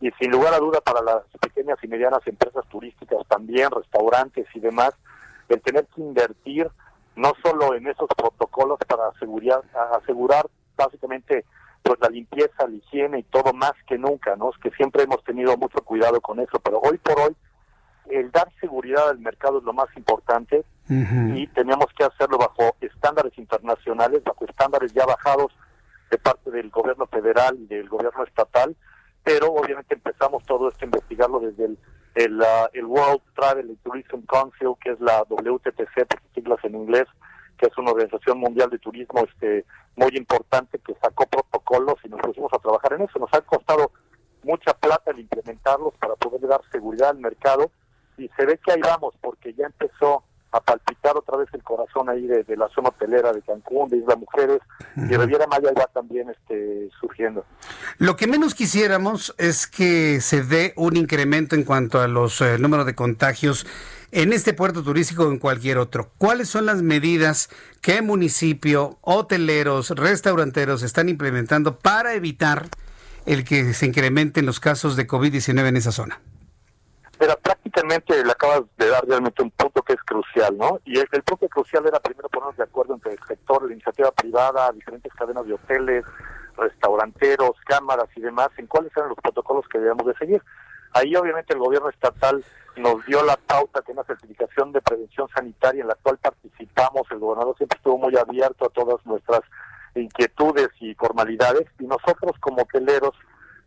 y 0.00 0.10
sin 0.12 0.30
lugar 0.30 0.54
a 0.54 0.58
duda 0.58 0.80
para 0.80 1.00
las 1.02 1.22
pequeñas 1.40 1.78
y 1.82 1.88
medianas 1.88 2.26
empresas 2.26 2.64
turísticas 2.68 3.26
también 3.28 3.70
restaurantes 3.70 4.46
y 4.54 4.60
demás 4.60 4.90
el 5.48 5.60
tener 5.62 5.86
que 5.86 6.00
invertir 6.00 6.70
no 7.16 7.32
solo 7.42 7.74
en 7.74 7.86
esos 7.86 8.08
protocolos 8.16 8.78
para 8.88 9.08
asegurar, 9.08 9.62
asegurar 9.92 10.46
básicamente 10.76 11.44
pues 11.82 11.98
la 12.00 12.08
limpieza, 12.08 12.66
la 12.68 12.76
higiene 12.76 13.20
y 13.20 13.22
todo 13.24 13.52
más 13.52 13.72
que 13.86 13.98
nunca, 13.98 14.36
¿no? 14.36 14.50
Es 14.50 14.58
que 14.58 14.70
siempre 14.70 15.02
hemos 15.02 15.22
tenido 15.24 15.56
mucho 15.56 15.82
cuidado 15.82 16.20
con 16.20 16.38
eso, 16.40 16.60
pero 16.60 16.78
hoy 16.80 16.98
por 16.98 17.18
hoy 17.18 17.36
el 18.10 18.30
dar 18.30 18.48
seguridad 18.60 19.08
al 19.08 19.18
mercado 19.18 19.58
es 19.58 19.64
lo 19.64 19.72
más 19.72 19.88
importante 19.96 20.64
y 20.88 21.46
tenemos 21.48 21.86
que 21.96 22.04
hacerlo 22.04 22.36
bajo 22.36 22.76
estándares 22.80 23.36
internacionales, 23.38 24.22
bajo 24.24 24.44
estándares 24.44 24.92
ya 24.92 25.06
bajados 25.06 25.52
de 26.10 26.18
parte 26.18 26.50
del 26.50 26.68
gobierno 26.68 27.06
federal 27.06 27.56
y 27.58 27.66
del 27.66 27.88
gobierno 27.88 28.24
estatal, 28.24 28.76
pero 29.24 29.46
obviamente 29.52 29.94
empezamos 29.94 30.44
todo 30.44 30.68
esto 30.68 30.84
a 30.84 30.86
investigarlo 30.86 31.40
desde 31.40 31.64
el, 31.64 31.78
el, 32.16 32.42
ah, 32.42 32.68
el 32.74 32.84
World 32.84 33.22
Travel 33.34 33.70
and 33.70 33.78
Tourism 33.82 34.20
Council, 34.26 34.74
que 34.82 34.90
es 34.90 35.00
la 35.00 35.22
WTTC, 35.22 36.06
por 36.06 36.20
siglas 36.34 36.58
en 36.64 36.74
inglés, 36.74 37.06
que 37.62 37.68
es 37.68 37.78
una 37.78 37.92
organización 37.92 38.38
mundial 38.38 38.70
de 38.70 38.78
turismo 38.80 39.20
este 39.20 39.64
muy 39.94 40.10
importante 40.16 40.80
que 40.80 40.94
sacó 41.00 41.26
protocolos 41.26 41.94
y 42.02 42.08
nos 42.08 42.20
pusimos 42.20 42.52
a 42.52 42.58
trabajar 42.58 42.94
en 42.94 43.02
eso. 43.02 43.20
Nos 43.20 43.32
ha 43.32 43.40
costado 43.42 43.92
mucha 44.42 44.74
plata 44.74 45.12
el 45.12 45.20
implementarlos 45.20 45.94
para 45.98 46.16
poder 46.16 46.40
dar 46.48 46.60
seguridad 46.72 47.10
al 47.10 47.18
mercado 47.18 47.70
y 48.18 48.28
se 48.36 48.46
ve 48.46 48.58
que 48.58 48.72
ahí 48.72 48.80
vamos 48.80 49.14
porque 49.20 49.54
ya 49.54 49.66
empezó 49.66 50.24
a 50.50 50.60
palpitar 50.60 51.16
otra 51.16 51.38
vez 51.38 51.48
el 51.52 51.62
corazón 51.62 52.10
ahí 52.10 52.26
de, 52.26 52.44
la 52.56 52.68
zona 52.70 52.88
hotelera 52.88 53.32
de 53.32 53.40
Cancún, 53.42 53.88
de 53.88 53.98
Isla 53.98 54.16
Mujeres, 54.16 54.60
y 54.96 55.16
Riviera 55.16 55.46
Maya 55.46 55.72
va 55.72 55.86
también 55.86 56.28
este, 56.28 56.90
surgiendo. 57.00 57.46
Lo 57.96 58.16
que 58.16 58.26
menos 58.26 58.54
quisiéramos 58.54 59.34
es 59.38 59.66
que 59.66 60.20
se 60.20 60.42
dé 60.42 60.74
un 60.76 60.96
incremento 60.96 61.54
en 61.54 61.64
cuanto 61.64 62.00
a 62.02 62.06
los 62.08 62.42
eh, 62.42 62.58
números 62.58 62.84
de 62.84 62.94
contagios 62.94 63.66
en 64.12 64.34
este 64.34 64.52
puerto 64.52 64.82
turístico 64.82 65.24
o 65.24 65.30
en 65.30 65.38
cualquier 65.38 65.78
otro. 65.78 66.10
¿Cuáles 66.18 66.48
son 66.48 66.66
las 66.66 66.82
medidas 66.82 67.48
que 67.80 68.02
municipio, 68.02 68.98
hoteleros, 69.00 69.90
restauranteros 69.90 70.82
están 70.82 71.08
implementando 71.08 71.78
para 71.78 72.12
evitar 72.14 72.66
el 73.24 73.44
que 73.44 73.72
se 73.72 73.86
incrementen 73.86 74.44
los 74.44 74.60
casos 74.60 74.96
de 74.96 75.06
COVID-19 75.08 75.66
en 75.66 75.76
esa 75.78 75.92
zona? 75.92 76.20
Pero 77.18 77.36
prácticamente 77.38 78.22
le 78.22 78.32
acabas 78.32 78.62
de 78.76 78.88
dar 78.88 79.04
realmente 79.06 79.42
un 79.42 79.50
punto 79.50 79.80
que 79.82 79.94
es 79.94 80.02
crucial, 80.02 80.58
¿no? 80.58 80.78
Y 80.84 80.98
el, 80.98 81.08
punto 81.24 81.48
crucial 81.48 81.86
era 81.86 81.98
primero 82.00 82.28
ponernos 82.28 82.56
de 82.56 82.64
acuerdo 82.64 82.94
entre 82.94 83.12
el 83.12 83.18
sector, 83.26 83.64
la 83.64 83.72
iniciativa 83.72 84.10
privada, 84.10 84.72
diferentes 84.72 85.12
cadenas 85.14 85.46
de 85.46 85.54
hoteles, 85.54 86.04
restauranteros, 86.56 87.52
cámaras 87.64 88.08
y 88.14 88.20
demás, 88.20 88.48
en 88.58 88.66
cuáles 88.66 88.92
eran 88.94 89.08
los 89.08 89.18
protocolos 89.18 89.66
que 89.68 89.78
debíamos 89.78 90.06
de 90.06 90.14
seguir. 90.14 90.42
Ahí 90.92 91.16
obviamente 91.16 91.54
el 91.54 91.60
gobierno 91.60 91.88
estatal 91.88 92.44
nos 92.76 93.04
dio 93.06 93.22
la 93.24 93.36
pauta 93.36 93.80
de 93.80 93.92
una 93.92 94.04
certificación 94.04 94.72
de 94.72 94.80
prevención 94.80 95.28
sanitaria 95.34 95.82
en 95.82 95.88
la 95.88 95.94
cual 95.96 96.18
participamos, 96.18 97.02
el 97.10 97.18
gobernador 97.18 97.56
siempre 97.56 97.76
estuvo 97.76 97.98
muy 97.98 98.16
abierto 98.16 98.66
a 98.66 98.70
todas 98.70 99.04
nuestras 99.06 99.40
inquietudes 99.94 100.68
y 100.80 100.94
formalidades 100.94 101.66
y 101.78 101.84
nosotros 101.84 102.32
como 102.40 102.62
hoteleros, 102.62 103.14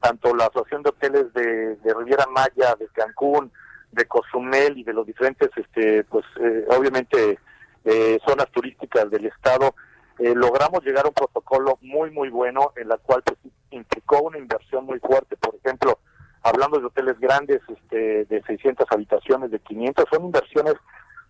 tanto 0.01 0.35
la 0.35 0.45
Asociación 0.45 0.83
de 0.83 0.89
Hoteles 0.89 1.33
de, 1.33 1.75
de 1.75 1.93
Riviera 1.93 2.25
Maya, 2.31 2.75
de 2.79 2.87
Cancún, 2.93 3.51
de 3.91 4.05
Cozumel 4.05 4.77
y 4.77 4.83
de 4.83 4.93
los 4.93 5.05
diferentes, 5.05 5.49
este, 5.55 6.03
pues 6.05 6.25
eh, 6.39 6.65
obviamente, 6.77 7.39
eh, 7.85 8.19
zonas 8.27 8.49
turísticas 8.51 9.09
del 9.09 9.25
estado, 9.25 9.75
eh, 10.19 10.33
logramos 10.35 10.83
llegar 10.83 11.05
a 11.05 11.09
un 11.09 11.13
protocolo 11.13 11.77
muy, 11.81 12.11
muy 12.11 12.29
bueno, 12.29 12.73
en 12.75 12.89
la 12.89 12.97
cual 12.97 13.21
pues, 13.23 13.37
implicó 13.71 14.21
una 14.21 14.37
inversión 14.37 14.85
muy 14.85 14.99
fuerte. 14.99 15.37
Por 15.37 15.55
ejemplo, 15.55 15.99
hablando 16.45 16.79
de 16.79 16.85
hoteles 16.85 17.19
grandes, 17.19 17.59
este, 17.67 18.25
de 18.25 18.43
600 18.43 18.85
habitaciones, 18.91 19.49
de 19.49 19.59
500, 19.59 20.05
son 20.11 20.25
inversiones 20.25 20.75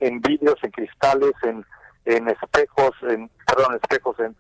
en 0.02 0.20
vidrios, 0.20 0.56
en 0.62 0.72
cristales, 0.72 1.32
en, 1.44 1.66
en 2.04 2.28
espejos, 2.28 2.92
en, 3.04 3.32
perdón, 3.48 3.80
espejos, 3.82 4.20
en 4.20 4.36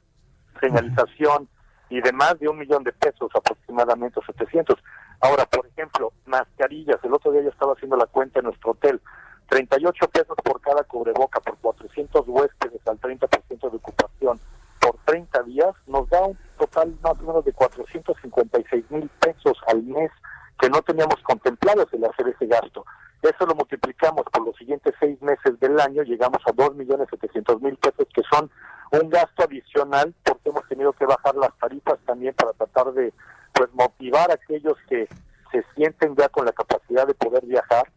señalización 0.60 1.48
y 1.90 2.02
de 2.02 2.12
más 2.12 2.38
de 2.40 2.50
un 2.50 2.58
millón 2.58 2.84
de 2.84 2.92
pesos, 2.92 3.32
aproximadamente 3.34 4.20
700. 4.26 4.76
Ahora, 5.22 5.46
por 5.46 5.66
ejemplo, 5.66 6.12
mascarillas. 6.26 6.98
El 7.04 7.14
otro 7.14 7.32
día 7.32 7.44
yo 7.44 7.50
estaba 7.50 7.72
haciendo 7.72 7.96
la 7.96 8.08
cuenta 8.08 8.40
en 8.40 8.46
nuestro 8.46 8.72
hotel. 8.72 9.00
38 9.48 10.10
pesos 10.10 10.36
por 10.44 10.60
cada 10.60 10.84
cubreboca, 10.84 11.40
por 11.40 11.56
400 11.60 12.28
huéspedes 12.28 12.86
al 12.86 13.00
30% 13.00 13.70
de 13.70 13.78
ocupación, 13.78 14.40
por 14.82 14.98
30 15.06 15.44
días, 15.44 15.74
nos 15.88 16.10
da 16.10 16.22
un 16.22 16.38
total 16.58 16.98
más 17.02 17.14
o 17.14 17.24
menos 17.24 17.46
de 17.46 17.54
456 17.54 18.92
mil 18.92 19.08
pesos 19.22 19.58
al 19.68 19.84
mes 19.84 20.12
que 20.60 20.70
no 20.70 20.82
teníamos 20.82 21.22
contemplados 21.24 21.88
el 21.94 22.06
hacer 22.06 22.30
ese 22.30 22.48
gasto. 22.48 22.86
Eso 23.22 23.46
lo 23.46 23.56
multiplicamos 23.56 24.24
por 24.32 24.46
los 24.46 24.56
siguientes 24.56 24.94
seis 25.00 25.20
meses 25.22 25.60
del 25.60 25.80
año, 25.80 26.04
llegamos 26.04 26.40
a 26.46 26.52
2.700.000 26.52 27.78
pesos, 27.78 28.08
que 28.14 28.22
son 28.32 28.50
un 28.92 29.10
gasto 29.10 29.44
adicional 29.44 30.14
porque 30.24 30.50
hemos 30.50 30.68
tenido 30.68 30.94
que 30.94 31.06
bajar 31.06 31.36
las 31.36 31.58
tarifas 31.58 31.98
también 32.06 32.34
para 32.36 32.54
tratar 32.54 32.94
de 32.94 33.14
pues 33.54 33.70
motivar 33.74 34.30
a 34.30 34.36
aquellos 34.36 34.78
que 34.88 35.08
se 35.52 35.66
sienten 35.76 36.16
ya 36.16 36.30
con 36.30 36.46
la 36.46 36.52
capacidad 36.52 37.08
de 37.08 37.14
poder 37.14 37.46
viajar 37.46 37.92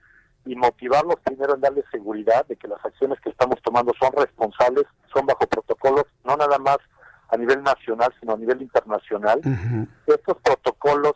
y 0.47 0.55
motivarlos 0.57 1.17
primero 1.25 1.55
en 1.55 1.61
darles 1.61 1.85
seguridad 1.91 2.47
de 2.47 2.57
que 2.57 2.69
las 2.69 2.83
acciones 2.85 3.21
que 3.21 3.31
estamos 3.31 3.61
tomando 3.63 3.93
son 4.01 4.13
responsables, 4.13 4.87
son 5.13 5.27
bajo 5.27 5.47
protocolos, 5.47 6.05
no 6.25 6.37
nada 6.37 6.59
más 6.59 6.79
a 7.29 7.37
nivel 7.37 7.63
nacional, 7.63 8.15
sino 8.19 8.33
a 8.33 8.39
nivel 8.39 8.63
internacional. 8.63 9.41
Estos 10.07 10.39
protocolos 10.39 11.15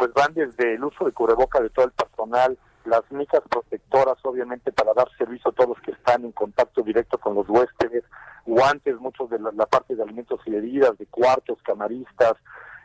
pues 0.00 0.14
van 0.14 0.32
desde 0.32 0.76
el 0.76 0.82
uso 0.82 1.04
de 1.04 1.12
cubreboca 1.12 1.60
de 1.60 1.68
todo 1.68 1.84
el 1.84 1.90
personal, 1.90 2.56
las 2.86 3.02
micas 3.10 3.42
protectoras, 3.50 4.16
obviamente, 4.22 4.72
para 4.72 4.94
dar 4.94 5.06
servicio 5.18 5.50
a 5.50 5.52
todos 5.52 5.76
los 5.76 5.80
que 5.80 5.90
están 5.90 6.24
en 6.24 6.32
contacto 6.32 6.80
directo 6.80 7.18
con 7.18 7.34
los 7.34 7.46
huéspedes, 7.50 8.04
guantes, 8.46 8.98
muchos 8.98 9.28
de 9.28 9.38
la, 9.38 9.50
la 9.52 9.66
parte 9.66 9.94
de 9.94 10.02
alimentos 10.02 10.40
y 10.46 10.52
bebidas, 10.52 10.96
de 10.96 11.04
cuartos, 11.04 11.58
camaristas, 11.62 12.32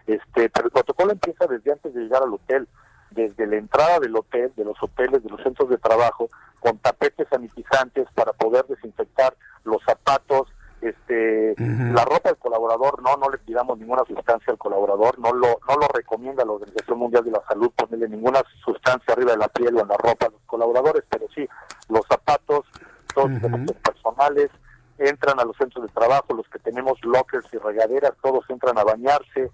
este, 0.07 0.49
pero 0.49 0.65
el 0.65 0.73
protocolo 0.73 1.13
empieza 1.13 1.47
desde 1.47 1.71
antes 1.71 1.93
de 1.93 2.01
llegar 2.01 2.21
al 2.21 2.33
hotel, 2.33 2.67
desde 3.11 3.47
la 3.47 3.55
entrada 3.55 4.01
del 4.01 4.17
hotel, 4.17 4.51
de 4.57 4.65
los 4.65 4.75
hoteles, 4.83 5.23
de 5.23 5.29
los 5.29 5.41
centros 5.41 5.69
de 5.69 5.77
trabajo, 5.77 6.29
con 6.59 6.79
tapetes 6.79 7.29
sanitizantes 7.29 8.09
para 8.13 8.33
poder 8.33 8.65
desinfectar 8.65 9.33
los 9.63 9.81
zapatos, 9.85 10.49
este, 10.81 11.55
la 11.57 12.03
ropa 12.03 12.29
del 12.29 12.37
colaborador, 12.37 13.01
no, 13.01 13.17
no 13.17 13.29
le 13.29 13.37
pidamos 13.39 13.77
ninguna 13.77 14.03
sustancia 14.05 14.51
al 14.51 14.57
colaborador, 14.57 15.17
no 15.19 15.33
lo, 15.33 15.59
no 15.67 15.75
lo 15.77 15.87
recomienda 15.93 16.45
la 16.45 16.51
Organización 16.51 16.99
Mundial 16.99 17.23
de 17.23 17.31
la 17.31 17.41
Salud 17.47 17.71
ponerle 17.75 18.09
ninguna 18.09 18.41
sustancia 18.63 19.13
arriba 19.13 19.31
de 19.31 19.37
la 19.37 19.47
piel 19.47 19.75
o 19.75 19.81
en 19.81 19.87
la 19.87 19.97
ropa 19.97 20.27
a 20.27 20.29
los 20.29 20.41
colaboradores, 20.45 21.03
pero 21.09 21.25
sí, 21.33 21.47
los 21.89 22.05
zapatos, 22.07 22.65
todos 23.13 23.31
los 23.31 23.77
personales, 23.77 24.51
entran 24.97 25.39
a 25.39 25.45
los 25.45 25.57
centros 25.57 25.85
de 25.85 25.93
trabajo, 25.93 26.33
los 26.33 26.47
que 26.49 26.59
tenemos 26.59 26.97
lockers 27.03 27.47
y 27.53 27.57
regaderas, 27.57 28.13
todos 28.21 28.45
entran 28.49 28.77
a 28.77 28.83
bañarse, 28.83 29.51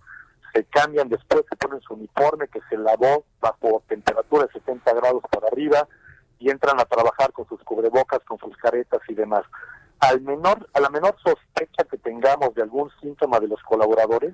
se 0.54 0.64
cambian 0.66 1.10
después, 1.10 1.44
se 1.50 1.56
ponen 1.56 1.82
su 1.82 1.94
uniforme 1.94 2.48
que 2.48 2.60
se 2.70 2.78
lavó 2.78 3.24
bajo 3.40 3.84
temperatura 3.88 4.46
de 4.46 4.54
70 4.54 4.94
grados 4.94 5.24
para 5.32 5.48
arriba 5.48 5.88
y 6.40 6.50
entran 6.50 6.80
a 6.80 6.86
trabajar 6.86 7.32
con 7.32 7.48
sus 7.48 7.62
cubrebocas, 7.64 8.20
con 8.26 8.38
sus 8.40 8.56
caretas 8.58 9.00
y 9.08 9.14
demás. 9.14 9.44
Al 10.02 10.20
menor, 10.22 10.68
a 10.74 10.80
la 10.80 10.90
menor 10.90 11.16
sospecha 11.24 11.84
que 11.90 11.98
tengamos 11.98 12.54
de 12.56 12.64
algún 12.64 12.92
síntoma 13.02 13.40
de 13.40 13.48
los 13.48 13.62
colaboradores, 13.64 14.34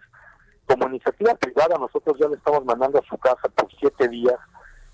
como 0.65 0.87
iniciativa 0.87 1.35
privada 1.35 1.77
nosotros 1.77 2.17
ya 2.19 2.27
le 2.27 2.35
estamos 2.35 2.65
mandando 2.65 2.99
a 2.99 3.03
su 3.07 3.17
casa 3.17 3.47
por 3.55 3.69
siete 3.79 4.07
días 4.09 4.35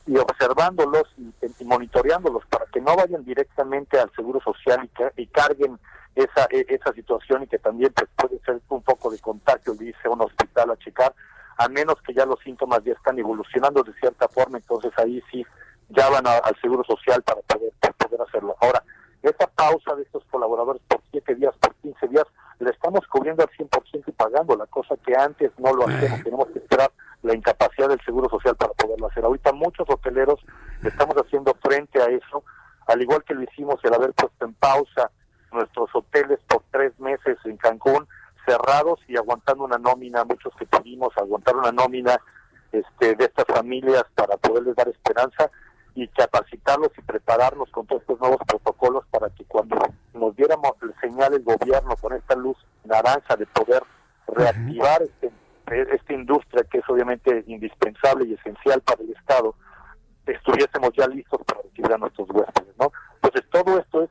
y 0.05 0.17
observándolos 0.17 1.03
y, 1.17 1.63
monitoreándolos 1.63 2.45
para 2.47 2.65
que 2.65 2.81
no 2.81 2.95
vayan 2.95 3.23
directamente 3.23 3.99
al 3.99 4.11
Seguro 4.15 4.39
Social 4.41 4.83
y, 4.83 4.87
ca- 4.89 5.13
y 5.15 5.27
carguen 5.27 5.79
esa 6.15 6.45
e- 6.51 6.65
esa 6.69 6.91
situación 6.93 7.43
y 7.43 7.47
que 7.47 7.57
también 7.59 7.91
pues, 7.93 8.09
puede 8.15 8.39
ser 8.43 8.59
un 8.69 8.81
poco 8.83 9.09
de 9.09 9.19
contagio, 9.19 9.73
dice 9.73 10.07
un 10.09 10.21
hospital 10.21 10.71
a 10.71 10.77
checar, 10.77 11.13
a 11.57 11.69
menos 11.69 11.95
que 12.05 12.13
ya 12.13 12.25
los 12.25 12.39
síntomas 12.41 12.83
ya 12.83 12.93
están 12.93 13.17
evolucionando 13.17 13.81
de 13.83 13.93
cierta 13.93 14.27
forma, 14.27 14.57
entonces 14.57 14.91
ahí 14.97 15.23
sí 15.31 15.45
ya 15.89 16.09
van 16.09 16.25
al 16.27 16.55
Seguro 16.61 16.83
Social 16.83 17.21
para 17.23 17.41
poder, 17.41 17.71
para 17.79 17.93
poder 17.93 18.21
hacerlo. 18.21 18.55
Ahora, 18.59 18.83
esa 19.23 19.47
pausa 19.47 19.95
de 19.95 20.03
estos 20.03 20.23
colaboradores 20.25 20.81
por 20.87 21.01
7 21.11 21.35
días, 21.35 21.55
por 21.59 21.73
15 21.75 22.07
días, 22.09 22.25
la 22.59 22.69
estamos 22.69 23.07
cubriendo 23.07 23.43
al 23.43 23.49
100% 23.49 24.03
y 24.05 24.11
pagando, 24.11 24.55
la 24.55 24.65
cosa 24.67 24.95
que 24.97 25.15
antes 25.15 25.51
no 25.57 25.73
lo 25.73 25.87
hacemos, 25.87 26.23
tenemos 26.23 26.47
que 26.49 26.59
esperar 26.59 26.91
la 27.23 27.33
incapacidad 27.33 27.87
del 27.87 28.01
Seguro 28.01 28.29
Social 28.29 28.55
para 28.55 28.73
poderlo 28.73 29.07
hacer. 29.07 29.23
Ahorita 29.23 29.53
muchos 29.53 29.89
hoteleros 29.89 30.39
estamos 30.83 31.15
haciendo 31.15 31.55
frente 31.63 32.01
a 32.01 32.05
eso, 32.05 32.43
al 32.87 33.01
igual 33.01 33.23
que 33.23 33.33
lo 33.33 33.43
hicimos 33.43 33.79
el 33.83 33.93
haber 33.93 34.13
puesto 34.13 34.45
en 34.45 34.53
pausa 34.55 35.09
nuestros 35.53 35.89
hoteles 35.93 36.39
por 36.47 36.63
tres 36.71 36.99
meses 36.99 37.37
en 37.45 37.55
Cancún, 37.57 38.07
cerrados 38.45 38.99
y 39.07 39.15
aguantando 39.15 39.63
una 39.63 39.77
nómina, 39.77 40.25
muchos 40.25 40.53
que 40.55 40.65
pudimos 40.65 41.15
aguantar 41.17 41.55
una 41.55 41.71
nómina 41.71 42.19
este, 42.73 43.15
de 43.15 43.25
estas 43.25 43.45
familias 43.45 44.03
para 44.15 44.35
poderles 44.35 44.75
dar 44.75 44.89
esperanza 44.89 45.49
y 45.95 46.07
capacitarlos 46.07 46.91
y 46.97 47.01
prepararnos 47.01 47.69
con 47.69 47.85
todos 47.85 48.01
estos 48.01 48.19
nuevos 48.19 48.39
protocolos 48.47 49.05
para 49.11 49.29
que 49.29 49.45
cuando 49.45 49.77
nos 50.13 50.35
diéramos 50.35 50.71
el 50.81 50.93
señal 50.99 51.33
el 51.33 51.43
gobierno 51.43 51.95
con 51.97 52.13
esta 52.13 52.35
luz 52.35 52.57
naranja 52.83 53.35
de 53.35 53.45
poder 53.47 53.83
reactivar 54.27 55.01
este, 55.03 55.31
esta 55.93 56.13
industria 56.13 56.63
que 56.63 56.79
es 56.79 56.89
obviamente 56.89 57.43
indispensable 57.47 58.25
y 58.25 58.33
esencial 58.33 58.81
para 58.81 59.03
el 59.03 59.11
Estado, 59.11 59.55
estuviésemos 60.25 60.91
ya 60.97 61.07
listos 61.07 61.41
para 61.45 61.61
recibir 61.61 61.93
a 61.93 61.97
nuestros 61.97 62.29
huéspedes, 62.29 62.75
¿no? 62.79 62.91
Entonces 63.15 63.43
todo 63.51 63.79
esto 63.79 64.03
es 64.03 64.09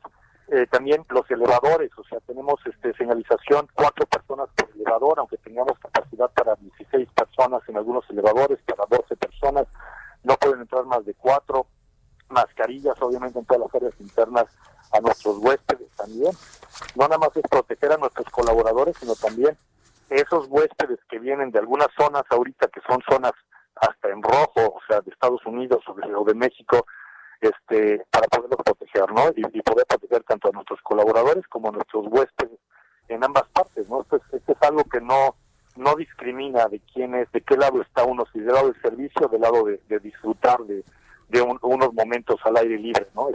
eh, 0.49 0.67
también 0.67 1.05
los 1.09 1.29
elevadores, 1.31 1.89
o 1.97 2.03
sea, 2.03 2.19
tenemos 2.27 2.59
este 2.65 2.93
señalización 2.93 3.67
cuatro 3.73 4.05
personas 4.05 4.49
por 4.55 4.69
elevador, 4.75 5.19
aunque 5.19 5.37
tengamos 5.37 5.79
capacidad 5.79 6.29
para 6.31 6.55
16 6.55 7.09
personas 7.15 7.61
en 7.67 7.77
algunos 7.77 8.07
elevadores, 8.09 8.59
para 8.67 8.85
12 8.89 9.15
personas, 9.15 9.67
no 10.23 10.35
pueden 10.37 10.61
entrar 10.61 10.85
más 10.85 11.05
de 11.05 11.13
cuatro, 11.13 11.67
mascarillas 12.29 12.95
obviamente 13.01 13.39
en 13.39 13.45
todas 13.45 13.61
las 13.61 13.75
áreas 13.75 13.93
internas 13.99 14.45
a 14.91 14.99
nuestros 15.01 15.37
huéspedes 15.37 15.89
también. 15.95 16.31
No 16.95 17.03
nada 17.03 17.17
más 17.17 17.35
es 17.35 17.43
proteger 17.49 17.91
a 17.91 17.97
nuestros 17.97 18.27
colaboradores, 18.29 18.95
sino 18.97 19.15
también 19.15 19.57
esos 20.09 20.47
huéspedes 20.49 20.99
que 21.09 21.19
vienen 21.19 21.51
de 21.51 21.59
algunas 21.59 21.87
zonas 21.97 22.23
ahorita 22.29 22.67
que 22.67 22.81
son 22.87 23.01
zonas 23.09 23.33
hasta 23.75 24.09
en 24.09 24.21
rojo, 24.21 24.75
o 24.75 24.79
sea, 24.87 25.01
de 25.01 25.11
Estados 25.11 25.43
Unidos 25.45 25.83
o 25.87 25.93
de, 25.93 26.13
o 26.13 26.23
de 26.23 26.35
México, 26.35 26.85
este, 27.41 28.05
para 28.11 28.27
poderlos 28.27 28.59
proteger, 28.63 29.11
¿no? 29.11 29.29
Y, 29.35 29.61
poder 29.61 29.85
proteger 29.87 30.23
tanto 30.23 30.49
a 30.49 30.51
nuestros 30.51 30.79
colaboradores 30.81 31.45
como 31.47 31.69
a 31.69 31.71
nuestros 31.71 32.05
huéspedes 32.07 32.59
en 33.07 33.23
ambas 33.23 33.43
partes, 33.49 33.87
¿no? 33.89 34.01
Esto 34.01 34.17
es, 34.17 34.33
esto 34.33 34.51
es 34.51 34.61
algo 34.61 34.83
que 34.85 35.01
no 35.01 35.35
no 35.75 35.95
discrimina 35.95 36.67
de 36.67 36.79
quién 36.93 37.15
es, 37.15 37.31
de 37.31 37.41
qué 37.41 37.55
lado 37.57 37.81
está 37.81 38.03
uno, 38.03 38.25
si 38.31 38.39
del 38.39 38.53
lado 38.53 38.71
del 38.71 38.81
servicio, 38.81 39.27
del 39.27 39.41
lado 39.41 39.63
de, 39.65 39.79
de 39.89 39.99
disfrutar 39.99 40.59
de, 40.65 41.41
un- 41.41 41.59
unos 41.61 41.93
momentos 41.93 42.39
al 42.45 42.57
aire 42.57 42.77
libre, 42.77 43.07
¿no? 43.15 43.27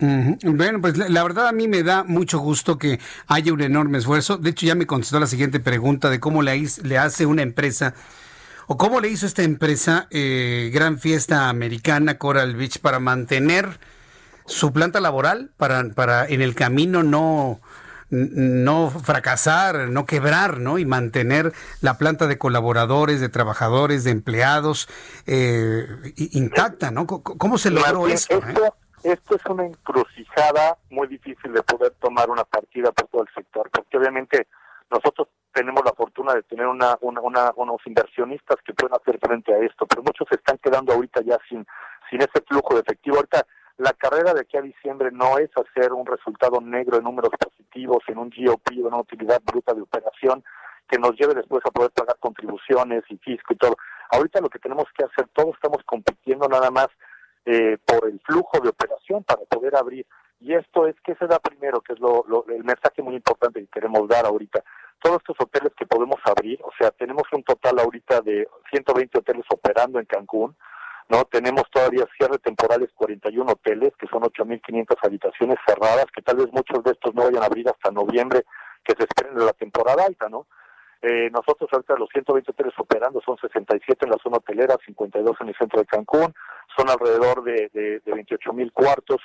Bueno, 0.00 0.80
pues 0.80 0.96
la, 0.96 1.22
verdad 1.24 1.48
a 1.48 1.52
mí 1.52 1.66
me 1.66 1.82
da 1.82 2.04
mucho 2.04 2.38
gusto 2.38 2.78
que 2.78 3.00
haya 3.26 3.52
un 3.52 3.60
enorme 3.60 3.98
esfuerzo. 3.98 4.36
De 4.36 4.50
hecho, 4.50 4.64
ya 4.66 4.76
me 4.76 4.86
contestó 4.86 5.18
la 5.18 5.26
siguiente 5.26 5.58
pregunta 5.58 6.08
de 6.08 6.20
cómo 6.20 6.42
le, 6.42 6.62
le 6.84 6.98
hace 6.98 7.26
una 7.26 7.42
empresa 7.42 7.94
o 8.68 8.76
cómo 8.76 9.00
le 9.00 9.08
hizo 9.08 9.26
esta 9.26 9.42
empresa 9.42 10.06
eh, 10.10 10.70
Gran 10.72 10.98
Fiesta 10.98 11.48
Americana 11.48 12.16
Coral 12.18 12.54
Beach 12.54 12.78
para 12.78 13.00
mantener 13.00 13.80
su 14.46 14.72
planta 14.72 15.00
laboral, 15.00 15.50
para, 15.56 15.82
para 15.90 16.26
en 16.26 16.42
el 16.42 16.54
camino 16.54 17.02
no 17.02 17.60
no 18.10 18.90
fracasar, 18.90 19.88
no 19.88 20.06
quebrar, 20.06 20.58
¿no? 20.58 20.78
Y 20.78 20.84
mantener 20.86 21.52
la 21.80 21.98
planta 21.98 22.26
de 22.26 22.38
colaboradores, 22.38 23.20
de 23.20 23.28
trabajadores, 23.28 24.04
de 24.04 24.10
empleados 24.12 24.88
eh, 25.26 25.86
intacta, 26.32 26.90
¿no? 26.90 27.06
¿Cómo- 27.06 27.22
¿Cómo 27.22 27.58
se 27.58 27.70
logró 27.70 28.08
esto? 28.08 28.36
eh? 28.36 28.42
Esto, 28.48 28.74
esto 29.04 29.36
es 29.36 29.46
una 29.46 29.66
encrucijada 29.66 30.76
muy 30.90 31.06
difícil 31.08 31.52
de 31.52 31.62
poder 31.62 31.92
tomar 32.00 32.30
una 32.30 32.44
partida 32.44 32.90
por 32.92 33.06
todo 33.08 33.22
el 33.22 33.28
sector, 33.34 33.68
porque 33.70 33.96
obviamente 33.98 34.46
nosotros 34.90 35.28
tenemos 35.52 35.84
la 35.84 35.92
fortuna 35.92 36.34
de 36.34 36.42
tener 36.44 36.66
una, 36.66 36.96
una, 37.00 37.20
una- 37.20 37.52
unos 37.56 37.78
inversionistas 37.86 38.56
que 38.64 38.72
pueden 38.74 38.96
hacer 38.96 39.18
frente 39.20 39.52
a 39.52 39.58
esto, 39.58 39.86
pero 39.86 40.02
muchos 40.02 40.26
se 40.28 40.36
están 40.36 40.58
quedando 40.58 40.92
ahorita 40.92 41.20
ya 41.22 41.38
sin, 41.48 41.66
sin 42.10 42.20
ese 42.20 42.40
flujo 42.48 42.74
de 42.74 42.80
efectivo. 42.80 43.16
Ahorita 43.16 43.46
la 43.78 43.92
carrera 43.92 44.34
de 44.34 44.40
aquí 44.40 44.56
a 44.56 44.62
diciembre 44.62 45.10
no 45.12 45.38
es 45.38 45.50
hacer 45.56 45.92
un 45.92 46.04
resultado 46.04 46.60
negro 46.60 46.98
en 46.98 47.04
números 47.04 47.30
positivos, 47.38 48.02
en 48.08 48.18
un 48.18 48.30
GOP, 48.30 48.72
en 48.72 48.86
una 48.86 48.98
utilidad 49.00 49.40
bruta 49.44 49.72
de 49.72 49.82
operación 49.82 50.44
que 50.88 50.98
nos 50.98 51.12
lleve 51.16 51.34
después 51.34 51.64
a 51.64 51.70
poder 51.70 51.90
pagar 51.92 52.16
contribuciones 52.18 53.04
y 53.08 53.16
fisco 53.18 53.52
y 53.52 53.56
todo. 53.56 53.76
Ahorita 54.10 54.40
lo 54.40 54.48
que 54.48 54.58
tenemos 54.58 54.86
que 54.96 55.04
hacer, 55.04 55.28
todos 55.32 55.54
estamos 55.54 55.82
compitiendo 55.84 56.48
nada 56.48 56.70
más 56.70 56.88
eh, 57.44 57.78
por 57.84 58.08
el 58.08 58.20
flujo 58.20 58.58
de 58.60 58.70
operación 58.70 59.22
para 59.22 59.42
poder 59.42 59.76
abrir. 59.76 60.06
Y 60.40 60.54
esto 60.54 60.86
es 60.86 60.96
que 61.04 61.14
se 61.16 61.26
da 61.26 61.38
primero, 61.38 61.80
que 61.80 61.92
es 61.92 62.00
lo, 62.00 62.24
el 62.48 62.64
mensaje 62.64 63.02
muy 63.02 63.14
importante 63.14 63.60
que 63.60 63.66
queremos 63.68 64.08
dar 64.08 64.26
ahorita. 64.26 64.62
Todos 65.00 65.18
estos 65.18 65.36
hoteles 65.40 65.72
que 65.76 65.86
podemos 65.86 66.18
abrir, 66.24 66.58
o 66.64 66.70
sea, 66.78 66.90
tenemos 66.90 67.24
un 67.32 67.44
total 67.44 67.78
ahorita 67.78 68.20
de 68.22 68.48
120 68.70 69.18
hoteles 69.18 69.44
operando 69.50 70.00
en 70.00 70.06
Cancún, 70.06 70.56
¿no? 71.08 71.24
Tenemos 71.24 71.64
todavía 71.70 72.06
cierre 72.16 72.38
temporales 72.38 72.90
41 72.94 73.50
hoteles, 73.50 73.92
que 73.98 74.06
son 74.08 74.22
8.500 74.22 74.96
habitaciones 75.02 75.58
cerradas, 75.66 76.06
que 76.14 76.22
tal 76.22 76.36
vez 76.36 76.48
muchos 76.52 76.84
de 76.84 76.92
estos 76.92 77.14
no 77.14 77.24
vayan 77.24 77.42
a 77.42 77.46
abrir 77.46 77.68
hasta 77.68 77.90
noviembre, 77.90 78.44
que 78.84 78.94
se 78.96 79.04
esperen 79.04 79.34
de 79.34 79.44
la 79.44 79.52
temporada 79.52 80.04
alta, 80.04 80.28
¿no? 80.28 80.46
Eh, 81.00 81.30
nosotros 81.30 81.70
ahorita 81.72 81.94
los 81.96 82.08
120 82.12 82.50
hoteles 82.50 82.74
operando 82.76 83.20
son 83.20 83.38
67 83.38 84.04
en 84.04 84.10
la 84.10 84.18
zona 84.22 84.38
hotelera, 84.38 84.76
52 84.84 85.36
en 85.40 85.48
el 85.48 85.56
centro 85.56 85.80
de 85.80 85.86
Cancún, 85.86 86.34
son 86.76 86.90
alrededor 86.90 87.44
de, 87.44 87.70
de, 87.72 88.00
de 88.00 88.12
28 88.12 88.52
mil 88.52 88.72
cuartos. 88.72 89.20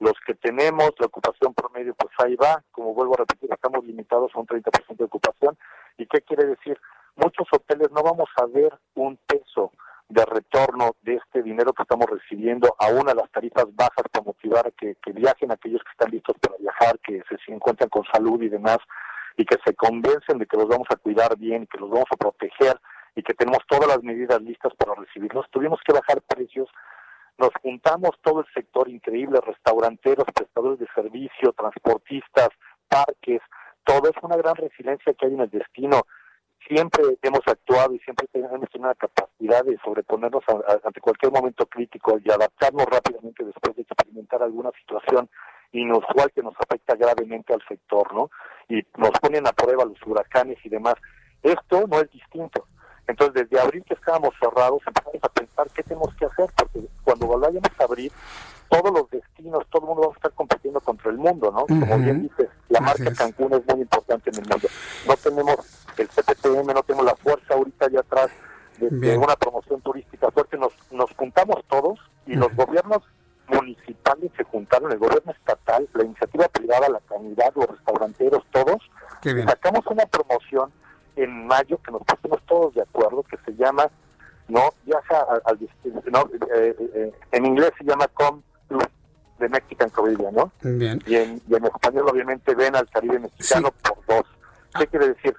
Los 0.00 0.14
que 0.24 0.34
tenemos, 0.34 0.92
la 0.98 1.06
ocupación 1.06 1.52
promedio, 1.54 1.92
pues 1.94 2.12
ahí 2.24 2.36
va. 2.36 2.62
Como 2.70 2.94
vuelvo 2.94 3.14
a 3.14 3.18
repetir, 3.18 3.50
estamos 3.52 3.84
limitados 3.84 4.30
a 4.34 4.38
un 4.38 4.46
30% 4.46 4.96
de 4.96 5.04
ocupación. 5.04 5.58
¿Y 5.98 6.06
qué 6.06 6.20
quiere 6.22 6.46
decir? 6.46 6.80
Muchos 7.16 7.48
hoteles 7.52 7.90
no 7.90 8.02
vamos 8.02 8.28
a 8.36 8.46
ver 8.46 8.78
un 8.94 9.18
peso 9.26 9.72
de 10.08 10.24
retorno 10.24 10.96
de 11.02 11.16
este 11.16 11.42
dinero 11.42 11.72
que 11.72 11.82
estamos 11.82 12.06
recibiendo, 12.08 12.74
aún 12.78 13.08
a 13.08 13.14
las 13.14 13.30
tarifas 13.30 13.66
bajas 13.74 14.04
para 14.10 14.24
motivar 14.24 14.72
que, 14.72 14.96
que 15.02 15.12
viajen 15.12 15.52
aquellos 15.52 15.82
que 15.82 15.90
están 15.90 16.10
listos 16.10 16.36
para 16.40 16.56
viajar, 16.58 16.98
que 17.00 17.22
se 17.28 17.52
encuentran 17.52 17.90
con 17.90 18.04
salud 18.12 18.42
y 18.42 18.48
demás 18.48 18.78
y 19.36 19.44
que 19.44 19.56
se 19.64 19.74
convencen 19.74 20.38
de 20.38 20.46
que 20.46 20.56
los 20.56 20.66
vamos 20.66 20.88
a 20.90 20.96
cuidar 20.96 21.36
bien, 21.36 21.66
que 21.66 21.78
los 21.78 21.90
vamos 21.90 22.08
a 22.10 22.16
proteger 22.16 22.78
y 23.14 23.22
que 23.22 23.34
tenemos 23.34 23.60
todas 23.68 23.86
las 23.86 24.02
medidas 24.02 24.40
listas 24.42 24.72
para 24.76 24.94
recibirlos. 24.94 25.46
Tuvimos 25.50 25.80
que 25.86 25.92
bajar 25.92 26.22
precios, 26.22 26.68
nos 27.38 27.50
juntamos 27.62 28.10
todo 28.22 28.40
el 28.40 28.46
sector 28.52 28.88
increíble, 28.88 29.40
restauranteros, 29.40 30.26
prestadores 30.34 30.80
de 30.80 30.88
servicio, 30.94 31.52
transportistas, 31.52 32.48
parques, 32.88 33.40
todo 33.84 34.10
es 34.10 34.22
una 34.22 34.36
gran 34.36 34.54
resiliencia 34.56 35.14
que 35.14 35.26
hay 35.26 35.34
en 35.34 35.40
el 35.40 35.50
destino. 35.50 36.02
Siempre 36.68 37.02
hemos 37.22 37.40
actuado 37.46 37.94
y 37.94 37.98
siempre 38.00 38.26
tenemos 38.30 38.68
una 38.74 38.94
capacidad 38.94 39.64
de 39.64 39.78
sobreponernos 39.82 40.44
ante 40.84 41.00
cualquier 41.00 41.32
momento 41.32 41.64
crítico 41.64 42.18
y 42.22 42.30
adaptarnos 42.30 42.84
rápidamente 42.84 43.42
después 43.42 43.74
de 43.74 43.82
experimentar 43.82 44.42
alguna 44.42 44.70
situación 44.72 45.30
inusual 45.72 46.30
que 46.34 46.42
nos 46.42 46.54
afecta 46.60 46.94
gravemente 46.94 47.54
al 47.54 47.62
sector, 47.66 48.12
¿no? 48.12 48.30
Y 48.68 48.86
nos 48.98 49.10
ponen 49.20 49.46
a 49.46 49.52
prueba 49.52 49.86
los 49.86 49.96
huracanes 50.04 50.58
y 50.62 50.68
demás. 50.68 50.94
Esto 51.42 51.86
no 51.88 52.00
es 52.00 52.10
distinto. 52.10 52.66
Entonces, 53.06 53.48
desde 53.48 53.58
abril 53.64 53.82
que 53.84 53.94
estábamos 53.94 54.34
cerrados, 54.38 54.82
empezamos 54.86 55.22
a 55.22 55.28
pensar 55.30 55.70
qué 55.74 55.82
tenemos 55.82 56.14
que 56.16 56.26
hacer, 56.26 56.50
porque 56.54 56.86
cuando 57.02 57.26
vayamos 57.28 57.70
a 57.78 57.84
abrir, 57.84 58.12
todos 58.68 58.92
los 58.92 59.08
destinos, 59.10 59.64
todo 59.70 59.82
el 59.82 59.88
mundo 59.88 60.02
va 60.08 60.12
a 60.12 60.16
estar 60.16 60.32
compitiendo 60.32 60.80
contra 60.80 61.10
el 61.10 61.16
mundo, 61.16 61.50
¿no? 61.50 61.64
Como 61.66 61.98
bien 61.98 62.22
dices, 62.22 62.50
la 62.68 62.80
marca 62.80 63.10
Cancún 63.14 63.54
es 63.54 63.66
muy 63.66 63.80
importante 63.80 64.28
en 64.28 64.36
el 64.36 64.48
mundo. 64.50 64.68
No 65.06 65.16
tenemos 65.16 65.86
el 66.02 66.08
CPTM, 66.08 66.66
no 66.74 66.82
tenemos 66.82 67.06
la 67.06 67.16
fuerza 67.16 67.54
ahorita 67.54 67.86
allá 67.86 68.00
atrás 68.00 68.30
de, 68.78 69.16
una 69.16 69.36
promoción 69.36 69.80
turística 69.80 70.30
fuerte. 70.30 70.56
Nos, 70.56 70.72
nos 70.90 71.10
juntamos 71.12 71.64
todos 71.68 71.98
y 72.26 72.34
los 72.34 72.54
gobiernos 72.54 73.02
municipales 73.48 74.30
se 74.36 74.44
juntaron, 74.44 74.92
el 74.92 74.98
gobierno 74.98 75.32
estatal, 75.32 75.88
la 75.94 76.04
iniciativa 76.04 76.48
privada, 76.48 76.88
la 76.88 77.00
comunidad, 77.00 77.52
los 77.54 77.66
restauranteros, 77.66 78.44
todos. 78.52 78.78
Sacamos 79.22 79.86
una 79.86 80.06
promoción 80.06 80.70
en 81.16 81.46
mayo 81.46 81.80
que 81.82 81.90
nos 81.90 82.02
pusimos 82.02 82.40
todos 82.46 82.74
de 82.74 82.82
acuerdo 82.82 83.24
que 83.24 83.36
se 83.44 83.54
llama 83.56 83.90
no 84.46 84.72
viaja 84.84 85.26
al, 85.44 85.58
no, 86.10 86.30
eh, 86.54 86.74
eh, 86.94 87.12
en 87.32 87.46
inglés 87.46 87.72
se 87.76 87.84
llama 87.84 88.08
Com 88.08 88.42
de 89.38 89.48
Mexican 89.48 89.90
Caribbean 89.90 90.34
no 90.34 90.52
Bien. 90.62 91.00
Y, 91.06 91.16
en, 91.16 91.40
y 91.48 91.54
en 91.54 91.64
español 91.64 92.06
obviamente 92.08 92.54
ven 92.54 92.74
al 92.74 92.88
Caribe 92.88 93.18
mexicano 93.18 93.70
por 93.82 93.98
dos. 94.06 94.26
Qué 94.78 94.86
quiere 94.86 95.08
decir 95.08 95.36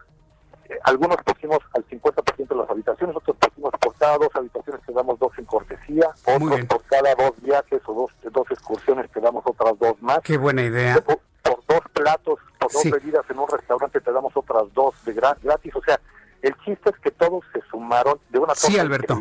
algunos 0.83 1.17
pusimos 1.23 1.59
al 1.73 1.85
50% 1.87 2.47
de 2.47 2.55
las 2.55 2.69
habitaciones, 2.69 3.15
otros 3.15 3.37
pusimos 3.37 3.71
por 3.79 3.95
cada 3.95 4.17
dos 4.17 4.29
habitaciones 4.33 4.81
que 4.85 4.93
damos 4.93 5.19
dos 5.19 5.31
en 5.37 5.45
cortesía, 5.45 6.09
otros 6.25 6.65
por 6.65 6.83
cada 6.83 7.15
dos 7.15 7.31
viajes 7.41 7.81
o 7.85 7.93
dos, 7.93 8.31
dos 8.31 8.51
excursiones 8.51 9.09
que 9.11 9.19
damos 9.19 9.43
otras 9.45 9.77
dos 9.79 10.01
más. 10.01 10.19
Qué 10.23 10.37
buena 10.37 10.63
idea. 10.63 11.01
Por, 11.01 11.19
dos 11.67 11.81
platos, 11.93 12.39
por 12.59 12.71
dos 12.71 12.83
bebidas 12.83 13.25
en 13.29 13.39
un 13.39 13.47
restaurante 13.47 14.01
te 14.01 14.11
damos 14.11 14.35
otras 14.35 14.63
dos 14.73 14.93
de 15.05 15.13
gratis, 15.13 15.75
o 15.75 15.81
sea, 15.83 15.99
el 16.41 16.55
chiste 16.63 16.89
es 16.89 16.95
que 17.03 17.11
todos 17.11 17.43
se 17.53 17.61
sumaron 17.69 18.19
de 18.29 18.39
una 18.39 18.55
forma 18.55 18.73
Sí, 18.73 18.79
Alberto. 18.79 19.19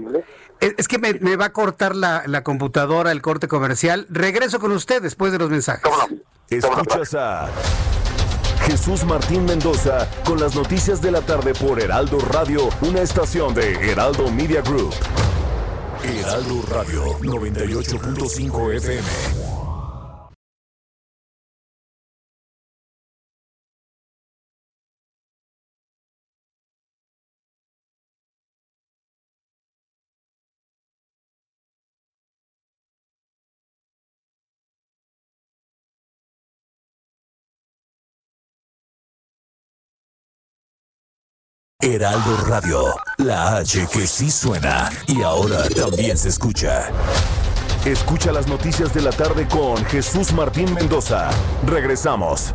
Es, 0.61 0.89
que 0.89 0.99
me, 0.99 1.37
va 1.37 1.47
a 1.47 1.53
cortar 1.53 1.97
la, 1.97 2.23
la, 2.27 2.43
computadora, 2.45 3.13
el 3.13 3.23
corte 3.23 3.49
comercial. 3.49 4.07
Regreso 4.09 4.61
con 4.61 4.73
usted 4.73 5.03
después 5.03 5.33
de 5.33 5.39
los 5.39 5.51
mensajes. 5.51 5.91
Escuchas 6.49 7.15
a 7.15 7.49
Jesús 8.69 9.03
Martín 9.05 9.47
Mendoza 9.47 10.07
con 10.27 10.39
las 10.39 10.55
noticias 10.55 11.01
de 11.01 11.11
la 11.11 11.23
tarde 11.23 11.55
por 11.55 11.81
Heraldo 11.81 12.19
Radio, 12.19 12.69
una 12.83 13.01
estación 13.01 13.55
de 13.55 13.73
Heraldo 13.91 14.31
Media 14.31 14.61
Group. 14.61 14.93
Heraldo 16.05 16.63
Radio 16.69 17.19
98.5 17.21 18.75
FM. 18.75 19.48
Heraldo 41.81 42.37
Radio, 42.49 42.87
la 43.19 43.59
H 43.59 43.87
que 43.93 44.05
sí 44.09 44.33
suena 44.33 44.91
y 45.07 45.23
ahora 45.23 45.63
también 45.69 46.19
se 46.19 46.29
escucha. 46.29 46.91
Escucha 47.85 48.33
las 48.33 48.49
noticias 48.49 48.93
de 48.93 49.01
la 49.01 49.13
tarde 49.13 49.47
con 49.47 49.85
Jesús 49.85 50.33
Martín 50.33 50.75
Mendoza. 50.75 51.31
Regresamos. 51.65 52.53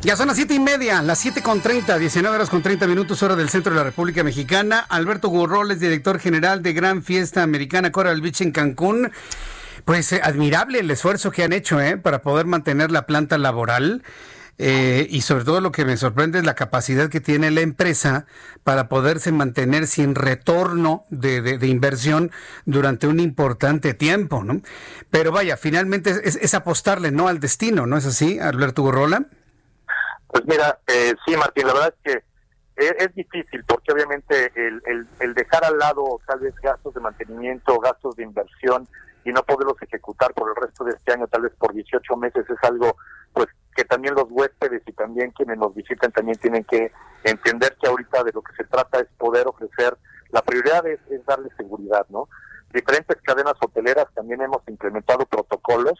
Ya 0.00 0.16
son 0.16 0.28
las 0.28 0.36
siete 0.36 0.54
y 0.54 0.58
media, 0.58 1.02
las 1.02 1.18
siete 1.18 1.42
con 1.42 1.60
treinta, 1.60 1.98
19 1.98 2.34
horas 2.34 2.48
con 2.48 2.62
30 2.62 2.86
minutos, 2.86 3.22
hora 3.22 3.36
del 3.36 3.50
centro 3.50 3.72
de 3.72 3.78
la 3.78 3.84
República 3.84 4.24
Mexicana. 4.24 4.86
Alberto 4.88 5.28
Gurroles, 5.28 5.80
director 5.80 6.18
general 6.18 6.62
de 6.62 6.72
Gran 6.72 7.02
Fiesta 7.02 7.42
Americana 7.42 7.92
Coral 7.92 8.22
Beach 8.22 8.40
en 8.40 8.52
Cancún. 8.52 9.12
Pues 9.84 10.12
eh, 10.12 10.20
admirable 10.22 10.80
el 10.80 10.90
esfuerzo 10.90 11.30
que 11.30 11.44
han 11.44 11.52
hecho 11.52 11.80
¿eh? 11.80 11.96
para 11.96 12.22
poder 12.22 12.46
mantener 12.46 12.90
la 12.90 13.06
planta 13.06 13.38
laboral. 13.38 14.02
Eh, 14.56 15.08
y 15.10 15.22
sobre 15.22 15.44
todo 15.44 15.60
lo 15.60 15.72
que 15.72 15.84
me 15.84 15.96
sorprende 15.96 16.38
es 16.38 16.44
la 16.44 16.54
capacidad 16.54 17.08
que 17.10 17.20
tiene 17.20 17.50
la 17.50 17.60
empresa 17.60 18.26
para 18.62 18.88
poderse 18.88 19.32
mantener 19.32 19.88
sin 19.88 20.14
retorno 20.14 21.04
de, 21.10 21.58
inversión 21.66 22.30
durante 22.64 23.08
un 23.08 23.18
importante 23.18 23.94
tiempo, 23.94 24.44
¿no? 24.44 24.60
Pero 25.10 25.32
vaya, 25.32 25.56
finalmente 25.56 26.12
es, 26.22 26.54
apostarle 26.54 27.10
no 27.10 27.26
al 27.26 27.40
destino, 27.40 27.86
¿no 27.86 27.96
es 27.96 28.06
así, 28.06 28.38
Alberto 28.38 28.82
Gorrola? 28.82 29.24
Pues 30.28 30.44
mira, 30.46 30.78
eh, 30.86 31.14
sí, 31.26 31.36
Martín, 31.36 31.66
la 31.66 31.72
verdad 31.72 31.94
es 32.04 32.12
que 32.12 32.24
es, 32.76 33.14
difícil 33.14 33.64
porque 33.66 33.92
obviamente 33.92 34.52
el, 34.54 34.80
el, 34.86 35.06
el 35.18 35.34
dejar 35.34 35.64
al 35.64 35.78
lado 35.78 36.20
tal 36.26 36.38
vez 36.38 36.54
gastos 36.62 36.94
de 36.94 37.00
mantenimiento, 37.00 37.78
gastos 37.80 38.14
de 38.16 38.22
inversión, 38.22 38.86
y 39.24 39.32
no 39.32 39.42
poderlos 39.42 39.80
ejecutar 39.82 40.32
por 40.34 40.50
el 40.50 40.56
resto 40.56 40.84
de 40.84 40.92
este 40.92 41.12
año, 41.12 41.26
tal 41.28 41.42
vez 41.42 41.52
por 41.58 41.72
18 41.72 42.16
meses, 42.16 42.44
es 42.48 42.58
algo 42.62 42.96
pues 43.32 43.48
que 43.74 43.84
también 43.84 44.14
los 44.14 44.26
huéspedes 44.30 44.82
y 44.86 44.92
también 44.92 45.30
quienes 45.32 45.58
nos 45.58 45.74
visitan 45.74 46.12
también 46.12 46.38
tienen 46.38 46.64
que 46.64 46.92
entender 47.24 47.76
que 47.80 47.88
ahorita 47.88 48.22
de 48.22 48.32
lo 48.32 48.42
que 48.42 48.54
se 48.54 48.64
trata 48.64 49.00
es 49.00 49.08
poder 49.18 49.48
ofrecer, 49.48 49.96
la 50.30 50.42
prioridad 50.42 50.86
es, 50.86 51.00
es 51.10 51.24
darle 51.26 51.48
seguridad, 51.56 52.06
¿no? 52.08 52.28
Diferentes 52.72 53.16
cadenas 53.22 53.54
hoteleras 53.60 54.06
también 54.14 54.42
hemos 54.42 54.62
implementado 54.68 55.26
protocolos 55.26 55.98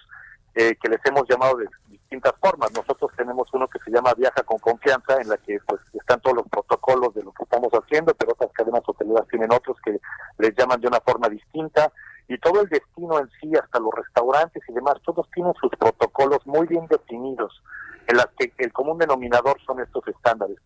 eh, 0.56 0.76
que 0.80 0.88
les 0.88 1.00
hemos 1.04 1.24
llamado 1.28 1.56
de 1.56 1.66
distintas 1.88 2.32
formas. 2.40 2.72
Nosotros 2.72 3.10
tenemos 3.16 3.48
uno 3.52 3.66
que 3.68 3.78
se 3.80 3.90
llama 3.90 4.14
Viaja 4.14 4.42
con 4.44 4.58
Confianza, 4.58 5.20
en 5.20 5.28
la 5.28 5.36
que 5.36 5.58
pues 5.66 5.80
están 5.92 6.20
todos 6.20 6.36
los 6.36 6.48
protocolos 6.48 7.14
de 7.14 7.22
lo 7.24 7.32
que 7.32 7.42
estamos 7.42 7.72
haciendo, 7.72 8.14
pero 8.14 8.32
otras 8.32 8.52
cadenas 8.52 8.82
hoteleras 8.86 9.26
tienen 9.28 9.52
otros 9.52 9.76
que 9.84 9.98
les 10.38 10.54
llaman 10.56 10.80
de 10.80 10.88
una 10.88 11.00
forma 11.00 11.28
distinta 11.28 11.92
y 12.28 12.38
todo 12.38 12.62
el 12.62 12.68
destino 12.68 13.18
en 13.18 13.28
sí, 13.40 13.52
hasta 13.54 13.78
los 13.78 13.92
restaurantes 13.94 14.62
y 14.68 14.72
demás, 14.72 14.94
todos 15.04 15.28
tienen 15.34 15.52
sus 15.60 15.70
protocolos 15.72 16.46
muy 16.46 16.66
bien 16.66 16.86
definidos, 16.86 17.62
en 18.06 18.16
las 18.16 18.28
que 18.38 18.52
el 18.58 18.72
común 18.72 18.98
denominador 18.98 19.60
son 19.66 19.80
estos 19.80 20.06
estándares. 20.08 20.56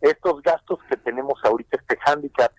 Estos 0.00 0.42
gastos 0.42 0.78
que 0.88 0.96
tenemos 0.98 1.40
ahorita, 1.44 1.78
este 1.78 1.96
hándicap, 1.98 2.52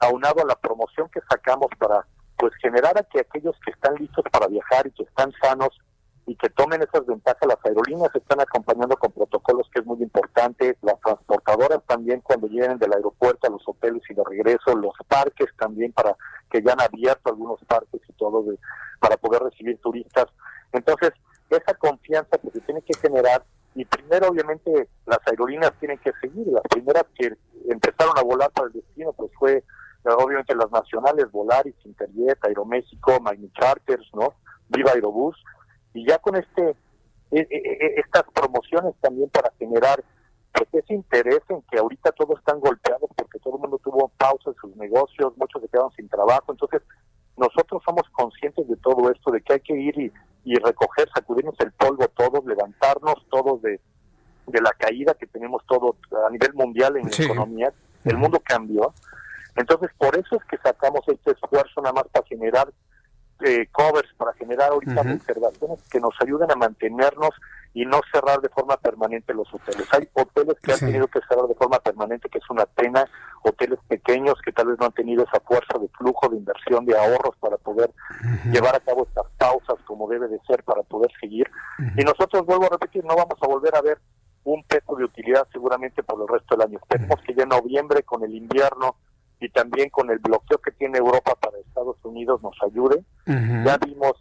aunado 0.00 0.42
a 0.42 0.46
la 0.46 0.56
promoción 0.56 1.08
que 1.10 1.20
sacamos 1.30 1.68
para 1.78 2.06
pues 2.36 2.52
generar 2.56 2.98
a 2.98 3.04
que 3.04 3.20
aquellos 3.20 3.54
que 3.64 3.70
están 3.70 3.94
listos 3.94 4.24
para 4.32 4.48
viajar 4.48 4.86
y 4.86 4.90
que 4.90 5.04
están 5.04 5.32
sanos 5.40 5.78
y 6.26 6.36
que 6.36 6.48
tomen 6.50 6.82
esas 6.82 7.04
ventajas, 7.04 7.48
las 7.48 7.58
aerolíneas 7.64 8.14
están 8.14 8.40
acompañando 8.40 8.96
con 8.96 9.10
protocolos 9.12 9.68
que 9.72 9.80
es 9.80 9.86
muy 9.86 10.00
importante, 10.02 10.76
las 10.82 11.00
transportadoras 11.00 11.80
también 11.86 12.20
cuando 12.20 12.46
lleguen 12.46 12.78
del 12.78 12.92
aeropuerto 12.92 13.46
a 13.46 13.50
los 13.50 13.62
hoteles 13.66 14.02
y 14.08 14.14
de 14.14 14.22
regreso, 14.24 14.76
los 14.76 14.94
parques 15.08 15.48
también 15.58 15.92
para 15.92 16.16
que 16.50 16.62
ya 16.62 16.72
han 16.72 16.80
abierto 16.80 17.30
algunos 17.30 17.60
parques 17.64 18.00
y 18.08 18.12
todo 18.12 18.42
de, 18.44 18.58
para 19.00 19.16
poder 19.16 19.42
recibir 19.42 19.78
turistas. 19.80 20.26
Entonces, 20.72 21.12
esa 21.50 21.74
confianza 21.74 22.38
que 22.38 22.50
se 22.50 22.60
tiene 22.60 22.82
que 22.82 22.98
generar 22.98 23.44
y 23.74 23.84
primero 23.84 24.28
obviamente 24.28 24.88
las 25.06 25.18
aerolíneas 25.26 25.72
tienen 25.80 25.98
que 25.98 26.12
seguir, 26.20 26.46
las 26.46 26.62
primeras 26.70 27.04
que 27.14 27.34
empezaron 27.68 28.16
a 28.16 28.22
volar 28.22 28.50
para 28.52 28.68
el 28.68 28.74
destino 28.74 29.12
pues 29.12 29.30
fue 29.38 29.64
obviamente 30.04 30.54
las 30.54 30.70
nacionales, 30.70 31.30
Volaris, 31.30 31.74
Interjet, 31.84 32.38
Aeroméxico, 32.44 33.20
Magni 33.20 33.50
Charters, 33.52 34.08
¿no? 34.14 34.34
Viva 34.68 34.92
Aerobús, 34.92 35.36
y 35.94 36.06
ya 36.06 36.18
con 36.18 36.36
este 36.36 36.76
e, 37.30 37.40
e, 37.40 37.46
e, 37.50 38.00
estas 38.00 38.24
promociones 38.34 38.94
también 39.00 39.30
para 39.30 39.50
generar 39.58 40.04
pues, 40.52 40.68
ese 40.72 40.94
interés 40.94 41.40
en 41.48 41.62
que 41.62 41.78
ahorita 41.78 42.12
todos 42.12 42.38
están 42.38 42.60
golpeados 42.60 43.08
porque 43.16 43.38
todo 43.38 43.56
el 43.56 43.62
mundo 43.62 43.80
tuvo 43.82 44.08
pausa 44.18 44.50
en 44.50 44.56
sus 44.56 44.76
negocios, 44.76 45.32
muchos 45.36 45.62
se 45.62 45.68
quedaron 45.68 45.90
sin 45.92 46.08
trabajo, 46.08 46.52
entonces 46.52 46.82
nosotros 47.36 47.82
somos 47.84 48.02
conscientes 48.12 48.68
de 48.68 48.76
todo 48.76 49.10
esto, 49.10 49.30
de 49.30 49.40
que 49.40 49.54
hay 49.54 49.60
que 49.60 49.74
ir 49.74 49.98
y, 49.98 50.12
y 50.44 50.56
recoger, 50.56 51.08
sacudirnos 51.14 51.54
el 51.60 51.72
polvo 51.72 52.06
todos, 52.08 52.44
levantarnos 52.44 53.14
todos 53.30 53.62
de, 53.62 53.80
de 54.46 54.60
la 54.60 54.72
caída 54.72 55.14
que 55.14 55.26
tenemos 55.26 55.62
todos 55.66 55.96
a 56.26 56.30
nivel 56.30 56.52
mundial 56.52 56.98
en 56.98 57.08
la 57.08 57.24
economía, 57.24 57.72
el 58.04 58.18
mundo 58.18 58.42
cambió, 58.44 58.92
entonces 59.56 59.90
por 59.96 60.16
eso 60.18 60.36
es 60.36 60.44
que 60.44 60.58
sacamos 60.58 61.00
este 61.06 61.32
esfuerzo 61.32 61.80
nada 61.80 61.94
más 61.94 62.04
para 62.12 62.26
generar 62.26 62.68
eh, 63.44 63.68
covers 63.72 64.08
para 64.16 64.32
generar 64.34 64.70
ahorita 64.70 65.00
observaciones 65.00 65.80
que 65.90 66.00
nos 66.00 66.14
ayuden 66.20 66.50
a 66.50 66.56
mantenernos 66.56 67.30
y 67.74 67.86
no 67.86 68.00
cerrar 68.12 68.40
de 68.40 68.48
forma 68.50 68.76
permanente 68.76 69.32
los 69.32 69.52
hoteles. 69.52 69.86
Hay 69.92 70.08
hoteles 70.12 70.56
que 70.62 70.72
han 70.72 70.78
tenido 70.78 71.06
que 71.08 71.20
cerrar 71.26 71.46
de 71.46 71.54
forma 71.54 71.78
permanente, 71.78 72.28
que 72.28 72.38
es 72.38 72.50
una 72.50 72.66
pena, 72.66 73.06
hoteles 73.42 73.78
pequeños 73.88 74.34
que 74.44 74.52
tal 74.52 74.68
vez 74.68 74.78
no 74.78 74.86
han 74.86 74.92
tenido 74.92 75.24
esa 75.24 75.40
fuerza 75.40 75.78
de 75.78 75.88
flujo, 75.88 76.28
de 76.28 76.36
inversión, 76.36 76.84
de 76.84 76.96
ahorros 76.96 77.34
para 77.40 77.56
poder 77.56 77.90
llevar 78.50 78.76
a 78.76 78.80
cabo 78.80 79.06
estas 79.08 79.26
pausas 79.38 79.76
como 79.86 80.08
debe 80.08 80.28
de 80.28 80.38
ser 80.46 80.62
para 80.64 80.82
poder 80.82 81.10
seguir. 81.18 81.50
Y 81.96 82.04
nosotros, 82.04 82.44
vuelvo 82.44 82.66
a 82.66 82.70
repetir, 82.70 83.04
no 83.04 83.16
vamos 83.16 83.38
a 83.40 83.46
volver 83.46 83.74
a 83.74 83.80
ver 83.80 83.98
un 84.44 84.62
peso 84.64 84.96
de 84.96 85.04
utilidad 85.04 85.46
seguramente 85.52 86.02
por 86.02 86.20
el 86.20 86.28
resto 86.28 86.56
del 86.56 86.66
año. 86.66 86.78
Esperemos 86.78 87.20
que 87.24 87.34
ya 87.34 87.44
en 87.44 87.48
noviembre, 87.48 88.02
con 88.02 88.22
el 88.22 88.34
invierno, 88.34 88.96
y 89.42 89.48
también 89.50 89.90
con 89.90 90.10
el 90.10 90.18
bloqueo 90.18 90.58
que 90.58 90.70
tiene 90.72 90.98
Europa 90.98 91.34
para 91.34 91.58
Estados 91.58 91.96
Unidos 92.04 92.40
nos 92.42 92.56
ayude. 92.62 93.04
Ya 93.26 93.76
vimos 93.78 94.12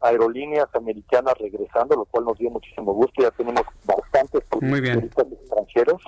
aerolíneas 0.00 0.68
americanas 0.74 1.34
regresando, 1.38 1.96
lo 1.96 2.04
cual 2.06 2.24
nos 2.24 2.38
dio 2.38 2.50
muchísimo 2.50 2.92
gusto. 2.92 3.22
Ya 3.22 3.30
tenemos 3.32 3.62
bastantes 3.84 4.42
turistas 4.48 5.26
extranjeros. 5.32 6.02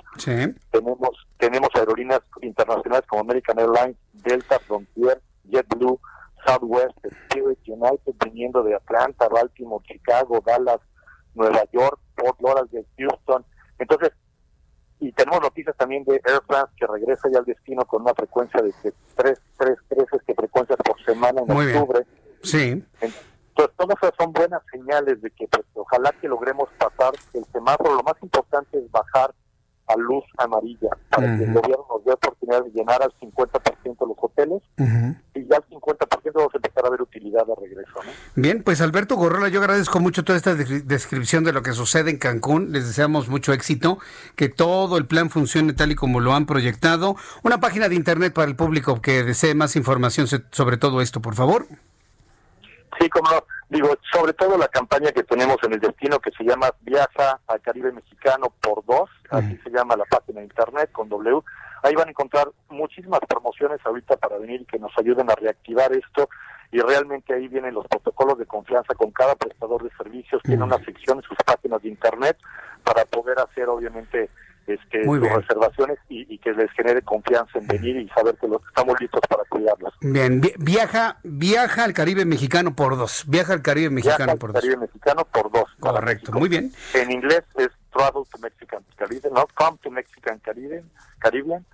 Tenemos 0.71 1.27
tenemos 1.37 1.69
aerolíneas 1.75 2.21
internacionales 2.41 3.05
como 3.07 3.21
American 3.21 3.59
Airlines, 3.59 3.97
Delta, 4.13 4.59
Frontier, 4.59 5.21
JetBlue, 5.49 5.99
Southwest, 6.45 6.97
Spirit, 7.03 7.59
United, 7.67 8.13
viniendo 8.23 8.63
de 8.63 8.75
Atlanta, 8.75 9.27
Baltimore, 9.27 9.83
Chicago, 9.85 10.41
Dallas, 10.45 10.79
Nueva 11.35 11.63
York, 11.73 11.99
Port 12.15 12.39
Lauderdale, 12.41 12.85
Houston. 12.97 13.45
Entonces, 13.77 14.11
y 15.03 15.11
tenemos 15.11 15.41
noticias 15.41 15.75
también 15.75 16.05
de 16.05 16.15
Air 16.23 16.41
France 16.47 16.71
que 16.77 16.87
regresa 16.87 17.29
ya 17.29 17.39
al 17.39 17.45
destino 17.45 17.83
con 17.83 18.03
una 18.03 18.13
frecuencia 18.13 18.61
de 18.61 18.73
tres, 19.15 19.37
tres, 19.57 19.77
tres 19.89 20.05
este, 20.13 20.33
frecuencias 20.33 20.79
por 20.83 21.03
semana 21.03 21.41
en 21.41 21.51
octubre. 21.51 22.05
Sí. 22.41 22.81
Entonces, 23.01 23.75
todas 23.75 23.97
esas 24.01 24.13
son 24.17 24.31
buenas 24.31 24.61
señales 24.71 25.21
de 25.21 25.29
que 25.31 25.45
pues, 25.49 25.65
ojalá 25.73 26.13
que 26.21 26.29
logremos 26.29 26.69
pasar 26.77 27.13
el 27.33 27.43
semáforo. 27.51 27.95
Lo 27.95 28.03
más 28.03 28.15
importante 28.21 28.77
es 28.77 28.89
bajar 28.91 29.33
a 29.93 29.97
luz 29.97 30.23
amarilla 30.37 30.89
para 31.09 31.37
que 31.37 31.43
el 31.43 31.53
gobierno 31.53 31.85
nos 31.89 32.05
dé 32.05 32.13
oportunidad 32.13 32.63
de 32.63 32.71
llenar 32.71 33.01
al 33.03 33.13
50% 33.19 34.07
los 34.07 34.17
hoteles 34.19 34.61
y 35.35 35.45
ya 35.47 35.57
al 35.57 35.65
50% 35.69 36.31
vamos 36.33 36.53
a 36.53 36.57
empezar 36.57 36.85
a 36.85 36.89
ver 36.89 37.01
utilidad 37.01 37.45
de 37.45 37.53
regreso. 37.55 37.93
Bien, 38.35 38.63
pues 38.63 38.81
Alberto 38.81 39.15
Gorrola, 39.15 39.49
yo 39.49 39.59
agradezco 39.59 39.99
mucho 39.99 40.23
toda 40.23 40.37
esta 40.37 40.55
descripción 40.55 41.43
de 41.43 41.53
lo 41.53 41.61
que 41.61 41.73
sucede 41.73 42.09
en 42.11 42.17
Cancún. 42.17 42.71
Les 42.71 42.87
deseamos 42.87 43.29
mucho 43.29 43.53
éxito, 43.53 43.99
que 44.35 44.49
todo 44.49 44.97
el 44.97 45.05
plan 45.05 45.29
funcione 45.29 45.73
tal 45.73 45.91
y 45.91 45.95
como 45.95 46.19
lo 46.19 46.33
han 46.33 46.45
proyectado. 46.45 47.15
Una 47.43 47.59
página 47.59 47.89
de 47.89 47.95
internet 47.95 48.33
para 48.33 48.47
el 48.47 48.55
público 48.55 49.01
que 49.01 49.23
desee 49.23 49.55
más 49.55 49.75
información 49.75 50.27
sobre 50.51 50.77
todo 50.77 51.01
esto, 51.01 51.21
por 51.21 51.35
favor. 51.35 51.67
Sí, 52.99 53.09
como 53.09 53.29
digo, 53.73 53.97
sobre 54.11 54.33
todo 54.33 54.57
la 54.57 54.67
campaña 54.67 55.11
que 55.11 55.23
tenemos 55.23 55.57
en 55.63 55.73
el 55.73 55.79
destino 55.79 56.19
que 56.19 56.31
se 56.31 56.43
llama 56.43 56.69
Viaja 56.81 57.39
al 57.47 57.59
Caribe 57.61 57.91
Mexicano 57.91 58.53
por 58.61 58.85
dos, 58.85 59.09
así 59.31 59.57
se 59.63 59.71
llama 59.71 59.95
la 59.95 60.05
página 60.05 60.39
de 60.39 60.45
internet 60.45 60.91
con 60.91 61.09
W. 61.09 61.41
Ahí 61.81 61.95
van 61.95 62.07
a 62.07 62.11
encontrar 62.11 62.49
muchísimas 62.69 63.19
promociones 63.27 63.79
ahorita 63.83 64.15
para 64.17 64.37
venir 64.37 64.61
y 64.61 64.65
que 64.65 64.79
nos 64.79 64.91
ayuden 64.97 65.29
a 65.29 65.35
reactivar 65.35 65.91
esto. 65.91 66.29
Y 66.71 66.79
realmente 66.79 67.33
ahí 67.33 67.47
vienen 67.47 67.73
los 67.73 67.87
protocolos 67.87 68.37
de 68.37 68.45
confianza 68.45 68.93
con 68.95 69.11
cada 69.11 69.35
prestador 69.35 69.83
de 69.83 69.91
servicios, 69.97 70.41
tiene 70.43 70.63
una 70.63 70.77
sección 70.83 71.17
en 71.17 71.23
sus 71.23 71.37
páginas 71.45 71.81
de 71.81 71.89
internet 71.89 72.37
para 72.83 73.05
poder 73.05 73.39
hacer 73.39 73.69
obviamente 73.69 74.29
este, 74.67 75.03
sus 75.03 75.19
reservaciones 75.19 75.97
y, 76.09 76.37
que 76.37 76.53
les 76.53 76.71
genere 76.71 77.01
confianza 77.01 77.57
en 77.59 77.67
venir 77.67 77.97
y 77.97 78.09
saber 78.09 78.35
que 78.35 78.47
los, 78.47 78.61
estamos 78.67 78.99
listos 78.99 79.21
para 79.29 79.43
cuidarlos. 79.45 79.93
Bien, 80.01 80.41
viaja, 80.57 81.19
viaja 81.23 81.83
al 81.83 81.93
Caribe 81.93 82.25
mexicano 82.25 82.75
por 82.75 82.97
dos. 82.97 83.25
Viaja 83.27 83.53
al 83.53 83.61
Caribe 83.61 83.89
mexicano 83.89 84.37
por 84.37 84.53
dos. 84.53 84.61
Caribe 84.61 84.77
mexicano 84.77 85.25
por 85.25 85.51
dos. 85.51 85.65
Correcto, 85.79 86.31
muy 86.33 86.49
bien. 86.49 86.71
En 86.93 87.11
inglés 87.11 87.43
es 87.57 87.69
Travel 87.91 88.23
to 88.29 88.37
Mexican 88.39 88.83
Caribbean, 88.95 89.33
no 89.33 89.47
Come 89.53 89.77
to 89.81 89.91
Mexican 89.91 90.39
Caribbean, 90.39 90.89
Caribbean. 91.19 91.65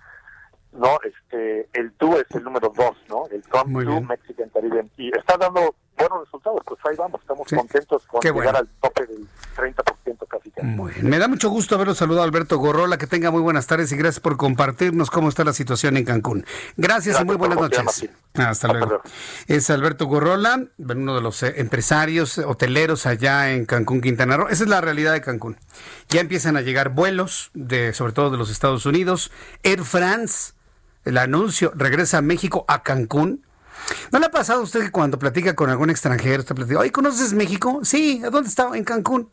No, 0.72 0.98
este, 1.02 1.68
el 1.72 1.92
tú 1.92 2.16
es 2.16 2.26
el 2.30 2.44
número 2.44 2.72
dos, 2.76 2.96
¿no? 3.08 3.26
El 3.30 3.42
Come 3.48 3.84
to 3.84 4.00
Mexican 4.02 4.48
Caribbean. 4.50 4.90
Y 4.96 5.08
está 5.16 5.36
dando 5.36 5.74
buenos 6.00 6.24
resultados, 6.24 6.60
pues 6.64 6.80
ahí 6.84 6.96
vamos, 6.96 7.20
estamos 7.20 7.48
contentos 7.48 8.02
con 8.06 8.20
llegar 8.20 8.56
al 8.56 8.68
tope 8.80 9.06
del 9.06 9.26
30% 9.56 10.26
casi. 10.28 10.50
Muy 10.62 10.92
bien. 10.92 11.08
Me 11.08 11.18
da 11.18 11.28
mucho 11.28 11.48
gusto 11.48 11.74
haberlo 11.74 11.94
saludado, 11.94 12.24
Alberto 12.24 12.58
Gorrola, 12.58 12.98
que 12.98 13.06
tenga 13.06 13.30
muy 13.30 13.40
buenas 13.40 13.66
tardes 13.66 13.92
y 13.92 13.96
gracias 13.96 14.20
por 14.20 14.36
compartirnos 14.36 15.10
cómo 15.10 15.28
está 15.28 15.44
la 15.44 15.52
situación 15.52 15.96
en 15.96 16.04
Cancún. 16.04 16.44
Gracias, 16.76 17.20
y 17.20 17.24
muy 17.24 17.36
buenas 17.36 17.58
noches. 17.58 18.10
Hasta, 18.34 18.68
luego. 18.68 19.02
Es 19.46 19.70
Alberto 19.70 20.06
Gorrola, 20.06 20.66
uno 20.78 21.14
de 21.14 21.20
los 21.20 21.42
eh, 21.42 21.54
empresarios 21.56 22.38
hoteleros 22.38 23.06
allá 23.06 23.52
en 23.52 23.66
Cancún, 23.66 24.00
Quintana 24.00 24.36
Roo. 24.36 24.48
Esa 24.48 24.64
es 24.64 24.68
la 24.68 24.80
realidad 24.80 25.12
de 25.12 25.20
Cancún. 25.20 25.56
Ya 26.08 26.20
empiezan 26.20 26.56
a 26.56 26.60
llegar 26.60 26.90
vuelos, 26.90 27.50
de, 27.54 27.92
sobre 27.92 28.12
todo 28.12 28.30
de 28.30 28.38
los 28.38 28.50
Estados 28.50 28.86
Unidos. 28.86 29.32
Air 29.62 29.84
France, 29.84 30.52
el 31.04 31.18
anuncio, 31.18 31.72
regresa 31.74 32.18
a 32.18 32.22
México, 32.22 32.64
a 32.68 32.82
Cancún 32.82 33.44
¿No 34.12 34.18
le 34.18 34.26
ha 34.26 34.30
pasado 34.30 34.60
a 34.60 34.62
usted 34.62 34.80
que 34.80 34.90
cuando 34.90 35.18
platica 35.18 35.54
con 35.54 35.70
algún 35.70 35.90
extranjero, 35.90 36.40
usted 36.40 36.54
platica, 36.54 36.80
oye, 36.80 36.92
¿conoces 36.92 37.32
México? 37.32 37.80
Sí, 37.82 38.22
¿a 38.24 38.30
dónde 38.30 38.48
está? 38.48 38.70
En 38.74 38.84
Cancún. 38.84 39.30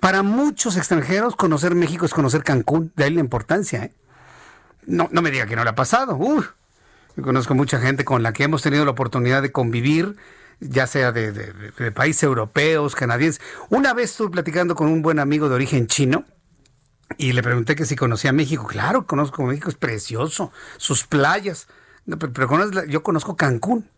Para 0.00 0.22
muchos 0.22 0.76
extranjeros, 0.76 1.36
conocer 1.36 1.74
México 1.74 2.06
es 2.06 2.12
conocer 2.12 2.42
Cancún, 2.42 2.92
de 2.96 3.04
ahí 3.04 3.10
la 3.14 3.20
importancia. 3.20 3.84
¿eh? 3.84 3.92
No, 4.86 5.08
no 5.10 5.22
me 5.22 5.30
diga 5.30 5.46
que 5.46 5.56
no 5.56 5.64
le 5.64 5.70
ha 5.70 5.74
pasado. 5.74 6.18
yo 6.18 7.22
conozco 7.22 7.54
mucha 7.54 7.78
gente 7.80 8.04
con 8.04 8.22
la 8.22 8.32
que 8.32 8.44
hemos 8.44 8.62
tenido 8.62 8.84
la 8.84 8.90
oportunidad 8.90 9.42
de 9.42 9.52
convivir, 9.52 10.16
ya 10.60 10.86
sea 10.86 11.12
de, 11.12 11.32
de 11.32 11.92
países 11.92 12.22
europeos, 12.22 12.94
canadienses. 12.94 13.42
Una 13.70 13.94
vez 13.94 14.10
estuve 14.10 14.30
platicando 14.30 14.74
con 14.74 14.88
un 14.88 15.02
buen 15.02 15.18
amigo 15.18 15.48
de 15.48 15.54
origen 15.54 15.86
chino, 15.86 16.24
y 17.18 17.32
le 17.32 17.42
pregunté 17.42 17.76
que 17.76 17.86
si 17.86 17.96
conocía 17.96 18.32
México. 18.32 18.66
Claro, 18.66 19.06
conozco 19.06 19.42
México, 19.44 19.70
es 19.70 19.76
precioso. 19.76 20.52
Sus 20.76 21.04
playas, 21.04 21.68
pero, 22.18 22.86
yo 22.86 23.02
conozco 23.02 23.36
Cancún. 23.36 23.88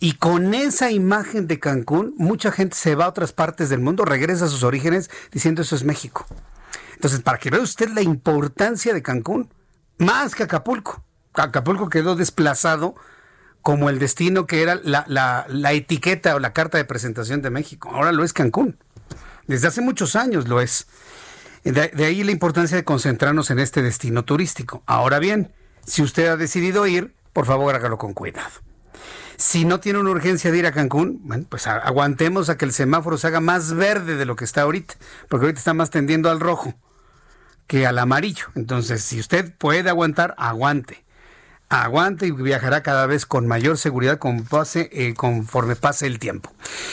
Y 0.00 0.12
con 0.12 0.54
esa 0.54 0.92
imagen 0.92 1.48
de 1.48 1.58
Cancún, 1.58 2.14
mucha 2.18 2.52
gente 2.52 2.76
se 2.76 2.94
va 2.94 3.06
a 3.06 3.08
otras 3.08 3.32
partes 3.32 3.68
del 3.68 3.80
mundo, 3.80 4.04
regresa 4.04 4.44
a 4.44 4.48
sus 4.48 4.62
orígenes 4.62 5.10
diciendo 5.32 5.62
eso 5.62 5.74
es 5.74 5.82
México. 5.82 6.24
Entonces, 6.94 7.20
para 7.20 7.38
que 7.38 7.50
vea 7.50 7.60
usted 7.60 7.88
la 7.90 8.02
importancia 8.02 8.94
de 8.94 9.02
Cancún, 9.02 9.52
más 9.98 10.34
que 10.34 10.44
Acapulco. 10.44 11.04
Acapulco 11.34 11.88
quedó 11.88 12.14
desplazado 12.14 12.94
como 13.62 13.90
el 13.90 13.98
destino 13.98 14.46
que 14.46 14.62
era 14.62 14.76
la, 14.76 15.04
la, 15.48 15.72
etiqueta 15.72 16.34
o 16.36 16.38
la 16.38 16.52
carta 16.52 16.78
de 16.78 16.84
presentación 16.84 17.42
de 17.42 17.50
México. 17.50 17.90
Ahora 17.92 18.12
lo 18.12 18.24
es 18.24 18.32
Cancún. 18.32 18.78
Desde 19.46 19.68
hace 19.68 19.80
muchos 19.80 20.14
años 20.16 20.48
lo 20.48 20.60
es. 20.60 20.86
de 21.64 22.04
ahí 22.04 22.22
la 22.22 22.32
importancia 22.32 22.76
de 22.76 22.84
concentrarnos 22.84 23.50
en 23.50 23.58
este 23.58 23.82
destino 23.82 24.24
turístico. 24.24 24.82
Ahora 24.86 25.18
bien, 25.18 25.52
si 25.88 26.02
usted 26.02 26.28
ha 26.28 26.36
decidido 26.36 26.86
ir, 26.86 27.14
por 27.32 27.46
favor 27.46 27.74
hágalo 27.74 27.98
con 27.98 28.14
cuidado. 28.14 28.50
Si 29.36 29.64
no 29.64 29.80
tiene 29.80 30.00
una 30.00 30.10
urgencia 30.10 30.50
de 30.50 30.58
ir 30.58 30.66
a 30.66 30.72
Cancún, 30.72 31.20
bueno, 31.22 31.46
pues 31.48 31.66
aguantemos 31.66 32.48
a 32.48 32.58
que 32.58 32.64
el 32.64 32.72
semáforo 32.72 33.16
se 33.16 33.28
haga 33.28 33.40
más 33.40 33.72
verde 33.72 34.16
de 34.16 34.24
lo 34.24 34.36
que 34.36 34.44
está 34.44 34.62
ahorita, 34.62 34.94
porque 35.28 35.46
ahorita 35.46 35.58
está 35.58 35.74
más 35.74 35.90
tendiendo 35.90 36.30
al 36.30 36.40
rojo 36.40 36.74
que 37.66 37.86
al 37.86 37.98
amarillo. 37.98 38.46
Entonces, 38.56 39.04
si 39.04 39.20
usted 39.20 39.54
puede 39.56 39.88
aguantar, 39.88 40.34
aguante. 40.38 41.04
Aguante 41.68 42.26
y 42.26 42.30
viajará 42.30 42.82
cada 42.82 43.06
vez 43.06 43.26
con 43.26 43.46
mayor 43.46 43.76
seguridad 43.76 44.18
con 44.18 44.44
pase, 44.44 44.88
eh, 44.92 45.14
conforme 45.14 45.76
pase 45.76 46.06
el 46.06 46.18
tiempo. 46.18 46.52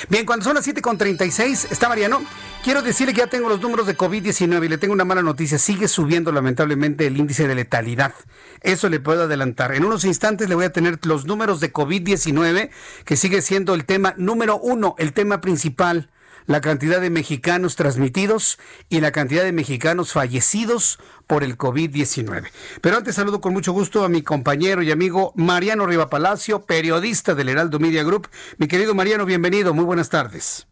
Bien, 0.09 0.25
cuando 0.25 0.43
son 0.43 0.55
las 0.55 0.67
7.36, 0.67 1.71
está 1.71 1.87
Mariano. 1.87 2.21
Quiero 2.63 2.81
decirle 2.81 3.13
que 3.13 3.19
ya 3.19 3.27
tengo 3.27 3.47
los 3.47 3.61
números 3.61 3.87
de 3.87 3.97
COVID-19 3.97 4.65
y 4.65 4.69
le 4.69 4.77
tengo 4.77 4.93
una 4.93 5.05
mala 5.05 5.21
noticia. 5.21 5.57
Sigue 5.57 5.87
subiendo 5.87 6.31
lamentablemente 6.31 7.07
el 7.07 7.17
índice 7.17 7.47
de 7.47 7.55
letalidad. 7.55 8.13
Eso 8.61 8.89
le 8.89 8.99
puedo 8.99 9.23
adelantar. 9.23 9.73
En 9.73 9.85
unos 9.85 10.03
instantes 10.03 10.49
le 10.49 10.55
voy 10.55 10.65
a 10.65 10.71
tener 10.71 10.99
los 11.05 11.25
números 11.25 11.59
de 11.59 11.71
COVID-19, 11.71 12.69
que 13.05 13.15
sigue 13.15 13.41
siendo 13.41 13.75
el 13.75 13.85
tema 13.85 14.13
número 14.17 14.57
uno, 14.57 14.95
el 14.97 15.13
tema 15.13 15.41
principal 15.41 16.09
la 16.47 16.61
cantidad 16.61 17.01
de 17.01 17.09
mexicanos 17.09 17.75
transmitidos 17.75 18.59
y 18.89 19.01
la 19.01 19.11
cantidad 19.11 19.43
de 19.43 19.51
mexicanos 19.51 20.13
fallecidos 20.13 20.99
por 21.27 21.43
el 21.43 21.57
COVID-19. 21.57 22.49
Pero 22.81 22.97
antes 22.97 23.15
saludo 23.15 23.41
con 23.41 23.53
mucho 23.53 23.73
gusto 23.73 24.03
a 24.03 24.09
mi 24.09 24.21
compañero 24.21 24.81
y 24.81 24.91
amigo 24.91 25.33
Mariano 25.35 25.85
Riva 25.85 26.09
Palacio, 26.09 26.65
periodista 26.65 27.35
del 27.35 27.49
Heraldo 27.49 27.79
Media 27.79 28.03
Group. 28.03 28.27
Mi 28.57 28.67
querido 28.67 28.93
Mariano, 28.93 29.25
bienvenido, 29.25 29.73
muy 29.73 29.85
buenas 29.85 30.09
tardes. 30.09 30.67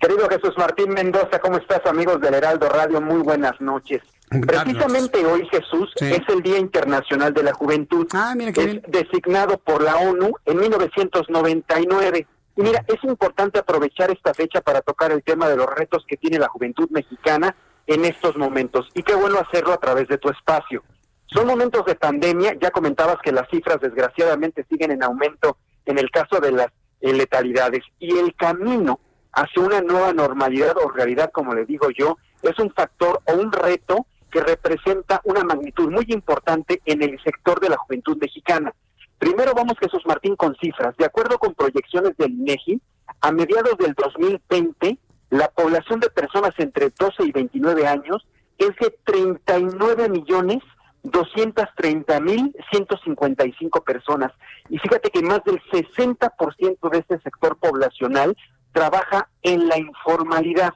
Querido 0.00 0.28
Jesús 0.28 0.54
Martín 0.56 0.90
Mendoza, 0.90 1.38
¿cómo 1.40 1.58
estás 1.58 1.80
amigos 1.86 2.20
del 2.20 2.34
Heraldo 2.34 2.68
Radio? 2.68 3.00
Muy 3.00 3.22
buenas 3.22 3.60
noches. 3.60 4.02
Precisamente 4.40 5.24
hoy, 5.26 5.46
Jesús, 5.50 5.92
es 6.00 6.22
el 6.28 6.42
Día 6.42 6.58
Internacional 6.58 7.34
de 7.34 7.42
la 7.42 7.52
Juventud. 7.52 8.08
Ah, 8.12 8.34
mira 8.36 8.52
qué 8.52 8.62
es 8.62 8.82
designado 8.90 9.58
por 9.58 9.82
la 9.82 9.96
ONU 9.96 10.32
en 10.46 10.56
1999. 10.56 12.26
Y 12.56 12.62
mira, 12.62 12.84
es 12.86 13.02
importante 13.04 13.58
aprovechar 13.58 14.10
esta 14.10 14.34
fecha 14.34 14.60
para 14.60 14.82
tocar 14.82 15.10
el 15.10 15.22
tema 15.22 15.48
de 15.48 15.56
los 15.56 15.66
retos 15.66 16.04
que 16.06 16.16
tiene 16.16 16.38
la 16.38 16.48
juventud 16.48 16.88
mexicana 16.90 17.56
en 17.86 18.04
estos 18.04 18.36
momentos. 18.36 18.88
Y 18.94 19.02
qué 19.02 19.14
bueno 19.14 19.38
hacerlo 19.38 19.72
a 19.72 19.78
través 19.78 20.08
de 20.08 20.18
tu 20.18 20.28
espacio. 20.28 20.82
Son 21.26 21.46
momentos 21.46 21.84
de 21.86 21.94
pandemia, 21.94 22.54
ya 22.60 22.70
comentabas 22.70 23.16
que 23.22 23.32
las 23.32 23.48
cifras 23.48 23.80
desgraciadamente 23.80 24.66
siguen 24.68 24.90
en 24.90 25.02
aumento 25.02 25.56
en 25.86 25.98
el 25.98 26.10
caso 26.10 26.40
de 26.40 26.52
las 26.52 26.68
eh, 27.00 27.12
letalidades. 27.12 27.82
Y 27.98 28.18
el 28.18 28.34
camino 28.34 29.00
hacia 29.32 29.62
una 29.62 29.80
nueva 29.80 30.12
normalidad 30.12 30.76
o 30.76 30.90
realidad, 30.90 31.30
como 31.32 31.54
le 31.54 31.64
digo 31.64 31.88
yo, 31.90 32.18
es 32.42 32.58
un 32.58 32.70
factor 32.72 33.20
o 33.24 33.34
un 33.34 33.50
reto 33.50 34.06
que 34.30 34.40
representa 34.40 35.20
una 35.24 35.42
magnitud 35.42 35.90
muy 35.90 36.06
importante 36.08 36.80
en 36.84 37.02
el 37.02 37.22
sector 37.22 37.60
de 37.60 37.70
la 37.70 37.76
juventud 37.76 38.16
mexicana. 38.18 38.74
Primero 39.22 39.52
vamos, 39.54 39.78
Jesús 39.78 40.02
Martín, 40.04 40.34
con 40.34 40.56
cifras. 40.56 40.96
De 40.96 41.04
acuerdo 41.04 41.38
con 41.38 41.54
proyecciones 41.54 42.16
del 42.16 42.32
INEGI, 42.32 42.82
a 43.20 43.30
mediados 43.30 43.78
del 43.78 43.94
2020, 43.94 44.98
la 45.30 45.46
población 45.46 46.00
de 46.00 46.10
personas 46.10 46.50
entre 46.58 46.90
12 46.90 47.26
y 47.26 47.30
29 47.30 47.86
años 47.86 48.26
es 48.58 48.70
de 48.80 48.98
39 49.04 50.08
millones 50.08 50.58
230 51.04 52.18
mil 52.18 52.52
155 52.72 53.84
personas. 53.84 54.32
Y 54.68 54.78
fíjate 54.78 55.10
que 55.10 55.22
más 55.22 55.44
del 55.44 55.62
60% 55.70 56.90
de 56.90 56.98
este 56.98 57.20
sector 57.20 57.56
poblacional 57.58 58.36
trabaja 58.72 59.28
en 59.42 59.68
la 59.68 59.78
informalidad. 59.78 60.74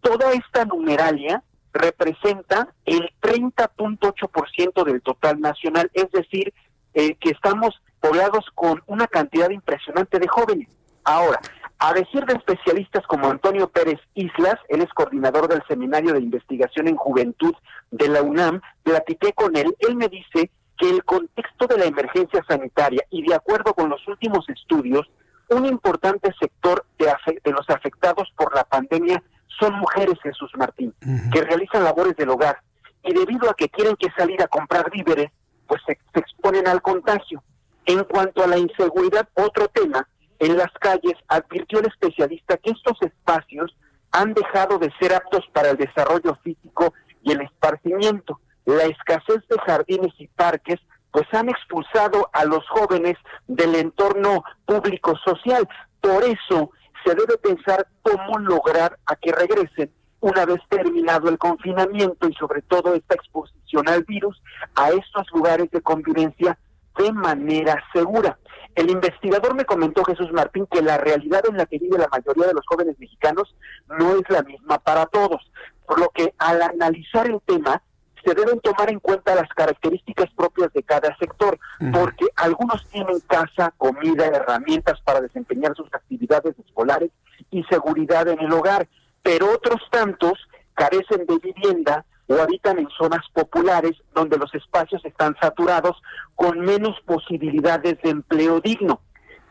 Toda 0.00 0.30
esta 0.30 0.64
numeralia 0.64 1.42
representa 1.72 2.72
el 2.84 3.10
30.8% 3.20 4.84
del 4.84 5.02
total 5.02 5.40
nacional, 5.40 5.90
es 5.92 6.08
decir, 6.12 6.54
eh, 6.94 7.14
que 7.16 7.30
estamos 7.30 7.80
poblados 8.00 8.44
con 8.54 8.82
una 8.86 9.06
cantidad 9.06 9.50
impresionante 9.50 10.18
de 10.18 10.28
jóvenes. 10.28 10.68
Ahora, 11.04 11.40
a 11.78 11.94
decir 11.94 12.24
de 12.26 12.34
especialistas 12.34 13.06
como 13.06 13.30
Antonio 13.30 13.68
Pérez 13.68 13.98
Islas, 14.14 14.56
él 14.68 14.82
es 14.82 14.90
coordinador 14.90 15.48
del 15.48 15.62
Seminario 15.66 16.12
de 16.12 16.20
Investigación 16.20 16.88
en 16.88 16.96
Juventud 16.96 17.54
de 17.90 18.08
la 18.08 18.22
UNAM, 18.22 18.60
platiqué 18.82 19.32
con 19.32 19.56
él, 19.56 19.74
él 19.80 19.96
me 19.96 20.08
dice 20.08 20.50
que 20.76 20.90
el 20.90 21.04
contexto 21.04 21.66
de 21.66 21.78
la 21.78 21.86
emergencia 21.86 22.44
sanitaria 22.46 23.02
y 23.10 23.26
de 23.26 23.34
acuerdo 23.34 23.74
con 23.74 23.88
los 23.88 24.06
últimos 24.08 24.48
estudios, 24.48 25.10
un 25.50 25.66
importante 25.66 26.32
sector 26.38 26.84
de, 26.98 27.12
de 27.42 27.50
los 27.50 27.68
afectados 27.68 28.32
por 28.36 28.54
la 28.54 28.64
pandemia 28.64 29.22
son 29.58 29.74
mujeres, 29.74 30.18
Jesús 30.22 30.50
Martín, 30.56 30.94
que 31.32 31.42
realizan 31.42 31.84
labores 31.84 32.16
del 32.16 32.30
hogar 32.30 32.60
y 33.02 33.12
debido 33.12 33.50
a 33.50 33.54
que 33.54 33.68
tienen 33.68 33.96
que 33.96 34.10
salir 34.16 34.42
a 34.42 34.48
comprar 34.48 34.90
víveres, 34.90 35.30
pues 35.70 35.80
se, 35.86 35.96
exponen 36.18 36.66
al 36.66 36.82
contagio. 36.82 37.44
En 37.86 38.02
cuanto 38.02 38.42
a 38.42 38.48
la 38.48 38.58
inseguridad, 38.58 39.28
otro 39.34 39.68
tema, 39.68 40.06
en 40.40 40.56
las 40.56 40.72
calles 40.80 41.14
advirtió 41.28 41.78
el 41.78 41.86
especialista 41.86 42.56
que 42.56 42.72
estos 42.72 43.00
espacios 43.02 43.76
han 44.10 44.34
dejado 44.34 44.78
de 44.78 44.92
ser 44.98 45.14
aptos 45.14 45.46
para 45.52 45.70
el 45.70 45.76
desarrollo 45.76 46.34
físico 46.42 46.92
y 47.22 47.32
el 47.32 47.42
esparcimiento. 47.42 48.40
La 48.64 48.82
escasez 48.84 49.46
de 49.48 49.58
jardines 49.64 50.12
y 50.18 50.26
parques 50.26 50.80
pues 51.12 51.26
han 51.32 51.48
expulsado 51.48 52.28
a 52.32 52.44
los 52.44 52.68
jóvenes 52.68 53.16
del 53.46 53.76
entorno 53.76 54.42
público 54.66 55.16
social. 55.24 55.68
Por 56.00 56.24
eso 56.24 56.72
se 57.04 57.14
debe 57.14 57.38
pensar 57.38 57.86
cómo 58.02 58.40
lograr 58.40 58.98
a 59.06 59.14
que 59.14 59.30
regresen 59.30 59.92
una 60.20 60.44
vez 60.44 60.60
terminado 60.68 61.28
el 61.28 61.38
confinamiento 61.38 62.28
y 62.28 62.34
sobre 62.34 62.62
todo 62.62 62.94
esta 62.94 63.14
exposición 63.14 63.88
al 63.88 64.04
virus 64.04 64.40
a 64.74 64.90
estos 64.90 65.26
lugares 65.32 65.70
de 65.70 65.80
convivencia 65.80 66.58
de 66.98 67.12
manera 67.12 67.82
segura. 67.92 68.38
El 68.74 68.90
investigador 68.90 69.54
me 69.54 69.64
comentó, 69.64 70.04
Jesús 70.04 70.32
Martín, 70.32 70.66
que 70.70 70.82
la 70.82 70.98
realidad 70.98 71.42
en 71.48 71.56
la 71.56 71.66
que 71.66 71.78
vive 71.78 71.98
la 71.98 72.08
mayoría 72.08 72.46
de 72.46 72.54
los 72.54 72.66
jóvenes 72.66 72.98
mexicanos 72.98 73.54
no 73.98 74.14
es 74.16 74.22
la 74.28 74.42
misma 74.42 74.78
para 74.78 75.06
todos, 75.06 75.50
por 75.86 75.98
lo 75.98 76.08
que 76.10 76.34
al 76.38 76.62
analizar 76.62 77.26
el 77.26 77.40
tema 77.44 77.82
se 78.24 78.34
deben 78.34 78.60
tomar 78.60 78.90
en 78.90 79.00
cuenta 79.00 79.34
las 79.34 79.48
características 79.48 80.30
propias 80.36 80.72
de 80.72 80.82
cada 80.82 81.16
sector, 81.16 81.58
porque 81.92 82.26
algunos 82.36 82.86
tienen 82.88 83.18
casa, 83.20 83.72
comida, 83.78 84.26
herramientas 84.26 85.00
para 85.00 85.20
desempeñar 85.20 85.74
sus 85.74 85.88
actividades 85.92 86.54
escolares 86.58 87.10
y 87.50 87.62
seguridad 87.64 88.28
en 88.28 88.40
el 88.40 88.52
hogar, 88.52 88.86
pero 89.22 89.52
otros 89.52 89.80
tantos 89.90 90.34
carecen 90.74 91.26
de 91.26 91.38
vivienda 91.38 92.04
o 92.26 92.40
habitan 92.40 92.78
en 92.78 92.88
zonas 92.90 93.26
populares 93.32 93.92
donde 94.14 94.38
los 94.38 94.54
espacios 94.54 95.04
están 95.04 95.36
saturados 95.40 96.00
con 96.36 96.60
menos 96.60 96.96
posibilidades 97.04 98.00
de 98.02 98.10
empleo 98.10 98.60
digno. 98.60 99.00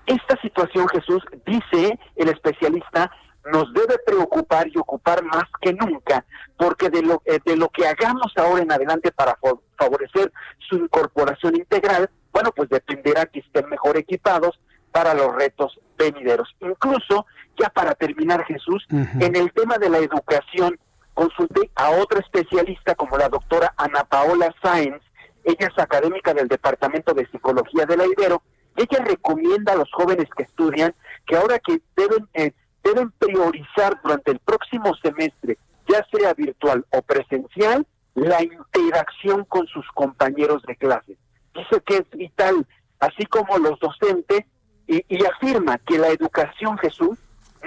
Esta 0.05 0.39
situación, 0.41 0.87
Jesús, 0.87 1.21
dice 1.45 1.99
el 2.15 2.29
especialista, 2.29 3.11
nos 3.51 3.71
debe 3.73 3.97
preocupar 4.05 4.67
y 4.67 4.77
ocupar 4.77 5.23
más 5.23 5.45
que 5.61 5.73
nunca, 5.73 6.25
porque 6.57 6.89
de 6.89 7.01
lo, 7.01 7.21
eh, 7.25 7.39
de 7.45 7.55
lo 7.55 7.69
que 7.69 7.87
hagamos 7.87 8.31
ahora 8.35 8.63
en 8.63 8.71
adelante 8.71 9.11
para 9.11 9.37
favorecer 9.77 10.31
su 10.67 10.75
incorporación 10.77 11.55
integral, 11.55 12.09
bueno, 12.31 12.51
pues 12.55 12.69
dependerá 12.69 13.25
que 13.25 13.39
estén 13.39 13.69
mejor 13.69 13.97
equipados 13.97 14.59
para 14.91 15.13
los 15.13 15.33
retos 15.35 15.79
venideros. 15.97 16.55
Incluso, 16.59 17.25
ya 17.59 17.69
para 17.69 17.93
terminar, 17.95 18.45
Jesús, 18.45 18.85
en 18.89 19.35
el 19.35 19.51
tema 19.53 19.77
de 19.77 19.89
la 19.89 19.97
educación, 19.97 20.79
consulté 21.13 21.69
a 21.75 21.91
otra 21.91 22.19
especialista 22.19 22.95
como 22.95 23.17
la 23.17 23.29
doctora 23.29 23.73
Ana 23.77 24.03
Paola 24.05 24.53
Sáenz, 24.61 25.01
ella 25.43 25.67
es 25.67 25.79
académica 25.79 26.33
del 26.33 26.47
Departamento 26.47 27.13
de 27.13 27.27
Psicología 27.27 27.85
de 27.85 27.97
la 27.97 28.05
Ibero, 28.05 28.41
ella 28.75 29.03
recomienda 29.03 29.73
a 29.73 29.75
los 29.75 29.91
jóvenes 29.91 30.27
que 30.35 30.43
estudian 30.43 30.93
que 31.25 31.35
ahora 31.35 31.59
que 31.59 31.81
deben, 31.95 32.29
eh, 32.33 32.53
deben 32.83 33.11
priorizar 33.11 33.99
durante 34.01 34.31
el 34.31 34.39
próximo 34.39 34.93
semestre, 35.01 35.57
ya 35.87 36.05
sea 36.11 36.33
virtual 36.33 36.85
o 36.91 37.01
presencial, 37.01 37.85
la 38.15 38.41
interacción 38.41 39.43
con 39.45 39.67
sus 39.67 39.85
compañeros 39.93 40.61
de 40.63 40.75
clase. 40.75 41.17
Dice 41.53 41.81
que 41.85 41.97
es 41.97 42.09
vital, 42.11 42.65
así 42.99 43.25
como 43.25 43.57
los 43.57 43.79
docentes 43.79 44.45
y, 44.89 45.25
afirma 45.25 45.77
que 45.77 45.97
la 45.97 46.07
educación, 46.07 46.77
Jesús, 46.79 47.17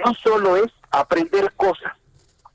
no 0.03 0.13
solo 0.13 0.57
es 0.57 0.71
aprender 0.91 1.53
cosas 1.55 1.93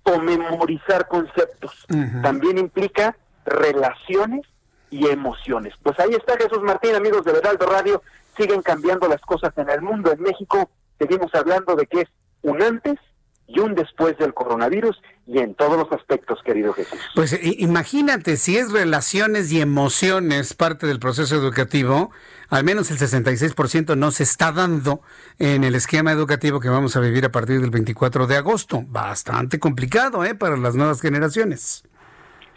o 0.03 0.19
memorizar 0.19 1.09
conceptos, 1.09 1.87
también 2.23 2.59
implica 2.59 3.17
relaciones 3.45 4.47
y 4.91 5.07
emociones. 5.07 5.75
Pues 5.83 5.99
ahí 6.01 6.11
está 6.13 6.37
Jesús 6.37 6.63
Martín, 6.63 6.95
amigos 6.95 7.25
de 7.25 7.33
Veraldo 7.33 7.67
Radio, 7.67 8.03
siguen 8.37 8.63
cambiando 8.63 9.09
las 9.09 9.21
cosas 9.23 9.53
en 9.57 9.69
el 9.71 9.83
mundo, 9.83 10.13
en 10.13 10.23
México, 10.23 10.71
seguimos 10.99 11.35
hablando 11.35 11.75
de 11.75 11.87
que 11.87 12.03
es 12.03 12.09
un 12.43 12.63
antes 12.63 12.99
y 13.47 13.61
un 13.61 13.75
después 13.75 14.17
del 14.19 14.35
coronavirus 14.35 15.01
y 15.27 15.39
en 15.39 15.55
todos 15.55 15.79
los 15.79 15.91
aspectos, 15.93 16.39
querido 16.45 16.73
Jesús. 16.75 17.01
Pues 17.15 17.39
imagínate, 17.43 18.37
si 18.37 18.59
es 18.59 18.71
relaciones 18.71 19.51
y 19.51 19.61
emociones 19.61 20.55
parte 20.55 20.87
del 20.87 20.99
proceso 20.99 21.37
educativo, 21.37 22.11
al 22.49 22.65
menos 22.65 22.91
el 22.91 22.99
66% 22.99 23.97
no 23.97 24.11
se 24.11 24.23
está 24.23 24.53
dando 24.53 25.01
en 25.39 25.65
el 25.65 25.75
esquema 25.75 26.13
educativo 26.13 26.61
que 26.61 26.69
vamos 26.69 26.97
a 26.97 27.01
vivir 27.01 27.25
a 27.25 27.33
partir 27.33 27.61
del 27.61 27.71
24 27.71 28.27
de 28.27 28.37
agosto. 28.37 28.85
Bastante 28.87 29.59
complicado, 29.59 30.25
¿eh? 30.25 30.35
Para 30.35 30.57
las 30.57 30.75
nuevas 30.75 31.01
generaciones. 31.01 31.85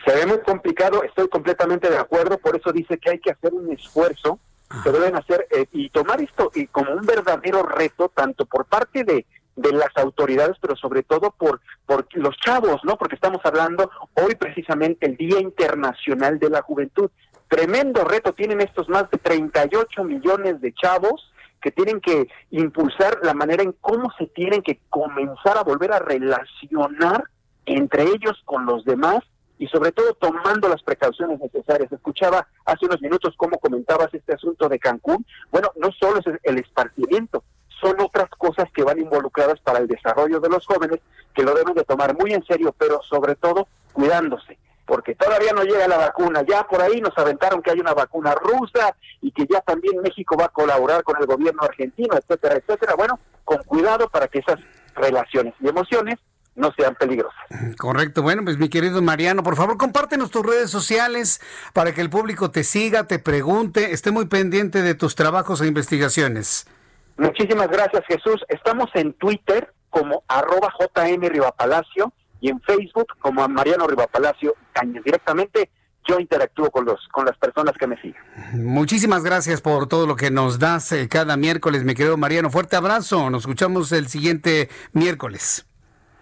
Se 0.06 0.14
ve 0.14 0.26
muy 0.26 0.40
complicado, 0.40 1.04
estoy 1.04 1.28
completamente 1.28 1.90
de 1.90 1.98
acuerdo, 1.98 2.38
por 2.38 2.56
eso 2.56 2.72
dice 2.72 2.98
que 2.98 3.12
hay 3.12 3.20
que 3.20 3.32
hacer 3.32 3.54
un 3.54 3.72
esfuerzo, 3.72 4.40
se 4.84 4.92
deben 4.92 5.16
hacer 5.16 5.48
eh, 5.52 5.68
y 5.74 5.90
tomar 5.90 6.22
esto 6.22 6.50
y 6.56 6.66
como 6.68 6.94
un 6.94 7.06
verdadero 7.06 7.62
reto, 7.62 8.10
tanto 8.16 8.46
por 8.46 8.66
parte 8.66 9.04
de 9.04 9.26
de 9.56 9.72
las 9.74 9.96
autoridades, 9.96 10.58
pero 10.62 10.76
sobre 10.76 11.04
todo 11.04 11.32
por, 11.32 11.62
por 11.86 12.08
los 12.14 12.36
chavos, 12.38 12.82
¿no? 12.84 12.98
Porque 12.98 13.16
estamos 13.16 13.42
hablando 13.44 13.90
hoy 14.14 14.36
precisamente 14.36 15.06
el 15.06 15.18
Día 15.18 15.40
Internacional 15.40 16.40
de 16.40 16.50
la 16.50 16.62
Juventud. 16.62 17.10
Tremendo 17.52 18.06
reto 18.06 18.32
tienen 18.32 18.62
estos 18.62 18.88
más 18.88 19.12
de 19.12 19.18
38 19.18 20.06
millones 20.06 20.62
de 20.62 20.74
chavos 20.74 21.34
que 21.62 21.70
tienen 21.70 22.00
que 22.00 22.30
impulsar 22.50 23.20
la 23.24 23.34
manera 23.34 23.62
en 23.62 23.74
cómo 23.82 24.10
se 24.18 24.28
tienen 24.28 24.62
que 24.62 24.80
comenzar 24.90 25.58
a 25.58 25.64
volver 25.64 25.92
a 25.92 26.00
relacionar 26.00 27.26
entre 27.66 28.04
ellos 28.04 28.42
con 28.46 28.66
los 28.66 28.86
demás 28.86 29.20
y 29.60 29.68
sobre 29.68 29.92
todo 29.92 30.14
tomando 30.14 30.70
las 30.70 30.82
precauciones 30.82 31.42
necesarias. 31.42 31.92
Escuchaba 31.92 32.48
hace 32.66 32.86
unos 32.86 33.02
minutos 33.02 33.36
cómo 33.36 33.60
comentabas 33.60 34.14
este 34.14 34.34
asunto 34.34 34.70
de 34.70 34.80
Cancún. 34.80 35.26
Bueno, 35.52 35.74
no 35.76 35.92
solo 35.92 36.20
es 36.20 36.40
el 36.44 36.58
esparcimiento, 36.58 37.44
son 37.82 38.00
otras 38.00 38.30
cosas 38.30 38.72
que 38.74 38.84
van 38.84 38.98
involucradas 38.98 39.60
para 39.60 39.80
el 39.80 39.88
desarrollo 39.88 40.40
de 40.40 40.50
los 40.50 40.66
jóvenes 40.66 41.02
que 41.36 41.44
lo 41.44 41.54
deben 41.54 41.74
de 41.74 41.84
tomar 41.84 42.18
muy 42.18 42.32
en 42.34 42.46
serio, 42.46 42.74
pero 42.78 43.02
sobre 43.10 43.36
todo 43.36 43.68
cuidándose 43.92 44.58
porque 44.92 45.16
todavía 45.16 45.54
no 45.54 45.64
llega 45.64 45.88
la 45.88 45.96
vacuna. 45.96 46.44
Ya 46.46 46.64
por 46.64 46.82
ahí 46.82 47.00
nos 47.00 47.18
aventaron 47.18 47.62
que 47.62 47.72
hay 47.72 47.80
una 47.80 47.94
vacuna 47.94 48.36
rusa 48.36 48.94
y 49.22 49.32
que 49.32 49.48
ya 49.50 49.62
también 49.62 50.02
México 50.02 50.36
va 50.38 50.48
a 50.48 50.50
colaborar 50.50 51.02
con 51.06 51.16
el 51.18 51.26
gobierno 51.26 51.64
argentino, 51.64 52.18
etcétera, 52.18 52.56
etcétera. 52.56 52.96
Bueno, 52.98 53.18
con 53.46 53.64
cuidado 53.64 54.10
para 54.10 54.28
que 54.28 54.40
esas 54.40 54.60
relaciones 54.94 55.54
y 55.62 55.70
emociones 55.70 56.20
no 56.56 56.74
sean 56.78 56.96
peligrosas. 56.96 57.40
Correcto. 57.80 58.22
Bueno, 58.22 58.44
pues 58.44 58.58
mi 58.58 58.68
querido 58.68 59.02
Mariano, 59.02 59.44
por 59.44 59.56
favor, 59.56 59.78
compártenos 59.78 60.30
tus 60.30 60.46
redes 60.46 60.70
sociales 60.70 61.40
para 61.72 61.94
que 61.94 62.02
el 62.02 62.10
público 62.10 62.52
te 62.52 62.66
siga, 62.66 63.08
te 63.08 63.18
pregunte, 63.18 63.94
esté 63.94 64.12
muy 64.12 64.26
pendiente 64.26 64.82
de 64.82 64.94
tus 64.94 65.16
trabajos 65.16 65.62
e 65.62 65.68
investigaciones. 65.68 66.68
Muchísimas 67.16 67.70
gracias, 67.70 68.04
Jesús. 68.10 68.44
Estamos 68.50 68.90
en 68.96 69.14
Twitter 69.14 69.72
como 69.90 70.26
arroba 70.28 70.68
JM 70.78 71.22
Rivapalacio 71.30 72.12
y 72.42 72.50
en 72.50 72.60
Facebook 72.62 73.08
como 73.20 73.44
a 73.44 73.48
Mariano 73.48 73.88
Rivapalacio 73.88 74.56
Cañas. 74.74 75.04
Directamente 75.04 75.70
yo 76.08 76.20
interactúo 76.20 76.72
con 76.72 76.86
los 76.86 77.00
con 77.12 77.26
las 77.26 77.38
personas 77.38 77.76
que 77.80 77.88
me 77.88 77.96
siguen. 78.02 78.22
Muchísimas 78.54 79.24
gracias 79.24 79.62
por 79.62 79.88
todo 79.88 80.08
lo 80.08 80.16
que 80.16 80.32
nos 80.32 80.60
das 80.60 80.92
eh, 80.92 81.08
cada 81.08 81.38
miércoles, 81.38 81.84
mi 81.84 81.94
querido 81.94 82.18
Mariano. 82.18 82.50
Fuerte 82.50 82.76
abrazo. 82.76 83.30
Nos 83.30 83.44
escuchamos 83.44 83.92
el 83.92 84.08
siguiente 84.08 84.70
miércoles. 84.94 85.66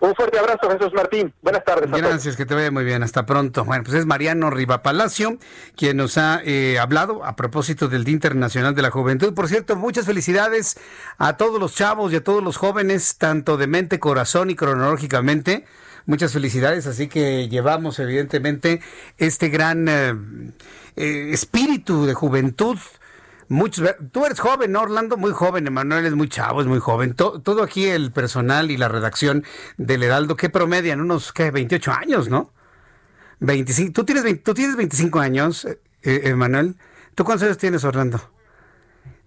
Un 0.01 0.15
fuerte 0.15 0.39
abrazo, 0.39 0.69
Jesús 0.71 0.93
Martín. 0.93 1.33
Buenas 1.41 1.65
tardes. 1.65 1.91
Gracias, 1.91 2.37
que 2.37 2.45
te 2.45 2.55
vaya 2.55 2.71
muy 2.71 2.85
bien. 2.85 3.03
Hasta 3.03 3.25
pronto. 3.25 3.65
Bueno, 3.65 3.83
pues 3.83 3.97
es 3.97 4.05
Mariano 4.05 4.49
Rivapalacio 4.49 5.37
quien 5.75 5.97
nos 5.97 6.17
ha 6.17 6.41
eh, 6.45 6.79
hablado 6.79 7.25
a 7.25 7.35
propósito 7.35 7.89
del 7.89 8.05
Día 8.05 8.13
Internacional 8.13 8.75
de 8.75 8.81
la 8.81 8.91
Juventud. 8.91 9.33
Por 9.33 9.49
cierto, 9.49 9.75
muchas 9.75 10.05
felicidades 10.05 10.79
a 11.17 11.35
todos 11.35 11.59
los 11.59 11.75
chavos 11.75 12.13
y 12.13 12.17
a 12.17 12.23
todos 12.23 12.41
los 12.41 12.55
jóvenes, 12.55 13.17
tanto 13.17 13.57
de 13.57 13.67
mente, 13.67 13.99
corazón 13.99 14.49
y 14.49 14.55
cronológicamente 14.55 15.65
muchas 16.09 16.33
felicidades. 16.33 16.87
Así 16.87 17.07
que 17.07 17.47
llevamos 17.47 17.99
evidentemente 17.99 18.81
este 19.17 19.49
gran 19.49 19.87
eh, 19.87 20.13
eh, 20.95 21.29
espíritu 21.31 22.05
de 22.05 22.13
juventud. 22.15 22.77
Muchos, 23.47 23.95
tú 24.11 24.25
eres 24.25 24.39
joven, 24.39 24.71
¿no, 24.71 24.81
Orlando? 24.81 25.17
Muy 25.17 25.31
joven, 25.31 25.65
Emanuel 25.65 26.05
es 26.05 26.13
muy 26.13 26.27
chavo, 26.27 26.61
es 26.61 26.67
muy 26.67 26.79
joven. 26.79 27.15
todo 27.15 27.63
aquí 27.63 27.85
el 27.85 28.11
personal 28.11 28.69
y 28.69 28.77
la 28.77 28.89
redacción 28.89 29.43
del 29.77 30.03
Heraldo, 30.03 30.35
¿qué 30.35 30.49
promedian? 30.49 31.01
Unos, 31.01 31.31
¿qué? 31.31 31.49
28 31.49 31.91
años, 31.91 32.29
¿no? 32.29 32.51
25. 33.39 33.93
¿Tú 33.93 34.03
tienes, 34.03 34.43
tú 34.43 34.53
tienes 34.53 34.75
25 34.75 35.19
años, 35.19 35.65
eh, 35.65 36.21
Emanuel? 36.25 36.75
¿Tú 37.15 37.23
cuántos 37.23 37.45
años 37.45 37.57
tienes, 37.57 37.83
Orlando? 37.83 38.21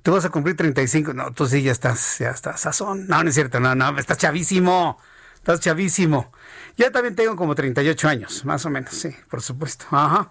Tú 0.04 0.12
vas 0.12 0.24
a 0.24 0.30
cumplir 0.30 0.56
35. 0.56 1.14
No, 1.14 1.32
tú 1.32 1.46
sí 1.46 1.62
ya 1.62 1.72
estás, 1.72 2.18
ya 2.18 2.30
estás 2.30 2.60
sazón. 2.60 3.08
No, 3.08 3.22
no 3.22 3.28
es 3.28 3.34
cierto, 3.34 3.58
no, 3.58 3.74
no, 3.74 3.98
estás 3.98 4.18
chavísimo. 4.18 4.98
Estás 5.42 5.58
chavísimo. 5.58 6.30
Ya 6.76 6.90
también 6.90 7.14
tengo 7.14 7.36
como 7.36 7.54
38 7.54 8.08
años, 8.08 8.44
más 8.44 8.64
o 8.64 8.70
menos, 8.70 8.94
sí, 8.94 9.14
por 9.28 9.42
supuesto. 9.42 9.86
Ajá. 9.90 10.30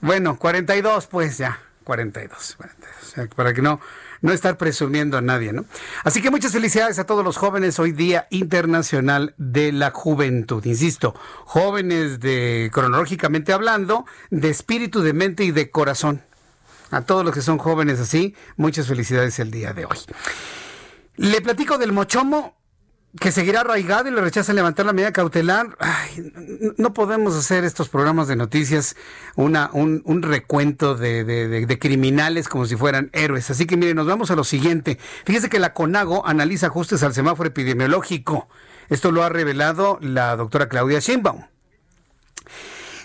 Bueno, 0.00 0.38
42, 0.38 1.06
pues 1.06 1.38
ya, 1.38 1.60
42, 1.84 2.56
42. 2.56 3.28
Para 3.34 3.52
que 3.54 3.62
no, 3.62 3.80
no 4.20 4.32
estar 4.32 4.56
presumiendo 4.56 5.16
a 5.16 5.20
nadie, 5.20 5.52
¿no? 5.52 5.64
Así 6.04 6.20
que 6.22 6.30
muchas 6.30 6.52
felicidades 6.52 6.98
a 6.98 7.06
todos 7.06 7.24
los 7.24 7.36
jóvenes 7.36 7.78
hoy 7.78 7.92
Día 7.92 8.26
Internacional 8.30 9.34
de 9.38 9.72
la 9.72 9.90
Juventud. 9.90 10.64
Insisto, 10.64 11.14
jóvenes 11.44 12.20
de, 12.20 12.70
cronológicamente 12.72 13.52
hablando, 13.52 14.06
de 14.30 14.50
espíritu, 14.50 15.00
de 15.00 15.12
mente 15.12 15.44
y 15.44 15.50
de 15.50 15.70
corazón. 15.70 16.22
A 16.90 17.02
todos 17.02 17.24
los 17.24 17.34
que 17.34 17.42
son 17.42 17.58
jóvenes 17.58 18.00
así, 18.00 18.34
muchas 18.56 18.86
felicidades 18.86 19.38
el 19.38 19.50
día 19.50 19.72
de 19.72 19.84
hoy. 19.84 19.98
Le 21.16 21.40
platico 21.40 21.78
del 21.78 21.92
mochomo 21.92 22.57
que 23.18 23.32
seguirá 23.32 23.62
arraigado 23.62 24.08
y 24.08 24.12
le 24.12 24.20
rechazan 24.20 24.56
levantar 24.56 24.84
la 24.86 24.92
medida 24.92 25.12
cautelar. 25.12 25.76
no 26.76 26.92
podemos 26.92 27.34
hacer 27.34 27.64
estos 27.64 27.88
programas 27.88 28.28
de 28.28 28.36
noticias 28.36 28.96
una, 29.34 29.70
un, 29.72 30.22
recuento 30.22 30.94
de, 30.94 31.78
criminales 31.80 32.48
como 32.48 32.66
si 32.66 32.76
fueran 32.76 33.10
héroes. 33.12 33.50
Así 33.50 33.66
que 33.66 33.76
miren, 33.76 33.96
nos 33.96 34.06
vamos 34.06 34.30
a 34.30 34.36
lo 34.36 34.44
siguiente. 34.44 34.98
Fíjese 35.24 35.48
que 35.48 35.58
la 35.58 35.72
CONAGO 35.72 36.26
analiza 36.26 36.66
ajustes 36.66 37.02
al 37.02 37.14
semáforo 37.14 37.48
epidemiológico. 37.48 38.48
Esto 38.88 39.10
lo 39.10 39.22
ha 39.22 39.28
revelado 39.28 39.98
la 40.00 40.36
doctora 40.36 40.68
Claudia 40.68 41.00
Sheinbaum. 41.00 41.44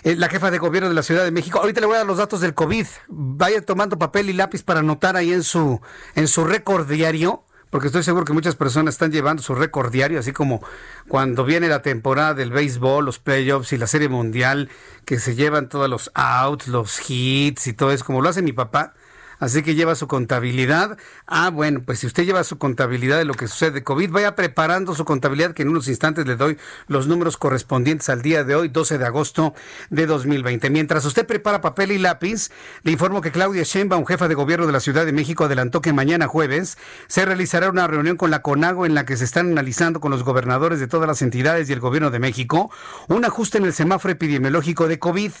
Eh, 0.02 0.16
la 0.16 0.28
jefa 0.28 0.50
de 0.50 0.58
gobierno 0.58 0.90
de 0.90 0.94
la 0.94 1.02
Ciudad 1.02 1.24
de 1.24 1.30
México. 1.30 1.60
Ahorita 1.60 1.80
le 1.80 1.86
voy 1.86 1.94
a 1.94 1.98
dar 1.98 2.06
los 2.06 2.18
datos 2.18 2.42
del 2.42 2.54
COVID. 2.54 2.86
Vaya 3.08 3.62
tomando 3.62 3.98
papel 3.98 4.28
y 4.28 4.34
lápiz 4.34 4.62
para 4.62 4.80
anotar 4.80 5.16
ahí 5.16 5.32
en 5.32 5.42
su, 5.42 5.80
en 6.14 6.28
su 6.28 6.44
récord 6.44 6.86
diario 6.86 7.44
porque 7.74 7.88
estoy 7.88 8.04
seguro 8.04 8.24
que 8.24 8.32
muchas 8.32 8.54
personas 8.54 8.94
están 8.94 9.10
llevando 9.10 9.42
su 9.42 9.52
récord 9.52 9.90
diario, 9.90 10.20
así 10.20 10.30
como 10.30 10.62
cuando 11.08 11.44
viene 11.44 11.66
la 11.66 11.82
temporada 11.82 12.32
del 12.32 12.52
béisbol, 12.52 13.04
los 13.04 13.18
playoffs 13.18 13.72
y 13.72 13.78
la 13.78 13.88
serie 13.88 14.08
mundial, 14.08 14.68
que 15.04 15.18
se 15.18 15.34
llevan 15.34 15.68
todos 15.68 15.90
los 15.90 16.12
outs, 16.14 16.68
los 16.68 17.10
hits 17.10 17.66
y 17.66 17.72
todo 17.72 17.90
eso, 17.90 18.04
como 18.04 18.22
lo 18.22 18.28
hace 18.28 18.42
mi 18.42 18.52
papá 18.52 18.94
así 19.38 19.62
que 19.62 19.74
lleva 19.74 19.94
su 19.94 20.06
contabilidad. 20.08 20.96
Ah, 21.26 21.50
bueno, 21.50 21.82
pues 21.84 22.00
si 22.00 22.06
usted 22.06 22.24
lleva 22.24 22.44
su 22.44 22.58
contabilidad 22.58 23.18
de 23.18 23.24
lo 23.24 23.34
que 23.34 23.48
sucede 23.48 23.72
de 23.72 23.84
COVID, 23.84 24.10
vaya 24.10 24.34
preparando 24.34 24.94
su 24.94 25.04
contabilidad, 25.04 25.52
que 25.52 25.62
en 25.62 25.68
unos 25.68 25.88
instantes 25.88 26.26
le 26.26 26.36
doy 26.36 26.58
los 26.86 27.06
números 27.06 27.36
correspondientes 27.36 28.08
al 28.08 28.22
día 28.22 28.44
de 28.44 28.54
hoy, 28.54 28.68
12 28.68 28.98
de 28.98 29.06
agosto 29.06 29.54
de 29.90 30.06
2020. 30.06 30.70
Mientras 30.70 31.04
usted 31.04 31.26
prepara 31.26 31.60
papel 31.60 31.92
y 31.92 31.98
lápiz, 31.98 32.50
le 32.82 32.92
informo 32.92 33.20
que 33.20 33.32
Claudia 33.32 33.62
Sheinbaum, 33.62 34.06
jefa 34.06 34.28
de 34.28 34.34
gobierno 34.34 34.66
de 34.66 34.72
la 34.72 34.80
Ciudad 34.80 35.06
de 35.06 35.12
México, 35.12 35.44
adelantó 35.44 35.80
que 35.80 35.92
mañana 35.92 36.26
jueves 36.26 36.78
se 37.06 37.24
realizará 37.24 37.70
una 37.70 37.86
reunión 37.86 38.16
con 38.16 38.30
la 38.30 38.42
CONAGO 38.42 38.86
en 38.86 38.94
la 38.94 39.04
que 39.04 39.16
se 39.16 39.24
están 39.24 39.50
analizando 39.50 40.00
con 40.00 40.10
los 40.10 40.22
gobernadores 40.22 40.80
de 40.80 40.86
todas 40.86 41.08
las 41.08 41.22
entidades 41.22 41.68
y 41.68 41.72
el 41.72 41.80
gobierno 41.80 42.10
de 42.10 42.18
México 42.18 42.70
un 43.08 43.24
ajuste 43.24 43.58
en 43.58 43.64
el 43.64 43.72
semáforo 43.72 44.12
epidemiológico 44.12 44.88
de 44.88 44.98
COVID. 44.98 45.32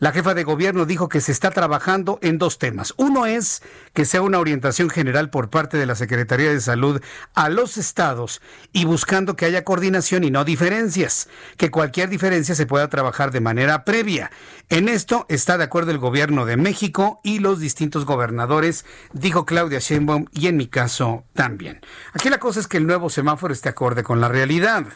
La 0.00 0.12
jefa 0.12 0.32
de 0.32 0.44
gobierno 0.44 0.86
dijo 0.86 1.10
que 1.10 1.20
se 1.20 1.30
está 1.30 1.50
trabajando 1.50 2.18
en 2.22 2.38
dos 2.38 2.58
temas. 2.58 2.94
Uno 2.96 3.26
es 3.26 3.62
que 3.92 4.06
sea 4.06 4.22
una 4.22 4.38
orientación 4.38 4.88
general 4.88 5.28
por 5.28 5.50
parte 5.50 5.76
de 5.76 5.84
la 5.84 5.94
Secretaría 5.94 6.48
de 6.48 6.60
Salud 6.62 7.02
a 7.34 7.50
los 7.50 7.76
estados 7.76 8.40
y 8.72 8.86
buscando 8.86 9.36
que 9.36 9.44
haya 9.44 9.62
coordinación 9.62 10.24
y 10.24 10.30
no 10.30 10.46
diferencias, 10.46 11.28
que 11.58 11.70
cualquier 11.70 12.08
diferencia 12.08 12.54
se 12.54 12.64
pueda 12.64 12.88
trabajar 12.88 13.30
de 13.30 13.42
manera 13.42 13.84
previa. 13.84 14.30
En 14.70 14.88
esto 14.88 15.26
está 15.28 15.58
de 15.58 15.64
acuerdo 15.64 15.90
el 15.90 15.98
gobierno 15.98 16.46
de 16.46 16.56
México 16.56 17.20
y 17.22 17.40
los 17.40 17.60
distintos 17.60 18.06
gobernadores, 18.06 18.86
dijo 19.12 19.44
Claudia 19.44 19.80
Sheinbaum 19.80 20.28
y 20.32 20.46
en 20.46 20.56
mi 20.56 20.66
caso 20.66 21.24
también. 21.34 21.82
Aquí 22.14 22.30
la 22.30 22.38
cosa 22.38 22.60
es 22.60 22.68
que 22.68 22.78
el 22.78 22.86
nuevo 22.86 23.10
semáforo 23.10 23.52
esté 23.52 23.68
acorde 23.68 24.02
con 24.02 24.18
la 24.18 24.28
realidad. 24.28 24.86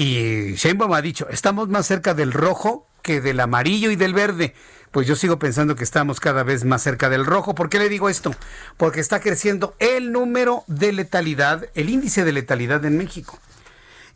Y 0.00 0.54
Sheinbaum 0.54 0.94
ha 0.94 1.02
dicho, 1.02 1.28
estamos 1.28 1.68
más 1.68 1.86
cerca 1.86 2.14
del 2.14 2.32
rojo 2.32 2.88
que 3.02 3.20
del 3.20 3.38
amarillo 3.38 3.90
y 3.90 3.96
del 3.96 4.14
verde. 4.14 4.54
Pues 4.92 5.06
yo 5.06 5.14
sigo 5.14 5.38
pensando 5.38 5.76
que 5.76 5.84
estamos 5.84 6.20
cada 6.20 6.42
vez 6.42 6.64
más 6.64 6.80
cerca 6.82 7.10
del 7.10 7.26
rojo. 7.26 7.54
¿Por 7.54 7.68
qué 7.68 7.78
le 7.78 7.90
digo 7.90 8.08
esto? 8.08 8.34
Porque 8.78 9.00
está 9.00 9.20
creciendo 9.20 9.74
el 9.78 10.10
número 10.10 10.64
de 10.68 10.92
letalidad, 10.92 11.66
el 11.74 11.90
índice 11.90 12.24
de 12.24 12.32
letalidad 12.32 12.82
en 12.86 12.96
México. 12.96 13.38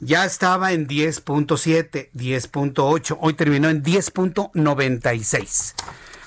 Ya 0.00 0.24
estaba 0.24 0.72
en 0.72 0.88
10.7, 0.88 2.08
10.8, 2.14 3.18
hoy 3.20 3.34
terminó 3.34 3.68
en 3.68 3.82
10.96. 3.82 5.74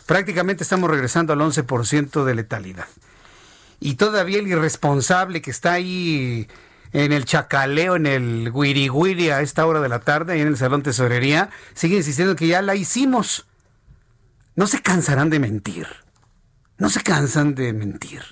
Prácticamente 0.05 0.61
estamos 0.61 0.87
regresando 0.87 1.33
al 1.33 1.39
11% 1.39 2.25
de 2.25 2.35
letalidad. 2.35 2.85
Y 3.79 3.95
todavía 3.95 4.37
el 4.37 4.47
irresponsable 4.47 5.41
que 5.41 5.49
está 5.49 5.73
ahí 5.73 6.47
en 7.03 7.13
el 7.13 7.25
chacaleo, 7.25 7.95
en 7.95 8.07
el 8.07 8.51
guiri 8.51 9.29
a 9.29 9.41
esta 9.41 9.67
hora 9.67 9.81
de 9.81 9.87
la 9.87 9.99
tarde, 9.99 10.41
en 10.41 10.47
el 10.47 10.57
Salón 10.57 10.81
Tesorería, 10.81 11.51
sigue 11.75 11.97
insistiendo 11.97 12.35
que 12.35 12.47
ya 12.47 12.63
la 12.63 12.73
hicimos. 12.73 13.45
No 14.55 14.65
se 14.65 14.81
cansarán 14.81 15.29
de 15.29 15.37
mentir. 15.37 15.85
No 16.79 16.89
se 16.89 17.01
cansan 17.01 17.53
de 17.53 17.71
mentir. 17.71 18.23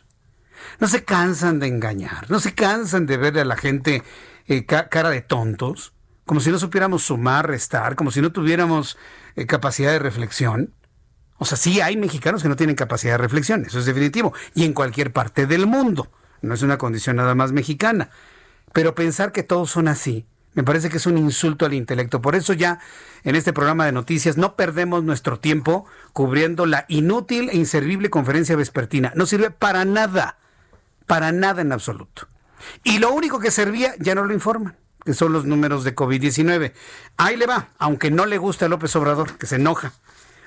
No 0.80 0.88
se 0.88 1.04
cansan 1.04 1.60
de 1.60 1.68
engañar. 1.68 2.28
No 2.32 2.40
se 2.40 2.56
cansan 2.56 3.06
de 3.06 3.18
verle 3.18 3.42
a 3.42 3.46
la 3.46 3.56
gente 3.56 4.02
eh, 4.48 4.66
cara 4.66 5.12
de 5.12 5.22
tontos, 5.22 5.94
como 6.26 6.40
si 6.40 6.50
no 6.50 6.58
supiéramos 6.58 7.04
sumar, 7.04 7.48
restar, 7.48 7.96
como 7.96 8.10
si 8.10 8.20
no 8.20 8.32
tuviéramos 8.32 8.98
eh, 9.36 9.46
capacidad 9.46 9.92
de 9.92 10.00
reflexión. 10.00 10.74
O 11.38 11.46
sea, 11.46 11.60
sí 11.60 11.82
hay 11.82 11.98
mexicanos 11.98 12.42
que 12.42 12.50
no 12.50 12.56
tienen 12.56 12.76
capacidad 12.76 13.14
de 13.14 13.20
reflexión, 13.20 13.64
eso 13.64 13.78
es 13.78 13.86
definitivo, 13.86 14.34
y 14.56 14.64
en 14.64 14.74
cualquier 14.74 15.14
parte 15.14 15.46
del 15.46 15.68
mundo. 15.68 16.10
No 16.42 16.56
es 16.56 16.64
una 16.64 16.80
condición 16.80 17.18
nada 17.18 17.36
más 17.36 17.52
mexicana. 17.52 18.10
Pero 18.76 18.93
pensar 18.93 19.31
que 19.31 19.41
todos 19.41 19.72
son 19.72 19.88
así 19.88 20.26
Me 20.53 20.64
parece 20.64 20.89
que 20.89 20.97
es 20.97 21.06
un 21.06 21.18
insulto 21.18 21.65
al 21.65 21.73
intelecto. 21.73 22.22
Por 22.22 22.35
eso 22.35 22.52
ya 22.52 22.80
en 23.23 23.38
este 23.38 23.53
programa 23.53 23.85
de 23.85 23.93
noticias 23.93 24.35
no 24.35 24.57
perdemos 24.57 25.02
nuestro 25.02 25.39
tiempo 25.39 25.85
cubriendo 26.11 26.65
la 26.65 26.84
inútil 26.89 27.49
e 27.49 27.56
inservible 27.56 28.10
conferencia 28.10 28.57
vespertina. 28.57 29.14
No 29.15 29.26
sirve 29.26 29.49
para 29.49 29.85
nada, 29.85 30.38
para 31.07 31.31
nada 31.31 31.61
en 31.61 31.72
absoluto. 31.72 32.27
Y 32.84 32.99
lo 32.99 33.14
único 33.14 33.39
que 33.39 33.49
servía 33.49 33.95
ya 33.97 34.14
no 34.14 34.26
lo 34.26 34.34
informan, 34.34 34.76
que 35.06 35.14
son 35.14 35.31
los 35.31 35.45
números 35.45 35.85
de 35.85 35.95
COVID-19. 35.95 36.73
Ahí 37.15 37.38
le 37.38 37.45
va, 37.47 37.69
aunque 37.77 38.11
no 38.11 38.26
le 38.26 38.38
gusta 38.38 38.65
a 38.65 38.69
López 38.69 38.93
Obrador, 38.97 39.38
que 39.38 39.45
se 39.45 39.56
enoja. 39.56 39.93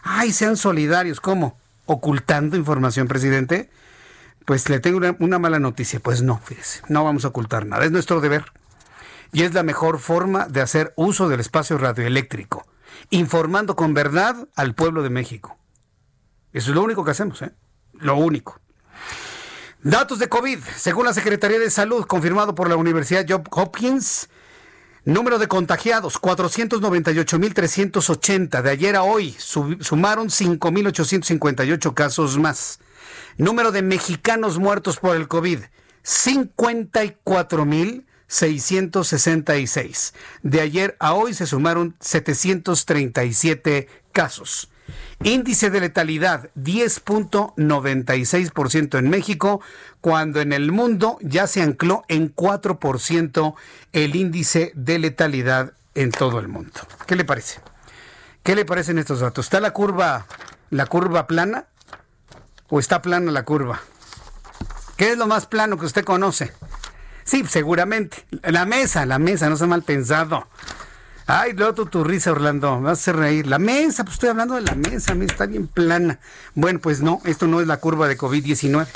Ay, 0.02 0.32
sean 0.32 0.58
solidarios, 0.58 1.20
¿cómo? 1.20 1.58
¿Ocultando 1.86 2.58
información, 2.58 3.08
presidente? 3.08 3.70
Pues 4.48 4.68
le 4.70 4.80
tengo 4.80 4.98
una, 5.18 5.38
mala 5.38 5.58
noticia. 5.58 6.00
Pues 6.00 6.22
no, 6.22 6.40
fíjese, 6.42 6.80
no 6.88 7.04
vamos 7.04 7.26
a 7.26 7.28
ocultar 7.28 7.66
nada. 7.66 7.84
Es 7.84 7.90
nuestro 7.90 8.22
deber 8.22 8.46
y 9.30 9.42
es 9.42 9.52
la 9.52 9.62
mejor 9.62 9.98
forma 9.98 10.46
de 10.46 10.62
hacer 10.62 10.94
uso 10.96 11.28
del 11.28 11.40
espacio 11.40 11.76
radioeléctrico, 11.76 12.66
informando 13.10 13.76
con 13.76 13.92
verdad 13.92 14.48
al 14.56 14.74
pueblo 14.74 15.02
de 15.02 15.10
México. 15.10 15.58
Eso 16.54 16.70
es 16.70 16.74
lo 16.74 16.82
único 16.82 17.04
que 17.04 17.10
hacemos, 17.10 17.42
¿eh? 17.42 17.52
Lo 17.92 18.16
único. 18.16 18.58
Datos 19.82 20.18
de 20.18 20.30
COVID, 20.30 20.60
según 20.78 21.04
la 21.04 21.12
Secretaría 21.12 21.58
de 21.58 21.70
Salud, 21.70 22.06
confirmado 22.06 22.54
por 22.54 22.70
la 22.70 22.76
Universidad 22.76 23.26
Johns 23.28 23.48
Hopkins, 23.50 24.30
número 25.04 25.38
de 25.38 25.46
contagiados, 25.46 26.18
498.380. 26.22 28.62
De 28.62 28.70
ayer 28.70 28.96
a 28.96 29.02
hoy 29.02 29.36
sumaron 29.38 30.30
5.858 30.30 31.92
casos 31.92 32.38
más. 32.38 32.80
Número 33.38 33.72
de 33.72 33.82
mexicanos 33.82 34.58
muertos 34.58 34.98
por 34.98 35.16
el 35.16 35.28
COVID, 35.28 35.60
54.000. 36.04 38.04
666. 38.28 40.14
De 40.42 40.60
ayer 40.60 40.96
a 41.00 41.14
hoy 41.14 41.34
se 41.34 41.46
sumaron 41.46 41.96
737 41.98 43.88
casos. 44.12 44.70
Índice 45.22 45.70
de 45.70 45.80
letalidad 45.80 46.50
10.96% 46.54 48.98
en 48.98 49.10
México, 49.10 49.60
cuando 50.00 50.40
en 50.40 50.52
el 50.52 50.72
mundo 50.72 51.18
ya 51.20 51.46
se 51.46 51.62
ancló 51.62 52.04
en 52.08 52.34
4% 52.34 53.54
el 53.92 54.16
índice 54.16 54.72
de 54.74 54.98
letalidad 54.98 55.74
en 55.94 56.10
todo 56.10 56.38
el 56.38 56.48
mundo. 56.48 56.80
¿Qué 57.06 57.16
le 57.16 57.24
parece? 57.24 57.60
¿Qué 58.42 58.54
le 58.54 58.64
parecen 58.64 58.98
estos 58.98 59.20
datos? 59.20 59.44
¿Está 59.46 59.60
la 59.60 59.72
curva 59.72 60.26
la 60.70 60.86
curva 60.86 61.26
plana 61.26 61.66
o 62.68 62.80
está 62.80 63.02
plana 63.02 63.32
la 63.32 63.44
curva? 63.44 63.80
¿Qué 64.96 65.12
es 65.12 65.18
lo 65.18 65.26
más 65.26 65.46
plano 65.46 65.78
que 65.78 65.86
usted 65.86 66.04
conoce? 66.04 66.52
Sí, 67.24 67.44
seguramente. 67.48 68.26
La 68.42 68.64
mesa, 68.64 69.06
la 69.06 69.18
mesa, 69.18 69.48
no 69.48 69.56
se 69.56 69.66
mal 69.66 69.82
pensado. 69.82 70.46
Ay, 71.26 71.52
luego 71.52 71.86
tu, 71.86 72.04
risa, 72.04 72.32
Orlando, 72.32 72.80
me 72.80 72.86
vas 72.86 73.06
a 73.06 73.12
reír. 73.12 73.46
La 73.46 73.58
mesa, 73.58 74.02
pues 74.02 74.14
estoy 74.14 74.30
hablando 74.30 74.54
de 74.54 74.62
la 74.62 74.74
mesa, 74.74 75.14
mesa 75.14 75.32
está 75.32 75.46
bien 75.46 75.66
plana. 75.66 76.20
Bueno, 76.54 76.80
pues 76.80 77.02
no, 77.02 77.20
esto 77.24 77.46
no 77.46 77.60
es 77.60 77.66
la 77.66 77.76
curva 77.76 78.08
de 78.08 78.16
COVID-19. 78.16 78.86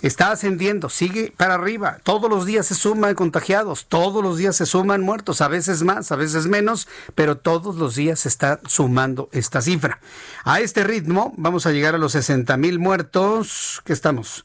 Está 0.00 0.30
ascendiendo, 0.30 0.88
sigue 0.88 1.32
para 1.36 1.54
arriba. 1.54 1.98
Todos 2.04 2.30
los 2.30 2.46
días 2.46 2.66
se 2.66 2.74
suman 2.74 3.14
contagiados, 3.14 3.86
todos 3.88 4.22
los 4.22 4.38
días 4.38 4.54
se 4.54 4.66
suman 4.66 5.00
muertos, 5.00 5.40
a 5.40 5.48
veces 5.48 5.82
más, 5.82 6.12
a 6.12 6.16
veces 6.16 6.46
menos, 6.46 6.86
pero 7.14 7.36
todos 7.38 7.76
los 7.76 7.96
días 7.96 8.20
se 8.20 8.28
está 8.28 8.60
sumando 8.66 9.28
esta 9.32 9.60
cifra. 9.60 10.00
A 10.44 10.60
este 10.60 10.84
ritmo 10.84 11.34
vamos 11.36 11.66
a 11.66 11.72
llegar 11.72 11.94
a 11.94 11.98
los 11.98 12.12
60 12.12 12.56
mil 12.56 12.78
muertos. 12.78 13.82
¿Qué 13.84 13.92
estamos? 13.92 14.44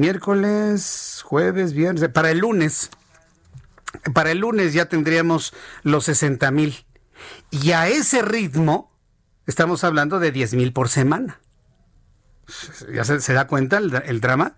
miércoles, 0.00 1.20
jueves, 1.26 1.74
viernes, 1.74 2.08
para 2.08 2.30
el 2.30 2.38
lunes, 2.38 2.88
para 4.14 4.30
el 4.30 4.38
lunes 4.38 4.72
ya 4.72 4.86
tendríamos 4.86 5.52
los 5.82 6.04
60 6.06 6.50
mil. 6.52 6.86
Y 7.50 7.72
a 7.72 7.86
ese 7.86 8.22
ritmo 8.22 8.96
estamos 9.46 9.84
hablando 9.84 10.18
de 10.18 10.32
10 10.32 10.54
mil 10.54 10.72
por 10.72 10.88
semana. 10.88 11.38
¿Ya 12.92 13.04
se, 13.04 13.32
da 13.34 13.46
cuenta 13.46 13.76
el, 13.76 14.20
drama? 14.22 14.56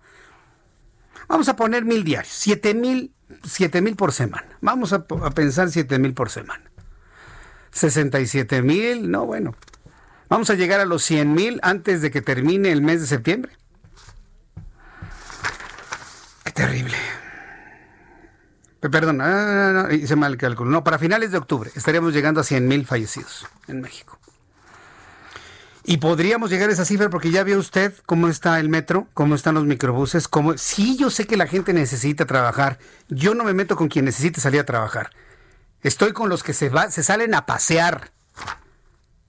Vamos 1.27 1.49
a 1.49 1.55
poner 1.55 1.85
mil 1.85 2.03
diarios, 2.03 2.33
7 2.33 2.73
mil, 2.73 3.13
siete 3.43 3.81
mil 3.81 3.95
por 3.95 4.11
semana. 4.11 4.57
Vamos 4.61 4.93
a, 4.93 5.05
pensar 5.05 5.69
7 5.69 5.99
mil 5.99 6.13
por 6.13 6.29
semana. 6.29 6.69
67 7.71 8.61
mil, 8.61 9.09
no, 9.09 9.25
bueno. 9.25 9.55
Vamos 10.29 10.49
a 10.49 10.55
llegar 10.55 10.79
a 10.79 10.85
los 10.85 11.03
100 11.03 11.33
mil 11.33 11.59
antes 11.63 12.01
de 12.01 12.11
que 12.11 12.21
termine 12.21 12.71
el 12.71 12.81
mes 12.81 13.01
de 13.01 13.07
septiembre 13.07 13.53
terrible. 16.53 16.97
Perdón, 18.79 19.21
hice 19.91 20.15
mal 20.15 20.33
el 20.33 20.37
cálculo. 20.37 20.69
No, 20.69 20.83
para 20.83 20.99
finales 20.99 21.31
de 21.31 21.37
octubre 21.37 21.71
estaríamos 21.75 22.13
llegando 22.13 22.41
a 22.41 22.43
100 22.43 22.67
mil 22.67 22.85
fallecidos 22.85 23.47
en 23.67 23.81
México. 23.81 24.19
Y 25.85 25.97
podríamos 25.97 26.49
llegar 26.49 26.69
a 26.69 26.73
esa 26.73 26.85
cifra 26.85 27.09
porque 27.09 27.29
ya 27.29 27.43
vio 27.43 27.59
usted 27.59 27.93
cómo 28.05 28.29
está 28.29 28.59
el 28.59 28.69
metro, 28.69 29.07
cómo 29.13 29.35
están 29.35 29.55
los 29.55 29.65
microbuses, 29.65 30.29
cómo... 30.29 30.57
Sí, 30.57 30.95
yo 30.97 31.09
sé 31.09 31.27
que 31.27 31.35
la 31.35 31.45
gente 31.45 31.73
necesita 31.73 32.25
trabajar. 32.25 32.79
Yo 33.09 33.35
no 33.35 33.43
me 33.43 33.53
meto 33.53 33.75
con 33.75 33.89
quien 33.89 34.05
necesite 34.05 34.39
salir 34.39 34.61
a 34.61 34.65
trabajar. 34.65 35.09
Estoy 35.81 36.13
con 36.13 36.29
los 36.29 36.41
que 36.41 36.53
se, 36.53 36.69
va, 36.69 36.89
se 36.89 37.03
salen 37.03 37.35
a 37.35 37.45
pasear. 37.45 38.11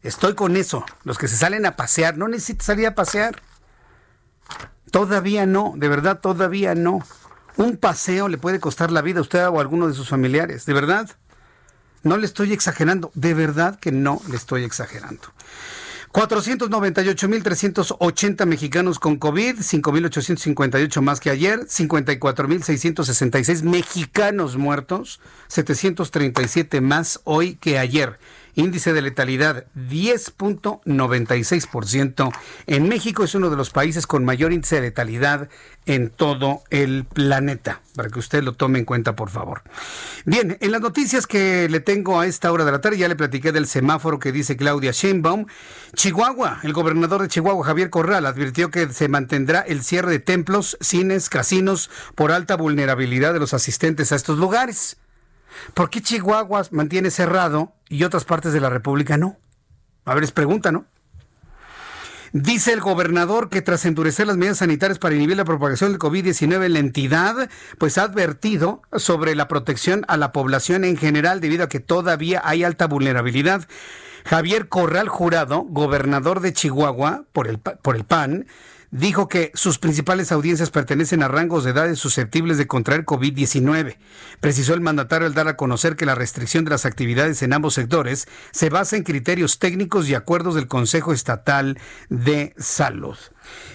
Estoy 0.02 0.35
con 0.35 0.56
eso. 0.56 0.85
Los 1.02 1.18
que 1.18 1.26
se 1.26 1.36
salen 1.36 1.66
a 1.66 1.74
pasear. 1.74 2.16
No 2.16 2.28
necesita 2.28 2.64
salir 2.64 2.86
a 2.86 2.94
pasear. 2.94 3.43
Todavía 4.93 5.47
no, 5.47 5.72
de 5.76 5.89
verdad, 5.89 6.20
todavía 6.20 6.76
no. 6.76 7.01
Un 7.56 7.76
paseo 7.78 8.28
le 8.28 8.39
puede 8.39 8.60
costar 8.60 8.93
la 8.93 9.02
vida 9.02 9.18
a 9.18 9.22
usted 9.22 9.48
o 9.48 9.59
a 9.59 9.60
alguno 9.60 9.89
de 9.89 9.94
sus 9.94 10.09
familiares, 10.09 10.66
de 10.66 10.72
verdad. 10.72 11.10
No 12.05 12.16
le 12.16 12.26
estoy 12.26 12.52
exagerando, 12.52 13.10
de 13.14 13.35
verdad 13.35 13.81
que 13.81 13.90
no 13.90 14.20
le 14.28 14.36
estoy 14.36 14.62
exagerando. 14.62 15.32
498.380 16.15 18.47
mexicanos 18.47 18.99
con 19.01 19.16
COVID, 19.16 19.57
5.858 19.57 21.01
más 21.01 21.19
que 21.19 21.31
ayer, 21.31 21.66
54.666 21.66 23.65
mexicanos 23.65 24.57
muertos, 24.57 25.19
737 25.49 26.81
más 26.81 27.20
hoy 27.24 27.57
que 27.57 27.81
ayer. 27.81 28.20
Índice 28.55 28.93
de 28.93 29.02
letalidad 29.02 29.66
10.96%. 29.76 32.32
En 32.66 32.89
México 32.89 33.24
es 33.24 33.35
uno 33.35 33.51
de 33.51 33.56
los 33.56 33.70
países 33.70 34.06
con 34.06 34.24
mayor 34.24 34.52
índice 34.52 34.76
de 34.76 34.82
letalidad 34.82 35.48
en 35.86 36.10
todo 36.10 36.62
el 36.70 37.05
planeta, 37.05 37.81
para 37.94 38.09
que 38.09 38.18
usted 38.18 38.43
lo 38.43 38.55
tome 38.55 38.78
en 38.78 38.85
cuenta, 38.85 39.16
por 39.16 39.31
favor. 39.31 39.62
Bien, 40.24 40.56
en 40.60 40.72
las 40.72 40.81
noticias 40.81 41.26
que 41.26 41.68
le 41.68 41.81
tengo 41.81 42.20
a 42.20 42.26
esta 42.26 42.51
hora 42.52 42.64
de 42.64 42.72
la 42.72 42.81
tarde, 42.81 42.98
ya 42.98 43.09
le 43.09 43.16
platiqué 43.16 43.52
del 43.52 43.66
semáforo 43.66 44.18
que 44.18 44.32
dice 44.32 44.56
Claudia 44.56 44.93
Sheinbaum. 44.93 45.47
Chihuahua, 45.94 46.60
el 46.62 46.72
gobernador 46.72 47.22
de 47.22 47.28
Chihuahua, 47.28 47.66
Javier 47.66 47.90
Corral, 47.90 48.26
advirtió 48.26 48.70
que 48.70 48.93
se 48.93 49.09
mantendrá 49.09 49.60
el 49.60 49.82
cierre 49.82 50.10
de 50.10 50.20
templos, 50.20 50.76
cines, 50.81 51.28
casinos 51.28 51.90
por 52.14 52.32
alta 52.32 52.56
vulnerabilidad 52.56 53.32
de 53.32 53.40
los 53.40 53.55
asistentes 53.55 54.12
a 54.12 54.16
estos 54.16 54.39
lugares. 54.39 54.97
¿Por 55.74 55.90
qué 55.90 56.01
Chihuahua 56.01 56.62
mantiene 56.70 57.10
cerrado 57.10 57.72
y 57.89 58.05
otras 58.05 58.24
partes 58.24 58.52
de 58.52 58.60
la 58.60 58.70
República 58.70 59.16
no? 59.16 59.39
A 60.05 60.14
ver, 60.14 60.24
es 60.24 60.32
pregunta, 60.32 60.72
¿no? 60.72 60.86
Dice 62.36 62.72
el 62.72 62.81
gobernador 62.81 63.48
que 63.48 63.62
tras 63.62 63.85
endurecer 63.85 64.26
las 64.26 64.36
medidas 64.36 64.59
sanitarias 64.59 64.98
para 64.98 65.14
inhibir 65.14 65.36
la 65.36 65.44
propagación 65.44 65.93
del 65.93 66.01
COVID-19 66.01 66.64
en 66.64 66.72
la 66.72 66.78
entidad, 66.81 67.48
pues 67.78 67.97
ha 67.97 68.02
advertido 68.02 68.82
sobre 68.97 69.36
la 69.36 69.47
protección 69.47 70.05
a 70.09 70.16
la 70.16 70.32
población 70.32 70.85
en 70.85 70.97
general 70.97 71.40
debido 71.40 71.62
a 71.62 71.68
que 71.68 71.78
todavía 71.78 72.43
hay 72.44 72.64
alta 72.64 72.89
vulnerabilidad. 72.89 73.68
Javier 74.24 74.68
Corral 74.68 75.09
Jurado, 75.09 75.60
gobernador 75.60 76.40
de 76.40 76.52
Chihuahua 76.52 77.22
por 77.32 77.47
el, 77.47 77.59
por 77.59 77.94
el 77.94 78.02
PAN, 78.02 78.47
dijo 78.95 79.27
que 79.27 79.51
sus 79.55 79.79
principales 79.79 80.31
audiencias 80.31 80.71
pertenecen 80.71 81.25
a 81.25 81.29
rangos 81.29 81.65
de 81.65 81.73
edades 81.73 81.99
susceptibles 81.99 82.59
de 82.59 82.69
contraer 82.69 83.05
COVID-19. 83.05 83.97
Precisó 84.39 84.73
el 84.73 84.81
mandatario 84.81 85.27
al 85.27 85.35
dar 85.35 85.49
a 85.49 85.57
conocer 85.57 85.97
que 85.97 86.07
la 86.07 86.15
restricción 86.15 86.65
de 86.65 86.71
las 86.71 86.87
actividades 86.87 87.43
en 87.43 87.53
ambos 87.53 87.75
sectores 87.75 88.29
se 88.53 88.71
basa 88.71 88.97
en 88.97 89.03
criterios 89.03 89.59
técnicos 89.59 90.09
y 90.09 90.15
acuerdos 90.15 90.55
del 90.55 90.69
Consejo 90.69 91.12
Estatal 91.12 91.77
de 92.09 92.55
Salud. 92.57 93.16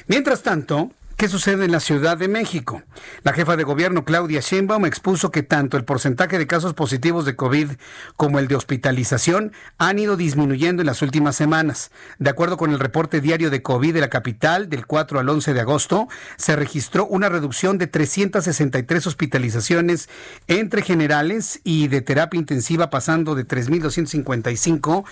Mientras 0.08 0.42
tanto, 0.42 0.94
¿Qué 1.20 1.28
sucede 1.28 1.66
en 1.66 1.74
la 1.74 1.82
Ciudad 1.82 2.18
de 2.18 2.30
México? 2.30 2.82
La 3.24 3.34
jefa 3.34 3.58
de 3.58 3.66
gobierno 3.66 4.06
Claudia 4.06 4.40
Sheinbaum 4.40 4.86
expuso 4.86 5.32
que 5.32 5.44
tanto 5.44 5.76
el 5.76 5.84
porcentaje 5.84 6.38
de 6.38 6.48
casos 6.48 6.74
positivos 6.74 7.26
de 7.26 7.36
COVID 7.36 7.72
como 8.16 8.40
el 8.40 8.48
de 8.48 8.56
hospitalización 8.56 9.52
han 9.78 10.00
ido 10.00 10.16
disminuyendo 10.16 10.82
en 10.82 10.86
las 10.86 11.02
últimas 11.02 11.36
semanas. 11.36 11.92
De 12.20 12.30
acuerdo 12.30 12.56
con 12.56 12.72
el 12.72 12.80
reporte 12.80 13.20
diario 13.20 13.50
de 13.50 13.62
COVID 13.62 13.96
de 13.96 14.00
la 14.00 14.10
capital 14.10 14.70
del 14.70 14.86
4 14.86 15.20
al 15.20 15.28
11 15.28 15.54
de 15.54 15.60
agosto, 15.60 16.08
se 16.38 16.56
registró 16.56 17.06
una 17.06 17.28
reducción 17.28 17.78
de 17.78 17.88
363 17.88 19.06
hospitalizaciones 19.06 20.08
entre 20.48 20.84
generales 20.84 21.60
y 21.66 21.90
de 21.90 22.00
terapia 22.00 22.40
intensiva 22.40 22.90
pasando 22.90 23.36
de 23.36 23.46
3.255 23.46 25.04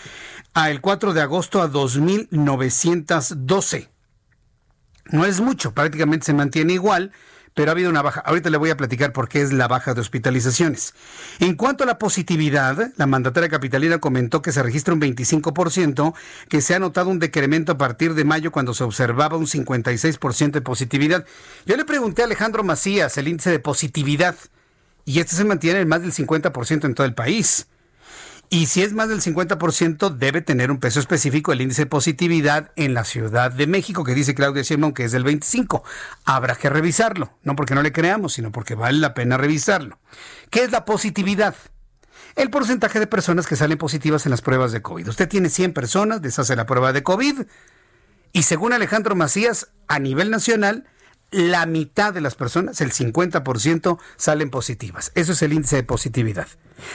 a 0.54 0.72
el 0.72 0.80
4 0.80 1.14
de 1.14 1.20
agosto 1.20 1.62
a 1.62 1.70
2.912. 1.70 3.90
No 5.12 5.26
es 5.26 5.40
mucho, 5.42 5.74
prácticamente 5.74 6.26
se 6.26 6.34
mantiene 6.34 6.74
igual, 6.74 7.12
pero 7.58 7.72
ha 7.72 7.74
habido 7.74 7.90
una 7.90 8.04
baja. 8.04 8.22
Ahorita 8.22 8.52
le 8.52 8.58
voy 8.58 8.70
a 8.70 8.78
platicar 8.78 9.14
por 9.14 9.28
qué 9.28 9.42
es 9.42 9.52
la 9.52 9.68
baja 9.68 9.96
de 9.96 10.02
hospitalizaciones. 10.02 10.94
En 11.40 11.56
cuanto 11.56 11.84
a 11.84 11.88
la 11.88 11.98
positividad, 11.98 12.92
la 12.98 13.08
mandataria 13.08 13.50
capitalina 13.50 13.98
comentó 13.98 14.44
que 14.44 14.52
se 14.52 14.62
registra 14.62 14.94
un 14.94 15.02
25%, 15.02 16.14
que 16.50 16.62
se 16.62 16.76
ha 16.76 16.80
notado 16.80 17.10
un 17.10 17.18
decremento 17.18 17.72
a 17.72 17.78
partir 17.78 18.14
de 18.14 18.26
mayo 18.26 18.52
cuando 18.52 18.76
se 18.76 18.84
observaba 18.84 19.38
un 19.38 19.48
56% 19.48 20.52
de 20.52 20.62
positividad. 20.62 21.26
Yo 21.66 21.76
le 21.78 21.86
pregunté 21.86 22.22
a 22.22 22.26
Alejandro 22.26 22.64
Macías 22.64 23.18
el 23.18 23.28
índice 23.28 23.50
de 23.50 23.60
positividad 23.60 24.36
y 25.04 25.20
este 25.20 25.36
se 25.36 25.44
mantiene 25.44 25.80
en 25.80 25.88
más 25.88 26.02
del 26.02 26.14
50% 26.14 26.86
en 26.86 26.94
todo 26.94 27.08
el 27.08 27.16
país. 27.16 27.68
Y 28.49 28.68
si 28.68 28.82
es 28.82 28.94
más 28.94 29.10
del 29.10 29.22
50%, 29.22 30.10
debe 30.15 30.41
tener 30.41 30.72
un 30.72 30.80
peso 30.80 31.02
específico 31.02 31.52
el 31.52 31.60
índice 31.60 31.82
de 31.84 31.88
positividad 31.88 32.72
en 32.78 32.94
la 32.94 33.03
Ciudad 33.03 33.52
de 33.52 33.68
México, 33.68 34.06
que 34.06 34.14
dice 34.14 34.36
Claudia 34.36 34.64
Sheinbaum 34.64 34.94
que 34.94 35.03
es 35.03 35.11
del 35.11 35.26
25. 35.26 35.84
Habrá 36.24 36.56
que 36.56 36.69
revisarlo, 36.69 37.34
no 37.44 37.57
porque 37.57 37.76
no 37.76 37.82
le 37.82 37.91
creamos, 37.91 38.34
sino 38.34 38.53
porque 38.53 38.76
vale 38.76 38.99
la 38.99 39.14
pena 39.14 39.38
revisarlo. 39.38 39.99
¿Qué 40.49 40.64
es 40.64 40.72
la 40.72 40.86
positividad? 40.86 41.56
El 42.36 42.49
porcentaje 42.49 42.99
de 42.99 43.07
personas 43.07 43.48
que 43.48 43.57
salen 43.57 43.78
positivas 43.78 44.26
en 44.26 44.30
las 44.30 44.41
pruebas 44.41 44.72
de 44.72 44.82
COVID. 44.82 45.10
Usted 45.10 45.28
tiene 45.28 45.49
100 45.49 45.74
personas, 45.74 46.22
deshace 46.22 46.56
la 46.56 46.65
prueba 46.65 46.94
de 46.94 47.03
COVID, 47.03 47.41
y 48.32 48.44
según 48.44 48.72
Alejandro 48.72 49.15
Macías, 49.15 49.69
a 49.88 49.99
nivel 49.99 50.30
nacional, 50.30 50.86
la 51.32 51.66
mitad 51.66 52.14
de 52.14 52.22
las 52.22 52.36
personas, 52.36 52.80
el 52.82 52.94
50%, 52.94 53.98
salen 54.16 54.49
positivas. 54.49 55.12
Eso 55.16 55.34
es 55.34 55.41
el 55.41 55.54
índice 55.54 55.78
de 55.78 55.84
positividad. 55.84 56.48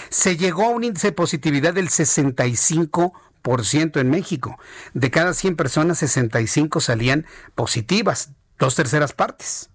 Se 0.08 0.36
llegó 0.36 0.64
a 0.64 0.70
un 0.70 0.84
índice 0.84 1.08
de 1.08 1.12
positividad 1.12 1.74
del 1.74 1.88
65% 1.88 4.00
en 4.00 4.10
México. 4.10 4.58
De 4.94 5.10
cada 5.10 5.34
100 5.34 5.56
personas, 5.56 5.98
65 5.98 6.80
salían 6.80 7.26
positivas, 7.54 8.30
dos 8.58 8.74
terceras 8.74 9.12
partes. 9.12 9.68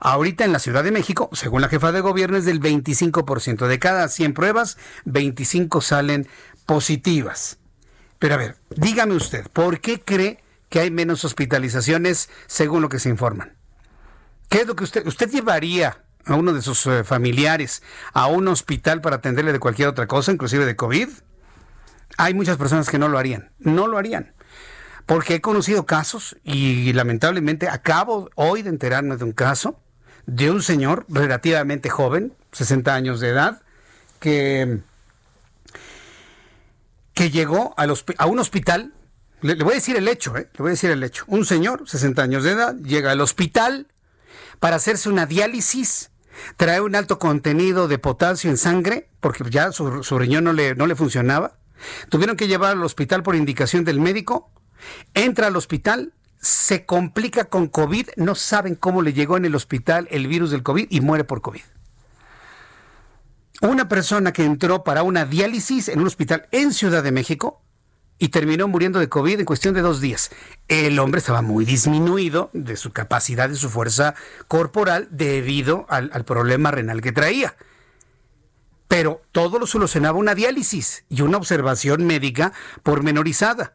Ahorita 0.00 0.44
en 0.44 0.52
la 0.52 0.58
Ciudad 0.58 0.82
de 0.82 0.90
México, 0.90 1.28
según 1.32 1.60
la 1.60 1.68
jefa 1.68 1.92
de 1.92 2.00
gobierno, 2.00 2.38
es 2.38 2.46
del 2.46 2.60
25%. 2.60 3.66
De 3.66 3.78
cada 3.78 4.08
100 4.08 4.32
pruebas, 4.32 4.78
25 5.04 5.82
salen 5.82 6.26
positivas. 6.64 7.58
Pero 8.18 8.34
a 8.34 8.38
ver, 8.38 8.56
dígame 8.76 9.14
usted, 9.14 9.46
¿por 9.48 9.80
qué 9.80 10.00
cree 10.00 10.41
que 10.72 10.80
hay 10.80 10.90
menos 10.90 11.22
hospitalizaciones 11.26 12.30
según 12.46 12.80
lo 12.80 12.88
que 12.88 12.98
se 12.98 13.10
informan. 13.10 13.52
¿Qué 14.48 14.62
es 14.62 14.66
lo 14.66 14.74
que 14.74 14.84
usted, 14.84 15.06
usted 15.06 15.30
llevaría 15.30 15.98
a 16.24 16.34
uno 16.34 16.54
de 16.54 16.62
sus 16.62 16.86
eh, 16.86 17.04
familiares 17.04 17.82
a 18.14 18.26
un 18.28 18.48
hospital 18.48 19.02
para 19.02 19.16
atenderle 19.16 19.52
de 19.52 19.58
cualquier 19.58 19.88
otra 19.88 20.06
cosa, 20.06 20.32
inclusive 20.32 20.64
de 20.64 20.74
COVID? 20.74 21.10
Hay 22.16 22.32
muchas 22.32 22.56
personas 22.56 22.88
que 22.88 22.98
no 22.98 23.08
lo 23.08 23.18
harían, 23.18 23.50
no 23.58 23.86
lo 23.86 23.98
harían. 23.98 24.32
Porque 25.04 25.34
he 25.34 25.40
conocido 25.42 25.84
casos 25.84 26.38
y 26.42 26.90
lamentablemente 26.94 27.68
acabo 27.68 28.30
hoy 28.34 28.62
de 28.62 28.70
enterarme 28.70 29.18
de 29.18 29.24
un 29.24 29.32
caso 29.32 29.78
de 30.24 30.50
un 30.50 30.62
señor 30.62 31.04
relativamente 31.10 31.90
joven, 31.90 32.32
60 32.52 32.94
años 32.94 33.20
de 33.20 33.28
edad, 33.28 33.60
que, 34.20 34.80
que 37.12 37.30
llegó 37.30 37.74
a 37.76 38.26
un 38.26 38.38
hospital 38.38 38.94
le, 39.42 39.54
voy 39.56 39.72
a 39.72 39.74
decir 39.76 39.96
el 39.96 40.08
hecho, 40.08 40.36
¿eh? 40.36 40.48
Le 40.52 40.58
voy 40.58 40.68
a 40.68 40.70
decir 40.70 40.90
el 40.90 41.02
hecho. 41.02 41.24
Un 41.26 41.44
señor, 41.44 41.88
60 41.88 42.22
años 42.22 42.44
de 42.44 42.52
edad, 42.52 42.76
llega 42.76 43.10
al 43.10 43.20
hospital 43.20 43.88
para 44.60 44.76
hacerse 44.76 45.08
una 45.08 45.26
diálisis, 45.26 46.10
trae 46.56 46.80
un 46.80 46.94
alto 46.94 47.18
contenido 47.18 47.88
de 47.88 47.98
potasio 47.98 48.48
en 48.50 48.56
sangre, 48.56 49.08
porque 49.20 49.44
ya 49.50 49.72
su, 49.72 50.18
riñón 50.18 50.44
no 50.44 50.52
le, 50.52 50.74
no 50.74 50.86
le 50.86 50.94
funcionaba. 50.94 51.56
Tuvieron 52.08 52.36
que 52.36 52.46
llevar 52.46 52.72
al 52.72 52.84
hospital 52.84 53.24
por 53.24 53.34
indicación 53.34 53.84
del 53.84 53.98
médico. 53.98 54.50
Entra 55.14 55.48
al 55.48 55.56
hospital, 55.56 56.12
se 56.40 56.86
complica 56.86 57.46
con 57.46 57.66
COVID, 57.66 58.10
no 58.16 58.36
saben 58.36 58.76
cómo 58.76 59.02
le 59.02 59.12
llegó 59.12 59.36
en 59.36 59.44
el 59.44 59.56
hospital 59.56 60.06
el 60.10 60.28
virus 60.28 60.52
del 60.52 60.62
COVID 60.62 60.86
y 60.88 61.00
muere 61.00 61.24
por 61.24 61.42
COVID. 61.42 61.62
Una 63.62 63.88
persona 63.88 64.32
que 64.32 64.44
entró 64.44 64.84
para 64.84 65.02
una 65.02 65.24
diálisis 65.24 65.88
en 65.88 66.00
un 66.00 66.06
hospital 66.06 66.48
en 66.52 66.72
Ciudad 66.72 67.02
de 67.02 67.12
México 67.12 67.62
y 68.22 68.28
terminó 68.28 68.68
muriendo 68.68 69.00
de 69.00 69.08
COVID 69.08 69.40
en 69.40 69.44
cuestión 69.44 69.74
de 69.74 69.80
dos 69.80 70.00
días. 70.00 70.30
El 70.68 70.96
hombre 71.00 71.18
estaba 71.18 71.42
muy 71.42 71.64
disminuido 71.64 72.50
de 72.52 72.76
su 72.76 72.92
capacidad, 72.92 73.48
de 73.48 73.56
su 73.56 73.68
fuerza 73.68 74.14
corporal 74.46 75.08
debido 75.10 75.86
al, 75.88 76.24
problema 76.24 76.70
renal 76.70 77.00
que 77.00 77.10
traía. 77.10 77.56
Pero 78.86 79.22
todo 79.32 79.58
lo 79.58 79.66
solucionaba 79.66 80.20
una 80.20 80.36
diálisis 80.36 81.04
y 81.08 81.22
una 81.22 81.36
observación 81.36 82.06
médica 82.06 82.52
pormenorizada. 82.84 83.74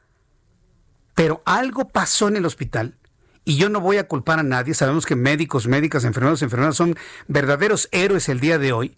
Pero 1.14 1.42
algo 1.44 1.90
pasó 1.90 2.30
en 2.30 2.38
el 2.38 2.46
hospital 2.46 2.96
y 3.44 3.58
yo 3.58 3.68
no 3.68 3.82
voy 3.82 3.98
a 3.98 4.08
culpar 4.08 4.40
a 4.40 4.44
nadie. 4.44 4.76
Sabemos 4.76 5.06
que 5.06 5.18
médicos, 5.18 5.68
médicas, 5.68 6.06
enfermeros, 6.06 6.42
enfermeras 6.42 6.78
son 6.78 6.96
verdaderos 7.28 7.90
héroes 7.92 8.30
el 8.30 8.40
día 8.40 8.60
de 8.60 8.72
hoy. 8.72 8.98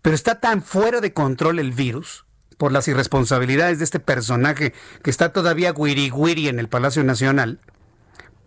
Pero 0.00 0.14
está 0.14 0.40
tan 0.40 0.62
fuera 0.62 1.02
de 1.02 1.12
control 1.12 1.58
el 1.58 1.72
virus 1.72 2.25
por 2.56 2.72
las 2.72 2.88
irresponsabilidades 2.88 3.78
de 3.78 3.84
este 3.84 4.00
personaje 4.00 4.72
que 5.02 5.10
está 5.10 5.32
todavía 5.32 5.72
guiri 5.72 6.10
guiri 6.10 6.48
en 6.48 6.58
el 6.58 6.68
Palacio 6.68 7.04
Nacional, 7.04 7.60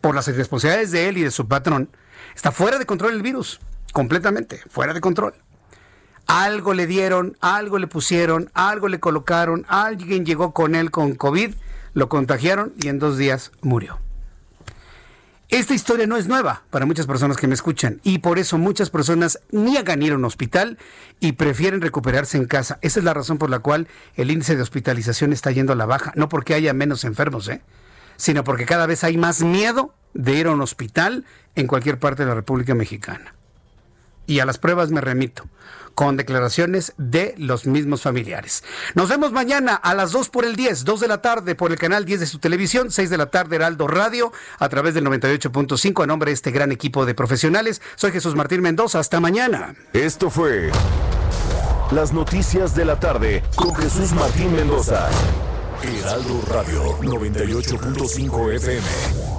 por 0.01 0.15
las 0.15 0.27
irresponsabilidades 0.27 0.91
de 0.91 1.09
él 1.09 1.17
y 1.17 1.23
de 1.23 1.31
su 1.31 1.47
patrón, 1.47 1.89
está 2.35 2.51
fuera 2.51 2.79
de 2.79 2.85
control 2.85 3.13
el 3.13 3.21
virus, 3.21 3.59
completamente, 3.93 4.61
fuera 4.69 4.93
de 4.93 5.01
control. 5.01 5.33
Algo 6.27 6.73
le 6.73 6.85
dieron, 6.85 7.37
algo 7.41 7.79
le 7.79 7.87
pusieron, 7.87 8.51
algo 8.53 8.87
le 8.87 8.99
colocaron, 8.99 9.65
alguien 9.67 10.25
llegó 10.25 10.53
con 10.53 10.75
él 10.75 10.91
con 10.91 11.15
COVID, 11.15 11.55
lo 11.93 12.09
contagiaron 12.09 12.73
y 12.77 12.87
en 12.87 12.99
dos 12.99 13.17
días 13.17 13.51
murió. 13.61 13.99
Esta 15.49 15.73
historia 15.73 16.05
no 16.05 16.15
es 16.15 16.27
nueva 16.27 16.61
para 16.69 16.85
muchas 16.85 17.07
personas 17.07 17.35
que 17.35 17.47
me 17.47 17.55
escuchan 17.55 17.99
y 18.03 18.19
por 18.19 18.37
eso 18.37 18.59
muchas 18.59 18.91
personas 18.91 19.39
niegan 19.49 20.03
ir 20.03 20.11
a 20.11 20.15
un 20.15 20.25
hospital 20.25 20.77
y 21.19 21.31
prefieren 21.31 21.81
recuperarse 21.81 22.37
en 22.37 22.45
casa. 22.45 22.77
Esa 22.83 22.99
es 22.99 23.03
la 23.03 23.15
razón 23.15 23.39
por 23.39 23.49
la 23.49 23.57
cual 23.57 23.87
el 24.13 24.29
índice 24.29 24.55
de 24.55 24.61
hospitalización 24.61 25.33
está 25.33 25.49
yendo 25.49 25.73
a 25.73 25.75
la 25.75 25.87
baja, 25.87 26.13
no 26.15 26.29
porque 26.29 26.53
haya 26.53 26.71
menos 26.75 27.03
enfermos, 27.03 27.49
¿eh? 27.49 27.63
sino 28.15 28.43
porque 28.43 28.67
cada 28.67 28.85
vez 28.85 29.03
hay 29.03 29.17
más 29.17 29.41
miedo 29.41 29.95
de 30.13 30.33
ir 30.33 30.45
a 30.45 30.51
un 30.51 30.61
hospital 30.61 31.25
en 31.55 31.65
cualquier 31.65 31.97
parte 31.97 32.21
de 32.21 32.29
la 32.29 32.35
República 32.35 32.75
Mexicana. 32.75 33.33
Y 34.27 34.41
a 34.41 34.45
las 34.45 34.59
pruebas 34.59 34.91
me 34.91 35.01
remito 35.01 35.49
con 35.99 36.15
declaraciones 36.15 36.93
de 36.95 37.35
los 37.37 37.65
mismos 37.65 38.03
familiares. 38.03 38.63
Nos 38.95 39.09
vemos 39.09 39.33
mañana 39.33 39.75
a 39.75 39.93
las 39.93 40.13
2 40.13 40.29
por 40.29 40.45
el 40.45 40.55
10, 40.55 40.85
2 40.85 40.97
de 41.01 41.07
la 41.09 41.21
tarde 41.21 41.55
por 41.55 41.73
el 41.73 41.77
canal 41.77 42.05
10 42.05 42.21
de 42.21 42.25
su 42.25 42.39
televisión, 42.39 42.89
6 42.89 43.09
de 43.09 43.17
la 43.17 43.25
tarde 43.25 43.57
Heraldo 43.57 43.85
Radio, 43.85 44.31
a 44.59 44.69
través 44.69 44.93
del 44.93 45.03
98.5 45.03 46.01
a 46.01 46.07
nombre 46.07 46.29
de 46.31 46.35
este 46.35 46.51
gran 46.51 46.71
equipo 46.71 47.05
de 47.05 47.15
profesionales. 47.15 47.81
Soy 47.97 48.13
Jesús 48.13 48.33
Martín 48.33 48.61
Mendoza, 48.61 48.99
hasta 48.99 49.19
mañana. 49.19 49.75
Esto 49.91 50.29
fue 50.29 50.71
las 51.91 52.13
noticias 52.13 52.73
de 52.75 52.85
la 52.85 52.97
tarde 52.97 53.43
con 53.57 53.75
Jesús 53.75 54.13
Martín 54.13 54.55
Mendoza. 54.55 55.09
Heraldo 55.83 56.41
Radio 56.47 56.97
98.5 57.01 58.53
FM. 58.53 59.38